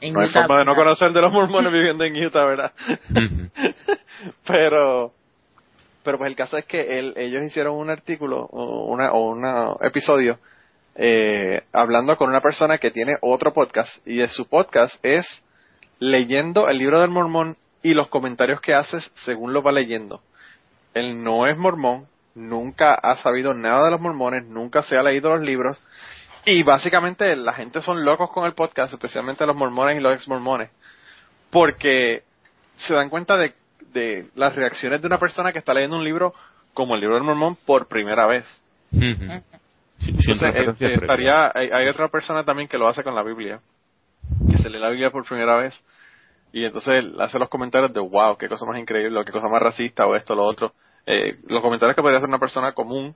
En 0.01 0.13
no 0.13 0.19
hay 0.19 0.29
forma 0.29 0.59
de 0.59 0.65
no 0.65 0.75
conocer 0.75 1.11
de 1.13 1.21
los 1.21 1.33
mormones 1.33 1.73
viviendo 1.73 2.03
en 2.03 2.23
Utah, 2.23 2.45
¿verdad? 2.45 2.71
Pero 4.45 5.13
pero 6.03 6.19
pues 6.19 6.29
el 6.29 6.35
caso 6.35 6.57
es 6.57 6.65
que 6.65 6.99
él, 6.99 7.13
ellos 7.17 7.43
hicieron 7.43 7.75
un 7.75 7.89
artículo 7.89 8.47
o 8.51 8.85
una 8.85 9.11
o 9.11 9.31
un 9.31 9.43
episodio 9.81 10.37
eh, 10.93 11.63
hablando 11.73 12.15
con 12.15 12.29
una 12.29 12.41
persona 12.41 12.77
que 12.77 12.91
tiene 12.91 13.15
otro 13.21 13.53
podcast 13.53 13.89
y 14.07 14.17
de 14.17 14.29
su 14.29 14.47
podcast 14.47 14.95
es 15.03 15.25
leyendo 15.99 16.69
el 16.69 16.77
libro 16.77 17.01
del 17.01 17.09
mormón 17.09 17.57
y 17.85 17.93
los 17.93 18.07
comentarios 18.07 18.61
que 18.61 18.73
haces 18.73 19.11
según 19.25 19.53
lo 19.53 19.61
va 19.61 19.71
leyendo. 19.71 20.19
Él 20.95 21.23
no 21.23 21.45
es 21.45 21.55
mormón, 21.55 22.07
nunca 22.33 22.95
ha 22.95 23.17
sabido 23.17 23.53
nada 23.53 23.85
de 23.85 23.91
los 23.91 24.01
mormones, 24.01 24.43
nunca 24.43 24.81
se 24.81 24.97
ha 24.97 25.03
leído 25.03 25.29
los 25.35 25.45
libros 25.45 25.79
y 26.45 26.63
básicamente 26.63 27.35
la 27.35 27.53
gente 27.53 27.81
son 27.81 28.03
locos 28.03 28.31
con 28.31 28.45
el 28.45 28.53
podcast, 28.53 28.91
especialmente 28.91 29.45
los 29.45 29.55
mormones 29.55 29.97
y 29.97 29.99
los 29.99 30.15
ex 30.15 30.27
mormones, 30.27 30.71
porque 31.51 32.23
se 32.77 32.95
dan 32.95 33.09
cuenta 33.09 33.37
de, 33.37 33.53
de 33.93 34.29
las 34.33 34.55
reacciones 34.55 34.99
de 35.01 35.07
una 35.07 35.19
persona 35.19 35.51
que 35.51 35.59
está 35.59 35.75
leyendo 35.75 35.97
un 35.97 36.03
libro 36.03 36.33
como 36.73 36.95
el 36.95 37.01
libro 37.01 37.17
del 37.17 37.23
mormón 37.23 37.55
por 37.67 37.87
primera 37.87 38.25
vez. 38.25 38.45
Entonces, 39.99 40.55
este, 40.55 40.95
estaría, 40.95 41.51
hay, 41.53 41.69
hay 41.69 41.87
otra 41.87 42.07
persona 42.07 42.43
también 42.43 42.67
que 42.67 42.79
lo 42.79 42.87
hace 42.87 43.03
con 43.03 43.13
la 43.13 43.21
Biblia, 43.21 43.59
que 44.49 44.57
se 44.57 44.71
lee 44.71 44.79
la 44.79 44.89
Biblia 44.89 45.11
por 45.11 45.23
primera 45.23 45.57
vez 45.57 45.79
y 46.55 46.63
entonces 46.63 47.03
él 47.03 47.15
hace 47.19 47.37
los 47.37 47.49
comentarios 47.49 47.91
de 47.91 47.99
wow, 47.99 48.37
qué 48.37 48.47
cosa 48.47 48.65
más 48.65 48.79
increíble, 48.79 49.19
o 49.19 49.25
qué 49.25 49.33
cosa 49.33 49.49
más 49.49 49.61
racista 49.61 50.07
o 50.07 50.15
esto, 50.15 50.35
lo 50.35 50.45
otro. 50.45 50.71
Eh, 51.05 51.35
los 51.47 51.61
comentarios 51.61 51.97
que 51.97 52.01
podría 52.01 52.19
hacer 52.19 52.29
una 52.29 52.39
persona 52.39 52.71
común 52.71 53.13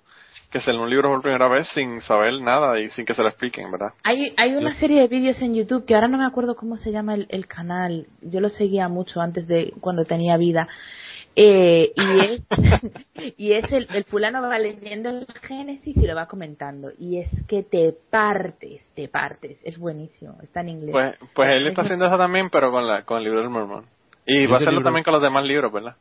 que 0.51 0.59
se 0.59 0.73
lee 0.73 0.77
un 0.77 0.89
libro 0.89 1.09
por 1.09 1.21
primera 1.21 1.47
vez 1.47 1.65
sin 1.73 2.01
saber 2.01 2.33
nada 2.41 2.77
y 2.81 2.89
sin 2.89 3.05
que 3.05 3.13
se 3.13 3.21
lo 3.21 3.29
expliquen, 3.29 3.71
¿verdad? 3.71 3.93
Hay, 4.03 4.33
hay 4.35 4.55
una 4.55 4.77
serie 4.77 4.99
de 4.99 5.07
vídeos 5.07 5.41
en 5.41 5.55
YouTube 5.55 5.85
que 5.85 5.95
ahora 5.95 6.09
no 6.09 6.17
me 6.17 6.25
acuerdo 6.25 6.57
cómo 6.57 6.75
se 6.75 6.91
llama 6.91 7.13
el, 7.13 7.27
el 7.29 7.47
canal. 7.47 8.07
Yo 8.21 8.41
lo 8.41 8.49
seguía 8.49 8.89
mucho 8.89 9.21
antes 9.21 9.47
de 9.47 9.71
cuando 9.79 10.03
tenía 10.03 10.35
vida. 10.35 10.67
Eh, 11.41 11.93
y 11.95 12.19
es, 12.25 12.41
y 13.37 13.51
es 13.53 13.71
el, 13.71 13.87
el 13.93 14.03
fulano 14.03 14.41
va 14.41 14.59
leyendo 14.59 15.09
el 15.09 15.25
Génesis 15.43 15.95
y 15.95 16.05
lo 16.05 16.13
va 16.15 16.25
comentando. 16.27 16.89
Y 16.99 17.17
es 17.19 17.29
que 17.47 17.63
te 17.63 17.93
partes, 18.09 18.81
te 18.93 19.07
partes. 19.07 19.57
Es 19.63 19.77
buenísimo. 19.77 20.35
Está 20.43 20.59
en 20.61 20.69
inglés. 20.69 20.91
Pues, 20.91 21.15
pues 21.33 21.49
él 21.49 21.67
está 21.67 21.83
haciendo 21.83 22.05
eso 22.05 22.17
también, 22.17 22.49
pero 22.51 22.71
con, 22.71 22.85
la, 22.87 23.03
con 23.03 23.19
el 23.19 23.23
libro 23.23 23.39
del 23.41 23.49
Mormón. 23.49 23.85
Y 24.25 24.45
va 24.47 24.55
a 24.55 24.57
hacerlo 24.57 24.73
libro- 24.79 24.83
también 24.85 25.03
con 25.05 25.13
los 25.13 25.23
demás 25.23 25.45
libros, 25.45 25.71
¿verdad? 25.71 25.95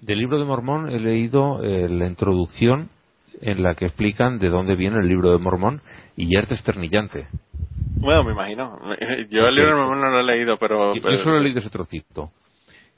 Del 0.00 0.18
libro 0.18 0.38
de 0.38 0.44
Mormón 0.46 0.88
he 0.90 0.98
leído 0.98 1.62
eh, 1.62 1.88
la 1.88 2.06
introducción 2.06 2.88
en 3.42 3.62
la 3.62 3.74
que 3.74 3.84
explican 3.84 4.38
de 4.38 4.48
dónde 4.48 4.74
viene 4.74 4.98
el 4.98 5.06
libro 5.06 5.30
de 5.32 5.38
Mormón 5.38 5.82
y 6.16 6.32
ya 6.34 6.40
es 6.40 6.48
desternillante. 6.48 7.26
Bueno, 7.98 8.24
me 8.24 8.32
imagino. 8.32 8.78
Yo 9.30 9.46
el 9.46 9.54
libro 9.54 9.70
del 9.70 9.78
Mormón 9.78 10.00
no 10.00 10.10
lo 10.10 10.20
he 10.20 10.24
leído, 10.36 10.56
pero... 10.58 10.94
Yo- 10.94 11.02
pero- 11.02 11.14
Yo 11.16 11.22
solo 11.22 11.36
he 11.38 11.42
leído 11.42 11.60
ese 11.60 11.68
trocito. 11.70 12.30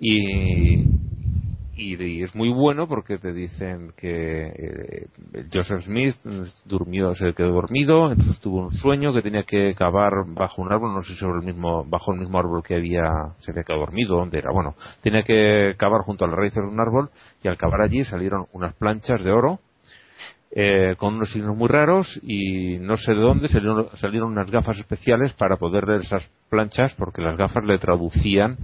Y, 0.01 0.85
y, 1.79 2.03
y 2.03 2.23
es 2.25 2.35
muy 2.35 2.51
bueno 2.51 2.89
porque 2.89 3.19
te 3.19 3.33
dicen 3.33 3.93
que 3.97 4.47
eh, 4.49 5.07
Joseph 5.53 5.83
Smith 5.83 6.17
durmió, 6.65 7.15
se 7.15 7.33
quedó 7.35 7.53
dormido, 7.53 8.11
entonces 8.11 8.41
tuvo 8.41 8.59
un 8.59 8.73
sueño 8.73 9.15
que 9.15 9.23
tenía 9.23 9.45
que 9.45 9.75
cavar 9.75 10.13
bajo 10.27 10.61
un 10.61 10.73
árbol, 10.73 10.93
no 10.93 11.03
sé 11.03 11.13
si 11.13 11.21
sobre 11.21 11.39
el 11.39 11.47
mismo, 11.47 11.85
bajo 11.85 12.13
el 12.13 12.19
mismo 12.19 12.39
árbol 12.39 12.65
que 12.65 12.75
había, 12.75 13.05
se 13.39 13.53
había 13.53 13.63
quedado 13.63 13.83
dormido, 13.83 14.17
dónde 14.17 14.39
era, 14.39 14.51
bueno, 14.53 14.75
tenía 15.03 15.23
que 15.23 15.75
cavar 15.79 16.03
junto 16.03 16.25
a 16.25 16.29
las 16.29 16.37
raíces 16.37 16.63
de 16.63 16.69
un 16.69 16.81
árbol 16.81 17.11
y 17.45 17.49
al 17.49 17.57
cavar 17.57 17.83
allí 17.83 18.05
salieron 18.05 18.47
unas 18.53 18.75
planchas 18.75 19.23
de 19.23 19.31
oro 19.31 19.61
eh, 20.51 20.97
con 20.99 21.15
unos 21.15 21.31
signos 21.31 21.57
muy 21.57 21.69
raros 21.69 22.19
y 22.23 22.79
no 22.79 22.97
sé 22.97 23.13
de 23.13 23.21
dónde 23.21 23.49
salieron, 23.49 23.89
salieron 23.99 24.33
unas 24.33 24.51
gafas 24.51 24.79
especiales 24.79 25.33
para 25.35 25.59
poder 25.59 25.87
leer 25.87 26.01
esas 26.01 26.29
planchas 26.51 26.93
porque 26.95 27.23
las 27.23 27.37
gafas 27.37 27.63
le 27.65 27.79
traducían 27.79 28.57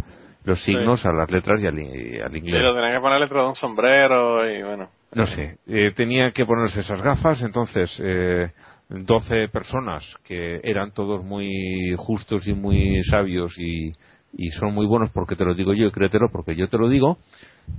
los 0.45 0.63
signos 0.63 1.05
a 1.07 1.13
las 1.13 1.31
letras 1.31 1.63
y 1.63 1.67
al, 1.67 1.79
y 1.79 2.21
al 2.21 2.37
inglés. 2.37 2.63
lo 2.63 2.75
tenían 2.75 2.93
que 2.93 3.01
poner 3.01 3.29
de 3.29 3.47
un 3.47 3.55
sombrero 3.55 4.51
y 4.51 4.63
bueno. 4.63 4.89
No 5.15 5.27
sé, 5.27 5.59
eh, 5.67 5.93
tenía 5.95 6.33
que 6.33 6.45
ponerse 6.45 6.81
esas 6.81 7.01
gafas, 7.01 7.41
entonces 7.43 7.91
eh, 8.03 8.51
12 8.89 9.49
personas 9.49 10.05
que 10.25 10.61
eran 10.65 10.93
todos 10.93 11.25
muy 11.25 11.95
justos 11.97 12.47
y 12.47 12.53
muy 12.53 13.03
sabios 13.05 13.57
y, 13.59 13.93
y 14.37 14.49
son 14.51 14.75
muy 14.75 14.87
buenos 14.87 15.11
porque 15.11 15.37
te 15.37 15.45
lo 15.45 15.55
digo 15.55 15.73
yo 15.73 15.87
y 15.87 15.91
créetelo 15.91 16.31
porque 16.31 16.57
yo 16.57 16.69
te 16.69 16.79
lo 16.79 16.89
digo, 16.89 17.19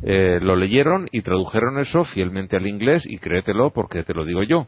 eh, 0.03 0.39
lo 0.41 0.55
leyeron 0.55 1.07
y 1.11 1.21
tradujeron 1.21 1.79
eso 1.79 2.05
fielmente 2.05 2.55
al 2.55 2.67
inglés 2.67 3.03
y 3.05 3.17
créetelo 3.17 3.71
porque 3.71 4.03
te 4.03 4.13
lo 4.13 4.25
digo 4.25 4.43
yo. 4.43 4.67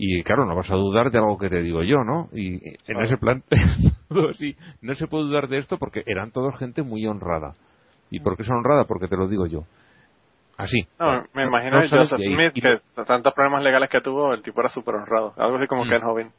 Y 0.00 0.22
claro, 0.22 0.46
no 0.46 0.54
vas 0.54 0.70
a 0.70 0.76
dudar 0.76 1.10
de 1.10 1.18
algo 1.18 1.36
que 1.38 1.48
te 1.50 1.60
digo 1.60 1.82
yo, 1.82 2.04
¿no? 2.04 2.28
Y 2.32 2.54
en 2.86 3.00
ese 3.02 3.16
plan, 3.16 3.42
sí, 4.38 4.54
no 4.80 4.94
se 4.94 5.08
puede 5.08 5.24
dudar 5.24 5.48
de 5.48 5.58
esto 5.58 5.76
porque 5.76 6.04
eran 6.06 6.30
todos 6.30 6.56
gente 6.56 6.82
muy 6.84 7.04
honrada. 7.04 7.54
¿Y 8.08 8.20
por 8.20 8.36
qué 8.36 8.44
son 8.44 8.58
honrada? 8.58 8.84
Porque 8.84 9.08
te 9.08 9.16
lo 9.16 9.26
digo 9.26 9.46
yo. 9.48 9.64
Así. 10.56 10.86
No, 11.00 11.24
me 11.34 11.42
No- 11.42 11.48
imagino 11.48 11.76
no 11.78 11.82
que 11.82 11.88
Joseph. 11.88 12.20
Smith, 12.20 12.52
que 12.54 12.80
tantos 13.04 13.34
problemas 13.34 13.64
legales 13.64 13.88
que 13.90 14.00
tuvo, 14.00 14.32
el 14.32 14.42
tipo 14.42 14.60
era 14.60 14.70
súper 14.70 14.94
honrado. 14.94 15.34
Algo 15.36 15.56
así 15.56 15.66
como 15.66 15.84
Mm. 15.84 15.88
Ken 15.88 16.04
Hovind. 16.04 16.30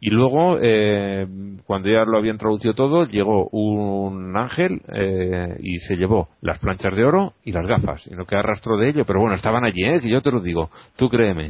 Y 0.00 0.10
luego, 0.10 0.58
eh, 0.62 1.26
cuando 1.66 1.88
ya 1.88 2.04
lo 2.04 2.18
habían 2.18 2.38
traducido 2.38 2.74
todo, 2.74 3.06
llegó 3.06 3.48
un 3.48 4.36
ángel 4.36 4.80
eh, 4.94 5.56
y 5.60 5.78
se 5.80 5.96
llevó 5.96 6.28
las 6.40 6.60
planchas 6.60 6.94
de 6.94 7.04
oro 7.04 7.32
y 7.44 7.50
las 7.50 7.66
gafas. 7.66 8.06
Y 8.06 8.14
no 8.14 8.24
queda 8.24 8.42
rastro 8.42 8.76
de 8.76 8.90
ello, 8.90 9.04
pero 9.04 9.18
bueno, 9.18 9.34
estaban 9.34 9.64
allí, 9.64 9.82
¿eh? 9.84 10.00
que 10.00 10.08
yo 10.08 10.22
te 10.22 10.30
lo 10.30 10.40
digo. 10.40 10.70
Tú 10.96 11.08
créeme. 11.08 11.48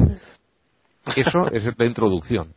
Eso 1.17 1.47
es 1.53 1.65
la 1.79 1.87
introducción, 1.87 2.55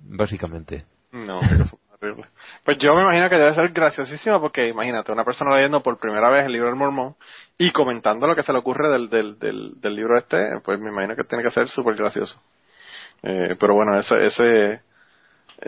básicamente. 0.00 0.84
No, 1.12 1.38
horrible. 2.00 2.26
Pues 2.64 2.78
yo 2.78 2.94
me 2.94 3.02
imagino 3.02 3.28
que 3.30 3.36
debe 3.36 3.54
ser 3.54 3.70
graciosísimo 3.70 4.40
porque 4.40 4.68
imagínate, 4.68 5.12
una 5.12 5.24
persona 5.24 5.54
leyendo 5.56 5.82
por 5.82 5.98
primera 5.98 6.28
vez 6.30 6.46
el 6.46 6.52
libro 6.52 6.68
del 6.68 6.76
Mormón 6.76 7.14
y 7.58 7.70
comentando 7.70 8.26
lo 8.26 8.34
que 8.36 8.42
se 8.42 8.52
le 8.52 8.58
ocurre 8.58 8.88
del, 8.90 9.08
del, 9.08 9.38
del, 9.38 9.80
del 9.80 9.94
libro 9.96 10.18
este, 10.18 10.60
pues 10.64 10.78
me 10.80 10.90
imagino 10.90 11.16
que 11.16 11.24
tiene 11.24 11.44
que 11.44 11.50
ser 11.50 11.68
súper 11.68 11.94
gracioso. 11.94 12.40
Eh, 13.22 13.56
pero 13.58 13.74
bueno, 13.74 13.98
ese, 13.98 14.26
ese, 14.26 14.80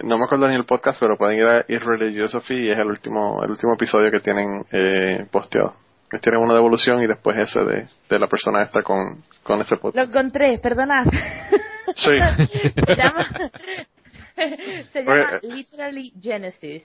no 0.02 0.18
me 0.18 0.24
acuerdo 0.24 0.48
ni 0.48 0.56
el 0.56 0.66
podcast, 0.66 0.98
pero 1.01 1.16
pueden 1.16 1.39
ir 1.39 1.47
a 1.47 1.64
Irreligiosophy 1.68 2.55
y 2.55 2.70
es 2.70 2.78
el 2.78 2.86
último, 2.86 3.43
el 3.43 3.51
último 3.51 3.74
episodio 3.74 4.10
que 4.10 4.20
tienen 4.20 4.64
eh, 4.73 5.27
posteado. 5.31 5.74
Que 6.10 6.18
tienen 6.18 6.40
uno 6.40 6.52
de 6.52 6.60
evolución 6.60 7.02
y 7.02 7.06
después 7.06 7.36
ese 7.36 7.60
de, 7.64 7.89
de 8.09 8.18
la 8.18 8.28
persona 8.28 8.62
esta 8.62 8.82
con, 8.82 9.24
con 9.43 9.60
ese 9.60 9.74
Lo 9.74 9.81
podcast. 9.81 10.09
encontré, 10.09 10.59
perdonad. 10.59 11.06
Sí. 11.97 12.10
se 12.86 12.97
llama, 12.97 13.51
se 14.93 15.02
llama 15.02 15.40
Oye, 15.43 15.55
Literally 15.55 16.12
Genesis. 16.20 16.82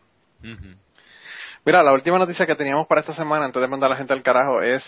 Mira, 1.65 1.83
la 1.83 1.93
última 1.93 2.17
noticia 2.17 2.45
que 2.45 2.55
teníamos 2.55 2.87
para 2.87 3.01
esta 3.01 3.13
semana, 3.13 3.45
antes 3.45 3.61
de 3.61 3.67
mandar 3.67 3.89
a 3.89 3.93
la 3.93 3.97
gente 3.97 4.13
al 4.13 4.23
carajo, 4.23 4.61
es 4.61 4.83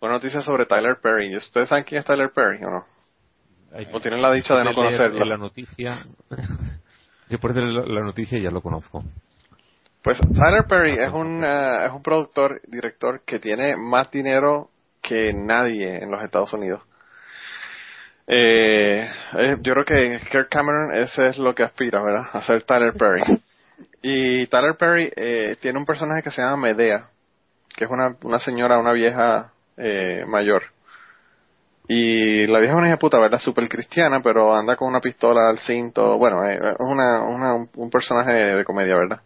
una 0.00 0.12
noticia 0.12 0.40
sobre 0.40 0.66
Tyler 0.66 0.96
Perry. 1.02 1.36
¿Ustedes 1.36 1.68
saben 1.68 1.84
quién 1.84 2.00
es 2.00 2.06
Tyler 2.06 2.30
Perry 2.34 2.64
o 2.64 2.70
no? 2.70 2.84
¿O 3.92 4.00
tienen 4.00 4.22
la 4.22 4.32
dicha 4.32 4.54
de 4.54 4.64
no 4.64 4.74
conocerlo? 4.74 5.24
La 5.24 5.36
noticia, 5.36 5.98
después 7.28 7.54
de 7.54 7.60
la, 7.62 7.82
la 7.82 8.00
noticia 8.00 8.38
ya 8.38 8.50
lo 8.50 8.60
conozco. 8.60 9.02
Pues 10.06 10.18
Tyler 10.20 10.64
Perry 10.68 10.98
es 11.00 11.12
un, 11.12 11.42
eh, 11.44 11.86
es 11.86 11.92
un 11.92 12.00
productor, 12.00 12.60
director 12.68 13.22
que 13.26 13.40
tiene 13.40 13.76
más 13.76 14.08
dinero 14.12 14.70
que 15.02 15.32
nadie 15.32 16.00
en 16.00 16.12
los 16.12 16.22
Estados 16.22 16.52
Unidos. 16.52 16.80
Eh, 18.26 19.08
eh, 19.38 19.56
yo 19.60 19.72
creo 19.72 19.84
que 19.84 20.20
Kirk 20.30 20.48
Cameron 20.48 20.94
ese 20.94 21.28
es 21.28 21.38
lo 21.38 21.54
que 21.54 21.62
aspira, 21.62 22.02
¿verdad? 22.02 22.26
A 22.32 22.42
ser 22.42 22.62
Tyler 22.62 22.94
Perry. 22.94 23.22
Y 24.02 24.46
Tyler 24.46 24.76
Perry 24.76 25.12
eh, 25.16 25.56
tiene 25.60 25.78
un 25.78 25.84
personaje 25.84 26.22
que 26.22 26.30
se 26.30 26.40
llama 26.40 26.56
Medea, 26.56 27.08
que 27.76 27.84
es 27.84 27.90
una, 27.90 28.14
una 28.22 28.38
señora, 28.38 28.78
una 28.78 28.92
vieja 28.92 29.50
eh, 29.76 30.24
mayor. 30.28 30.62
Y 31.88 32.46
la 32.46 32.60
vieja 32.60 32.74
es 32.74 32.78
una 32.78 32.88
hija 32.88 32.98
puta, 32.98 33.18
¿verdad? 33.18 33.40
Súper 33.40 33.68
cristiana, 33.68 34.20
pero 34.22 34.54
anda 34.54 34.76
con 34.76 34.88
una 34.88 35.00
pistola 35.00 35.48
al 35.48 35.58
cinto. 35.58 36.18
Bueno, 36.18 36.48
eh, 36.48 36.56
es 36.56 36.76
una, 36.78 37.22
una, 37.22 37.54
un 37.74 37.90
personaje 37.90 38.32
de 38.32 38.64
comedia, 38.64 38.94
¿verdad? 38.94 39.20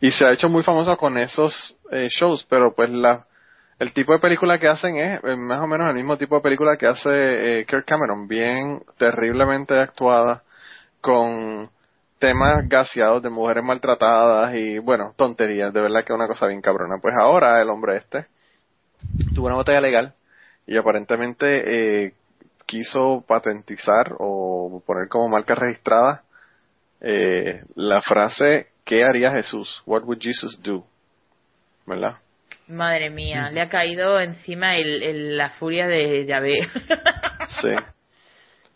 Y 0.00 0.10
se 0.12 0.24
ha 0.24 0.32
hecho 0.32 0.48
muy 0.48 0.62
famoso 0.62 0.96
con 0.96 1.18
esos 1.18 1.76
eh, 1.90 2.08
shows, 2.10 2.46
pero 2.48 2.74
pues 2.74 2.88
la 2.90 3.26
el 3.80 3.92
tipo 3.94 4.12
de 4.12 4.18
película 4.18 4.58
que 4.58 4.68
hacen 4.68 4.96
es 4.96 5.24
eh, 5.24 5.36
más 5.36 5.60
o 5.60 5.66
menos 5.66 5.88
el 5.88 5.94
mismo 5.94 6.16
tipo 6.18 6.36
de 6.36 6.42
película 6.42 6.76
que 6.76 6.86
hace 6.86 7.08
eh, 7.60 7.64
Kirk 7.66 7.86
Cameron, 7.86 8.28
bien 8.28 8.82
terriblemente 8.98 9.78
actuada, 9.80 10.42
con 11.00 11.70
temas 12.18 12.68
gaseados 12.68 13.22
de 13.22 13.30
mujeres 13.30 13.64
maltratadas 13.64 14.54
y, 14.54 14.78
bueno, 14.78 15.14
tonterías. 15.16 15.72
De 15.72 15.80
verdad 15.80 16.04
que 16.04 16.12
es 16.12 16.16
una 16.16 16.28
cosa 16.28 16.46
bien 16.46 16.60
cabrona. 16.60 16.98
Pues 17.00 17.14
ahora 17.18 17.60
el 17.62 17.70
hombre 17.70 17.96
este 17.96 18.26
tuvo 19.34 19.46
una 19.46 19.56
batalla 19.56 19.80
legal 19.80 20.14
y 20.66 20.76
aparentemente 20.76 21.46
eh, 22.06 22.12
quiso 22.66 23.24
patentizar 23.26 24.14
o 24.18 24.82
poner 24.86 25.08
como 25.08 25.30
marca 25.30 25.54
registrada 25.54 26.22
eh, 27.00 27.64
la 27.76 28.02
frase 28.02 28.68
¿qué 28.84 29.04
haría 29.04 29.32
Jesús? 29.32 29.82
What 29.86 30.02
would 30.02 30.20
Jesus 30.20 30.60
do? 30.62 30.84
¿Verdad? 31.86 32.18
Madre 32.70 33.10
mía, 33.10 33.50
le 33.50 33.60
ha 33.60 33.68
caído 33.68 34.20
encima 34.20 34.76
el, 34.76 35.36
la 35.36 35.50
furia 35.50 35.88
de 35.88 36.24
Yahvé. 36.24 36.68
sí. 37.62 37.68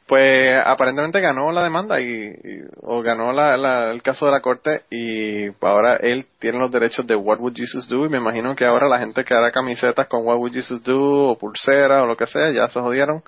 Pues 0.07 0.61
aparentemente 0.67 1.21
ganó 1.21 1.51
la 1.51 1.63
demanda 1.63 2.01
y, 2.01 2.35
o 2.83 3.01
ganó 3.01 3.33
la, 3.33 3.91
el 3.91 4.03
caso 4.03 4.27
de 4.27 4.33
la 4.33 4.43
corte 4.43 4.83
y 4.91 5.47
ahora 5.65 5.97
él 5.97 6.27
tiene 6.41 6.59
los 6.59 6.71
derechos 6.71 7.07
de 7.07 7.17
What 7.17 7.39
Would 7.39 7.57
Jesus 7.57 7.89
Do 7.89 8.05
y 8.05 8.11
me 8.11 8.19
imagino 8.19 8.55
que 8.55 8.67
ahora 8.67 8.87
la 8.87 8.99
gente 8.99 9.25
que 9.25 9.33
hará 9.33 9.51
camisetas 9.51 10.07
con 10.09 10.27
What 10.27 10.37
Would 10.37 10.53
Jesus 10.53 10.83
Do 10.83 11.29
o 11.29 11.39
pulsera 11.39 12.03
o 12.03 12.07
lo 12.07 12.17
que 12.19 12.27
sea 12.27 12.51
ya 12.51 12.69
se 12.69 12.81
jodieron 12.81 13.23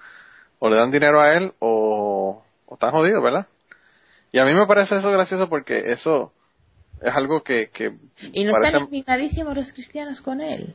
o 0.59 0.69
le 0.69 0.77
dan 0.77 0.91
dinero 0.91 1.21
a 1.23 1.35
él 1.35 1.53
o, 1.61 2.45
o 2.67 2.75
están 2.75 2.91
jodidos, 2.91 3.23
¿verdad? 3.23 3.47
Y 4.33 4.39
a 4.39 4.45
mí 4.45 4.53
me 4.53 4.67
parece 4.67 4.97
eso 4.97 5.11
gracioso 5.11 5.49
porque 5.49 5.93
eso 5.93 6.33
es 7.03 7.15
algo 7.15 7.43
que... 7.43 7.71
que 7.73 7.93
¿Y 8.33 8.45
no 8.45 8.53
están 8.63 8.83
indignadísimos 8.83 9.55
los 9.55 9.73
cristianos 9.73 10.21
con 10.21 10.41
él? 10.41 10.75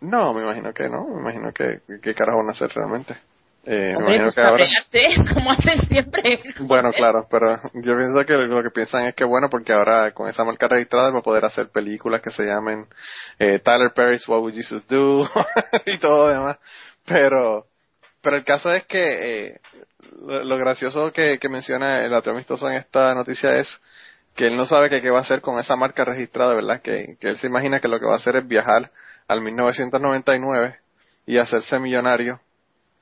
No, 0.00 0.32
me 0.32 0.42
imagino 0.42 0.72
que 0.72 0.88
no, 0.88 1.06
me 1.06 1.20
imagino 1.20 1.52
que 1.52 1.80
qué 2.02 2.14
carajo 2.14 2.38
van 2.38 2.48
a 2.48 2.52
hacer 2.52 2.70
realmente. 2.72 3.16
Eh, 3.64 3.94
me 3.98 4.00
imagino 4.00 4.24
pues 4.24 4.34
que 4.36 4.40
ahora... 4.40 4.64
como 5.34 5.50
hacen 5.50 5.80
siempre. 5.88 6.40
Bueno, 6.60 6.92
claro, 6.92 7.26
pero 7.30 7.60
yo 7.74 7.96
pienso 7.96 8.24
que 8.24 8.32
lo 8.34 8.62
que 8.62 8.70
piensan 8.70 9.08
es 9.08 9.14
que 9.14 9.24
bueno, 9.24 9.48
porque 9.50 9.72
ahora 9.72 10.12
con 10.12 10.28
esa 10.28 10.44
marca 10.44 10.68
registrada 10.68 11.10
va 11.10 11.18
a 11.18 11.22
poder 11.22 11.44
hacer 11.44 11.68
películas 11.68 12.22
que 12.22 12.30
se 12.30 12.44
llamen 12.44 12.86
eh, 13.38 13.60
Tyler 13.62 13.92
Perry's 13.92 14.26
What 14.28 14.40
Would 14.40 14.54
Jesus 14.54 14.86
Do 14.86 15.28
y 15.86 15.98
todo 15.98 16.28
lo 16.28 16.32
demás. 16.32 16.58
Pero, 17.04 17.66
pero 18.22 18.36
el 18.36 18.44
caso 18.44 18.72
es 18.72 18.86
que 18.86 19.48
eh, 19.48 19.60
lo, 20.22 20.56
gracioso 20.58 21.12
que, 21.12 21.38
que 21.38 21.48
menciona 21.48 22.04
el 22.04 22.14
ateo 22.14 22.32
amistoso 22.32 22.70
en 22.70 22.76
esta 22.76 23.14
noticia 23.14 23.56
es 23.56 23.68
que 24.38 24.46
él 24.46 24.56
no 24.56 24.66
sabe 24.66 24.88
qué 24.88 25.10
va 25.10 25.18
a 25.18 25.22
hacer 25.22 25.40
con 25.40 25.58
esa 25.58 25.74
marca 25.74 26.04
registrada, 26.04 26.54
¿verdad? 26.54 26.80
Que, 26.80 27.16
que 27.20 27.30
él 27.30 27.38
se 27.38 27.48
imagina 27.48 27.80
que 27.80 27.88
lo 27.88 27.98
que 27.98 28.06
va 28.06 28.12
a 28.12 28.18
hacer 28.18 28.36
es 28.36 28.46
viajar 28.46 28.92
al 29.26 29.40
1999 29.42 30.76
y 31.26 31.38
hacerse 31.38 31.80
millonario 31.80 32.38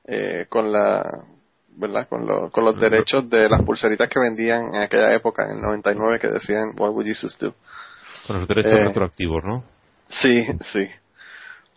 eh, 0.07 0.47
con 0.49 0.71
la 0.71 1.25
¿verdad? 1.75 2.07
Con, 2.09 2.25
lo, 2.25 2.49
con 2.49 2.65
los 2.65 2.79
derechos 2.79 3.29
de 3.29 3.47
las 3.47 3.61
pulseritas 3.61 4.09
que 4.09 4.19
vendían 4.19 4.73
en 4.73 4.81
aquella 4.81 5.13
época, 5.13 5.45
en 5.45 5.57
el 5.57 5.61
99, 5.61 6.19
que 6.19 6.27
decían 6.27 6.71
What 6.75 6.89
would 6.89 7.05
Jesus 7.05 7.37
do? 7.37 7.53
Con 8.25 8.39
los 8.39 8.47
derechos 8.47 8.73
eh, 8.73 8.85
retroactivos, 8.85 9.43
¿no? 9.43 9.63
Sí, 10.23 10.43
sí. 10.73 10.87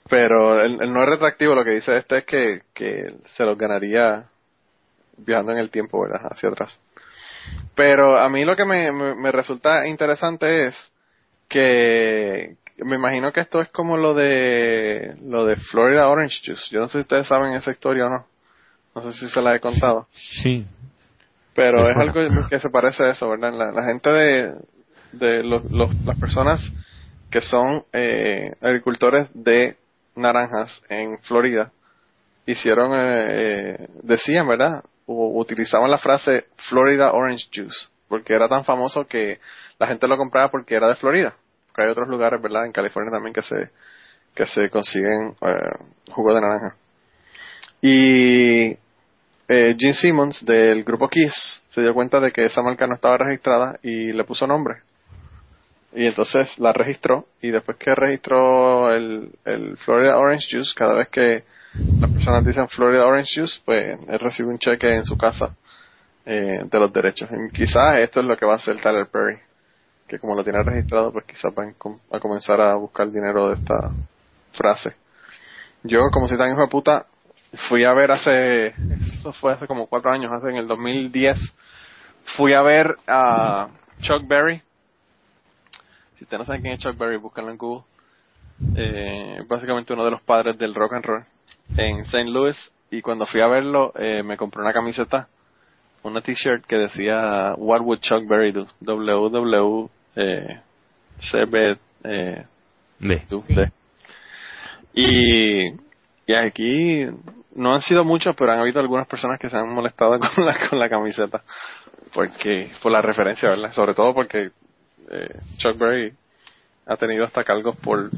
Pero 0.09 0.59
el, 0.63 0.91
no 0.91 1.03
es 1.03 1.09
retroactivo, 1.11 1.55
lo 1.55 1.65
que 1.65 1.73
dice 1.73 1.99
este 1.99 2.19
es 2.19 2.25
que, 2.25 2.63
que 2.73 3.15
se 3.37 3.45
los 3.45 3.59
ganaría 3.59 4.25
viajando 5.19 5.53
en 5.53 5.59
el 5.59 5.71
tiempo, 5.71 6.01
¿verdad? 6.01 6.33
Hacia 6.33 6.49
atrás. 6.49 6.81
Pero 7.75 8.19
a 8.19 8.29
mí 8.29 8.45
lo 8.45 8.57
que 8.57 8.65
me, 8.65 8.93
me, 8.93 9.33
resulta 9.33 9.87
interesante 9.87 10.67
es 10.67 10.75
que 11.49 12.57
me 12.79 12.97
imagino 12.97 13.33
que 13.33 13.41
esto 13.41 13.61
es 13.61 13.69
como 13.71 13.97
lo 13.97 14.15
de 14.15 15.15
lo 15.23 15.47
de 15.47 15.57
Florida 15.57 16.09
Orange 16.09 16.41
Juice. 16.45 16.63
Yo 16.71 16.81
no 16.81 16.89
sé 16.89 16.93
si 16.93 17.01
ustedes 17.01 17.27
saben 17.27 17.55
esa 17.55 17.71
historia 17.71 18.07
o 18.07 18.11
no. 18.11 18.27
No 18.95 19.03
sé 19.03 19.13
si 19.19 19.29
se 19.29 19.41
la 19.41 19.55
he 19.55 19.61
contado. 19.61 20.07
Sí. 20.43 20.67
Pero 21.55 21.89
es 21.89 21.97
algo 21.97 22.21
que 22.49 22.61
se 22.61 22.71
parece 22.71 23.05
a 23.05 23.11
eso, 23.11 23.29
¿verdad? 23.29 23.53
La, 23.53 23.85
gente 23.85 24.11
de, 24.11 24.55
de 25.13 25.43
los, 25.43 25.71
las 25.71 26.19
personas 26.19 26.61
que 27.31 27.41
son 27.43 27.85
eh, 27.93 28.53
agricultores 28.61 29.29
de 29.35 29.77
naranjas 30.17 30.83
en 30.89 31.19
Florida 31.21 31.71
hicieron, 32.47 32.93
eh, 32.95 33.27
eh 33.29 33.89
decían, 34.03 34.49
¿verdad? 34.49 34.83
Utilizaban 35.11 35.91
la 35.91 35.99
frase 35.99 36.47
Florida 36.69 37.13
Orange 37.13 37.47
Juice, 37.53 37.89
porque 38.09 38.35
era 38.35 38.49
tan 38.49 38.65
famoso 38.65 39.07
que 39.07 39.41
la 39.79 39.87
gente 39.87 40.07
lo 40.07 40.17
compraba 40.17 40.51
porque 40.51 40.75
era 40.75 40.89
de 40.89 40.97
Florida. 40.97 41.35
Porque 41.67 41.83
hay 41.83 41.89
otros 41.91 42.09
lugares, 42.09 42.41
¿verdad? 42.41 42.67
En 42.67 42.73
California 42.73 43.11
también 43.11 43.33
que 43.33 43.43
se, 43.43 43.71
que 44.35 44.47
se 44.47 44.71
consiguen 44.71 45.35
eh, 45.41 45.77
jugo 46.11 46.35
de 46.35 46.41
naranja. 46.41 46.77
Y 47.83 48.77
eh, 49.49 49.77
Gene 49.79 49.95
Simmons 49.95 50.45
del 50.45 50.85
grupo 50.85 51.09
Kiss 51.09 51.35
se 51.71 51.81
dio 51.81 51.95
cuenta 51.95 52.21
de 52.21 52.33
que 52.33 52.45
esa 52.45 52.63
marca 52.63 52.87
no 52.87 52.95
estaba 52.95 53.17
registrada 53.17 53.79
y 53.83 54.13
le 54.13 54.25
puso 54.25 54.47
nombre. 54.47 54.83
Y 55.93 56.07
entonces 56.07 56.57
la 56.59 56.73
registró 56.73 57.27
y 57.43 57.51
después 57.51 57.77
que 57.79 57.95
registró 57.95 58.93
el, 58.93 59.31
el 59.45 59.77
Florida 59.79 60.19
Orange 60.19 60.47
Juice, 60.51 60.73
cada 60.77 60.95
vez 60.95 61.09
que 61.09 61.43
las 61.75 62.11
personas 62.11 62.45
dicen 62.45 62.69
Florida 62.69 63.07
Orange 63.07 63.41
Juice, 63.41 63.61
pues 63.65 63.99
él 64.09 64.19
recibe 64.19 64.49
un 64.49 64.59
cheque 64.59 64.93
en 64.93 65.05
su 65.05 65.17
casa 65.17 65.55
eh, 66.27 66.63
de 66.65 66.79
los 66.79 66.93
derechos. 66.93 67.29
Y 67.31 67.53
quizás 67.53 67.99
esto 67.99 68.21
es 68.21 68.27
lo 68.27 68.37
que 68.37 68.47
va 68.47 68.55
a 68.55 68.57
hacer 68.57 68.81
Tyler 68.81 69.07
Perry, 69.07 69.39
que 70.09 70.19
como 70.19 70.35
lo 70.35 70.43
tiene 70.43 70.63
registrado, 70.63 71.13
pues 71.13 71.25
quizás 71.27 71.53
va 71.57 71.73
a 72.11 72.21
comenzar 72.21 72.61
a 72.61 72.75
buscar 72.75 73.11
dinero 73.11 73.49
de 73.51 73.55
esta 73.55 73.91
frase. 74.53 74.95
Yo, 75.85 76.11
como 76.13 76.29
si 76.29 76.37
tan 76.37 76.51
hijo 76.51 76.61
de 76.61 76.69
puta, 76.69 77.07
fui 77.69 77.85
a 77.85 77.93
ver 77.93 78.11
hace, 78.11 78.75
eso 79.19 79.33
fue 79.35 79.53
hace 79.53 79.67
como 79.67 79.87
cuatro 79.87 80.11
años, 80.11 80.33
hace 80.33 80.51
en 80.51 80.57
el 80.57 80.67
2010, 80.67 81.39
fui 82.37 82.53
a 82.53 82.63
ver 82.63 82.97
a 83.07 83.69
Chuck 84.01 84.27
Berry. 84.27 84.61
Si 86.17 86.25
ustedes 86.25 86.41
no 86.41 86.45
saben 86.45 86.63
quién 86.63 86.75
es 86.75 86.81
Chuck 86.81 86.99
Berry, 86.99 87.17
búsquenlo 87.17 87.51
en 87.53 87.57
Google. 87.57 87.85
Eh, 88.77 89.43
básicamente 89.49 89.95
uno 89.95 90.05
de 90.05 90.11
los 90.11 90.21
padres 90.21 90.59
del 90.59 90.75
rock 90.75 90.93
and 90.95 91.05
roll 91.05 91.25
en 91.77 92.01
St. 92.01 92.25
Louis 92.25 92.57
y 92.91 93.03
cuando 93.03 93.27
fui 93.27 93.41
a 93.41 93.47
verlo 93.47 93.93
eh, 93.97 94.23
me 94.23 94.37
compré 94.37 94.63
una 94.63 94.73
camiseta, 94.73 95.29
una 96.03 96.21
t-shirt 96.21 96.65
que 96.67 96.77
decía 96.77 97.55
What 97.57 97.83
would 97.83 98.01
Chuck 98.01 98.27
Berry 98.27 98.53
do? 98.53 98.67
WW 98.81 99.91
eh, 100.17 100.61
CB 101.31 101.79
eh, 102.05 102.45
Y, 104.95 105.69
y 106.27 106.35
aquí 106.35 107.07
no 107.55 107.75
han 107.75 107.83
sido 107.83 108.05
muchos, 108.05 108.35
pero 108.37 108.53
han 108.53 108.61
habido 108.61 108.81
algunas 108.81 109.07
personas 109.07 109.39
que 109.39 109.51
se 109.51 109.57
han 109.57 109.69
molestado 109.73 110.19
con 110.35 110.47
la, 110.47 110.69
con 110.69 110.79
la 110.79 110.89
camiseta. 110.89 111.43
Porque, 112.15 112.71
por 112.83 112.91
la 112.93 113.03
referencia, 113.03 113.51
¿verdad? 113.51 113.73
Sobre 113.73 113.95
todo 113.95 114.15
porque 114.15 114.51
eh, 115.11 115.41
Chuck 115.59 115.79
Berry 115.79 116.13
ha 116.87 116.97
tenido 116.97 117.25
hasta 117.25 117.45
cargos 117.45 117.77
por, 117.77 118.11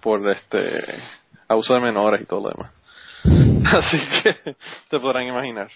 por 0.00 0.28
este 0.30 0.82
abuso 1.46 1.74
de 1.74 1.80
menores 1.80 2.20
y 2.22 2.26
todo 2.26 2.42
lo 2.42 2.50
demás. 2.50 2.77
Así 3.64 3.98
que 4.22 4.56
te 4.90 5.00
podrán 5.00 5.26
imaginar. 5.26 5.68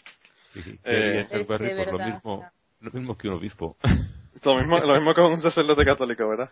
eh, 0.85 1.27
por 1.47 1.61
lo 1.61 1.99
mismo, 1.99 2.45
lo 2.81 2.91
mismo 2.91 3.17
que 3.17 3.29
un 3.29 3.35
obispo. 3.35 3.77
Lo 4.43 4.57
mismo, 4.57 4.79
lo 4.79 4.95
mismo 4.95 5.15
que 5.15 5.21
un 5.21 5.41
sacerdote 5.41 5.85
católico, 5.85 6.29
¿verdad? 6.29 6.51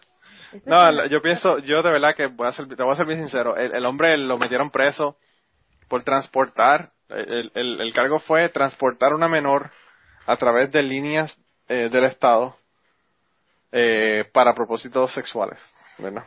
No, 0.64 1.06
yo 1.06 1.20
pienso, 1.22 1.58
yo 1.58 1.82
de 1.82 1.90
verdad 1.90 2.14
que 2.16 2.26
voy 2.26 2.48
a 2.48 2.52
ser, 2.52 2.68
te 2.68 2.82
voy 2.82 2.92
a 2.92 2.96
ser 2.96 3.06
bien 3.06 3.18
sincero, 3.18 3.56
el, 3.56 3.74
el 3.74 3.86
hombre 3.86 4.16
lo 4.16 4.38
metieron 4.38 4.70
preso 4.70 5.16
por 5.88 6.02
transportar, 6.02 6.92
el, 7.08 7.50
el, 7.54 7.80
el, 7.80 7.92
cargo 7.92 8.20
fue 8.20 8.48
transportar 8.48 9.12
una 9.12 9.28
menor 9.28 9.70
a 10.26 10.36
través 10.36 10.70
de 10.70 10.82
líneas 10.82 11.36
eh, 11.68 11.88
del 11.90 12.04
Estado 12.04 12.56
eh, 13.72 14.24
para 14.32 14.54
propósitos 14.54 15.12
sexuales, 15.12 15.58
¿verdad? 15.98 16.24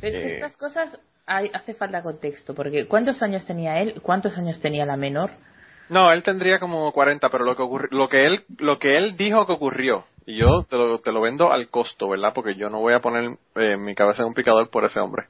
Pero 0.00 0.18
eh, 0.18 0.34
estas 0.34 0.56
cosas 0.56 0.98
hay, 1.26 1.50
hace 1.52 1.74
falta 1.74 2.02
contexto, 2.02 2.54
porque 2.54 2.86
¿cuántos 2.86 3.20
años 3.22 3.44
tenía 3.46 3.80
él? 3.80 4.00
¿Cuántos 4.02 4.36
años 4.38 4.60
tenía 4.60 4.86
la 4.86 4.96
menor? 4.96 5.30
No, 5.88 6.12
él 6.12 6.22
tendría 6.22 6.58
como 6.58 6.90
40, 6.92 7.28
pero 7.28 7.44
lo 7.44 7.56
que 7.56 7.62
lo 7.90 8.08
que 8.08 8.26
él 8.26 8.44
lo 8.58 8.78
que 8.78 8.96
él 8.96 9.16
dijo 9.16 9.46
que 9.46 9.52
ocurrió 9.52 10.04
y 10.26 10.36
yo 10.36 10.64
te 10.68 10.76
lo, 10.76 10.98
te 10.98 11.12
lo 11.12 11.20
vendo 11.20 11.52
al 11.52 11.68
costo, 11.68 12.08
¿verdad? 12.08 12.32
Porque 12.34 12.56
yo 12.56 12.68
no 12.68 12.80
voy 12.80 12.94
a 12.94 13.00
poner 13.00 13.36
eh, 13.54 13.76
mi 13.76 13.94
cabeza 13.94 14.22
en 14.22 14.28
un 14.28 14.34
picador 14.34 14.68
por 14.70 14.84
ese 14.84 14.98
hombre. 14.98 15.26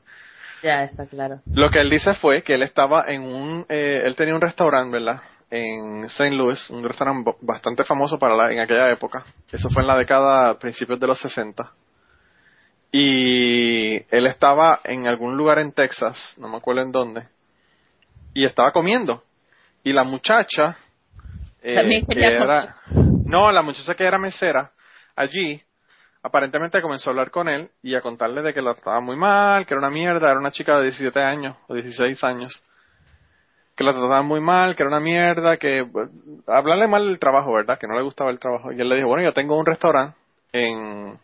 Ya 0.62 0.84
está 0.84 1.06
claro. 1.06 1.40
Lo 1.52 1.68
que 1.70 1.80
él 1.80 1.90
dice 1.90 2.14
fue 2.14 2.42
que 2.42 2.54
él 2.54 2.62
estaba 2.62 3.04
en 3.06 3.22
un 3.22 3.66
eh, 3.68 4.02
él 4.04 4.16
tenía 4.16 4.34
un 4.34 4.40
restaurante, 4.40 4.98
¿verdad? 4.98 5.20
En 5.50 6.04
St. 6.06 6.30
Louis, 6.30 6.70
un 6.70 6.82
restaurante 6.82 7.32
bastante 7.42 7.84
famoso 7.84 8.18
para 8.18 8.34
la, 8.34 8.52
en 8.52 8.60
aquella 8.60 8.90
época. 8.90 9.24
Eso 9.52 9.68
fue 9.70 9.82
en 9.82 9.88
la 9.88 9.96
década 9.96 10.58
principios 10.58 10.98
de 10.98 11.06
los 11.06 11.20
60 11.20 11.70
y 12.92 13.96
él 14.14 14.26
estaba 14.26 14.80
en 14.84 15.06
algún 15.06 15.36
lugar 15.36 15.58
en 15.58 15.72
Texas, 15.72 16.16
no 16.38 16.48
me 16.48 16.56
acuerdo 16.56 16.82
en 16.82 16.92
dónde, 16.92 17.24
y 18.34 18.44
estaba 18.44 18.72
comiendo. 18.72 19.22
Y 19.82 19.92
la 19.92 20.04
muchacha, 20.04 20.76
eh, 21.62 22.04
que 22.08 22.24
era, 22.24 22.76
no, 23.24 23.50
la 23.52 23.62
muchacha 23.62 23.94
que 23.94 24.04
era 24.04 24.18
mesera 24.18 24.72
allí, 25.14 25.60
aparentemente 26.22 26.82
comenzó 26.82 27.10
a 27.10 27.12
hablar 27.12 27.30
con 27.30 27.48
él 27.48 27.70
y 27.82 27.94
a 27.94 28.00
contarle 28.00 28.42
de 28.42 28.52
que 28.52 28.62
lo 28.62 28.72
estaba 28.72 29.00
muy 29.00 29.16
mal, 29.16 29.64
que 29.64 29.74
era 29.74 29.78
una 29.78 29.90
mierda, 29.90 30.30
era 30.30 30.38
una 30.38 30.50
chica 30.50 30.76
de 30.78 30.84
17 30.84 31.20
años 31.20 31.56
o 31.68 31.74
16 31.74 32.22
años, 32.24 32.62
que 33.76 33.84
la 33.84 33.92
trataban 33.92 34.26
muy 34.26 34.40
mal, 34.40 34.74
que 34.74 34.82
era 34.82 34.88
una 34.88 35.00
mierda, 35.00 35.56
que 35.56 35.86
hablarle 36.46 36.88
mal 36.88 37.06
del 37.06 37.18
trabajo, 37.18 37.52
¿verdad? 37.52 37.78
Que 37.78 37.86
no 37.86 37.94
le 37.94 38.02
gustaba 38.02 38.30
el 38.30 38.38
trabajo. 38.38 38.72
Y 38.72 38.80
él 38.80 38.88
le 38.88 38.96
dijo, 38.96 39.08
bueno, 39.08 39.22
yo 39.22 39.32
tengo 39.32 39.56
un 39.58 39.66
restaurante 39.66 40.16
en, 40.52 41.18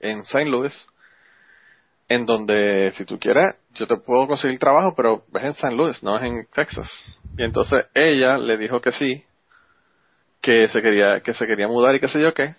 en 0.00 0.20
St. 0.20 0.46
Louis, 0.46 0.72
en 2.08 2.26
donde 2.26 2.92
si 2.96 3.04
tú 3.04 3.18
quieres, 3.18 3.56
yo 3.74 3.86
te 3.86 3.96
puedo 3.96 4.26
conseguir 4.26 4.58
trabajo, 4.58 4.94
pero 4.96 5.24
es 5.34 5.42
en 5.42 5.50
St. 5.50 5.70
Louis, 5.72 6.02
no 6.02 6.16
es 6.16 6.22
en 6.24 6.46
Texas. 6.52 6.88
Y 7.38 7.44
entonces 7.44 7.86
ella 7.94 8.36
le 8.36 8.56
dijo 8.56 8.80
que 8.80 8.92
sí, 8.92 9.24
que 10.42 10.68
se 10.68 10.82
quería, 10.82 11.20
que 11.20 11.34
se 11.34 11.46
quería 11.46 11.68
mudar 11.68 11.94
y 11.94 12.00
qué 12.00 12.08
sé 12.08 12.20
yo 12.20 12.34
qué. 12.34 12.54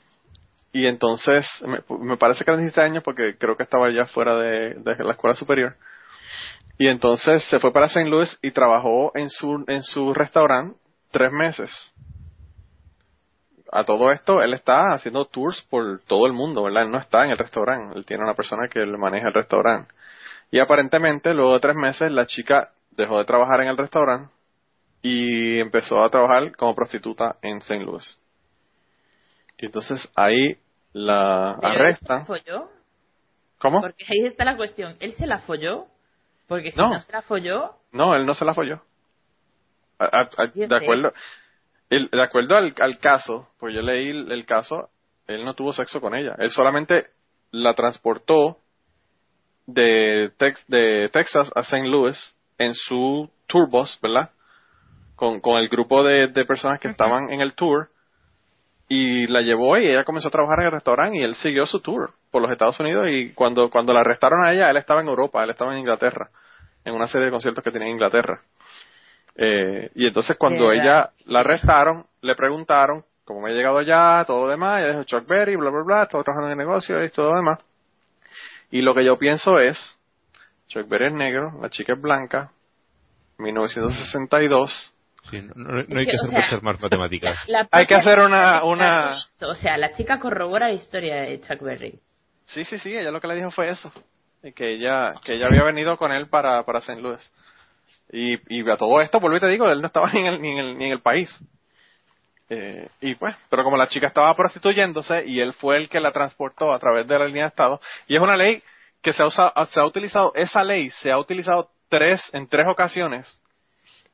Y 0.73 0.85
entonces, 0.87 1.45
me, 1.89 2.15
parece 2.15 2.45
que 2.45 2.51
era 2.51 2.59
17 2.61 2.81
años 2.81 3.03
porque 3.03 3.35
creo 3.37 3.57
que 3.57 3.63
estaba 3.63 3.91
ya 3.91 4.05
fuera 4.05 4.37
de, 4.37 4.75
de 4.75 5.03
la 5.03 5.11
escuela 5.11 5.35
superior. 5.35 5.75
Y 6.77 6.87
entonces 6.87 7.43
se 7.49 7.59
fue 7.59 7.73
para 7.73 7.87
St. 7.87 8.09
Louis 8.09 8.39
y 8.41 8.51
trabajó 8.51 9.11
en 9.15 9.29
su, 9.29 9.65
en 9.67 9.83
su 9.83 10.13
restaurante 10.13 10.77
tres 11.11 11.31
meses. 11.31 11.69
A 13.71 13.85
todo 13.85 14.11
esto, 14.11 14.41
él 14.41 14.53
está 14.53 14.93
haciendo 14.93 15.25
tours 15.25 15.61
por 15.69 16.01
todo 16.01 16.25
el 16.25 16.33
mundo, 16.33 16.63
¿verdad? 16.63 16.83
Él 16.83 16.91
no 16.91 16.97
está 16.97 17.23
en 17.23 17.31
el 17.31 17.37
restaurante, 17.37 17.97
él 17.97 18.05
tiene 18.05 18.23
una 18.23 18.33
persona 18.33 18.67
que 18.67 18.79
le 18.79 18.97
maneja 18.97 19.29
el 19.29 19.33
restaurante. 19.33 19.93
Y 20.51 20.59
aparentemente, 20.59 21.33
luego 21.33 21.53
de 21.53 21.61
tres 21.61 21.75
meses, 21.75 22.11
la 22.11 22.25
chica 22.25 22.71
dejó 22.91 23.17
de 23.19 23.25
trabajar 23.25 23.61
en 23.61 23.69
el 23.69 23.77
restaurante 23.77 24.33
y 25.01 25.59
empezó 25.59 26.03
a 26.03 26.09
trabajar 26.09 26.55
como 26.57 26.75
prostituta 26.75 27.37
en 27.41 27.57
St. 27.59 27.79
Louis. 27.79 28.21
Y 29.57 29.67
entonces 29.67 30.05
ahí 30.15 30.57
la 30.91 31.51
arrestan. 31.51 32.19
¿Él 32.19 32.25
se 32.25 32.33
la 32.33 32.59
folló? 32.59 32.69
¿Cómo? 33.59 33.81
Porque 33.81 34.05
ahí 34.09 34.27
está 34.27 34.43
la 34.43 34.57
cuestión. 34.57 34.95
¿Él 34.99 35.13
se 35.13 35.27
la 35.27 35.39
folló? 35.39 35.85
Porque 36.47 36.71
si 36.71 36.77
no, 36.77 36.99
se 36.99 37.11
la 37.11 37.21
folló. 37.21 37.75
No, 37.91 38.15
él 38.15 38.25
no 38.25 38.33
se 38.33 38.43
la 38.43 38.53
folló. 38.53 38.81
de 40.55 40.75
acuerdo, 40.75 41.13
de 41.91 42.23
acuerdo 42.23 42.55
al, 42.55 42.73
al, 42.79 42.97
caso, 42.99 43.49
pues 43.59 43.75
yo 43.75 43.81
leí 43.81 44.09
el, 44.09 44.45
caso, 44.45 44.89
él 45.27 45.43
no 45.43 45.53
tuvo 45.55 45.73
sexo 45.73 45.99
con 45.99 46.15
ella. 46.15 46.35
Él 46.39 46.49
solamente 46.51 47.07
la 47.51 47.73
transportó 47.73 48.57
de, 49.67 50.31
de 50.67 51.09
Texas 51.11 51.51
a 51.53 51.59
St. 51.61 51.87
Louis 51.87 52.17
en 52.57 52.73
su 52.73 53.29
tour 53.47 53.69
bus, 53.69 53.99
¿verdad? 54.01 54.29
Con, 55.15 55.41
con 55.41 55.57
el 55.57 55.67
grupo 55.67 56.03
de, 56.03 56.27
de 56.27 56.45
personas 56.45 56.79
que 56.79 56.87
estaban 56.87 57.29
en 57.29 57.41
el 57.41 57.55
tour 57.55 57.89
y 58.87 59.27
la 59.27 59.41
llevó 59.41 59.77
y 59.77 59.87
ella 59.87 60.03
comenzó 60.03 60.29
a 60.29 60.31
trabajar 60.31 60.59
en 60.59 60.65
el 60.67 60.71
restaurante 60.71 61.17
y 61.17 61.23
él 61.23 61.35
siguió 61.35 61.65
su 61.65 61.81
tour 61.81 62.11
por 62.31 62.41
los 62.41 62.51
Estados 62.51 62.79
Unidos 62.79 63.07
y 63.09 63.33
cuando, 63.33 63.69
cuando 63.69 63.93
la 63.93 63.99
arrestaron 63.99 64.45
a 64.45 64.53
ella, 64.53 64.69
él 64.69 64.77
estaba 64.77 65.01
en 65.01 65.07
Europa, 65.07 65.43
él 65.43 65.49
estaba 65.49 65.73
en 65.73 65.79
Inglaterra, 65.79 66.29
en 66.85 66.93
una 66.93 67.07
serie 67.07 67.25
de 67.25 67.31
conciertos 67.31 67.63
que 67.63 67.71
tenía 67.71 67.87
en 67.87 67.93
Inglaterra. 67.93 68.41
Eh, 69.35 69.91
y 69.95 70.07
entonces 70.07 70.37
cuando 70.37 70.71
ella 70.71 71.11
la 71.25 71.39
arrestaron, 71.39 72.05
le 72.21 72.35
preguntaron 72.35 73.03
cómo 73.23 73.41
me 73.41 73.51
ha 73.51 73.53
llegado 73.53 73.79
allá, 73.79 74.25
todo 74.25 74.45
lo 74.45 74.51
demás, 74.51 74.79
ella 74.79 74.89
dijo 74.89 75.03
Chuck 75.03 75.27
Berry, 75.27 75.55
bla, 75.55 75.69
bla, 75.69 75.83
bla, 75.85 76.03
estaba 76.03 76.23
trabajando 76.23 76.51
en 76.51 76.59
el 76.59 76.67
negocio 76.67 77.03
y 77.03 77.09
todo 77.11 77.31
lo 77.31 77.37
demás. 77.37 77.59
Y 78.71 78.81
lo 78.81 78.93
que 78.93 79.05
yo 79.05 79.17
pienso 79.17 79.59
es, 79.59 79.77
Chuck 80.67 80.87
Berry 80.87 81.07
es 81.07 81.13
negro, 81.13 81.51
la 81.61 81.69
chica 81.69 81.93
es 81.93 82.01
blanca, 82.01 82.51
1962, 83.37 84.95
no, 85.55 85.77
hay 85.77 86.05
que, 86.05 86.17
hacer 86.39 86.61
más 86.63 86.79
matemáticas. 86.81 87.37
hay 87.71 87.85
que 87.85 87.95
hacer 87.95 88.19
una, 88.19 88.63
una... 88.63 89.15
O 89.41 89.55
sea, 89.55 89.77
la 89.77 89.93
chica 89.93 90.19
corrobora 90.19 90.67
la 90.67 90.73
historia 90.73 91.21
de 91.21 91.39
Chuck 91.41 91.61
Berry. 91.61 91.99
Sí, 92.45 92.65
sí, 92.65 92.77
sí, 92.79 92.95
ella 92.95 93.11
lo 93.11 93.21
que 93.21 93.27
le 93.27 93.35
dijo 93.35 93.51
fue 93.51 93.69
eso. 93.69 93.91
Que 94.55 94.73
ella, 94.75 95.13
que 95.23 95.33
ella 95.33 95.45
había 95.47 95.63
venido 95.63 95.97
con 95.97 96.11
él 96.11 96.27
para, 96.27 96.63
para 96.63 96.79
St. 96.79 96.99
Louis. 96.99 97.21
Y, 98.11 98.59
y 98.59 98.69
a 98.69 98.77
todo 98.77 99.01
esto, 99.01 99.19
vuelvo 99.19 99.37
y 99.37 99.39
te 99.39 99.47
digo, 99.47 99.69
él 99.69 99.81
no 99.81 99.87
estaba 99.87 100.09
ni 100.13 100.19
en 100.19 100.27
el, 100.27 100.41
ni 100.41 100.51
en 100.51 100.59
el, 100.59 100.77
ni 100.77 100.85
en 100.85 100.91
el 100.91 101.01
país. 101.01 101.29
Eh, 102.49 102.89
y 102.99 103.15
pues, 103.15 103.35
pero 103.49 103.63
como 103.63 103.77
la 103.77 103.87
chica 103.87 104.07
estaba 104.07 104.35
prostituyéndose 104.35 105.25
y 105.25 105.39
él 105.39 105.53
fue 105.53 105.77
el 105.77 105.87
que 105.87 106.01
la 106.01 106.11
transportó 106.11 106.73
a 106.73 106.79
través 106.79 107.07
de 107.07 107.17
la 107.17 107.25
línea 107.25 107.43
de 107.43 107.49
Estado, 107.49 107.79
y 108.07 108.15
es 108.17 108.21
una 108.21 108.35
ley 108.35 108.61
que 109.01 109.13
se 109.13 109.23
ha, 109.23 109.65
se 109.65 109.79
ha 109.79 109.85
utilizado, 109.85 110.33
esa 110.35 110.61
ley 110.63 110.89
se 111.01 111.11
ha 111.11 111.17
utilizado 111.17 111.69
tres, 111.87 112.21
en 112.33 112.47
tres 112.47 112.67
ocasiones 112.67 113.41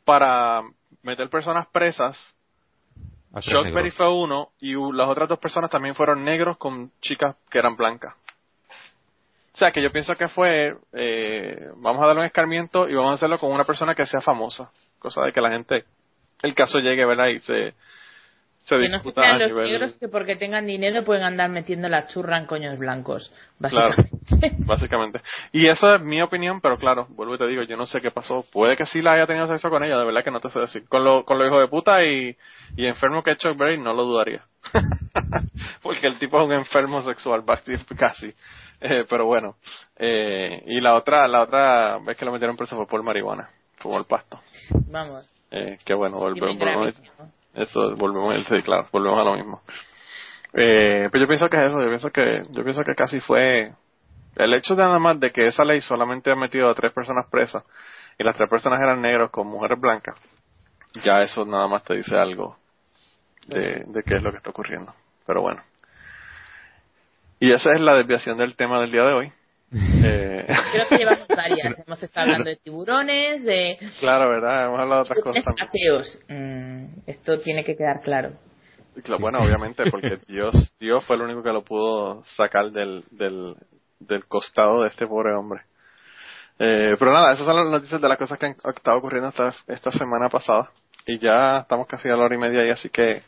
para 0.06 0.62
meter 1.02 1.30
personas 1.30 1.68
presas. 1.68 2.16
Chuck 3.42 3.72
Berry 3.74 3.92
fue 3.92 4.08
uno 4.08 4.50
y 4.60 4.74
las 4.94 5.10
otras 5.10 5.30
dos 5.30 5.40
personas 5.40 5.70
también 5.70 5.96
fueron 5.96 6.24
negros 6.24 6.58
con 6.58 6.92
chicas 7.02 7.36
que 7.50 7.60
eran 7.60 7.76
blancas. 7.76 8.16
O 9.58 9.60
sea 9.60 9.72
que 9.72 9.82
yo 9.82 9.92
pienso 9.92 10.16
que 10.16 10.28
fue, 10.28 10.76
eh, 10.94 11.72
vamos 11.78 12.04
a 12.04 12.06
darle 12.06 12.22
un 12.22 12.28
escarmiento 12.28 12.88
y 12.88 12.94
vamos 12.94 13.14
a 13.14 13.16
hacerlo 13.16 13.40
con 13.40 13.52
una 13.52 13.64
persona 13.64 13.96
que 13.96 14.06
sea 14.06 14.22
famosa. 14.22 14.70
Cosa 15.00 15.24
de 15.24 15.34
que 15.34 15.42
la 15.42 15.50
gente, 15.50 15.86
el 16.44 16.54
caso 16.54 16.78
llegue, 16.78 17.04
¿verdad? 17.04 17.30
Y 17.30 17.40
se, 17.40 17.74
que 18.70 18.90
no 18.90 19.02
sean 19.02 19.40
los 19.40 19.52
negros 19.52 19.98
que 19.98 20.10
porque 20.10 20.36
tengan 20.36 20.68
dinero 20.68 21.04
pueden 21.04 21.24
andar 21.24 21.50
metiendo 21.50 21.90
la 21.90 22.06
churra 22.06 22.38
en 22.38 22.46
coños 22.46 22.78
blancos, 22.78 23.34
básicamente. 23.58 24.10
Claro, 24.28 24.56
básicamente. 24.60 25.22
Y 25.52 25.68
eso 25.68 25.96
es 25.96 26.02
mi 26.02 26.22
opinión, 26.22 26.62
pero 26.62 26.78
claro, 26.78 27.08
vuelvo 27.10 27.36
y 27.36 27.38
te 27.38 27.48
digo, 27.48 27.64
yo 27.64 27.78
no 27.78 27.88
sé 27.88 28.00
qué 28.00 28.12
pasó. 28.12 28.46
Puede 28.52 28.76
que 28.76 28.86
sí 28.86 29.02
la 29.02 29.14
haya 29.14 29.26
tenido 29.26 29.48
sexo 29.48 29.72
con 29.72 29.84
ella, 29.84 29.98
de 29.98 30.06
verdad 30.06 30.24
que 30.24 30.32
no 30.32 30.40
te 30.40 30.50
sé 30.50 30.60
decir. 30.60 30.84
Con 30.88 31.04
lo, 31.04 31.24
con 31.24 31.40
lo 31.40 31.48
hijo 31.48 31.60
de 31.60 31.68
puta 31.68 32.04
y, 32.04 32.36
y 32.76 32.86
enfermo 32.86 33.24
que 33.24 33.32
es 33.32 33.38
Chuck 33.38 33.58
Berry, 33.58 33.80
no 33.80 33.94
lo 33.94 34.04
dudaría. 34.04 34.44
porque 35.82 36.08
el 36.08 36.20
tipo 36.20 36.40
es 36.40 36.48
un 36.48 36.54
enfermo 36.54 37.02
sexual, 37.04 37.44
casi. 37.98 38.34
Eh, 38.82 39.06
pero 39.10 39.26
bueno. 39.26 39.56
Eh, 39.96 40.64
y 40.68 40.80
la 40.82 40.96
otra, 40.96 41.28
la 41.28 41.44
otra 41.44 42.00
vez 42.00 42.18
que 42.18 42.26
lo 42.26 42.32
metieron 42.32 42.56
preso 42.56 42.76
fue 42.76 42.88
por 42.88 43.02
marihuana, 43.04 43.50
fue 43.78 43.98
el 43.98 44.06
pasto. 44.06 44.40
Vamos. 44.92 45.28
Eh, 45.52 45.78
qué 45.86 45.94
bueno, 45.94 46.18
volvemos. 46.18 46.94
Eso, 47.54 47.96
volvemos, 47.96 48.36
sí, 48.48 48.62
claro, 48.62 48.88
volvemos 48.92 49.20
a 49.20 49.24
lo 49.24 49.36
mismo. 49.36 49.62
Eh, 50.54 51.08
pues 51.10 51.22
yo 51.22 51.28
pienso 51.28 51.50
que 51.50 51.58
es 51.58 51.72
eso, 51.72 51.82
yo 51.82 51.88
pienso 51.88 52.12
que, 52.12 52.44
yo 52.52 52.64
pienso 52.64 52.84
que 52.84 52.96
casi 52.96 53.20
fue 53.22 53.74
el 54.36 54.54
hecho 54.54 54.76
de 54.76 54.84
nada 54.84 55.00
más 55.00 55.20
de 55.20 55.32
que 55.32 55.48
esa 55.48 55.64
ley 55.64 55.82
solamente 55.82 56.32
ha 56.32 56.36
metido 56.36 56.70
a 56.70 56.76
tres 56.76 56.94
personas 56.94 57.26
presas 57.30 57.64
y 58.18 58.24
las 58.24 58.36
tres 58.36 58.50
personas 58.50 58.80
eran 58.80 59.02
negros 59.02 59.32
con 59.32 59.48
mujeres 59.48 59.80
blancas, 59.80 60.16
ya 61.04 61.22
eso 61.22 61.46
nada 61.46 61.68
más 61.68 61.84
te 61.84 61.96
dice 61.96 62.16
algo 62.16 62.58
de, 63.48 63.84
de 63.88 64.04
qué 64.04 64.18
es 64.18 64.24
lo 64.24 64.32
que 64.32 64.38
está 64.38 64.52
ocurriendo. 64.52 64.94
Pero 65.26 65.42
bueno. 65.42 65.62
Y 67.40 67.52
esa 67.52 67.72
es 67.74 67.82
la 67.82 67.96
desviación 67.96 68.38
del 68.38 68.56
tema 68.56 68.82
del 68.82 68.92
día 68.92 69.04
de 69.04 69.14
hoy. 69.14 69.32
Eh... 69.74 70.48
Creo 70.72 70.88
que 70.90 70.98
llevamos 70.98 71.28
varias. 71.28 71.80
Hemos 71.86 72.02
estado 72.02 72.26
hablando 72.26 72.50
de 72.50 72.56
tiburones, 72.56 73.44
de. 73.44 73.78
Claro, 74.00 74.30
¿verdad? 74.30 74.66
Hemos 74.66 74.80
hablado 74.80 75.04
de 75.04 75.10
otras 75.10 75.24
cosas 75.24 75.44
Mm, 76.30 76.86
esto 77.06 77.40
tiene 77.40 77.64
que 77.64 77.76
quedar 77.76 78.02
claro. 78.02 78.32
Bueno, 79.20 79.40
obviamente, 79.40 79.84
porque 79.92 80.18
Dios, 80.28 80.74
Dios 80.80 81.06
fue 81.06 81.16
el 81.18 81.22
único 81.24 81.44
que 81.44 81.52
lo 81.52 81.64
pudo 81.64 82.24
sacar 82.36 82.72
del, 82.72 83.04
del, 83.12 83.56
del 84.00 84.26
costado 84.26 84.82
de 84.82 84.90
este 84.90 85.06
pobre 85.06 85.34
hombre. 85.34 85.62
Eh, 86.60 86.96
pero 86.98 87.14
nada, 87.14 87.34
esas 87.34 87.46
son 87.46 87.56
las 87.56 87.68
noticias 87.68 88.02
de 88.02 88.10
las 88.10 88.18
cosas 88.18 88.40
que 88.40 88.48
han 88.48 88.56
estado 88.76 88.98
ocurriendo 88.98 89.30
esta, 89.30 89.54
esta 89.68 89.92
semana 89.92 90.30
pasada. 90.30 90.72
Y 91.06 91.20
ya 91.20 91.60
estamos 91.60 91.88
casi 91.88 92.10
a 92.10 92.16
la 92.16 92.24
hora 92.24 92.36
y 92.36 92.40
media 92.40 92.62
ahí, 92.62 92.70
así 92.72 92.90
que 92.90 93.22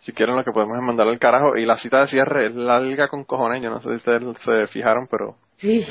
si 0.00 0.12
quieren 0.12 0.36
lo 0.36 0.44
que 0.44 0.52
podemos 0.52 0.76
es 0.76 0.82
mandar 0.82 1.08
al 1.08 1.18
carajo. 1.18 1.56
Y 1.56 1.66
la 1.66 1.76
cita 1.78 2.00
de 2.00 2.08
cierre 2.08 2.46
es 2.46 2.54
larga 2.54 3.08
con 3.08 3.24
cojones, 3.24 3.62
yo 3.62 3.70
no 3.70 3.80
sé 3.80 3.88
si 3.88 3.96
ustedes 3.96 4.22
se 4.44 4.66
fijaron, 4.68 5.06
pero 5.10 5.36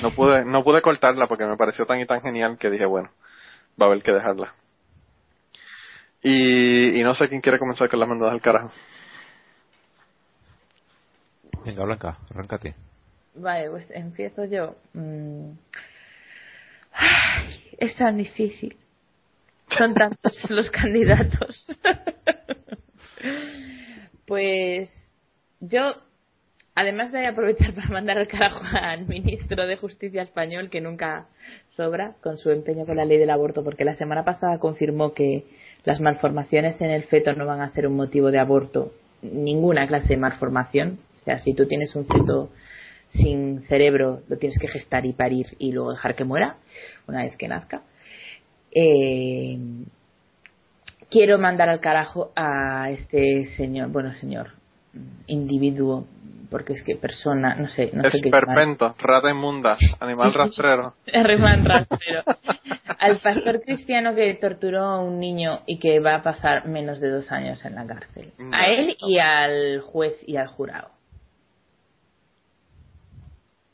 no 0.02 0.12
pude 0.12 0.46
no 0.46 0.64
pude 0.64 0.82
cortarla 0.82 1.28
porque 1.28 1.46
me 1.46 1.58
pareció 1.58 1.86
tan 1.86 2.00
y 2.00 2.06
tan 2.06 2.22
genial 2.22 2.58
que 2.58 2.70
dije, 2.70 2.86
bueno, 2.86 3.10
va 3.82 3.88
a 3.88 3.90
haber 3.90 4.04
que 4.04 4.12
dejarla. 4.12 4.54
Y, 6.24 7.00
y 7.00 7.04
no 7.04 7.14
sé 7.14 7.30
quién 7.30 7.42
quiere 7.42 7.60
comenzar 7.60 7.90
con 7.90 8.00
las 8.00 8.10
mandadas 8.10 8.34
al 8.34 8.42
carajo. 8.42 8.72
Venga, 11.66 11.84
Blanca, 11.84 12.18
arráncate. 12.32 12.76
Vale, 13.36 13.70
pues 13.70 13.86
empiezo 13.92 14.46
yo. 14.46 14.76
Mm. 14.94 15.52
es 17.78 17.96
tan 17.98 18.18
difícil. 18.18 18.76
Son 19.78 19.94
tantos 19.94 20.34
los 20.50 20.70
candidatos. 20.72 21.68
pues 24.28 24.90
yo, 25.62 25.94
además 26.76 27.12
de 27.12 27.26
aprovechar 27.26 27.74
para 27.76 27.88
mandar 27.88 28.20
al 28.20 28.28
carajo 28.28 28.62
al 28.80 29.08
ministro 29.08 29.66
de 29.66 29.78
Justicia 29.78 30.22
español, 30.22 30.70
que 30.70 30.82
nunca 30.82 31.28
sobra 31.76 32.16
con 32.22 32.38
su 32.38 32.52
empeño 32.52 32.86
con 32.86 32.98
la 32.98 33.06
ley 33.06 33.18
del 33.18 33.32
aborto, 33.32 33.64
porque 33.64 33.86
la 33.86 33.96
semana 33.96 34.24
pasada 34.24 34.60
confirmó 34.60 35.14
que 35.14 35.46
las 35.86 36.02
malformaciones 36.02 36.80
en 36.82 36.92
el 36.92 37.04
feto 37.04 37.34
no 37.34 37.46
van 37.46 37.62
a 37.62 37.72
ser 37.72 37.88
un 37.88 37.96
motivo 37.96 38.30
de 38.30 38.40
aborto, 38.40 38.94
ninguna 39.22 39.88
clase 39.88 40.10
de 40.10 40.18
malformación. 40.18 41.00
O 41.22 41.24
sea, 41.24 41.40
si 41.40 41.54
tú 41.54 41.66
tienes 41.66 41.96
un 41.96 42.06
feto 42.06 42.50
sin 43.12 43.64
cerebro, 43.68 44.22
lo 44.28 44.38
tienes 44.38 44.60
que 44.60 44.68
gestar 44.68 45.06
y 45.06 45.14
parir 45.14 45.48
y 45.60 45.72
luego 45.72 45.92
dejar 45.92 46.16
que 46.16 46.26
muera 46.26 46.58
una 47.08 47.24
vez 47.24 47.36
que 47.38 47.48
nazca. 47.48 47.84
Eh, 48.72 49.58
quiero 51.10 51.38
mandar 51.38 51.70
al 51.70 51.80
carajo 51.80 52.32
a 52.36 52.90
este 52.92 53.48
señor, 53.56 53.90
bueno, 53.90 54.14
señor, 54.14 54.52
individuo, 55.28 56.06
porque 56.50 56.74
es 56.74 56.84
que 56.84 56.96
persona, 56.96 57.56
no 57.56 57.68
sé, 57.70 57.92
no 57.94 58.04
sé 58.10 58.22
qué. 58.22 58.30
Esperpento, 58.30 58.96
rata 59.00 59.30
inmunda, 59.30 59.78
animal 60.00 60.34
rastrero. 60.34 60.94
animal 61.14 61.66
rastrero. 61.66 62.24
al 63.00 63.20
pastor 63.20 63.62
cristiano 63.62 64.16
que 64.16 64.34
torturó 64.36 64.84
a 64.84 65.00
un 65.00 65.20
niño 65.20 65.62
y 65.66 65.80
que 65.80 66.00
va 66.00 66.16
a 66.16 66.24
pasar 66.24 66.68
menos 66.68 67.00
de 67.00 67.10
dos 67.10 67.32
años 67.32 67.64
en 67.66 67.76
la 67.76 67.86
cárcel. 67.86 68.32
A 68.52 68.68
él 68.68 68.96
y 69.00 69.20
al 69.20 69.82
juez 69.82 70.16
y 70.26 70.38
al 70.38 70.48
jurado. 70.48 70.90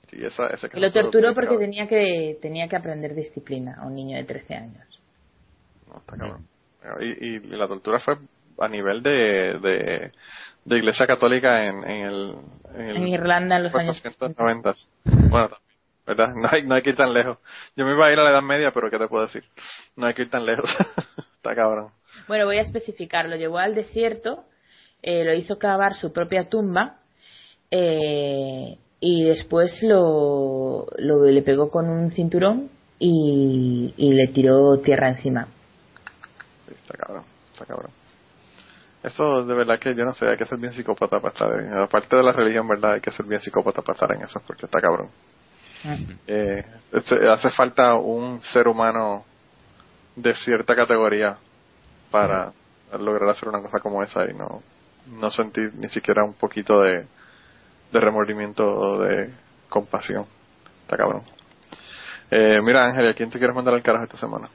Sí, 0.09 0.23
esa, 0.23 0.47
ese 0.47 0.69
Que 0.69 0.79
lo 0.79 0.91
torturó 0.91 1.33
porque 1.33 1.57
tenía 1.57 1.87
que 1.87 2.37
tenía 2.41 2.67
que 2.67 2.75
aprender 2.75 3.15
disciplina 3.15 3.77
a 3.79 3.87
un 3.87 3.95
niño 3.95 4.17
de 4.17 4.23
13 4.23 4.53
años. 4.55 5.01
No, 5.87 5.97
está 5.97 6.17
cabrón. 6.17 6.52
Y, 7.01 7.35
y 7.35 7.39
la 7.39 7.67
tortura 7.67 7.99
fue 7.99 8.17
a 8.59 8.67
nivel 8.67 9.01
de, 9.03 9.11
de, 9.61 10.11
de 10.65 10.77
iglesia 10.77 11.07
católica 11.07 11.65
en, 11.65 11.83
en 11.89 12.05
el... 12.05 12.35
En, 12.75 12.81
el 12.81 12.97
En 12.97 13.07
Irlanda 13.07 13.57
en 13.57 13.63
los 13.63 13.75
años 13.75 14.01
490. 14.01 14.75
Bueno, 15.29 15.49
también, 15.49 15.57
¿verdad? 16.05 16.33
No 16.35 16.49
hay, 16.51 16.63
no 16.63 16.75
hay 16.75 16.81
que 16.81 16.89
ir 16.91 16.95
tan 16.95 17.13
lejos. 17.13 17.37
Yo 17.75 17.85
me 17.85 17.93
iba 17.93 18.05
a 18.07 18.11
ir 18.11 18.19
a 18.19 18.23
la 18.23 18.31
Edad 18.31 18.41
Media, 18.41 18.71
pero 18.71 18.89
¿qué 18.89 18.97
te 18.97 19.07
puedo 19.07 19.25
decir? 19.25 19.43
No 19.95 20.05
hay 20.07 20.13
que 20.13 20.23
ir 20.23 20.29
tan 20.29 20.45
lejos. 20.45 20.69
está 21.35 21.55
cabrón. 21.55 21.89
Bueno, 22.27 22.45
voy 22.45 22.57
a 22.57 22.61
especificar. 22.61 23.27
Lo 23.29 23.35
llevó 23.35 23.57
al 23.57 23.75
desierto, 23.75 24.43
eh, 25.01 25.23
lo 25.25 25.33
hizo 25.33 25.57
cavar 25.59 25.95
su 25.95 26.11
propia 26.13 26.47
tumba 26.49 26.97
eh, 27.71 28.77
y 28.99 29.23
después 29.25 29.71
lo, 29.81 30.87
lo- 30.97 31.25
le 31.25 31.41
pegó 31.41 31.69
con 31.69 31.89
un 31.89 32.11
cinturón 32.11 32.69
y, 32.99 33.93
y 33.97 34.13
le 34.13 34.27
tiró 34.27 34.79
tierra 34.79 35.09
encima. 35.09 35.47
Está 36.83 36.97
cabrón. 36.97 37.23
Está 37.51 37.65
cabrón. 37.65 37.91
Eso 39.03 39.43
de 39.43 39.53
verdad 39.53 39.79
que 39.79 39.93
yo 39.95 40.05
no 40.05 40.13
sé, 40.13 40.27
hay 40.27 40.37
que 40.37 40.45
ser 40.45 40.57
bien 40.57 40.71
psicópata 40.71 41.19
para 41.19 41.33
estar 41.33 41.59
en... 41.59 41.73
Aparte 41.73 42.15
de 42.15 42.23
la 42.23 42.31
religión, 42.31 42.67
¿verdad? 42.67 42.93
Hay 42.93 43.01
que 43.01 43.11
ser 43.11 43.25
bien 43.25 43.41
psicópata 43.41 43.81
para 43.81 43.93
estar 43.95 44.11
en 44.13 44.21
eso, 44.23 44.41
porque 44.47 44.65
está 44.65 44.79
cabrón. 44.79 45.09
Eh, 46.27 46.65
este- 46.93 47.29
hace 47.29 47.49
falta 47.49 47.95
un 47.95 48.39
ser 48.41 48.67
humano 48.69 49.25
de 50.15 50.33
cierta 50.35 50.73
categoría 50.75 51.37
para 52.11 52.53
lograr 52.97 53.29
hacer 53.29 53.49
una 53.49 53.61
cosa 53.61 53.79
como 53.79 54.01
esa 54.03 54.23
y 54.29 54.33
no, 54.33 54.61
no 55.07 55.31
sentir 55.31 55.73
ni 55.75 55.89
siquiera 55.89 56.23
un 56.23 56.35
poquito 56.35 56.79
de, 56.81 57.05
de 57.91 57.99
remordimiento 57.99 58.65
o 58.65 58.99
de 59.01 59.33
compasión. 59.67 60.25
Está 60.83 60.95
cabrón. 60.95 61.23
Eh, 62.31 62.61
mira, 62.63 62.85
Ángel, 62.85 63.09
¿a 63.09 63.13
quién 63.13 63.29
te 63.29 63.37
quieres 63.37 63.55
mandar 63.55 63.73
al 63.73 63.83
carajo 63.83 64.05
esta 64.05 64.17
semana? 64.17 64.47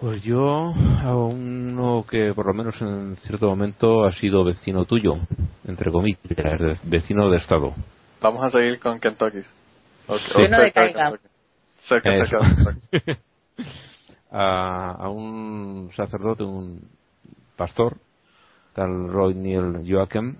Pues 0.00 0.22
yo 0.22 0.72
a 1.02 1.16
uno 1.16 2.04
que 2.08 2.32
por 2.32 2.46
lo 2.46 2.54
menos 2.54 2.80
en 2.80 3.16
cierto 3.22 3.48
momento 3.48 4.04
ha 4.04 4.12
sido 4.12 4.44
vecino 4.44 4.84
tuyo, 4.84 5.16
entre 5.66 5.90
comillas, 5.90 6.20
vecino 6.84 7.28
de 7.30 7.38
estado. 7.38 7.74
Vamos 8.20 8.44
a 8.44 8.50
seguir 8.50 8.78
con 8.78 9.00
Kentucky. 9.00 9.38
Ok, 10.06 10.18
Sí. 10.18 10.32
o 10.34 10.36
Que 10.36 10.48
no 10.48 10.56
cerca 10.58 10.82
de. 10.82 10.92
Kentucky. 10.92 11.28
Cerca, 11.88 12.26
cerca 12.92 13.18
a, 14.30 14.92
a 15.00 15.08
un 15.08 15.90
sacerdote, 15.96 16.44
un 16.44 16.80
pastor, 17.56 17.96
tal 18.74 19.08
Roy 19.08 19.34
Neil 19.34 19.82
Joachim, 19.84 20.36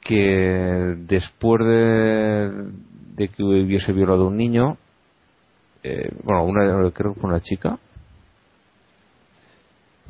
que 0.00 0.94
después 1.06 1.60
de, 1.64 2.50
de 3.14 3.28
que 3.28 3.42
hubiese 3.44 3.92
violado 3.92 4.24
a 4.24 4.28
un 4.28 4.36
niño, 4.36 4.76
eh, 5.82 6.10
bueno, 6.24 6.44
una, 6.44 6.90
creo 6.90 7.14
que 7.14 7.20
fue 7.20 7.30
una 7.30 7.40
chica, 7.40 7.78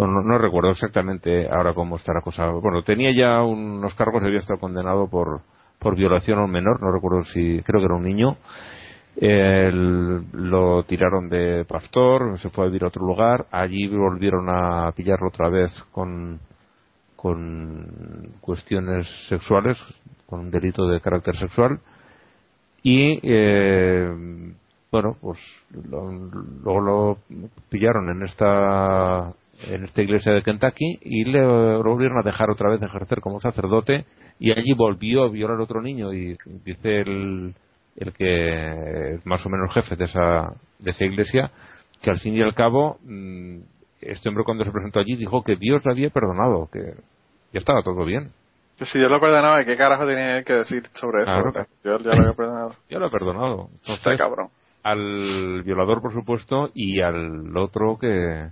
no, 0.06 0.38
recuerdo 0.38 0.70
exactamente 0.70 1.48
ahora 1.50 1.74
cómo 1.74 1.96
está 1.96 2.12
la 2.12 2.20
cosa. 2.20 2.46
Bueno, 2.50 2.82
tenía 2.82 3.10
ya 3.12 3.42
unos 3.42 3.94
cargos, 3.94 4.22
había 4.22 4.38
estado 4.38 4.60
condenado 4.60 5.08
por, 5.08 5.40
por 5.78 5.96
violación 5.96 6.38
a 6.38 6.44
un 6.44 6.50
menor, 6.52 6.80
no 6.80 6.92
recuerdo 6.92 7.24
si, 7.24 7.60
creo 7.62 7.80
que 7.80 7.86
era 7.86 7.96
un 7.96 8.04
niño. 8.04 8.36
El- 9.16 10.30
lo 10.32 10.84
tiraron 10.84 11.28
de 11.28 11.64
pastor, 11.64 12.38
se 12.38 12.50
fue 12.50 12.64
a 12.64 12.66
vivir 12.68 12.84
a 12.84 12.88
otro 12.88 13.04
lugar, 13.04 13.46
allí 13.50 13.88
volvieron 13.88 14.48
a 14.48 14.92
pillarlo 14.92 15.28
otra 15.28 15.48
vez 15.48 15.72
con, 15.90 16.38
con 17.16 18.34
cuestiones 18.40 19.08
sexuales, 19.28 19.76
con 20.26 20.40
un 20.40 20.50
delito 20.52 20.86
de 20.86 21.00
carácter 21.00 21.34
sexual, 21.36 21.80
y 22.82 23.18
eh, 23.24 24.08
bueno, 24.92 25.16
pues 25.20 25.38
luego 25.72 26.80
lo 26.80 27.18
pillaron 27.70 28.08
en 28.10 28.22
esta 28.22 29.32
en 29.62 29.84
esta 29.84 30.02
iglesia 30.02 30.32
de 30.32 30.42
Kentucky 30.42 30.98
y 31.02 31.24
le 31.24 31.44
volvieron 31.44 32.18
a 32.18 32.22
dejar 32.22 32.50
otra 32.50 32.70
vez 32.70 32.82
ejercer 32.82 33.20
como 33.20 33.40
sacerdote 33.40 34.04
y 34.38 34.52
allí 34.52 34.72
volvió 34.74 35.24
a 35.24 35.28
violar 35.30 35.58
a 35.58 35.64
otro 35.64 35.82
niño 35.82 36.12
y 36.12 36.36
dice 36.64 37.00
el, 37.00 37.54
el 37.96 38.12
que 38.12 39.14
es 39.14 39.26
más 39.26 39.44
o 39.44 39.48
menos 39.50 39.74
jefe 39.74 39.96
de 39.96 40.04
esa 40.04 40.52
de 40.78 40.90
esa 40.90 41.04
iglesia 41.04 41.50
que 42.02 42.10
al 42.10 42.20
fin 42.20 42.34
y 42.34 42.42
al 42.42 42.54
cabo 42.54 42.98
mm, 43.02 43.58
este 44.00 44.28
hombre 44.28 44.44
cuando 44.44 44.64
se 44.64 44.70
presentó 44.70 45.00
allí 45.00 45.16
dijo 45.16 45.42
que 45.42 45.56
Dios 45.56 45.84
le 45.84 45.92
había 45.92 46.10
perdonado 46.10 46.68
que 46.72 46.94
ya 47.52 47.58
estaba 47.58 47.82
todo 47.82 48.04
bien 48.04 48.30
si 48.86 49.00
yo 49.00 49.08
lo 49.08 49.20
perdonaba, 49.20 49.64
¿qué 49.64 49.76
carajo 49.76 50.06
tenía 50.06 50.42
que 50.44 50.52
decir 50.52 50.84
sobre 50.94 51.24
eso? 51.24 51.32
Claro. 51.32 51.66
Yo 51.84 51.98
ya 51.98 52.14
lo 52.14 52.20
había 52.22 52.32
perdonado. 52.32 52.74
ya 52.88 52.98
lo 52.98 53.06
ha 53.06 53.10
perdonado 53.10 53.68
Está 53.80 53.92
Entonces, 53.94 54.18
cabrón. 54.18 54.48
al 54.84 55.62
violador, 55.64 56.00
por 56.00 56.12
supuesto, 56.12 56.70
y 56.74 57.00
al 57.00 57.56
otro 57.56 57.98
que 57.98 58.50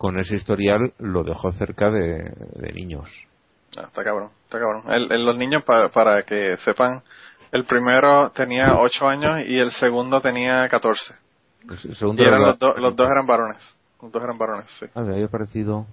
con 0.00 0.18
ese 0.18 0.34
historial 0.36 0.94
lo 0.98 1.22
dejó 1.24 1.52
cerca 1.52 1.90
de, 1.90 2.32
de 2.54 2.72
niños. 2.72 3.06
Ah, 3.76 3.82
está 3.86 4.02
cabrón, 4.02 4.30
está 4.44 4.58
cabrón. 4.58 4.84
El, 4.90 5.12
el- 5.12 5.26
los 5.26 5.36
niños, 5.36 5.62
pa- 5.62 5.90
para 5.90 6.22
que 6.22 6.56
sepan, 6.64 7.02
el 7.52 7.66
primero 7.66 8.30
tenía 8.30 8.78
8 8.78 9.06
años 9.06 9.40
y 9.46 9.58
el 9.58 9.70
segundo 9.72 10.22
tenía 10.22 10.66
14. 10.70 11.14
El 11.68 11.96
segundo 11.96 12.22
Y 12.22 12.26
eran 12.26 12.38
era- 12.40 12.46
los, 12.48 12.58
dos 12.58 12.78
los 12.78 12.96
dos 12.96 13.10
eran 13.10 13.26
varones. 13.26 13.78
Los 14.00 14.10
dos 14.10 14.22
eran 14.24 14.38
varones, 14.38 14.64
sí. 14.80 14.86
Ah, 14.94 15.02
me 15.02 15.12
había 15.16 15.28
parecido. 15.28 15.84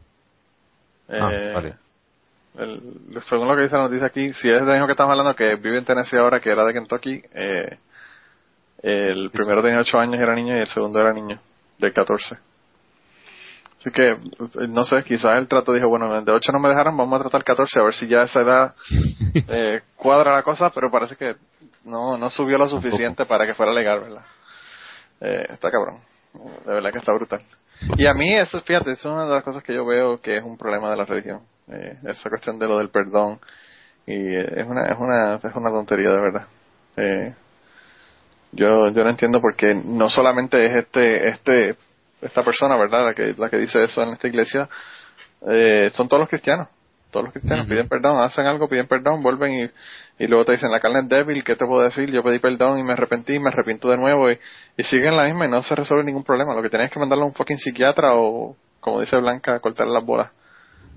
Ah, 1.09 1.29
Eh, 1.29 1.51
vale. 1.53 1.73
el- 2.59 3.21
según 3.29 3.49
lo 3.49 3.57
que 3.57 3.63
dice 3.63 3.75
la 3.75 3.83
noticia 3.89 4.07
aquí, 4.07 4.31
si 4.35 4.49
es 4.49 4.65
de 4.65 4.77
hijo 4.77 4.85
que 4.85 4.93
estamos 4.93 5.11
hablando 5.11 5.35
que 5.35 5.55
vive 5.55 5.79
en 5.79 5.83
Tennessee 5.85 6.15
ahora, 6.17 6.39
que 6.39 6.49
era 6.49 6.63
de 6.63 6.71
Kentucky, 6.73 7.21
eh, 7.33 7.77
el 8.83 9.31
primero 9.31 9.61
tenía 9.61 9.79
8 9.81 9.99
años 9.99 10.17
y 10.17 10.23
era 10.23 10.33
niño 10.33 10.55
y 10.55 10.61
el 10.61 10.67
segundo 10.69 10.97
era 11.01 11.11
niño, 11.11 11.37
de 11.77 11.91
14. 11.91 12.37
Así 13.87 13.93
que, 13.93 14.17
no 14.67 14.83
sé, 14.83 15.01
quizás 15.03 15.37
el 15.37 15.47
trato 15.47 15.71
dijo, 15.71 15.87
bueno, 15.87 16.21
de 16.21 16.31
8 16.31 16.51
no 16.51 16.59
me 16.59 16.67
dejaron, 16.67 16.97
vamos 16.97 17.19
a 17.19 17.23
tratar 17.23 17.43
14, 17.45 17.79
a 17.79 17.83
ver 17.83 17.93
si 17.93 18.07
ya 18.07 18.21
a 18.21 18.25
esa 18.25 18.41
edad 18.41 18.75
eh, 19.33 19.81
cuadra 19.95 20.33
la 20.33 20.43
cosa, 20.43 20.69
pero 20.71 20.91
parece 20.91 21.15
que 21.15 21.35
no, 21.85 22.17
no 22.17 22.29
subió 22.29 22.57
lo 22.57 22.67
suficiente 22.67 23.25
para 23.25 23.45
que 23.45 23.53
fuera 23.53 23.71
legal, 23.71 24.01
¿verdad? 24.01 24.25
Eh, 25.21 25.47
está 25.51 25.71
cabrón. 25.71 25.99
De 26.65 26.73
verdad 26.73 26.91
que 26.91 26.99
está 26.99 27.13
brutal. 27.13 27.41
Y 27.97 28.05
a 28.07 28.13
mí, 28.13 28.35
eso, 28.35 28.61
fíjate, 28.61 28.91
es 28.91 29.05
una 29.05 29.25
de 29.25 29.35
las 29.35 29.43
cosas 29.43 29.63
que 29.63 29.73
yo 29.73 29.85
veo 29.85 30.19
que 30.19 30.37
es 30.37 30.43
un 30.43 30.57
problema 30.57 30.91
de 30.91 30.97
la 30.97 31.05
religión. 31.05 31.41
Eh, 31.71 31.97
esa 32.07 32.29
cuestión 32.29 32.59
de 32.59 32.67
lo 32.67 32.79
del 32.79 32.89
perdón. 32.89 33.39
Y 34.05 34.13
eh, 34.13 34.53
es 34.57 34.67
una, 34.67 34.85
es 34.87 34.99
una, 34.99 35.35
es 35.35 35.55
una 35.55 35.69
tontería, 35.69 36.09
de 36.09 36.21
verdad. 36.21 36.47
Eh, 36.97 37.33
yo, 38.51 38.89
yo 38.89 39.03
no 39.03 39.09
entiendo 39.09 39.39
por 39.39 39.55
qué 39.55 39.73
no 39.73 40.09
solamente 40.09 40.65
es 40.65 40.83
este, 40.83 41.29
este, 41.29 41.75
esta 42.21 42.43
persona, 42.43 42.75
¿verdad? 42.77 43.05
La 43.05 43.13
que, 43.13 43.33
la 43.37 43.49
que 43.49 43.57
dice 43.57 43.83
eso 43.83 44.01
en 44.03 44.09
esta 44.09 44.27
iglesia, 44.27 44.67
eh, 45.49 45.89
son 45.93 46.07
todos 46.07 46.21
los 46.21 46.29
cristianos. 46.29 46.67
Todos 47.11 47.25
los 47.25 47.33
cristianos 47.33 47.67
piden 47.67 47.87
perdón, 47.87 48.19
hacen 48.21 48.45
algo, 48.45 48.67
piden 48.67 48.87
perdón, 48.87 49.23
vuelven 49.23 49.53
y, 49.53 50.23
y 50.23 50.27
luego 50.27 50.43
te 50.43 50.51
dicen, 50.51 50.69
la 50.71 50.81
carne 50.81 50.99
es 50.99 51.07
débil, 51.07 51.41
¿qué 51.43 51.55
te 51.55 51.65
puedo 51.65 51.81
decir? 51.83 52.11
Yo 52.11 52.21
pedí 52.21 52.39
perdón 52.39 52.79
y 52.79 52.83
me 52.83 52.93
arrepentí, 52.93 53.39
me 53.39 53.47
arrepiento 53.47 53.89
de 53.89 53.95
nuevo 53.97 54.29
y, 54.29 54.37
y 54.77 54.83
siguen 54.83 55.15
la 55.15 55.23
misma 55.23 55.45
y 55.45 55.49
no 55.49 55.63
se 55.63 55.73
resuelve 55.73 56.03
ningún 56.03 56.25
problema. 56.25 56.53
Lo 56.53 56.61
que 56.61 56.69
tienes 56.69 56.87
es 56.87 56.93
que 56.93 56.99
mandarlo 56.99 57.23
a 57.23 57.27
un 57.27 57.33
fucking 57.33 57.59
psiquiatra 57.59 58.13
o, 58.13 58.57
como 58.81 58.99
dice 58.99 59.15
Blanca, 59.17 59.59
cortar 59.61 59.87
las 59.87 60.03
bolas. 60.05 60.31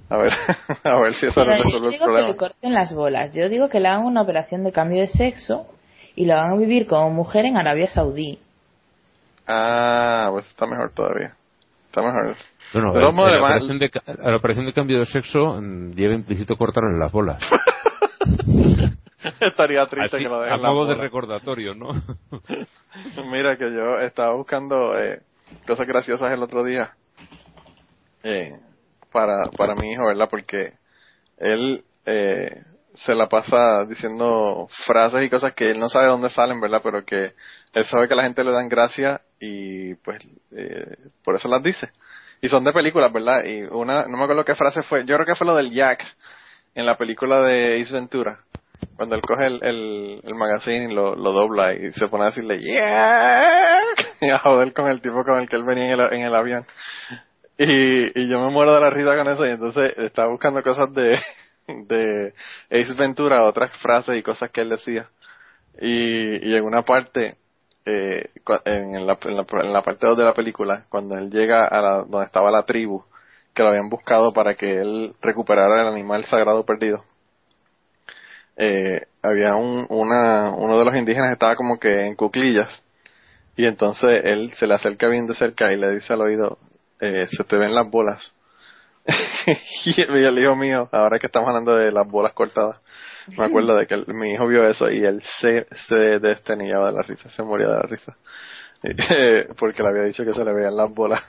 A 0.09 0.17
ver, 0.17 0.33
a 0.85 1.01
ver 1.01 1.15
si 1.15 1.27
eso 1.27 1.45
Pero 1.45 1.57
yo 1.57 1.63
resuelve 1.63 1.87
el 1.87 1.93
digo 1.93 1.99
que 2.01 2.05
problema. 2.05 2.29
le 2.29 2.37
corten 2.37 2.75
las 2.75 2.93
bolas. 2.93 3.33
Yo 3.33 3.49
digo 3.49 3.69
que 3.69 3.79
le 3.79 3.87
hagan 3.89 4.05
una 4.05 4.23
operación 4.23 4.65
de 4.65 4.73
cambio 4.73 5.01
de 5.03 5.09
sexo 5.09 5.69
y 6.17 6.25
lo 6.27 6.35
hagan 6.35 6.59
vivir 6.59 6.89
como 6.89 7.11
mujer 7.11 7.45
en 7.45 7.57
Arabia 7.57 7.87
Saudí. 7.89 8.41
Ah, 9.53 10.29
pues 10.31 10.47
está 10.47 10.67
mejor 10.67 10.93
todavía. 10.95 11.35
Está 11.87 12.03
mejor. 12.03 12.37
Bueno, 12.73 12.93
De 12.93 12.99
eh, 12.99 13.03
todos 13.03 13.15
modos, 13.15 13.31
la, 13.33 13.37
además- 13.49 13.63
operación 13.65 13.79
de, 13.81 13.91
la 14.31 14.37
operación 14.37 14.67
de 14.67 14.73
cambio 14.73 14.99
de 15.01 15.07
sexo 15.07 15.61
mm, 15.61 15.91
lleva 15.93 16.15
implícito 16.15 16.57
cortarle 16.57 16.97
las 16.99 17.11
bolas. 17.11 17.43
Estaría 19.41 19.85
triste 19.87 20.17
Así, 20.17 20.25
que 20.25 20.31
lo 20.31 20.41
dejen 20.41 20.65
a 20.65 20.71
modo 20.71 20.87
de 20.87 20.95
recordatorio, 20.95 21.75
¿no? 21.75 21.89
Mira 23.31 23.57
que 23.57 23.73
yo 23.73 23.99
estaba 24.01 24.35
buscando 24.35 24.99
eh, 24.99 25.21
cosas 25.67 25.87
graciosas 25.87 26.33
el 26.33 26.43
otro 26.43 26.63
día 26.65 26.93
eh, 28.23 28.53
para, 29.13 29.47
para 29.57 29.75
mi 29.75 29.93
hijo, 29.93 30.07
¿verdad? 30.07 30.29
Porque 30.31 30.75
él 31.39 31.85
eh, 32.07 32.63
se 33.05 33.15
la 33.15 33.29
pasa 33.29 33.85
diciendo 33.87 34.69
frases 34.87 35.23
y 35.23 35.31
cosas 35.31 35.55
que 35.55 35.71
él 35.71 35.79
no 35.79 35.89
sabe 35.89 36.07
de 36.07 36.11
dónde 36.11 36.31
salen, 36.31 36.61
¿verdad? 36.61 36.81
Pero 36.83 37.05
que 37.05 37.33
él 37.73 37.85
sabe 37.87 38.09
que 38.09 38.15
la 38.15 38.25
gente 38.25 38.45
le 38.45 38.53
dan 38.53 38.69
gracia 38.69 39.23
y 39.41 39.95
pues 39.97 40.23
eh, 40.53 40.97
por 41.25 41.35
eso 41.35 41.49
las 41.49 41.63
dice. 41.63 41.91
Y 42.43 42.49
son 42.49 42.65
de 42.65 42.73
películas, 42.73 43.13
¿verdad? 43.13 43.45
Y 43.45 43.63
una, 43.63 44.07
no 44.07 44.17
me 44.17 44.25
acuerdo 44.25 44.45
qué 44.45 44.55
frase 44.55 44.83
fue, 44.83 45.05
yo 45.05 45.15
creo 45.17 45.27
que 45.27 45.35
fue 45.35 45.47
lo 45.47 45.57
del 45.57 45.71
Jack 45.71 46.05
en 46.75 46.87
la 46.87 46.97
película 46.97 47.41
de 47.41 47.81
Ace 47.81 47.93
Ventura. 47.93 48.41
Cuando 48.97 49.15
él 49.15 49.23
coge 49.23 49.47
el, 49.47 49.61
el, 49.63 50.21
el 50.23 50.35
magazine 50.35 50.91
y 50.91 50.95
lo, 50.95 51.15
lo 51.17 51.33
dobla 51.33 51.73
y 51.75 51.93
se 51.93 52.09
pone 52.09 52.25
a 52.25 52.27
decirle, 52.27 52.61
yeah, 52.63 53.81
a 54.35 54.39
joder 54.43 54.75
con 54.75 54.91
el 54.91 55.01
tipo 55.01 55.23
con 55.25 55.39
el 55.39 55.49
que 55.49 55.57
él 55.57 55.65
venía 55.65 55.93
en 55.93 56.01
el, 56.01 56.13
en 56.13 56.23
el 56.23 56.35
avión. 56.35 56.67
Y, 57.57 58.21
y 58.21 58.29
yo 58.29 58.41
me 58.41 58.51
muero 58.51 58.75
de 58.75 58.81
la 58.81 58.91
risa 58.91 59.17
con 59.17 59.29
eso 59.29 59.47
y 59.47 59.51
entonces 59.51 59.95
estaba 59.99 60.29
buscando 60.29 60.63
cosas 60.63 60.93
de, 60.95 61.19
de 61.87 62.35
Ace 62.71 62.95
Ventura, 62.95 63.45
otras 63.45 63.77
frases 63.79 64.17
y 64.19 64.23
cosas 64.23 64.51
que 64.51 64.63
él 64.63 64.71
decía. 64.71 65.09
Y, 65.81 66.49
y 66.51 66.55
en 66.57 66.65
una 66.65 66.83
parte, 66.83 67.37
eh, 67.87 68.31
cua- 68.45 68.63
en, 68.65 69.07
la, 69.07 69.19
en, 69.25 69.37
la, 69.37 69.47
en 69.63 69.73
la 69.73 69.83
parte 69.83 70.07
2 70.07 70.17
de 70.19 70.25
la 70.25 70.35
película, 70.35 70.85
cuando 70.89 71.17
él 71.17 71.31
llega 71.31 71.67
a 71.67 71.81
la, 71.81 71.91
donde 72.05 72.27
estaba 72.27 72.51
la 72.51 72.65
tribu, 72.65 73.05
que 73.55 73.63
lo 73.63 73.71
habían 73.71 73.89
buscado 73.89 74.33
para 74.33 74.55
que 74.55 74.81
él 74.81 75.15
recuperara 75.23 75.83
el 75.83 75.89
animal 75.89 76.25
sagrado 76.27 76.65
perdido, 76.65 77.05
eh, 78.57 79.03
había 79.23 79.55
un, 79.57 79.87
una, 79.89 80.51
uno 80.51 80.79
de 80.79 80.85
los 80.85 80.95
indígenas 80.97 81.33
estaba 81.33 81.57
como 81.57 81.79
que 81.79 82.07
en 82.07 82.15
cuclillas 82.17 82.85
y 83.57 83.67
entonces 83.67 84.23
él 84.25 84.53
se 84.59 84.67
le 84.67 84.75
acerca 84.75 85.09
bien 85.09 85.27
de 85.27 85.35
cerca 85.35 85.73
y 85.73 85.77
le 85.77 85.91
dice 85.95 86.13
al 86.13 86.23
oído, 86.23 86.59
eh, 87.01 87.27
se 87.31 87.45
te 87.45 87.57
ven 87.57 87.75
las 87.75 87.91
bolas. 87.91 88.35
y 89.85 90.01
el 90.01 90.39
hijo 90.39 90.57
mío, 90.57 90.89
ahora 90.93 91.19
que 91.19 91.27
estamos 91.27 91.49
hablando 91.49 91.75
de 91.77 91.93
las 91.93 92.07
bolas 92.07 92.33
cortadas, 92.33 92.81
me 93.37 93.45
acuerdo 93.45 93.77
de 93.77 93.87
que 93.87 93.95
el- 93.95 94.15
mi 94.15 94.33
hijo 94.33 94.47
vio 94.47 94.69
eso 94.69 94.91
y 94.91 95.05
él 95.05 95.23
se, 95.41 95.67
se 95.89 95.95
destenillaba 95.95 96.87
de 96.91 96.97
la 96.97 97.03
risa, 97.03 97.31
se 97.31 97.43
moría 97.43 97.69
de 97.69 97.75
la 97.75 97.83
risa. 97.83 98.17
Eh, 98.83 99.47
porque 99.59 99.83
le 99.83 99.91
había 99.91 100.05
dicho 100.05 100.25
que 100.25 100.33
se 100.33 100.43
le 100.43 100.55
veían 100.55 100.75
las 100.75 100.91
bolas. 100.91 101.21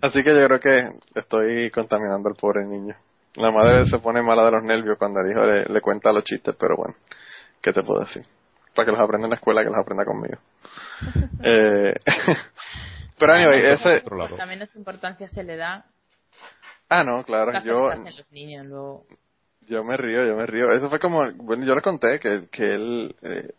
Así 0.00 0.22
que 0.24 0.34
yo 0.34 0.46
creo 0.46 0.60
que 0.60 0.90
estoy 1.14 1.70
contaminando 1.70 2.30
al 2.30 2.36
pobre 2.36 2.64
niño. 2.64 2.96
La 3.34 3.50
madre 3.50 3.84
se 3.90 3.98
pone 3.98 4.22
mala 4.22 4.44
de 4.46 4.50
los 4.52 4.62
nervios 4.62 4.96
cuando 4.96 5.20
el 5.20 5.30
hijo 5.30 5.44
le, 5.44 5.64
le 5.66 5.80
cuenta 5.82 6.10
los 6.10 6.24
chistes, 6.24 6.54
pero 6.58 6.76
bueno, 6.76 6.94
¿qué 7.60 7.74
te 7.74 7.82
puedo 7.82 8.00
decir? 8.00 8.24
Para 8.74 8.86
que 8.86 8.92
los 8.92 9.00
aprenda 9.02 9.26
en 9.26 9.30
la 9.30 9.36
escuela, 9.36 9.62
que 9.62 9.68
los 9.68 9.78
aprenda 9.78 10.06
conmigo. 10.06 10.38
Eh, 11.42 11.94
pero 13.18 13.32
anyway, 13.34 13.72
ese... 13.72 14.00
También 14.00 14.48
menos 14.48 14.74
importancia 14.74 15.28
se 15.28 15.44
le 15.44 15.56
da 15.56 15.84
Ah, 16.94 17.04
no, 17.04 17.24
claro, 17.24 17.52
yo, 17.64 17.88
que 17.88 17.92
hacen 17.94 18.04
los 18.04 18.32
niños 18.32 18.66
luego. 18.66 19.06
yo 19.66 19.82
me 19.82 19.96
río, 19.96 20.26
yo 20.26 20.36
me 20.36 20.44
río. 20.44 20.70
Eso 20.72 20.90
fue 20.90 20.98
como, 20.98 21.22
bueno, 21.36 21.64
yo 21.64 21.74
le 21.74 21.80
conté 21.80 22.20
que, 22.20 22.48
que 22.50 22.74
él 22.74 23.16
eh, 23.22 23.54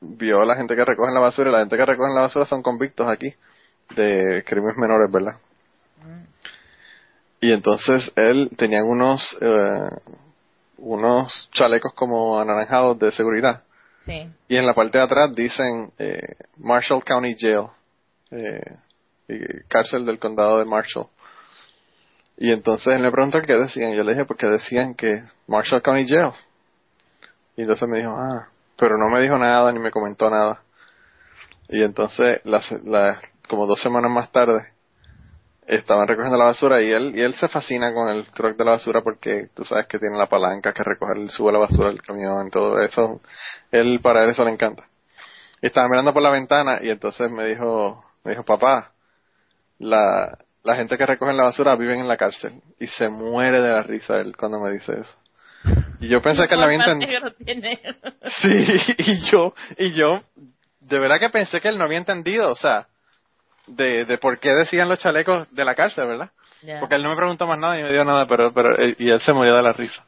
vio 0.00 0.42
a 0.42 0.46
la 0.46 0.54
gente 0.54 0.76
que 0.76 0.84
recoge 0.84 1.12
la 1.12 1.18
basura 1.18 1.50
y 1.50 1.52
la 1.52 1.58
gente 1.58 1.76
que 1.76 1.84
recoge 1.84 2.14
la 2.14 2.20
basura 2.20 2.44
son 2.46 2.62
convictos 2.62 3.08
aquí 3.08 3.34
de 3.96 4.44
crímenes 4.46 4.76
menores, 4.76 5.10
¿verdad? 5.10 5.38
Y 7.40 7.50
entonces 7.50 8.12
él 8.14 8.50
tenía 8.56 8.84
unos, 8.84 9.22
eh, 9.40 9.90
unos 10.78 11.50
chalecos 11.52 11.92
como 11.94 12.38
anaranjados 12.38 12.96
de 13.00 13.10
seguridad. 13.10 13.62
Sí. 14.06 14.28
Y 14.48 14.56
en 14.56 14.66
la 14.66 14.74
parte 14.74 14.98
de 14.98 15.04
atrás 15.04 15.34
dicen 15.34 15.90
eh, 15.98 16.36
Marshall 16.58 17.02
County 17.02 17.34
Jail, 17.38 17.66
eh, 18.30 18.76
y 19.28 19.62
cárcel 19.68 20.06
del 20.06 20.18
condado 20.18 20.58
de 20.58 20.64
Marshall. 20.64 21.08
Y 22.38 22.52
entonces 22.52 22.86
él 22.88 23.00
me 23.02 23.10
preguntó 23.10 23.40
qué 23.42 23.54
decían. 23.54 23.94
Yo 23.94 24.04
le 24.04 24.12
dije 24.12 24.24
porque 24.24 24.46
decían 24.46 24.94
que 24.94 25.22
Marshall 25.46 25.82
County 25.82 26.08
Jail. 26.08 26.32
Y 27.56 27.62
entonces 27.62 27.88
me 27.88 27.98
dijo, 27.98 28.12
ah, 28.16 28.48
pero 28.76 28.96
no 28.96 29.08
me 29.08 29.20
dijo 29.20 29.36
nada 29.38 29.72
ni 29.72 29.80
me 29.80 29.90
comentó 29.90 30.30
nada. 30.30 30.62
Y 31.68 31.82
entonces, 31.82 32.40
las, 32.44 32.70
las- 32.84 33.18
como 33.48 33.66
dos 33.66 33.80
semanas 33.82 34.10
más 34.10 34.30
tarde, 34.30 34.72
estaban 35.68 36.08
recogiendo 36.08 36.38
la 36.38 36.46
basura 36.46 36.80
y 36.82 36.90
él 36.90 37.14
y 37.14 37.20
él 37.22 37.34
se 37.34 37.48
fascina 37.48 37.92
con 37.92 38.08
el 38.08 38.26
truck 38.32 38.56
de 38.56 38.64
la 38.64 38.72
basura 38.72 39.02
porque 39.02 39.48
tú 39.54 39.64
sabes 39.64 39.86
que 39.86 39.98
tiene 39.98 40.16
la 40.16 40.26
palanca 40.26 40.72
que 40.72 40.82
recoger 40.82 41.18
el 41.18 41.30
sube 41.30 41.52
la 41.52 41.58
basura 41.58 41.88
del 41.88 42.00
camión 42.02 42.46
y 42.46 42.50
todo 42.50 42.80
eso 42.80 43.20
él 43.70 44.00
para 44.02 44.24
él 44.24 44.30
eso 44.30 44.44
le 44.44 44.50
encanta 44.52 44.84
y 45.60 45.66
estaba 45.66 45.88
mirando 45.88 46.14
por 46.14 46.22
la 46.22 46.30
ventana 46.30 46.78
y 46.82 46.88
entonces 46.90 47.30
me 47.30 47.44
dijo 47.46 48.02
me 48.24 48.30
dijo 48.32 48.44
papá 48.44 48.92
la 49.78 50.38
la 50.64 50.76
gente 50.76 50.98
que 50.98 51.06
recoge 51.06 51.32
la 51.32 51.44
basura 51.44 51.76
viven 51.76 52.00
en 52.00 52.08
la 52.08 52.16
cárcel 52.16 52.60
y 52.78 52.86
se 52.86 53.08
muere 53.08 53.60
de 53.60 53.68
la 53.68 53.82
risa 53.82 54.16
él 54.20 54.36
cuando 54.36 54.60
me 54.60 54.72
dice 54.72 54.92
eso 54.92 55.14
y 56.00 56.08
yo 56.08 56.22
pensé 56.22 56.46
que 56.46 56.54
él 56.54 56.62
había 56.62 56.84
tiene. 57.44 57.80
Sí, 58.42 58.94
y 58.98 59.30
yo, 59.30 59.54
y 59.76 59.92
yo, 59.92 60.22
de 60.80 60.98
verdad 60.98 61.18
que 61.18 61.30
pensé 61.30 61.60
que 61.60 61.68
él 61.68 61.78
no 61.78 61.84
había 61.84 61.98
entendido, 61.98 62.50
o 62.50 62.54
sea, 62.54 62.86
de, 63.66 64.04
de 64.04 64.18
por 64.18 64.38
qué 64.38 64.50
decían 64.50 64.88
los 64.88 65.00
chalecos 65.00 65.52
de 65.54 65.64
la 65.64 65.74
cárcel, 65.74 66.06
¿verdad? 66.06 66.30
Porque 66.80 66.96
él 66.96 67.02
no 67.02 67.10
me 67.10 67.16
preguntó 67.16 67.46
más 67.46 67.58
nada 67.58 67.78
y 67.78 67.82
me 67.82 67.90
dio 67.90 68.04
nada, 68.04 68.26
pero, 68.26 68.52
pero, 68.52 68.80
eh, 68.80 68.96
y 68.98 69.10
él 69.10 69.20
se 69.20 69.32
murió 69.32 69.54
de 69.56 69.62
la 69.62 69.72
risa. 69.72 70.02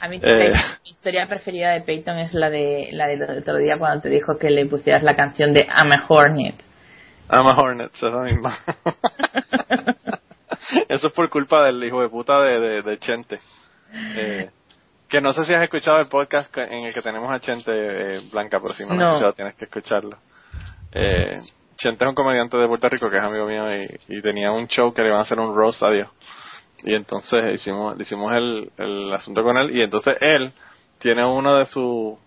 A 0.00 0.08
mí 0.08 0.20
Eh. 0.22 0.50
mi 0.84 0.90
historia 0.90 1.26
preferida 1.26 1.72
de 1.72 1.80
Peyton 1.82 2.18
es 2.18 2.34
la 2.34 2.50
de 2.50 2.88
la 2.92 3.06
del 3.06 3.22
otro 3.38 3.58
día 3.58 3.78
cuando 3.78 4.02
te 4.02 4.08
dijo 4.08 4.38
que 4.38 4.50
le 4.50 4.66
pusieras 4.66 5.02
la 5.02 5.14
canción 5.14 5.52
de 5.52 5.60
I'm 5.60 5.92
a 5.92 6.04
Hornet. 6.08 6.56
I'm 7.28 7.46
a 7.46 7.56
Hornet, 7.60 7.94
esa 7.94 8.10
misma. 8.10 8.58
Eso 10.88 11.06
es 11.06 11.12
por 11.12 11.28
culpa 11.30 11.64
del 11.64 11.82
hijo 11.84 12.00
de 12.00 12.08
puta 12.08 12.40
de, 12.40 12.60
de, 12.60 12.82
de 12.82 12.98
Chente. 12.98 13.40
Eh, 13.92 14.50
que 15.08 15.20
no 15.20 15.32
sé 15.32 15.44
si 15.44 15.54
has 15.54 15.62
escuchado 15.62 16.00
el 16.00 16.08
podcast 16.08 16.56
en 16.58 16.84
el 16.84 16.94
que 16.94 17.02
tenemos 17.02 17.30
a 17.30 17.40
Chente 17.40 17.70
eh, 17.72 18.20
Blanca, 18.32 18.60
pero 18.60 18.74
si 18.74 18.84
no 18.84 18.94
lo 18.94 19.04
has 19.04 19.12
escuchado 19.12 19.32
tienes 19.34 19.54
que 19.54 19.64
escucharlo. 19.66 20.18
Eh, 20.92 21.40
Chente 21.76 22.04
es 22.04 22.08
un 22.08 22.14
comediante 22.14 22.56
de 22.56 22.66
Puerto 22.66 22.88
Rico 22.88 23.10
que 23.10 23.18
es 23.18 23.22
amigo 23.22 23.46
mío 23.46 23.64
y, 23.72 23.88
y 24.08 24.22
tenía 24.22 24.52
un 24.52 24.66
show 24.68 24.92
que 24.92 25.02
le 25.02 25.08
iban 25.08 25.20
a 25.20 25.22
hacer 25.22 25.38
un 25.38 25.54
roast 25.54 25.82
a 25.82 25.90
Dios. 25.90 26.08
Y 26.82 26.94
entonces 26.94 27.54
hicimos, 27.54 27.98
hicimos 28.00 28.32
el, 28.34 28.70
el 28.76 29.12
asunto 29.12 29.42
con 29.42 29.56
él 29.56 29.74
y 29.76 29.82
entonces 29.82 30.16
él 30.20 30.52
tiene 30.98 31.24
uno 31.24 31.56
de 31.56 31.66
su 31.66 32.18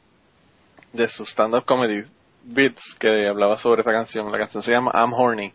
de 0.94 1.08
sus 1.10 1.30
stand-up 1.30 1.66
comedy 1.66 2.06
bits 2.48 2.82
que 3.00 3.28
hablaba 3.28 3.58
sobre 3.58 3.82
esta 3.82 3.92
canción. 3.92 4.32
La 4.32 4.38
canción 4.38 4.64
se 4.64 4.72
llama 4.72 4.92
I'm 4.94 5.14
Horny. 5.14 5.54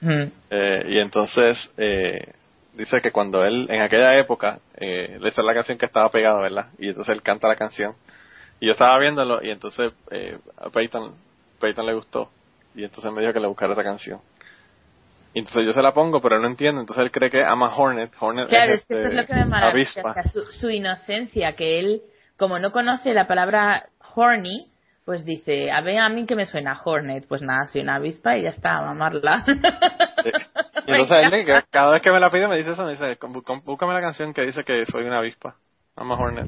Mm. 0.00 0.24
Eh, 0.50 0.84
y 0.88 0.98
entonces 0.98 1.58
eh, 1.76 2.32
dice 2.74 3.00
que 3.00 3.12
cuando 3.12 3.44
él, 3.44 3.66
en 3.70 3.82
aquella 3.82 4.18
época, 4.18 4.58
eh, 4.76 5.18
esa 5.24 5.40
es 5.40 5.46
la 5.46 5.54
canción 5.54 5.78
que 5.78 5.86
estaba 5.86 6.10
pegada, 6.10 6.40
¿verdad? 6.40 6.66
Y 6.78 6.88
entonces 6.88 7.14
él 7.14 7.22
canta 7.22 7.48
la 7.48 7.56
canción. 7.56 7.94
Y 8.60 8.66
yo 8.66 8.72
estaba 8.72 8.98
viéndolo 8.98 9.42
y 9.42 9.50
entonces 9.50 9.92
eh, 10.10 10.38
a 10.56 10.70
Peyton, 10.70 11.14
Peyton 11.60 11.86
le 11.86 11.94
gustó. 11.94 12.30
Y 12.74 12.84
entonces 12.84 13.12
me 13.12 13.20
dijo 13.20 13.32
que 13.32 13.40
le 13.40 13.48
buscara 13.48 13.72
esa 13.72 13.82
canción. 13.82 14.20
Y 15.34 15.40
entonces 15.40 15.64
yo 15.64 15.72
se 15.72 15.82
la 15.82 15.94
pongo, 15.94 16.20
pero 16.20 16.36
él 16.36 16.42
no 16.42 16.48
entiende. 16.48 16.80
Entonces 16.80 17.04
él 17.04 17.10
cree 17.10 17.30
que 17.30 17.42
ama 17.42 17.74
Hornet. 17.74 18.12
Hornet 18.18 18.48
Claro, 18.48 18.72
es, 18.72 18.80
es 18.80 18.86
que 18.86 18.94
eso 18.94 19.02
es 19.02 19.06
este, 19.06 19.20
lo 19.20 19.26
que 19.26 19.34
me 19.34 19.44
maravilla, 19.46 19.90
avispa. 19.90 20.10
o 20.10 20.14
sea, 20.14 20.22
su, 20.24 20.44
su 20.52 20.70
inocencia, 20.70 21.54
que 21.54 21.80
él, 21.80 22.02
como 22.36 22.58
no 22.58 22.70
conoce 22.70 23.14
la 23.14 23.26
palabra 23.26 23.86
horny, 24.14 24.71
pues 25.04 25.24
dice, 25.24 25.70
a 25.72 25.80
ver, 25.80 25.98
a 25.98 26.08
mí 26.08 26.26
que 26.26 26.36
me 26.36 26.46
suena 26.46 26.80
Hornet, 26.84 27.26
pues 27.28 27.42
nada, 27.42 27.64
soy 27.66 27.80
una 27.82 27.96
avispa 27.96 28.36
y 28.36 28.42
ya 28.42 28.50
está, 28.50 28.78
a 28.78 28.82
mamarla. 28.82 29.44
Y 30.84 30.90
entonces 30.90 31.32
él, 31.32 31.46
que 31.46 31.62
cada 31.70 31.92
vez 31.92 32.02
que 32.02 32.10
me 32.10 32.18
la 32.20 32.30
pide 32.30 32.48
me 32.48 32.56
dice 32.56 32.72
eso, 32.72 32.84
me 32.84 32.92
dice, 32.92 33.16
"Com- 33.16 33.40
com- 33.42 33.62
búscame 33.64 33.94
la 33.94 34.00
canción 34.00 34.34
que 34.34 34.42
dice 34.42 34.64
que 34.64 34.84
soy 34.86 35.04
una 35.04 35.18
avispa. 35.18 35.54
I'm 35.96 36.10
a 36.10 36.14
hornet. 36.14 36.46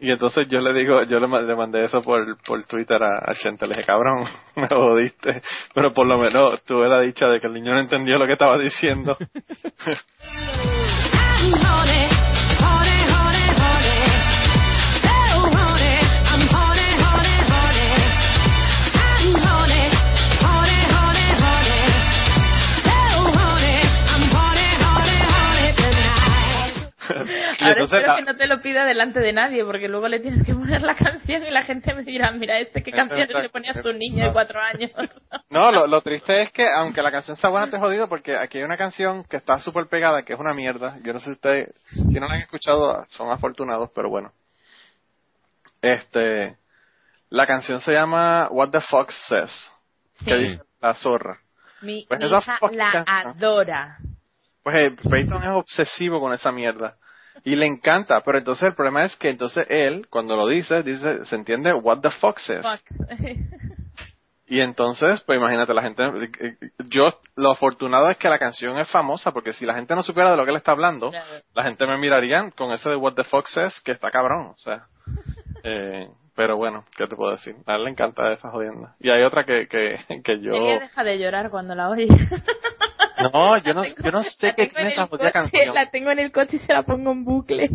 Y 0.00 0.10
entonces 0.10 0.46
yo 0.48 0.60
le 0.60 0.74
digo, 0.78 1.02
yo 1.04 1.18
le, 1.20 1.26
ma- 1.26 1.40
le 1.40 1.54
mandé 1.54 1.84
eso 1.84 2.02
por, 2.02 2.36
por 2.42 2.64
Twitter 2.66 3.02
a, 3.02 3.30
a 3.30 3.34
Chente, 3.34 3.66
le 3.66 3.74
dije, 3.76 3.86
cabrón, 3.86 4.24
me 4.56 4.68
jodiste. 4.68 5.42
Pero 5.74 5.92
por 5.94 6.06
lo 6.06 6.18
menos 6.18 6.62
tuve 6.64 6.88
la 6.88 7.00
dicha 7.00 7.26
de 7.28 7.40
que 7.40 7.46
el 7.46 7.54
niño 7.54 7.72
no 7.72 7.80
entendió 7.80 8.18
lo 8.18 8.26
que 8.26 8.32
estaba 8.34 8.58
diciendo. 8.58 9.16
Ahora 27.68 27.80
entonces, 27.80 27.98
espero 28.00 28.16
que 28.16 28.22
no 28.32 28.36
te 28.36 28.46
lo 28.46 28.60
pida 28.60 28.84
delante 28.84 29.20
de 29.20 29.32
nadie, 29.32 29.64
porque 29.64 29.88
luego 29.88 30.08
le 30.08 30.20
tienes 30.20 30.44
que 30.46 30.52
poner 30.54 30.82
la 30.82 30.94
canción 30.96 31.44
y 31.44 31.50
la 31.50 31.64
gente 31.64 31.92
me 31.94 32.02
dirá, 32.02 32.30
mira, 32.32 32.58
este 32.58 32.82
qué 32.82 32.90
canciones 32.92 33.28
le 33.30 33.48
ponía 33.48 33.72
a 33.72 33.82
tu 33.82 33.92
niño 33.92 34.24
de 34.24 34.32
cuatro 34.32 34.60
años. 34.60 34.90
No, 35.50 35.70
lo, 35.70 35.86
lo 35.86 36.00
triste 36.00 36.42
es 36.42 36.50
que 36.50 36.66
aunque 36.68 37.00
la 37.00 37.12
canción 37.12 37.36
sea 37.36 37.48
buena, 37.48 37.70
te 37.70 37.76
he 37.76 37.78
jodido 37.78 38.08
porque 38.08 38.36
aquí 38.36 38.58
hay 38.58 38.64
una 38.64 38.76
canción 38.76 39.22
que 39.24 39.36
está 39.36 39.60
súper 39.60 39.86
pegada, 39.86 40.24
que 40.24 40.32
es 40.32 40.40
una 40.40 40.52
mierda. 40.52 40.96
Yo 41.04 41.12
no 41.12 41.20
sé 41.20 41.26
si 41.26 41.30
ustedes, 41.32 41.72
si 41.92 42.18
no 42.18 42.26
la 42.26 42.34
han 42.34 42.40
escuchado, 42.40 43.04
son 43.10 43.30
afortunados, 43.30 43.90
pero 43.94 44.10
bueno. 44.10 44.32
Este, 45.82 46.56
la 47.30 47.46
canción 47.46 47.80
se 47.80 47.92
llama 47.92 48.48
What 48.50 48.70
the 48.70 48.80
Fox 48.80 49.14
Says, 49.28 49.50
que 50.24 50.36
Sí. 50.36 50.42
dice 50.48 50.62
la 50.80 50.94
zorra. 50.94 51.38
Mi, 51.82 52.04
Pues 52.08 52.18
mi 52.20 52.26
esa 52.26 52.38
hija 52.38 52.58
la 52.72 52.92
canción. 52.92 53.34
adora. 53.36 53.98
Pues 54.62 54.76
eh, 54.76 54.96
Peyton 55.10 55.42
es 55.42 55.50
obsesivo 55.50 56.20
con 56.20 56.32
esa 56.32 56.50
mierda. 56.50 56.96
Y 57.42 57.56
le 57.56 57.66
encanta, 57.66 58.20
pero 58.22 58.38
entonces 58.38 58.64
el 58.64 58.74
problema 58.74 59.04
es 59.04 59.16
que 59.16 59.28
entonces 59.28 59.66
él, 59.68 60.06
cuando 60.08 60.36
lo 60.36 60.46
dice, 60.46 60.82
dice, 60.82 61.24
se 61.24 61.34
entiende 61.34 61.72
What 61.74 62.00
the. 62.00 62.10
Fuck. 62.10 62.38
Y 64.46 64.60
entonces, 64.60 65.22
pues 65.22 65.38
imagínate, 65.38 65.72
la 65.72 65.82
gente, 65.82 66.02
eh, 66.04 66.56
yo, 66.90 67.18
lo 67.34 67.50
afortunado 67.50 68.10
es 68.10 68.18
que 68.18 68.28
la 68.28 68.38
canción 68.38 68.78
es 68.78 68.90
famosa, 68.90 69.32
porque 69.32 69.54
si 69.54 69.64
la 69.64 69.74
gente 69.74 69.94
no 69.94 70.02
supiera 70.02 70.30
de 70.30 70.36
lo 70.36 70.44
que 70.44 70.50
él 70.50 70.56
está 70.56 70.72
hablando, 70.72 71.10
la 71.54 71.62
gente 71.64 71.86
me 71.86 71.96
miraría 71.96 72.50
con 72.50 72.70
ese 72.72 72.90
de 72.90 72.96
What 72.96 73.14
the 73.14 73.24
Fox 73.24 73.50
Says, 73.52 73.80
que 73.80 73.92
está 73.92 74.10
cabrón, 74.10 74.48
o 74.48 74.58
sea, 74.58 74.86
eh, 75.64 76.08
Pero 76.36 76.56
bueno, 76.56 76.84
¿qué 76.96 77.06
te 77.06 77.16
puedo 77.16 77.32
decir? 77.32 77.56
A 77.66 77.76
él 77.76 77.84
le 77.84 77.90
encanta 77.90 78.32
esa 78.32 78.50
jodienda. 78.50 78.94
Y 79.00 79.08
hay 79.08 79.22
otra 79.22 79.44
que, 79.44 79.66
que, 79.66 79.98
que 80.22 80.40
yo... 80.40 80.52
Ella 80.52 80.80
deja 80.80 81.02
de 81.02 81.18
llorar 81.18 81.50
cuando 81.50 81.74
la 81.74 81.88
oye. 81.88 82.06
No, 83.32 83.56
yo 83.58 83.74
no, 83.74 83.84
yo 83.84 84.10
no 84.10 84.22
sé 84.24 84.54
qué 84.56 84.66
tiene 84.66 84.92
esa 84.92 85.06
jodida 85.06 85.30
coche, 85.30 85.32
canción. 85.32 85.74
La 85.74 85.90
tengo 85.90 86.10
en 86.10 86.18
el 86.18 86.32
coche 86.32 86.56
y 86.56 86.58
se 86.60 86.72
la 86.72 86.82
pongo 86.82 87.12
en 87.12 87.24
bucle. 87.24 87.70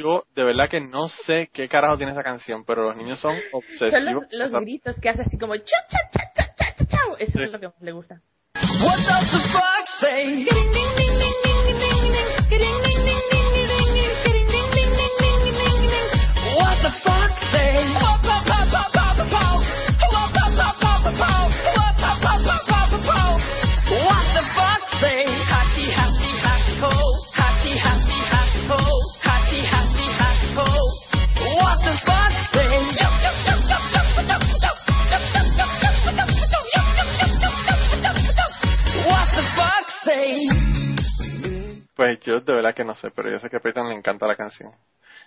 Yo 0.00 0.24
de 0.34 0.42
verdad 0.44 0.68
que 0.68 0.80
no 0.80 1.08
sé 1.08 1.48
qué 1.52 1.68
carajo 1.68 1.96
tiene 1.96 2.12
esa 2.12 2.22
canción, 2.24 2.64
pero 2.64 2.82
los 2.82 2.96
niños 2.96 3.20
son 3.20 3.34
Son 3.36 3.42
obsesivos. 3.52 4.02
los, 4.02 4.32
los 4.32 4.48
esa- 4.48 4.60
gritos 4.60 4.96
que 5.00 5.08
hace 5.08 5.22
así 5.22 5.38
como 5.38 5.54
cha 5.56 5.64
cha 5.90 5.98
cha 6.12 6.32
cha 6.34 6.54
cha 6.56 6.74
cha 6.76 6.86
cha. 6.86 6.98
Eso 7.18 7.32
Sí. 7.38 7.44
es 7.44 7.52
lo 7.52 7.60
que 7.60 7.66
más 7.68 7.80
le 7.80 7.92
gusta. 7.92 8.20
What 8.54 8.98
does 8.98 9.30
the 9.30 9.40
fox 9.52 9.90
say? 10.00 10.46
What 16.56 16.76
the 16.82 16.90
fox 17.04 17.25
Pues 42.14 42.20
yo 42.20 42.40
de 42.40 42.52
verdad 42.52 42.74
que 42.74 42.84
no 42.84 42.94
sé, 42.94 43.10
pero 43.10 43.30
yo 43.30 43.38
sé 43.40 43.48
que 43.50 43.56
a 43.56 43.60
Peyton 43.60 43.88
le 43.88 43.94
encanta 43.94 44.26
la 44.26 44.36
canción. 44.36 44.70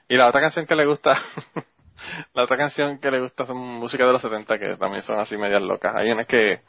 Y 0.08 0.16
la 0.18 0.28
otra 0.28 0.42
canción 0.42 0.66
que 0.66 0.76
le 0.76 0.86
gusta, 0.86 1.14
la 2.34 2.44
otra 2.44 2.58
canción 2.58 3.00
que 3.00 3.12
le 3.12 3.20
gusta 3.22 3.46
son 3.46 3.58
música 3.58 4.06
de 4.06 4.14
los 4.14 4.22
70 4.22 4.58
que 4.58 4.76
también 4.78 5.04
son 5.04 5.20
así 5.20 5.36
medias 5.38 5.62
locas. 5.62 5.94
Hay 5.96 6.12
una 6.12 6.26
que, 6.26 6.62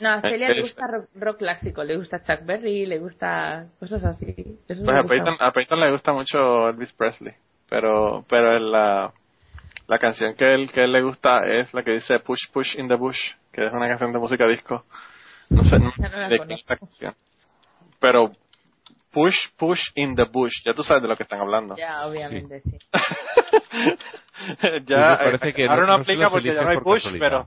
No, 0.00 0.10
a 0.10 0.20
Celia 0.20 0.48
le 0.48 0.58
es- 0.60 0.62
gusta 0.62 0.86
rock, 0.86 1.08
rock 1.14 1.38
clásico, 1.38 1.84
le 1.84 1.96
gusta 1.96 2.22
Chuck 2.22 2.44
Berry, 2.46 2.86
le 2.86 2.98
gusta 2.98 3.66
cosas 3.80 4.04
así. 4.04 4.34
Eso 4.68 4.84
pues 4.84 4.96
a. 4.96 5.02
Peyton, 5.04 5.36
a 5.40 5.52
Peyton 5.52 5.80
le 5.80 5.90
gusta 5.90 6.12
mucho 6.12 6.68
Elvis 6.68 6.92
Presley, 6.92 7.34
pero, 7.68 8.24
pero 8.28 8.58
la, 8.58 9.12
la 9.88 9.98
canción 9.98 10.34
que 10.34 10.54
él, 10.54 10.70
que 10.72 10.84
él 10.84 10.92
le 10.92 11.02
gusta 11.02 11.46
es 11.46 11.72
la 11.74 11.82
que 11.82 11.92
dice 11.92 12.20
Push 12.20 12.50
Push 12.52 12.78
in 12.78 12.88
the 12.88 12.94
Bush, 12.94 13.18
que 13.52 13.66
es 13.66 13.72
una 13.72 13.88
canción 13.88 14.12
de 14.12 14.18
música 14.18 14.46
disco. 14.46 14.84
No 15.50 15.62
sé 15.64 15.78
no 15.78 15.92
no 15.96 16.28
de 16.28 16.38
quién 16.38 16.50
es 16.52 16.64
la 16.68 16.76
canción. 16.76 17.14
Pero 18.00 18.32
Push 19.16 19.34
Push 19.56 19.80
in 19.94 20.14
the 20.14 20.24
Bush, 20.24 20.52
ya 20.62 20.74
tú 20.74 20.82
sabes 20.84 21.02
de 21.02 21.08
lo 21.08 21.16
que 21.16 21.22
están 21.22 21.40
hablando. 21.40 21.74
Ya, 21.74 22.06
obviamente, 22.06 22.60
sí. 22.60 22.78
ya, 24.86 25.16
parece 25.18 25.48
eh, 25.48 25.54
que 25.54 25.66
ahora 25.66 25.86
no- 25.86 25.92
aplica 25.94 26.28
porque 26.28 26.52
ya 26.54 26.62
no 26.62 26.68
hay 26.68 26.76
por 26.76 26.84
Bush, 26.84 27.02
casualidad. 27.02 27.46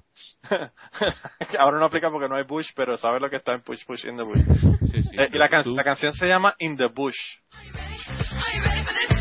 pero 0.50 0.72
ahora 1.60 1.78
no 1.80 1.86
aplica 1.86 2.10
porque 2.10 2.28
no 2.28 2.36
hay 2.36 2.44
Bush, 2.46 2.68
pero 2.76 2.98
sabes 2.98 3.22
lo 3.22 3.30
que 3.30 3.36
está 3.36 3.54
en 3.54 3.62
Push 3.62 3.86
Push 3.86 4.06
in 4.06 4.18
the 4.18 4.24
Bush. 4.24 4.42
Sí, 4.92 5.04
sí. 5.04 5.10
Eh, 5.20 5.30
y 5.32 5.38
la, 5.38 5.48
can- 5.48 5.64
Tú- 5.64 5.76
la 5.76 5.84
canción 5.84 6.12
se 6.14 6.26
llama 6.28 6.56
In 6.58 6.76
the 6.76 6.88
Bush. 6.88 7.16
tú 7.52 7.68
no 7.80 7.80
Eh, 7.80 8.84
se 9.08 9.19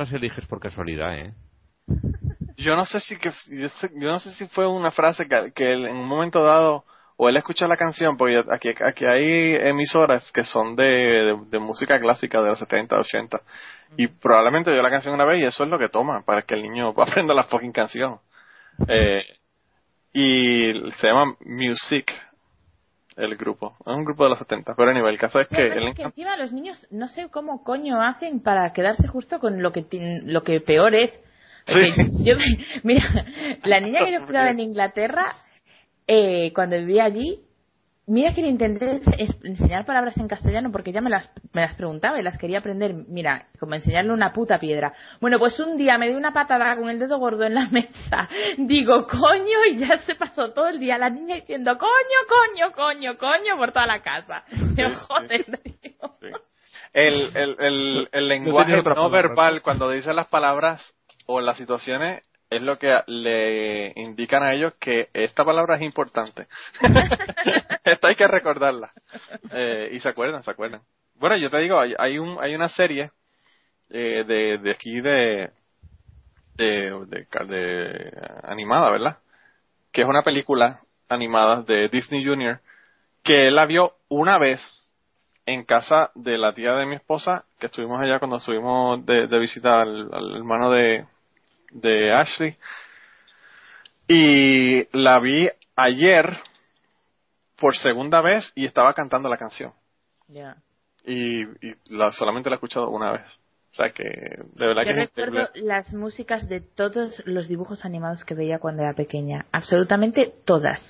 las 0.00 0.12
eliges 0.12 0.46
por 0.46 0.60
casualidad, 0.60 1.16
¿eh? 1.18 1.32
yo 2.56 2.76
no 2.76 2.84
sé 2.84 3.00
si 3.00 3.16
que 3.16 3.30
yo, 3.48 3.68
sé- 3.68 3.90
yo 3.94 4.08
no 4.10 4.18
sé 4.20 4.32
si 4.34 4.46
fue 4.48 4.66
una 4.66 4.90
frase 4.90 5.26
que, 5.26 5.52
que 5.54 5.72
él 5.72 5.86
en 5.86 5.96
un 5.96 6.06
momento 6.06 6.42
dado 6.44 6.84
o 7.16 7.28
él 7.28 7.36
escuchó 7.36 7.66
la 7.66 7.76
canción 7.76 8.16
porque 8.16 8.34
yo- 8.34 8.52
aquí 8.52 8.68
aquí 8.84 9.04
hay 9.06 9.54
emisoras 9.54 10.30
que 10.32 10.44
son 10.44 10.76
de, 10.76 10.84
de, 10.84 11.38
de 11.50 11.58
música 11.58 11.98
clásica 11.98 12.40
de 12.42 12.48
los 12.50 12.58
70 12.58 12.96
80 12.98 13.40
y 13.96 14.06
probablemente 14.08 14.70
oyó 14.70 14.82
la 14.82 14.90
canción 14.90 15.14
una 15.14 15.24
vez 15.24 15.40
y 15.40 15.44
eso 15.46 15.64
es 15.64 15.70
lo 15.70 15.78
que 15.78 15.88
toma 15.88 16.22
para 16.24 16.42
que 16.42 16.54
el 16.54 16.62
niño 16.62 16.88
aprenda 16.98 17.34
la 17.34 17.44
fucking 17.44 17.72
canción. 17.72 18.18
Eh, 18.88 19.22
y 20.12 20.72
se 20.98 21.06
llama 21.06 21.34
Music 21.44 22.10
el 23.16 23.36
grupo 23.36 23.76
es 23.80 23.94
un 23.94 24.04
grupo 24.04 24.24
de 24.24 24.30
los 24.30 24.38
70 24.38 24.74
pero 24.74 24.90
a 24.90 24.94
nivel 24.94 25.14
el 25.14 25.20
caso 25.20 25.40
es 25.40 25.48
que 25.48 25.66
él 25.66 25.88
es 25.88 25.96
que 25.96 26.02
encima 26.02 26.36
los 26.36 26.52
niños 26.52 26.86
no 26.90 27.08
sé 27.08 27.28
cómo 27.30 27.62
coño 27.64 28.00
hacen 28.02 28.40
para 28.40 28.72
quedarse 28.72 29.06
justo 29.08 29.38
con 29.40 29.62
lo 29.62 29.72
que 29.72 29.84
lo 30.24 30.42
que 30.42 30.60
peor 30.60 30.94
es. 30.94 31.10
Sí. 31.66 32.24
yo, 32.24 32.36
mira, 32.82 33.04
la 33.64 33.80
niña 33.80 34.04
que 34.04 34.12
yo 34.12 34.24
cuidaba 34.24 34.50
en 34.50 34.60
Inglaterra, 34.60 35.34
eh, 36.06 36.52
cuando 36.54 36.76
vivía 36.76 37.04
allí, 37.04 37.40
mira 38.10 38.34
que 38.34 38.42
le 38.42 38.48
intenté 38.48 39.00
es- 39.18 39.36
enseñar 39.44 39.86
palabras 39.86 40.16
en 40.18 40.28
castellano 40.28 40.70
porque 40.72 40.90
ella 40.90 41.00
me 41.00 41.10
las, 41.10 41.30
me 41.52 41.62
las 41.62 41.74
preguntaba 41.76 42.18
y 42.18 42.22
las 42.22 42.36
quería 42.38 42.58
aprender. 42.58 42.92
Mira, 43.08 43.46
como 43.58 43.74
enseñarle 43.74 44.12
una 44.12 44.32
puta 44.32 44.58
piedra. 44.58 44.92
Bueno, 45.20 45.38
pues 45.38 45.58
un 45.60 45.76
día 45.76 45.96
me 45.98 46.08
dio 46.08 46.18
una 46.18 46.32
patada 46.32 46.76
con 46.76 46.88
el 46.90 46.98
dedo 46.98 47.18
gordo 47.18 47.44
en 47.44 47.54
la 47.54 47.68
mesa. 47.70 48.28
Digo, 48.58 49.06
coño, 49.06 49.64
y 49.70 49.78
ya 49.78 49.98
se 49.98 50.14
pasó 50.14 50.52
todo 50.52 50.68
el 50.68 50.78
día 50.78 50.98
la 50.98 51.10
niña 51.10 51.36
diciendo, 51.36 51.78
coño, 51.78 51.90
coño, 52.28 52.72
coño, 52.72 53.16
coño, 53.18 53.56
por 53.56 53.72
toda 53.72 53.86
la 53.86 54.02
casa. 54.02 54.44
Yo, 54.76 54.88
Sí, 54.88 54.94
joder, 55.08 55.44
tío. 55.44 55.92
Sí. 56.20 56.26
El, 56.92 57.30
el, 57.36 57.56
el, 57.60 58.08
el 58.10 58.28
lenguaje 58.28 58.76
no 58.76 58.82
palabra. 58.82 59.08
verbal, 59.08 59.62
cuando 59.62 59.88
dice 59.90 60.12
las 60.12 60.26
palabras 60.28 60.82
o 61.26 61.40
las 61.40 61.56
situaciones, 61.56 62.24
es 62.50 62.60
lo 62.60 62.78
que 62.78 62.94
le 63.06 63.92
indican 63.94 64.42
a 64.42 64.52
ellos 64.52 64.74
que 64.80 65.08
esta 65.14 65.44
palabra 65.44 65.76
es 65.76 65.82
importante. 65.82 66.48
esta 67.84 68.08
hay 68.08 68.16
que 68.16 68.26
recordarla. 68.26 68.90
Eh, 69.52 69.90
y 69.92 70.00
se 70.00 70.08
acuerdan, 70.08 70.42
se 70.42 70.50
acuerdan. 70.50 70.82
Bueno, 71.14 71.36
yo 71.36 71.48
te 71.48 71.58
digo, 71.58 71.78
hay, 71.78 71.94
hay, 71.96 72.18
un, 72.18 72.38
hay 72.40 72.56
una 72.56 72.68
serie 72.68 73.12
eh, 73.90 74.24
de, 74.26 74.58
de 74.58 74.70
aquí 74.72 75.00
de, 75.00 75.50
de, 76.56 77.06
de, 77.06 77.44
de 77.46 78.12
animada, 78.42 78.90
¿verdad? 78.90 79.18
Que 79.92 80.02
es 80.02 80.08
una 80.08 80.22
película 80.22 80.80
animada 81.08 81.62
de 81.62 81.88
Disney 81.88 82.24
Junior 82.24 82.60
que 83.22 83.48
él 83.48 83.54
la 83.54 83.66
vio 83.66 83.92
una 84.08 84.38
vez 84.38 84.60
en 85.46 85.64
casa 85.64 86.10
de 86.14 86.38
la 86.38 86.54
tía 86.54 86.72
de 86.72 86.86
mi 86.86 86.96
esposa, 86.96 87.44
que 87.58 87.66
estuvimos 87.66 88.00
allá 88.00 88.18
cuando 88.18 88.38
estuvimos 88.38 89.04
de, 89.04 89.26
de 89.26 89.38
visita 89.38 89.82
al, 89.82 90.08
al 90.12 90.36
hermano 90.36 90.70
de, 90.70 91.04
de 91.70 92.12
Ashley. 92.12 92.56
Y 94.08 94.84
la 94.96 95.18
vi 95.20 95.48
ayer 95.76 96.38
por 97.56 97.76
segunda 97.76 98.20
vez 98.20 98.50
y 98.54 98.66
estaba 98.66 98.94
cantando 98.94 99.28
la 99.28 99.36
canción. 99.36 99.72
Y, 101.04 101.42
y 101.42 101.74
la, 101.86 102.10
solamente 102.12 102.50
la 102.50 102.54
he 102.54 102.58
escuchado 102.58 102.88
una 102.90 103.12
vez. 103.12 103.40
O 103.72 103.74
sea 103.74 103.90
que, 103.90 104.02
de 104.02 104.66
verdad 104.66 104.82
Yo 104.82 104.88
que 104.88 104.92
recuerdo 104.94 105.48
las 105.54 105.92
músicas 105.92 106.48
de 106.48 106.60
todos 106.60 107.22
los 107.24 107.46
dibujos 107.46 107.84
animados 107.84 108.24
que 108.24 108.34
veía 108.34 108.58
cuando 108.58 108.82
era 108.82 108.94
pequeña. 108.94 109.46
Absolutamente 109.52 110.34
todas. 110.44 110.80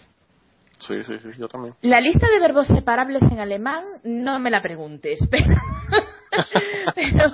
Sí, 0.81 1.03
sí, 1.05 1.19
sí, 1.19 1.29
yo 1.39 1.47
también. 1.49 1.75
La 1.83 2.01
lista 2.01 2.27
de 2.27 2.41
verbos 2.41 2.67
separables 2.69 3.23
en 3.31 3.39
alemán 3.39 3.85
no 4.03 4.39
me 4.39 4.51
la 4.51 4.63
preguntes, 4.63 5.19
pero, 5.31 5.55
pero, 6.95 7.33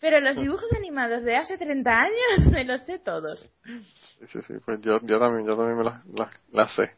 pero 0.00 0.20
los 0.20 0.36
dibujos 0.36 0.72
animados 0.76 1.24
de 1.24 1.36
hace 1.36 1.58
30 1.58 1.90
años 1.90 2.52
me 2.52 2.64
los 2.64 2.82
sé 2.82 2.98
todos. 2.98 3.40
Sí, 3.64 4.26
sí, 4.28 4.42
sí, 4.42 4.54
pues 4.64 4.80
yo, 4.80 5.00
yo 5.02 5.18
también, 5.18 5.46
yo 5.46 5.56
también 5.56 5.78
me 5.78 5.84
las 5.84 6.06
la, 6.06 6.30
la 6.52 6.68
sé. 6.68 6.92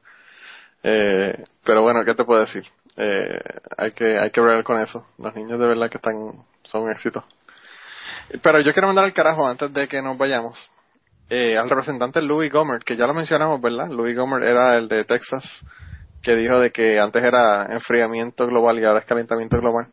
Eh, 0.82 1.44
pero 1.64 1.82
bueno, 1.82 2.04
¿qué 2.04 2.14
te 2.14 2.24
puedo 2.24 2.40
decir? 2.40 2.64
Eh, 2.96 3.38
hay 3.76 3.92
que, 3.92 4.18
hay 4.18 4.30
que 4.30 4.40
ver 4.40 4.62
con 4.64 4.80
eso. 4.82 5.06
Los 5.18 5.34
niños 5.34 5.58
de 5.58 5.66
verdad 5.66 5.90
que 5.90 5.98
están, 5.98 6.14
son 6.64 6.82
un 6.82 6.92
éxito. 6.92 7.24
Pero 8.42 8.60
yo 8.60 8.72
quiero 8.72 8.88
mandar 8.88 9.04
al 9.04 9.14
carajo 9.14 9.46
antes 9.46 9.72
de 9.72 9.88
que 9.88 10.02
nos 10.02 10.18
vayamos. 10.18 10.56
Eh, 11.30 11.58
al 11.58 11.68
representante 11.68 12.22
Louis 12.22 12.50
Gomer, 12.50 12.82
que 12.84 12.96
ya 12.96 13.06
lo 13.06 13.14
mencionamos, 13.14 13.60
¿verdad? 13.60 13.88
Louis 13.88 14.16
Gomer 14.16 14.42
era 14.42 14.78
el 14.78 14.88
de 14.88 15.04
Texas, 15.04 15.44
que 16.22 16.34
dijo 16.34 16.58
de 16.58 16.70
que 16.70 16.98
antes 16.98 17.22
era 17.22 17.66
enfriamiento 17.66 18.46
global 18.46 18.78
y 18.78 18.84
ahora 18.84 19.00
es 19.00 19.06
calentamiento 19.06 19.58
global. 19.58 19.88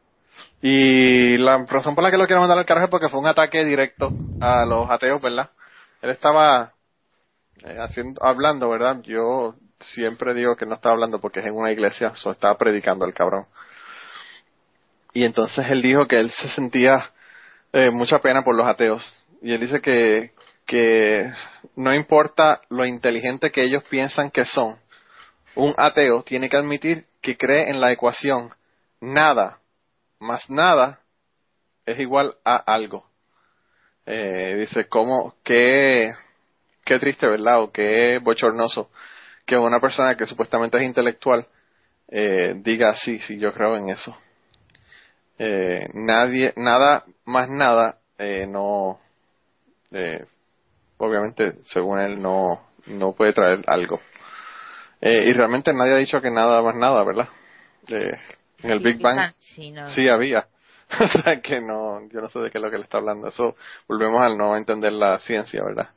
Y 0.68 1.38
la 1.38 1.64
razón 1.68 1.94
por 1.94 2.04
la 2.04 2.10
que 2.10 2.18
lo 2.18 2.26
quiero 2.26 2.42
mandar 2.42 2.58
al 2.58 2.66
carajo 2.66 2.86
es 2.86 2.90
porque 2.90 3.08
fue 3.08 3.20
un 3.20 3.28
ataque 3.28 3.64
directo 3.64 4.10
a 4.42 4.66
los 4.66 4.90
ateos, 4.90 5.22
¿verdad? 5.22 5.52
Él 6.02 6.10
estaba 6.10 6.74
eh, 7.64 7.78
haciendo, 7.80 8.26
hablando, 8.26 8.68
¿verdad? 8.70 9.00
Yo 9.04 9.54
siempre 9.80 10.34
digo 10.34 10.56
que 10.56 10.66
no 10.66 10.74
estaba 10.74 10.94
hablando 10.94 11.22
porque 11.22 11.42
es 11.42 11.46
en 11.46 11.54
una 11.54 11.72
iglesia, 11.72 12.14
so 12.16 12.32
estaba 12.32 12.58
predicando 12.58 13.06
el 13.06 13.14
cabrón. 13.14 13.46
Y 15.14 15.24
entonces 15.24 15.68
él 15.70 15.84
dijo 15.84 16.08
que 16.08 16.20
él 16.20 16.32
se 16.32 16.50
sentía 16.50 17.12
eh, 17.72 17.92
mucha 17.92 18.18
pena 18.18 18.44
por 18.44 18.56
los 18.56 18.66
ateos. 18.66 19.04
Y 19.44 19.54
él 19.54 19.60
dice 19.60 19.82
que, 19.82 20.32
que 20.66 21.32
no 21.76 21.94
importa 21.94 22.62
lo 22.70 22.86
inteligente 22.88 23.52
que 23.52 23.62
ellos 23.62 23.84
piensan 23.84 24.32
que 24.32 24.46
son, 24.46 24.78
un 25.54 25.76
ateo 25.78 26.24
tiene 26.24 26.50
que 26.50 26.58
admitir 26.58 27.06
que 27.22 27.38
cree 27.38 27.70
en 27.70 27.80
la 27.80 27.92
ecuación 27.92 28.50
nada 29.00 29.60
más 30.26 30.50
nada 30.50 31.00
es 31.86 32.00
igual 32.00 32.36
a 32.44 32.58
algo. 32.58 33.06
Eh, 34.06 34.56
dice, 34.60 34.88
¿cómo, 34.88 35.36
qué, 35.44 36.14
qué 36.84 37.00
triste, 37.00 37.28
¿verdad? 37.28 37.62
O 37.62 37.72
qué 37.72 38.20
bochornoso 38.22 38.90
que 39.46 39.58
una 39.58 39.80
persona 39.80 40.18
que 40.18 40.26
supuestamente 40.26 40.78
es 40.78 40.84
intelectual 40.84 41.48
eh, 42.08 42.54
diga, 42.58 42.96
sí, 42.96 43.20
sí, 43.20 43.38
yo 43.40 43.54
creo 43.54 43.78
en 43.78 43.90
eso. 43.90 44.16
Eh, 45.38 45.90
nadie, 45.94 46.54
nada, 46.56 47.04
más 47.26 47.50
nada, 47.50 47.98
eh, 48.18 48.46
no, 48.48 49.00
eh, 49.92 50.26
obviamente, 50.98 51.54
según 51.66 52.00
él, 52.00 52.22
no, 52.22 52.62
no 52.88 53.14
puede 53.14 53.34
traer 53.34 53.64
algo. 53.68 54.00
Eh, 55.02 55.26
y 55.28 55.34
realmente 55.34 55.74
nadie 55.74 55.94
ha 55.94 55.98
dicho 55.98 56.22
que 56.22 56.32
nada 56.32 56.62
más 56.62 56.76
nada, 56.76 57.04
¿verdad? 57.04 57.28
En 58.64 58.72
el 58.72 58.80
Big 58.80 59.02
Bang 59.02 59.34
sí, 59.56 59.72
no. 59.72 59.90
sí 59.90 60.08
había. 60.08 60.48
o 61.00 61.08
sea 61.22 61.42
que 61.42 61.60
no, 61.60 62.08
yo 62.10 62.22
no 62.22 62.30
sé 62.30 62.40
de 62.40 62.52
qué 62.52 62.58
es 62.58 62.64
lo 62.64 62.70
que 62.70 62.78
le 62.78 62.84
está 62.84 62.98
hablando. 62.98 63.28
Eso 63.28 63.56
volvemos 63.88 64.22
al 64.22 64.38
no 64.38 64.56
entender 64.56 64.94
la 64.94 65.20
ciencia, 65.20 65.64
¿verdad? 65.64 65.90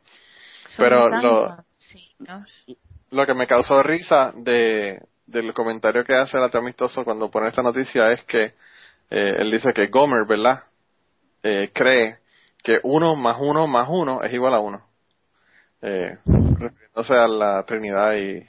Pero 0.76 1.08
lo, 1.08 1.48
tantos, 1.48 1.66
sí, 1.78 2.14
¿no? 2.20 2.44
lo 3.10 3.26
que 3.26 3.34
me 3.34 3.46
causó 3.46 3.82
risa 3.82 4.32
de 4.34 5.00
del 5.26 5.52
comentario 5.52 6.04
que 6.04 6.14
hace 6.14 6.38
el 6.38 6.44
ateo 6.44 6.60
amistoso 6.62 7.04
cuando 7.04 7.30
pone 7.30 7.48
esta 7.48 7.62
noticia 7.62 8.10
es 8.12 8.24
que 8.24 8.54
eh, 9.10 9.36
él 9.38 9.50
dice 9.50 9.72
que 9.74 9.88
Gomer, 9.88 10.24
¿verdad? 10.26 10.64
Eh, 11.42 11.70
cree 11.74 12.18
que 12.62 12.80
uno 12.82 13.14
más 13.14 13.36
uno 13.38 13.66
más 13.66 13.88
uno 13.90 14.22
es 14.22 14.32
igual 14.32 14.54
a 14.54 14.60
uno. 14.60 14.82
Eh, 15.82 16.18
refiriéndose 16.24 17.14
a 17.14 17.28
la 17.28 17.62
Trinidad 17.64 18.14
y, 18.14 18.44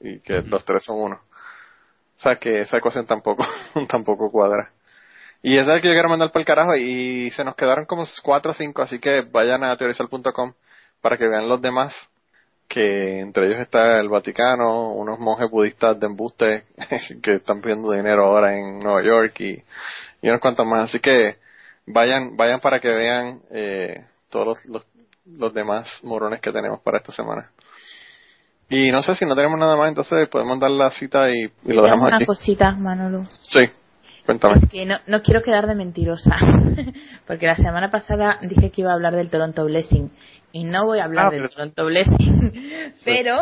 y 0.00 0.20
que 0.20 0.40
los 0.42 0.64
tres 0.64 0.82
son 0.84 0.98
uno. 0.98 1.20
O 2.22 2.24
sea 2.24 2.36
que 2.36 2.60
esa 2.60 2.76
ecuación 2.76 3.04
tampoco, 3.04 3.44
tampoco 3.88 4.30
cuadra. 4.30 4.70
Y 5.42 5.58
ese 5.58 5.68
es 5.70 5.76
el 5.76 5.82
que 5.82 5.88
yo 5.88 5.94
quiero 5.94 6.08
mandar 6.08 6.30
para 6.30 6.40
el 6.42 6.46
carajo 6.46 6.76
y 6.76 7.32
se 7.32 7.42
nos 7.42 7.56
quedaron 7.56 7.84
como 7.84 8.04
cuatro 8.22 8.52
o 8.52 8.54
cinco, 8.54 8.80
así 8.82 9.00
que 9.00 9.22
vayan 9.22 9.64
a 9.64 9.76
teorizar.com 9.76 10.52
para 11.00 11.18
que 11.18 11.26
vean 11.26 11.48
los 11.48 11.60
demás 11.60 11.92
que 12.68 13.18
entre 13.18 13.48
ellos 13.48 13.60
está 13.60 13.98
el 13.98 14.08
Vaticano, 14.08 14.92
unos 14.92 15.18
monjes 15.18 15.50
budistas 15.50 15.98
de 15.98 16.06
embuste 16.06 16.64
que 17.24 17.34
están 17.34 17.60
pidiendo 17.60 17.90
dinero 17.90 18.24
ahora 18.24 18.56
en 18.56 18.78
Nueva 18.78 19.02
York 19.02 19.40
y, 19.40 19.60
y 20.22 20.28
unos 20.28 20.40
cuantos 20.40 20.64
más. 20.64 20.90
Así 20.90 21.00
que 21.00 21.38
vayan 21.86 22.36
vayan 22.36 22.60
para 22.60 22.78
que 22.78 22.88
vean 22.88 23.40
eh, 23.50 24.04
todos 24.30 24.46
los, 24.46 24.64
los, 24.66 24.86
los 25.26 25.52
demás 25.52 25.88
morones 26.04 26.40
que 26.40 26.52
tenemos 26.52 26.80
para 26.82 26.98
esta 26.98 27.10
semana. 27.12 27.50
Y 28.74 28.90
no 28.90 29.02
sé 29.02 29.14
si 29.16 29.26
no 29.26 29.34
tenemos 29.34 29.58
nada 29.60 29.76
más, 29.76 29.88
entonces 29.88 30.28
podemos 30.30 30.58
dar 30.58 30.70
la 30.70 30.90
cita 30.92 31.28
y, 31.30 31.44
y 31.64 31.72
lo 31.74 31.82
dejamos 31.82 32.08
una 32.08 32.16
aquí. 32.16 32.24
cosita, 32.24 32.72
Manolo. 32.72 33.26
Sí, 33.50 33.60
cuéntame. 34.24 34.60
Es 34.62 34.68
que 34.70 34.86
no, 34.86 34.96
no 35.06 35.20
quiero 35.22 35.42
quedar 35.42 35.66
de 35.66 35.74
mentirosa, 35.74 36.30
porque 37.26 37.46
la 37.46 37.56
semana 37.56 37.90
pasada 37.90 38.38
dije 38.40 38.70
que 38.70 38.80
iba 38.80 38.90
a 38.90 38.94
hablar 38.94 39.14
del 39.14 39.28
Toronto 39.28 39.64
Blessing 39.66 40.10
y 40.52 40.64
no 40.64 40.84
voy 40.86 41.00
a 41.00 41.04
hablar 41.04 41.26
Ah, 41.26 41.30
del 41.30 41.40
pero- 41.42 41.50
Toronto 41.50 41.84
Blessing, 41.84 42.92
pero 43.04 43.40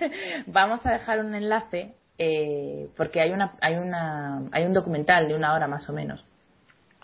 vamos 0.48 0.84
a 0.84 0.90
dejar 0.92 1.20
un 1.20 1.34
enlace 1.34 1.92
eh, 2.18 2.88
porque 2.96 3.20
hay 3.20 3.30
una 3.30 3.52
hay 3.62 3.76
una 3.76 4.42
hay 4.52 4.64
un 4.64 4.72
documental 4.72 5.28
de 5.28 5.34
una 5.34 5.54
hora 5.54 5.66
más 5.68 5.88
o 5.88 5.92
menos 5.92 6.24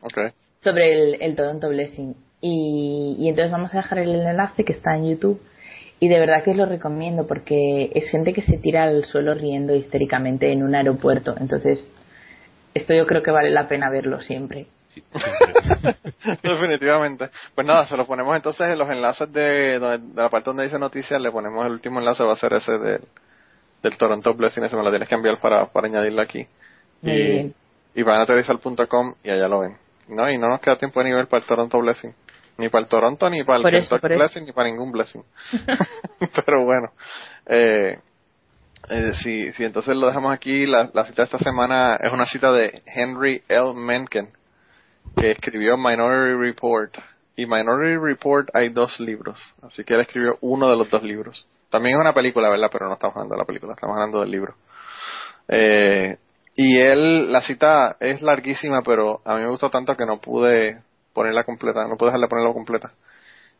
Okay. 0.01 0.29
sobre 0.63 0.93
el, 0.93 1.23
el 1.23 1.35
Toronto 1.35 1.69
Blessing 1.69 2.15
y, 2.41 3.17
y 3.19 3.29
entonces 3.29 3.51
vamos 3.51 3.73
a 3.75 3.79
dejar 3.79 3.99
el 3.99 4.15
enlace 4.15 4.65
que 4.65 4.73
está 4.73 4.95
en 4.97 5.09
YouTube 5.11 5.41
y 6.01 6.09
de 6.09 6.19
verdad 6.19 6.43
que 6.45 6.55
lo 6.55 6.67
recomiendo 6.67 7.27
porque 7.27 7.91
es 7.95 8.11
gente 8.11 8.33
que 8.33 8.43
se 8.43 8.59
tira 8.59 8.85
al 8.85 9.05
suelo 9.05 9.35
riendo 9.35 9.75
histéricamente 9.75 10.53
en 10.53 10.63
un 10.63 10.75
aeropuerto 10.75 11.35
entonces 11.39 11.87
esto 12.75 12.95
yo 12.95 13.07
creo 13.07 13.23
que 13.23 13.31
vale 13.31 13.51
la 13.51 13.69
pena 13.69 13.91
verlo 13.91 14.21
siempre 14.21 14.67
Sí, 14.89 15.03
siempre. 15.13 15.97
Definitivamente. 16.43 17.29
Pues 17.55 17.67
nada, 17.67 17.87
se 17.87 17.97
lo 17.97 18.07
ponemos 18.07 18.35
entonces 18.35 18.69
en 18.69 18.79
los 18.79 18.89
enlaces 18.89 19.31
de, 19.33 19.79
de 19.79 20.01
la 20.15 20.31
parte 20.31 20.49
donde 20.51 20.65
dice 20.65 20.79
noticias, 20.79 21.21
le 21.21 21.31
ponemos 21.31 21.65
el 21.67 21.73
último 21.73 21.99
enlace, 21.99 22.25
va 22.25 22.33
a 22.33 22.37
ser 22.37 22.55
ese 22.55 22.73
del, 22.73 23.03
del 23.83 23.97
Toronto 23.97 24.35
Blessing, 24.35 24.65
ese 24.65 24.77
me 24.77 24.83
lo 24.83 24.91
tienes 24.91 25.09
que 25.09 25.15
enviar 25.15 25.39
para, 25.41 25.67
para 25.67 25.89
añadirlo 25.89 26.23
aquí. 26.23 26.47
Muy 27.03 27.13
y, 27.13 27.23
bien. 27.23 27.55
y 27.95 28.03
van 28.03 28.21
a 28.21 28.23
aterrizar.com 28.23 29.15
y 29.23 29.31
allá 29.31 29.49
lo 29.49 29.61
ven. 29.61 29.77
No, 30.09 30.31
y 30.31 30.39
no 30.39 30.49
nos 30.49 30.61
queda 30.61 30.79
tiempo 30.79 31.03
ni 31.03 31.13
ver 31.13 31.27
para 31.27 31.43
el 31.43 31.47
Toronto 31.47 31.79
Blessing. 31.79 32.15
Ni 32.59 32.69
para 32.69 32.83
el 32.83 32.89
Toronto, 32.89 33.31
ni 33.31 33.45
para 33.45 33.59
el 33.59 33.71
Kentucky. 33.71 34.15
Blessing, 34.15 34.45
ni 34.45 34.53
para 34.53 34.69
ningún 34.69 34.91
Blessing. 34.91 35.23
Pero 36.45 36.65
bueno, 36.65 36.91
eh, 37.47 37.99
eh, 38.91 39.13
sí, 39.23 39.53
sí, 39.53 39.65
entonces 39.65 39.97
lo 39.97 40.09
dejamos 40.09 40.33
aquí. 40.35 40.67
La, 40.67 40.91
la 40.93 41.05
cita 41.07 41.23
de 41.23 41.27
esta 41.27 41.39
semana 41.39 41.97
es 41.97 42.13
una 42.13 42.27
cita 42.27 42.51
de 42.51 42.83
Henry 42.87 43.43
L. 43.49 43.75
Mencken, 43.75 44.29
que 45.17 45.31
escribió 45.31 45.77
Minority 45.77 46.37
Report. 46.37 46.95
Y 47.37 47.47
Minority 47.47 47.97
Report 47.97 48.49
hay 48.53 48.71
dos 48.71 48.99
libros, 48.99 49.39
así 49.63 49.85
que 49.85 49.95
él 49.95 50.01
escribió 50.01 50.39
uno 50.41 50.69
de 50.69 50.77
los 50.77 50.91
dos 50.91 51.05
libros. 51.05 51.47
También 51.71 51.95
es 51.95 52.01
una 52.01 52.13
película, 52.13 52.49
¿verdad? 52.49 52.71
Pero 52.73 52.89
no 52.89 52.95
estamos 52.95 53.15
hablando 53.15 53.37
de 53.37 53.39
la 53.39 53.47
película, 53.47 53.75
estamos 53.75 53.95
hablando 53.95 54.21
del 54.21 54.31
libro. 54.33 54.55
Eh, 55.47 56.17
y 56.57 56.81
él, 56.81 57.31
la 57.31 57.43
cita 57.43 57.97
es 58.01 58.21
larguísima, 58.21 58.83
pero 58.83 59.21
a 59.25 59.37
mí 59.37 59.43
me 59.43 59.51
gustó 59.51 59.71
tanto 59.71 59.97
que 59.97 60.05
no 60.05 60.19
pude 60.19 60.83
ponerla 61.13 61.45
completa, 61.45 61.87
no 61.87 61.97
pude 61.97 62.09
dejarla 62.09 62.29
ponerla 62.29 62.53
completa. 62.53 62.93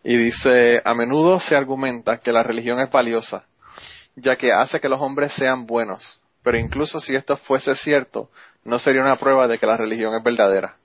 Y 0.05 0.17
dice, 0.17 0.81
a 0.85 0.95
menudo 0.95 1.41
se 1.41 1.57
argumenta 1.57 2.19
que 2.19 2.33
la 2.33 2.43
religión 2.43 2.81
es 2.81 2.91
valiosa, 2.91 3.45
ya 4.17 4.37
que 4.37 4.53
hace 4.53 4.81
que 4.81 4.89
los 4.89 5.01
hombres 5.01 5.33
sean 5.35 5.67
buenos, 5.67 6.23
pero 6.43 6.59
incluso 6.59 7.01
si 7.01 7.15
esto 7.15 7.37
fuese 7.37 7.75
cierto, 7.77 8.31
no 8.65 8.79
sería 8.79 9.03
una 9.03 9.17
prueba 9.17 9.49
de 9.49 9.59
que 9.59 9.67
la 9.67 9.77
religión 9.77 10.15
es 10.15 10.23
verdadera. 10.23 10.77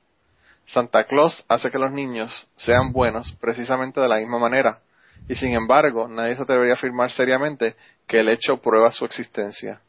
Santa 0.67 1.03
Claus 1.05 1.43
hace 1.49 1.69
que 1.69 1.77
los 1.77 1.91
niños 1.91 2.49
sean 2.55 2.91
buenos 2.93 3.31
precisamente 3.41 3.99
de 3.99 4.07
la 4.07 4.17
misma 4.17 4.39
manera, 4.39 4.79
y 5.27 5.35
sin 5.35 5.53
embargo 5.53 6.07
nadie 6.07 6.35
se 6.35 6.43
atrevería 6.43 6.73
a 6.73 6.77
afirmar 6.77 7.11
seriamente 7.11 7.75
que 8.07 8.19
el 8.19 8.29
hecho 8.29 8.61
prueba 8.61 8.91
su 8.91 9.05
existencia. 9.05 9.81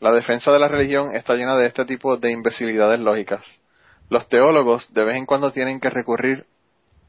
La 0.00 0.10
defensa 0.10 0.50
de 0.50 0.58
la 0.58 0.68
religión 0.68 1.14
está 1.14 1.34
llena 1.34 1.56
de 1.56 1.66
este 1.66 1.84
tipo 1.84 2.16
de 2.16 2.32
imbecilidades 2.32 2.98
lógicas. 2.98 3.44
Los 4.10 4.28
teólogos 4.28 4.92
de 4.92 5.04
vez 5.04 5.16
en 5.16 5.26
cuando 5.26 5.52
tienen 5.52 5.80
que 5.80 5.90
recurrir 5.90 6.46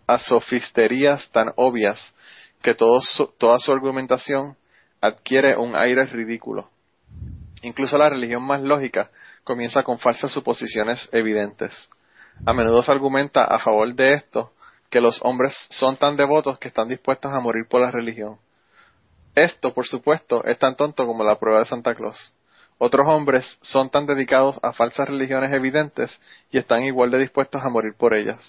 a 0.07 0.17
sofisterías 0.19 1.29
tan 1.31 1.51
obvias 1.55 1.99
que 2.61 2.73
todo 2.73 3.01
su- 3.01 3.27
toda 3.37 3.59
su 3.59 3.71
argumentación 3.71 4.55
adquiere 5.01 5.57
un 5.57 5.75
aire 5.75 6.05
ridículo. 6.05 6.69
Incluso 7.61 7.97
la 7.97 8.09
religión 8.09 8.43
más 8.43 8.61
lógica 8.61 9.09
comienza 9.43 9.83
con 9.83 9.99
falsas 9.99 10.31
suposiciones 10.31 11.07
evidentes. 11.11 11.73
A 12.45 12.53
menudo 12.53 12.81
se 12.81 12.91
argumenta 12.91 13.43
a 13.43 13.59
favor 13.59 13.93
de 13.93 14.13
esto 14.15 14.51
que 14.89 15.01
los 15.01 15.19
hombres 15.23 15.55
son 15.69 15.97
tan 15.97 16.15
devotos 16.15 16.59
que 16.59 16.67
están 16.67 16.87
dispuestos 16.87 17.31
a 17.33 17.39
morir 17.39 17.65
por 17.69 17.81
la 17.81 17.91
religión. 17.91 18.37
Esto, 19.35 19.73
por 19.73 19.87
supuesto, 19.87 20.43
es 20.45 20.57
tan 20.59 20.75
tonto 20.75 21.05
como 21.05 21.23
la 21.23 21.39
prueba 21.39 21.59
de 21.59 21.65
Santa 21.65 21.95
Claus. 21.95 22.33
Otros 22.77 23.07
hombres 23.07 23.45
son 23.61 23.89
tan 23.89 24.05
dedicados 24.05 24.59
a 24.61 24.73
falsas 24.73 25.07
religiones 25.07 25.53
evidentes 25.53 26.11
y 26.51 26.57
están 26.57 26.83
igual 26.83 27.11
de 27.11 27.19
dispuestos 27.19 27.61
a 27.63 27.69
morir 27.69 27.93
por 27.97 28.13
ellas. 28.13 28.39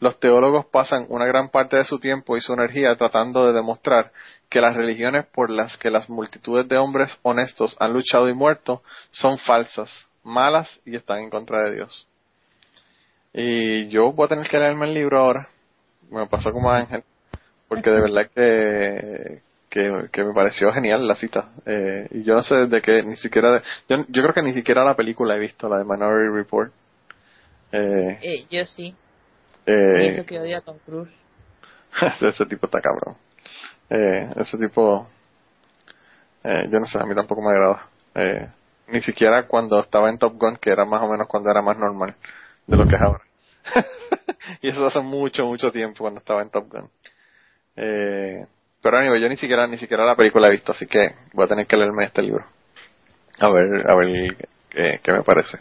Los 0.00 0.20
teólogos 0.20 0.66
pasan 0.66 1.06
una 1.08 1.26
gran 1.26 1.48
parte 1.48 1.76
de 1.76 1.84
su 1.84 1.98
tiempo 1.98 2.36
y 2.36 2.40
su 2.40 2.52
energía 2.52 2.94
tratando 2.96 3.46
de 3.46 3.52
demostrar 3.52 4.12
que 4.48 4.60
las 4.60 4.76
religiones 4.76 5.26
por 5.26 5.50
las 5.50 5.76
que 5.78 5.90
las 5.90 6.08
multitudes 6.08 6.68
de 6.68 6.76
hombres 6.76 7.10
honestos 7.22 7.76
han 7.80 7.92
luchado 7.92 8.28
y 8.28 8.34
muerto 8.34 8.82
son 9.10 9.38
falsas, 9.38 9.90
malas 10.22 10.68
y 10.84 10.94
están 10.94 11.18
en 11.18 11.30
contra 11.30 11.64
de 11.64 11.74
Dios. 11.74 12.08
Y 13.32 13.88
yo 13.88 14.12
voy 14.12 14.26
a 14.26 14.28
tener 14.28 14.48
que 14.48 14.58
leerme 14.58 14.86
el 14.86 14.94
libro 14.94 15.18
ahora. 15.18 15.48
Me 16.10 16.26
pasó 16.26 16.52
como 16.52 16.70
Ángel, 16.70 17.02
porque 17.68 17.90
de 17.90 18.00
verdad 18.00 18.30
que, 18.34 19.42
que, 19.78 20.08
que 20.10 20.24
me 20.24 20.34
pareció 20.34 20.72
genial 20.72 21.06
la 21.06 21.14
cita. 21.14 21.50
Eh, 21.64 22.08
y 22.10 22.24
yo 22.24 22.34
no 22.34 22.42
sé 22.42 22.54
de 22.66 22.82
qué, 22.82 23.02
ni 23.04 23.16
siquiera, 23.16 23.62
yo, 23.88 23.98
yo 24.08 24.22
creo 24.22 24.34
que 24.34 24.42
ni 24.42 24.52
siquiera 24.52 24.84
la 24.84 24.96
película 24.96 25.36
he 25.36 25.38
visto, 25.38 25.68
la 25.68 25.78
de 25.78 25.84
Minority 25.84 26.34
Report. 26.34 26.72
Eh, 27.70 28.18
Eh, 28.22 28.46
yo 28.50 28.66
sí 28.66 28.94
y 29.66 29.70
eh, 29.70 30.08
eso 30.14 30.24
que 30.24 30.40
odio 30.40 30.56
a 30.56 30.60
Tom 30.62 30.78
Cruise 30.86 31.12
ese, 32.16 32.28
ese 32.28 32.46
tipo 32.46 32.66
está 32.66 32.80
cabrón. 32.80 33.16
Eh, 33.90 34.30
ese 34.36 34.56
tipo, 34.56 35.06
eh, 36.42 36.68
yo 36.70 36.80
no 36.80 36.86
sé, 36.86 36.98
a 36.98 37.04
mí 37.04 37.14
tampoco 37.14 37.42
me 37.42 37.50
agrada. 37.50 37.86
Eh, 38.14 38.48
ni 38.88 39.02
siquiera 39.02 39.46
cuando 39.46 39.78
estaba 39.80 40.08
en 40.08 40.18
Top 40.18 40.34
Gun, 40.38 40.56
que 40.56 40.70
era 40.70 40.84
más 40.84 41.02
o 41.02 41.08
menos 41.08 41.28
cuando 41.28 41.50
era 41.50 41.60
más 41.62 41.76
normal 41.76 42.14
de 42.66 42.76
lo 42.76 42.86
que 42.86 42.96
es 42.96 43.00
ahora. 43.00 43.24
y 44.62 44.68
eso 44.68 44.86
hace 44.86 45.00
mucho, 45.00 45.44
mucho 45.44 45.70
tiempo 45.70 45.98
cuando 46.00 46.20
estaba 46.20 46.42
en 46.42 46.50
Top 46.50 46.68
Gun. 46.70 46.90
Eh, 47.76 48.46
pero 48.82 48.98
anyway, 48.98 49.20
yo 49.20 49.28
ni 49.28 49.36
siquiera, 49.36 49.66
ni 49.66 49.78
siquiera 49.78 50.04
la 50.04 50.16
película 50.16 50.48
he 50.48 50.52
visto, 50.52 50.72
así 50.72 50.86
que 50.86 51.14
voy 51.32 51.44
a 51.44 51.48
tener 51.48 51.66
que 51.66 51.76
leerme 51.76 52.04
este 52.04 52.22
libro. 52.22 52.44
A 53.40 53.52
ver, 53.52 53.88
a 53.90 53.94
ver 53.94 54.36
qué, 54.70 55.00
qué 55.02 55.12
me 55.12 55.22
parece. 55.22 55.58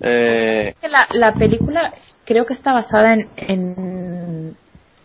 Eh, 0.00 0.74
la, 0.82 1.06
la 1.10 1.32
película 1.34 1.92
creo 2.24 2.46
que 2.46 2.54
está 2.54 2.72
basada 2.72 3.12
en, 3.14 3.28
en, 3.36 4.56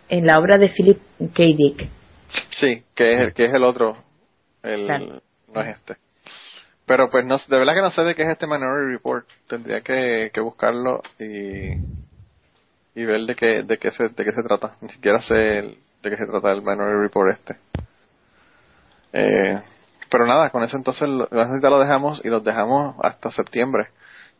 en 0.07 0.25
la 0.27 0.39
obra 0.39 0.57
de 0.57 0.69
Philip 0.69 0.99
K. 1.33 1.43
Dick. 1.43 1.89
Sí, 2.51 2.83
que 2.95 3.13
es 3.15 3.21
el, 3.21 3.33
que 3.33 3.45
es 3.45 3.53
el 3.53 3.63
otro. 3.63 3.97
El, 4.63 4.85
Claro. 4.85 5.21
No 5.53 5.61
es 5.61 5.77
este. 5.77 5.95
pero 6.85 7.09
pues 7.09 7.25
no, 7.25 7.37
de 7.37 7.57
verdad 7.57 7.73
que 7.75 7.81
no 7.81 7.91
sé 7.91 8.01
de 8.03 8.15
qué 8.15 8.23
es 8.23 8.29
este 8.29 8.47
Minority 8.47 8.93
Report. 8.93 9.25
Tendría 9.47 9.81
que, 9.81 10.31
que 10.33 10.41
buscarlo 10.41 11.01
y, 11.19 11.71
y 12.95 13.05
ver 13.05 13.21
de 13.21 13.35
qué, 13.35 13.63
de 13.63 13.77
qué 13.77 13.91
se, 13.91 14.09
de 14.09 14.23
qué 14.23 14.31
se 14.31 14.43
trata. 14.43 14.75
Ni 14.81 14.89
siquiera 14.89 15.21
sé 15.21 15.59
el- 15.59 15.77
de 16.05 16.15
qué 16.15 16.17
se 16.17 16.29
trata 16.29 16.51
el 16.51 16.61
Minority 16.61 17.01
Report 17.01 17.31
este. 17.31 17.57
Eh, 19.13 19.61
pero 20.09 20.25
nada, 20.25 20.49
con 20.49 20.63
eso 20.63 20.77
entonces 20.77 21.07
lo, 21.09 21.27
lo 21.29 21.79
dejamos 21.79 22.21
y 22.23 22.29
los 22.29 22.43
dejamos 22.43 22.95
hasta 23.03 23.31
septiembre. 23.31 23.87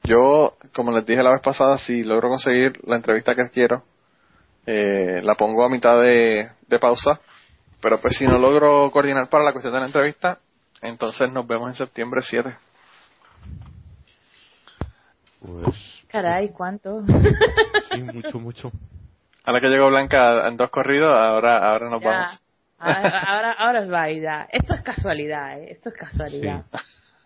Yo, 0.04 0.56
como 0.76 0.92
les 0.92 1.06
dije 1.06 1.24
la 1.24 1.32
vez 1.32 1.42
pasada, 1.42 1.78
si 1.80 2.04
logro 2.04 2.30
conseguir 2.30 2.80
la 2.88 2.96
entrevista 2.96 3.36
que 3.36 3.50
quiero, 3.52 3.84
eh, 4.68 5.22
la 5.24 5.36
pongo 5.36 5.66
a 5.66 5.70
mitad 5.70 6.00
de, 6.00 6.50
de 6.68 6.80
pausa. 6.80 7.20
Pero 7.82 8.00
pues 8.00 8.16
si 8.18 8.26
no 8.26 8.38
logro 8.38 8.92
coordinar 8.92 9.30
para 9.30 9.44
la 9.44 9.52
cuestión 9.52 9.74
de 9.74 9.80
la 9.80 9.88
entrevista, 9.88 10.40
entonces 10.82 11.32
nos 11.32 11.48
vemos 11.48 11.70
en 11.70 11.76
septiembre 11.76 12.22
7. 12.28 12.56
Pues 15.40 16.06
Caray, 16.08 16.50
¿cuánto? 16.50 17.04
sí, 17.92 18.02
mucho, 18.02 18.40
mucho. 18.40 18.72
Ahora 19.46 19.62
que 19.62 19.68
llegó 19.68 19.88
Blanca 19.90 20.48
en 20.48 20.58
dos 20.58 20.70
corridos, 20.70 21.12
ahora, 21.14 21.58
ahora 21.72 21.90
nos 21.90 22.02
Ya. 22.02 22.10
vamos. 22.10 22.42
Ahora, 22.78 23.20
ahora, 23.28 23.52
ahora 23.54 23.80
os 23.82 23.92
va 23.94 24.10
ya. 24.12 24.48
Esto 24.52 24.74
es 24.74 24.82
casualidad, 24.82 25.60
¿eh? 25.60 25.72
Esto 25.72 25.90
es 25.90 25.96
casualidad. 25.96 26.64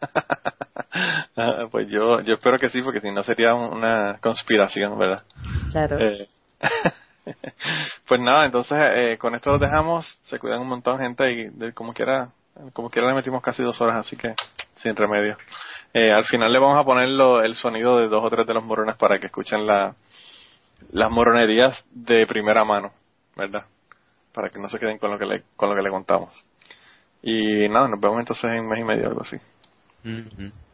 Ah, 1.37 1.67
pues 1.71 1.87
yo, 1.89 2.21
yo 2.21 2.33
espero 2.35 2.57
que 2.57 2.69
sí, 2.69 2.81
porque 2.81 2.99
si 3.01 3.11
no 3.11 3.21
sería 3.23 3.53
una 3.53 4.17
conspiración, 4.21 4.97
¿verdad? 4.97 5.23
Claro. 5.71 5.97
Eh, 5.99 6.27
pues 8.07 8.19
nada, 8.19 8.45
entonces 8.45 8.77
eh, 8.95 9.17
con 9.19 9.35
esto 9.35 9.51
lo 9.51 9.59
dejamos. 9.59 10.05
Se 10.23 10.39
cuidan 10.39 10.61
un 10.61 10.67
montón 10.67 10.99
gente 10.99 11.31
y 11.31 11.49
de, 11.49 11.73
como 11.73 11.93
quiera, 11.93 12.29
como 12.73 12.89
quiera 12.89 13.07
le 13.09 13.13
metimos 13.13 13.41
casi 13.41 13.61
dos 13.63 13.79
horas, 13.81 13.97
así 13.97 14.17
que 14.17 14.33
sin 14.81 14.95
remedio. 14.95 15.37
Eh, 15.93 16.11
al 16.11 16.25
final 16.25 16.51
le 16.51 16.59
vamos 16.59 16.79
a 16.79 16.83
poner 16.83 17.07
lo- 17.09 17.41
el 17.43 17.55
sonido 17.55 17.97
de 17.99 18.07
dos 18.07 18.23
o 18.23 18.29
tres 18.29 18.45
de 18.47 18.53
los 18.53 18.63
morones 18.63 18.95
para 18.97 19.19
que 19.19 19.27
escuchen 19.27 19.65
la, 19.67 19.93
las 20.91 21.11
moronerías 21.11 21.83
de 21.91 22.25
primera 22.27 22.63
mano, 22.65 22.91
¿verdad? 23.35 23.65
Para 24.33 24.49
que 24.49 24.59
no 24.59 24.69
se 24.69 24.79
queden 24.79 24.97
con 24.97 25.11
lo 25.11 25.17
que 25.19 25.25
le, 25.25 25.43
con 25.55 25.69
lo 25.69 25.75
que 25.75 25.81
le 25.81 25.89
contamos. 25.89 26.33
Y 27.21 27.67
nada, 27.69 27.87
nos 27.87 27.99
vemos 27.99 28.19
entonces 28.19 28.45
en 28.45 28.59
un 28.61 28.67
mes 28.69 28.79
y 28.79 28.83
medio, 28.83 29.07
algo 29.07 29.21
así. 29.21 29.37
Ya, 30.03 30.21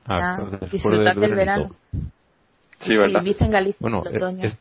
Ah, 0.07 0.37
después 0.51 0.71
disfrutad 0.71 1.15
del 1.15 1.33
veranito. 1.35 1.35
verano. 1.35 1.75
Sí, 2.81 2.95
¿verdad? 2.95 3.21
Vivís 3.23 3.41
en 3.41 3.49
Galicia 3.51 3.77
Bueno, 3.79 4.03
en 4.05 4.15
es- 4.15 4.21
otoño. 4.21 4.43
es- 4.45 4.57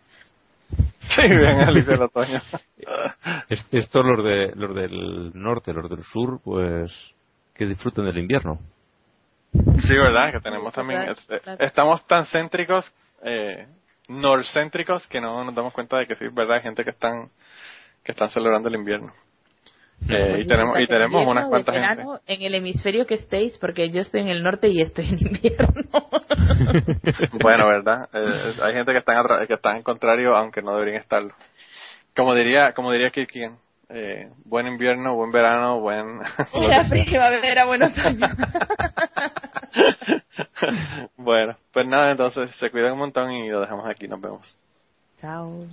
Sí, 1.15 1.23
bien, 1.29 1.61
Alicia 1.61 1.93
del 1.93 2.03
otoño. 2.03 2.41
es- 3.51 3.69
estos 3.71 4.05
los 4.07 4.25
de 4.25 4.53
los 4.57 4.75
del 4.75 5.31
norte, 5.35 5.73
los 5.75 5.91
del 5.91 6.03
sur, 6.05 6.41
pues 6.43 6.91
que 7.55 7.67
disfruten 7.67 8.07
del 8.07 8.19
invierno. 8.19 8.59
Sí, 9.53 9.95
¿verdad? 9.95 10.33
Que 10.33 10.41
tenemos 10.41 10.73
también... 10.75 11.03
claro, 11.03 11.21
eh, 11.29 11.41
claro. 11.43 11.65
Estamos 11.65 12.05
tan 12.07 12.25
céntricos, 12.27 12.91
eh, 13.23 13.69
norcéntricos, 14.09 15.07
que 15.09 15.21
no 15.21 15.45
nos 15.45 15.55
damos 15.55 15.73
cuenta 15.73 15.99
de 15.99 16.07
que 16.07 16.17
sí, 16.17 16.27
¿verdad? 16.33 16.57
Hay 16.57 16.63
gente 16.63 16.85
que 16.85 16.91
están 16.91 17.31
que 18.05 18.13
están 18.13 18.29
celebrando 18.31 18.69
el 18.69 18.75
invierno. 18.75 19.13
Eh, 20.09 20.41
y 20.41 20.47
tenemos 20.47 20.79
y 20.81 20.87
tenemos 20.87 21.27
unas 21.27 21.49
cuantas 21.49 21.75
gente. 21.75 22.03
en 22.27 22.43
el 22.43 22.55
hemisferio 22.57 23.07
que 23.07 23.15
estéis, 23.15 23.57
porque 23.59 23.89
yo 23.91 24.03
estoy 24.03 24.21
en 24.21 24.29
el 24.29 24.43
norte 24.43 24.69
y 24.69 24.83
estoy 24.83 25.09
en 25.09 25.19
invierno. 25.27 25.75
Bueno, 27.41 27.69
¿verdad? 27.69 28.09
Eh, 28.13 28.55
hay 28.63 28.73
gente 28.73 28.93
que 28.93 28.99
están 28.99 29.47
que 29.47 29.55
están 29.55 29.77
en 29.77 29.83
contrario, 29.83 30.37
aunque 30.37 30.63
no 30.63 30.75
deberían 30.75 31.01
estarlo. 31.01 31.33
Como 32.15 32.35
diría 32.35 32.73
como 32.73 32.93
diría 32.93 33.11
Kirkian, 33.11 33.57
eh, 33.89 34.29
buen 34.45 34.67
invierno, 34.67 35.15
buen 35.15 35.33
verano, 35.33 35.81
buen... 35.81 36.21
Era 36.55 36.89
primavera, 36.89 37.67
buen 37.67 37.83
otoño. 37.83 38.27
bueno, 41.17 41.57
pues 41.73 41.87
nada, 41.87 42.13
entonces 42.13 42.51
se 42.59 42.71
cuidan 42.71 42.93
un 42.93 42.99
montón 42.99 43.33
y 43.33 43.49
lo 43.49 43.61
dejamos 43.61 43.89
aquí. 43.89 44.09
Nos 44.09 44.21
vemos. 44.21 44.59
Chao. 45.21 45.67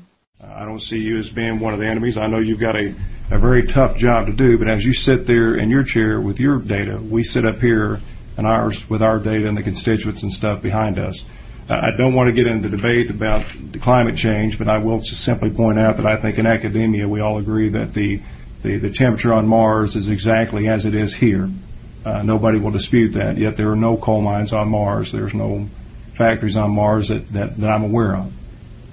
I 0.43 0.65
don't 0.65 0.81
see 0.81 0.97
you 0.97 1.19
as 1.19 1.29
being 1.35 1.59
one 1.59 1.73
of 1.73 1.79
the 1.79 1.85
enemies. 1.85 2.17
I 2.17 2.25
know 2.25 2.39
you've 2.39 2.59
got 2.59 2.75
a, 2.75 2.95
a 3.31 3.37
very 3.37 3.67
tough 3.67 3.95
job 3.95 4.25
to 4.25 4.33
do, 4.33 4.57
but 4.57 4.67
as 4.67 4.83
you 4.83 4.91
sit 4.91 5.27
there 5.27 5.57
in 5.57 5.69
your 5.69 5.83
chair 5.83 6.19
with 6.19 6.37
your 6.37 6.59
data, 6.59 6.99
we 7.11 7.21
sit 7.21 7.45
up 7.45 7.57
here 7.57 7.99
in 8.37 8.45
ours 8.45 8.81
with 8.89 9.03
our 9.03 9.19
data 9.19 9.47
and 9.47 9.55
the 9.55 9.61
constituents 9.61 10.23
and 10.23 10.31
stuff 10.31 10.63
behind 10.63 10.97
us. 10.97 11.23
I 11.71 11.95
don't 11.97 12.13
want 12.13 12.27
to 12.27 12.33
get 12.33 12.51
into 12.51 12.69
debate 12.69 13.09
about 13.09 13.45
climate 13.81 14.15
change, 14.15 14.57
but 14.57 14.67
I 14.67 14.77
will 14.77 14.99
just 14.99 15.23
simply 15.23 15.49
point 15.55 15.79
out 15.79 15.97
that 15.97 16.05
I 16.05 16.21
think 16.21 16.37
in 16.37 16.45
academia 16.45 17.07
we 17.07 17.21
all 17.21 17.39
agree 17.39 17.69
that 17.69 17.93
the, 17.93 18.19
the, 18.63 18.77
the 18.77 18.93
temperature 18.93 19.31
on 19.33 19.47
Mars 19.47 19.95
is 19.95 20.09
exactly 20.09 20.67
as 20.67 20.85
it 20.85 20.93
is 20.93 21.15
here. 21.19 21.49
Uh, 22.05 22.23
nobody 22.23 22.59
will 22.59 22.71
dispute 22.71 23.13
that. 23.13 23.37
Yet 23.37 23.53
there 23.57 23.71
are 23.71 23.75
no 23.75 23.97
coal 23.97 24.21
mines 24.21 24.51
on 24.53 24.69
Mars. 24.69 25.11
There's 25.13 25.33
no 25.33 25.67
factories 26.17 26.57
on 26.57 26.75
Mars 26.75 27.07
that, 27.07 27.25
that, 27.33 27.57
that 27.57 27.67
I'm 27.67 27.83
aware 27.83 28.17
of. 28.17 28.31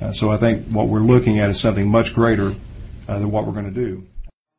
Uh, 0.01 0.13
so 0.13 0.31
I 0.31 0.39
think 0.39 0.71
what 0.71 0.89
we're 0.89 1.01
looking 1.01 1.41
at 1.41 1.51
is 1.51 1.61
something 1.61 1.91
much 1.91 2.15
greater 2.15 2.53
uh, 3.09 3.19
than 3.19 3.33
what 3.33 3.47
we're 3.47 3.55
going 3.55 3.73
to 3.73 3.81
do. 3.87 4.03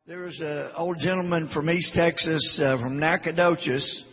There 0.06 0.20
was 0.20 0.40
an 0.40 0.70
old 0.76 0.98
gentleman 0.98 1.48
from 1.54 1.70
East 1.70 1.94
Texas, 1.94 2.60
uh, 2.62 2.76
from 2.76 2.98
Nacogdoches, 2.98 4.04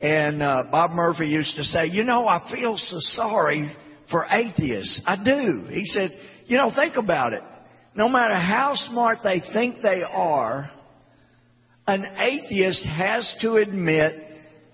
and 0.00 0.42
uh, 0.42 0.64
Bob 0.70 0.92
Murphy 0.92 1.26
used 1.26 1.56
to 1.56 1.64
say, 1.64 1.86
"You 1.86 2.04
know, 2.04 2.26
I 2.26 2.50
feel 2.52 2.76
so 2.76 2.96
sorry 3.00 3.74
for 4.10 4.26
atheists. 4.26 5.02
I 5.06 5.22
do." 5.22 5.64
He 5.70 5.84
said, 5.84 6.10
"You 6.46 6.58
know, 6.58 6.70
think 6.74 6.96
about 6.96 7.32
it. 7.32 7.42
No 7.94 8.08
matter 8.08 8.36
how 8.36 8.74
smart 8.74 9.18
they 9.24 9.42
think 9.52 9.82
they 9.82 10.02
are, 10.08 10.70
an 11.86 12.04
atheist 12.18 12.86
has 12.86 13.34
to 13.40 13.54
admit 13.54 14.14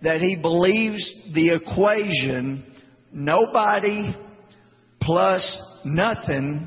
that 0.03 0.19
he 0.19 0.37
believes 0.37 1.33
the 1.35 1.55
equation 1.55 2.65
nobody 3.13 4.15
plus 5.01 5.63
nothing 5.85 6.67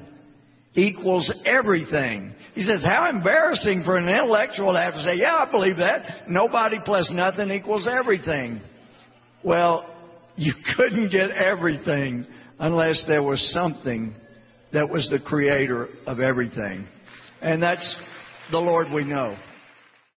equals 0.73 1.31
everything. 1.45 2.33
He 2.57 2.63
says, 2.63 2.83
how 2.83 3.07
embarrassing 3.07 3.83
for 3.85 3.97
an 3.97 4.09
intellectual 4.09 4.73
to 4.73 4.79
have 4.79 4.95
to 4.95 5.03
say, 5.03 5.13
yeah, 5.17 5.35
I 5.35 5.51
believe 5.51 5.77
that. 5.77 6.27
Nobody 6.27 6.77
plus 6.83 7.11
nothing 7.13 7.51
equals 7.51 7.87
everything. 7.87 8.61
Well, 9.43 9.85
you 10.35 10.53
couldn't 10.75 11.11
get 11.11 11.29
everything 11.29 12.25
unless 12.57 13.05
there 13.07 13.21
was 13.21 13.47
something 13.53 14.15
that 14.73 14.89
was 14.89 15.07
the 15.11 15.19
creator 15.19 15.87
of 16.07 16.19
everything. 16.19 16.87
And 17.41 17.61
that's 17.61 17.95
the 18.49 18.57
Lord 18.57 18.87
we 18.91 19.03
know. 19.03 19.37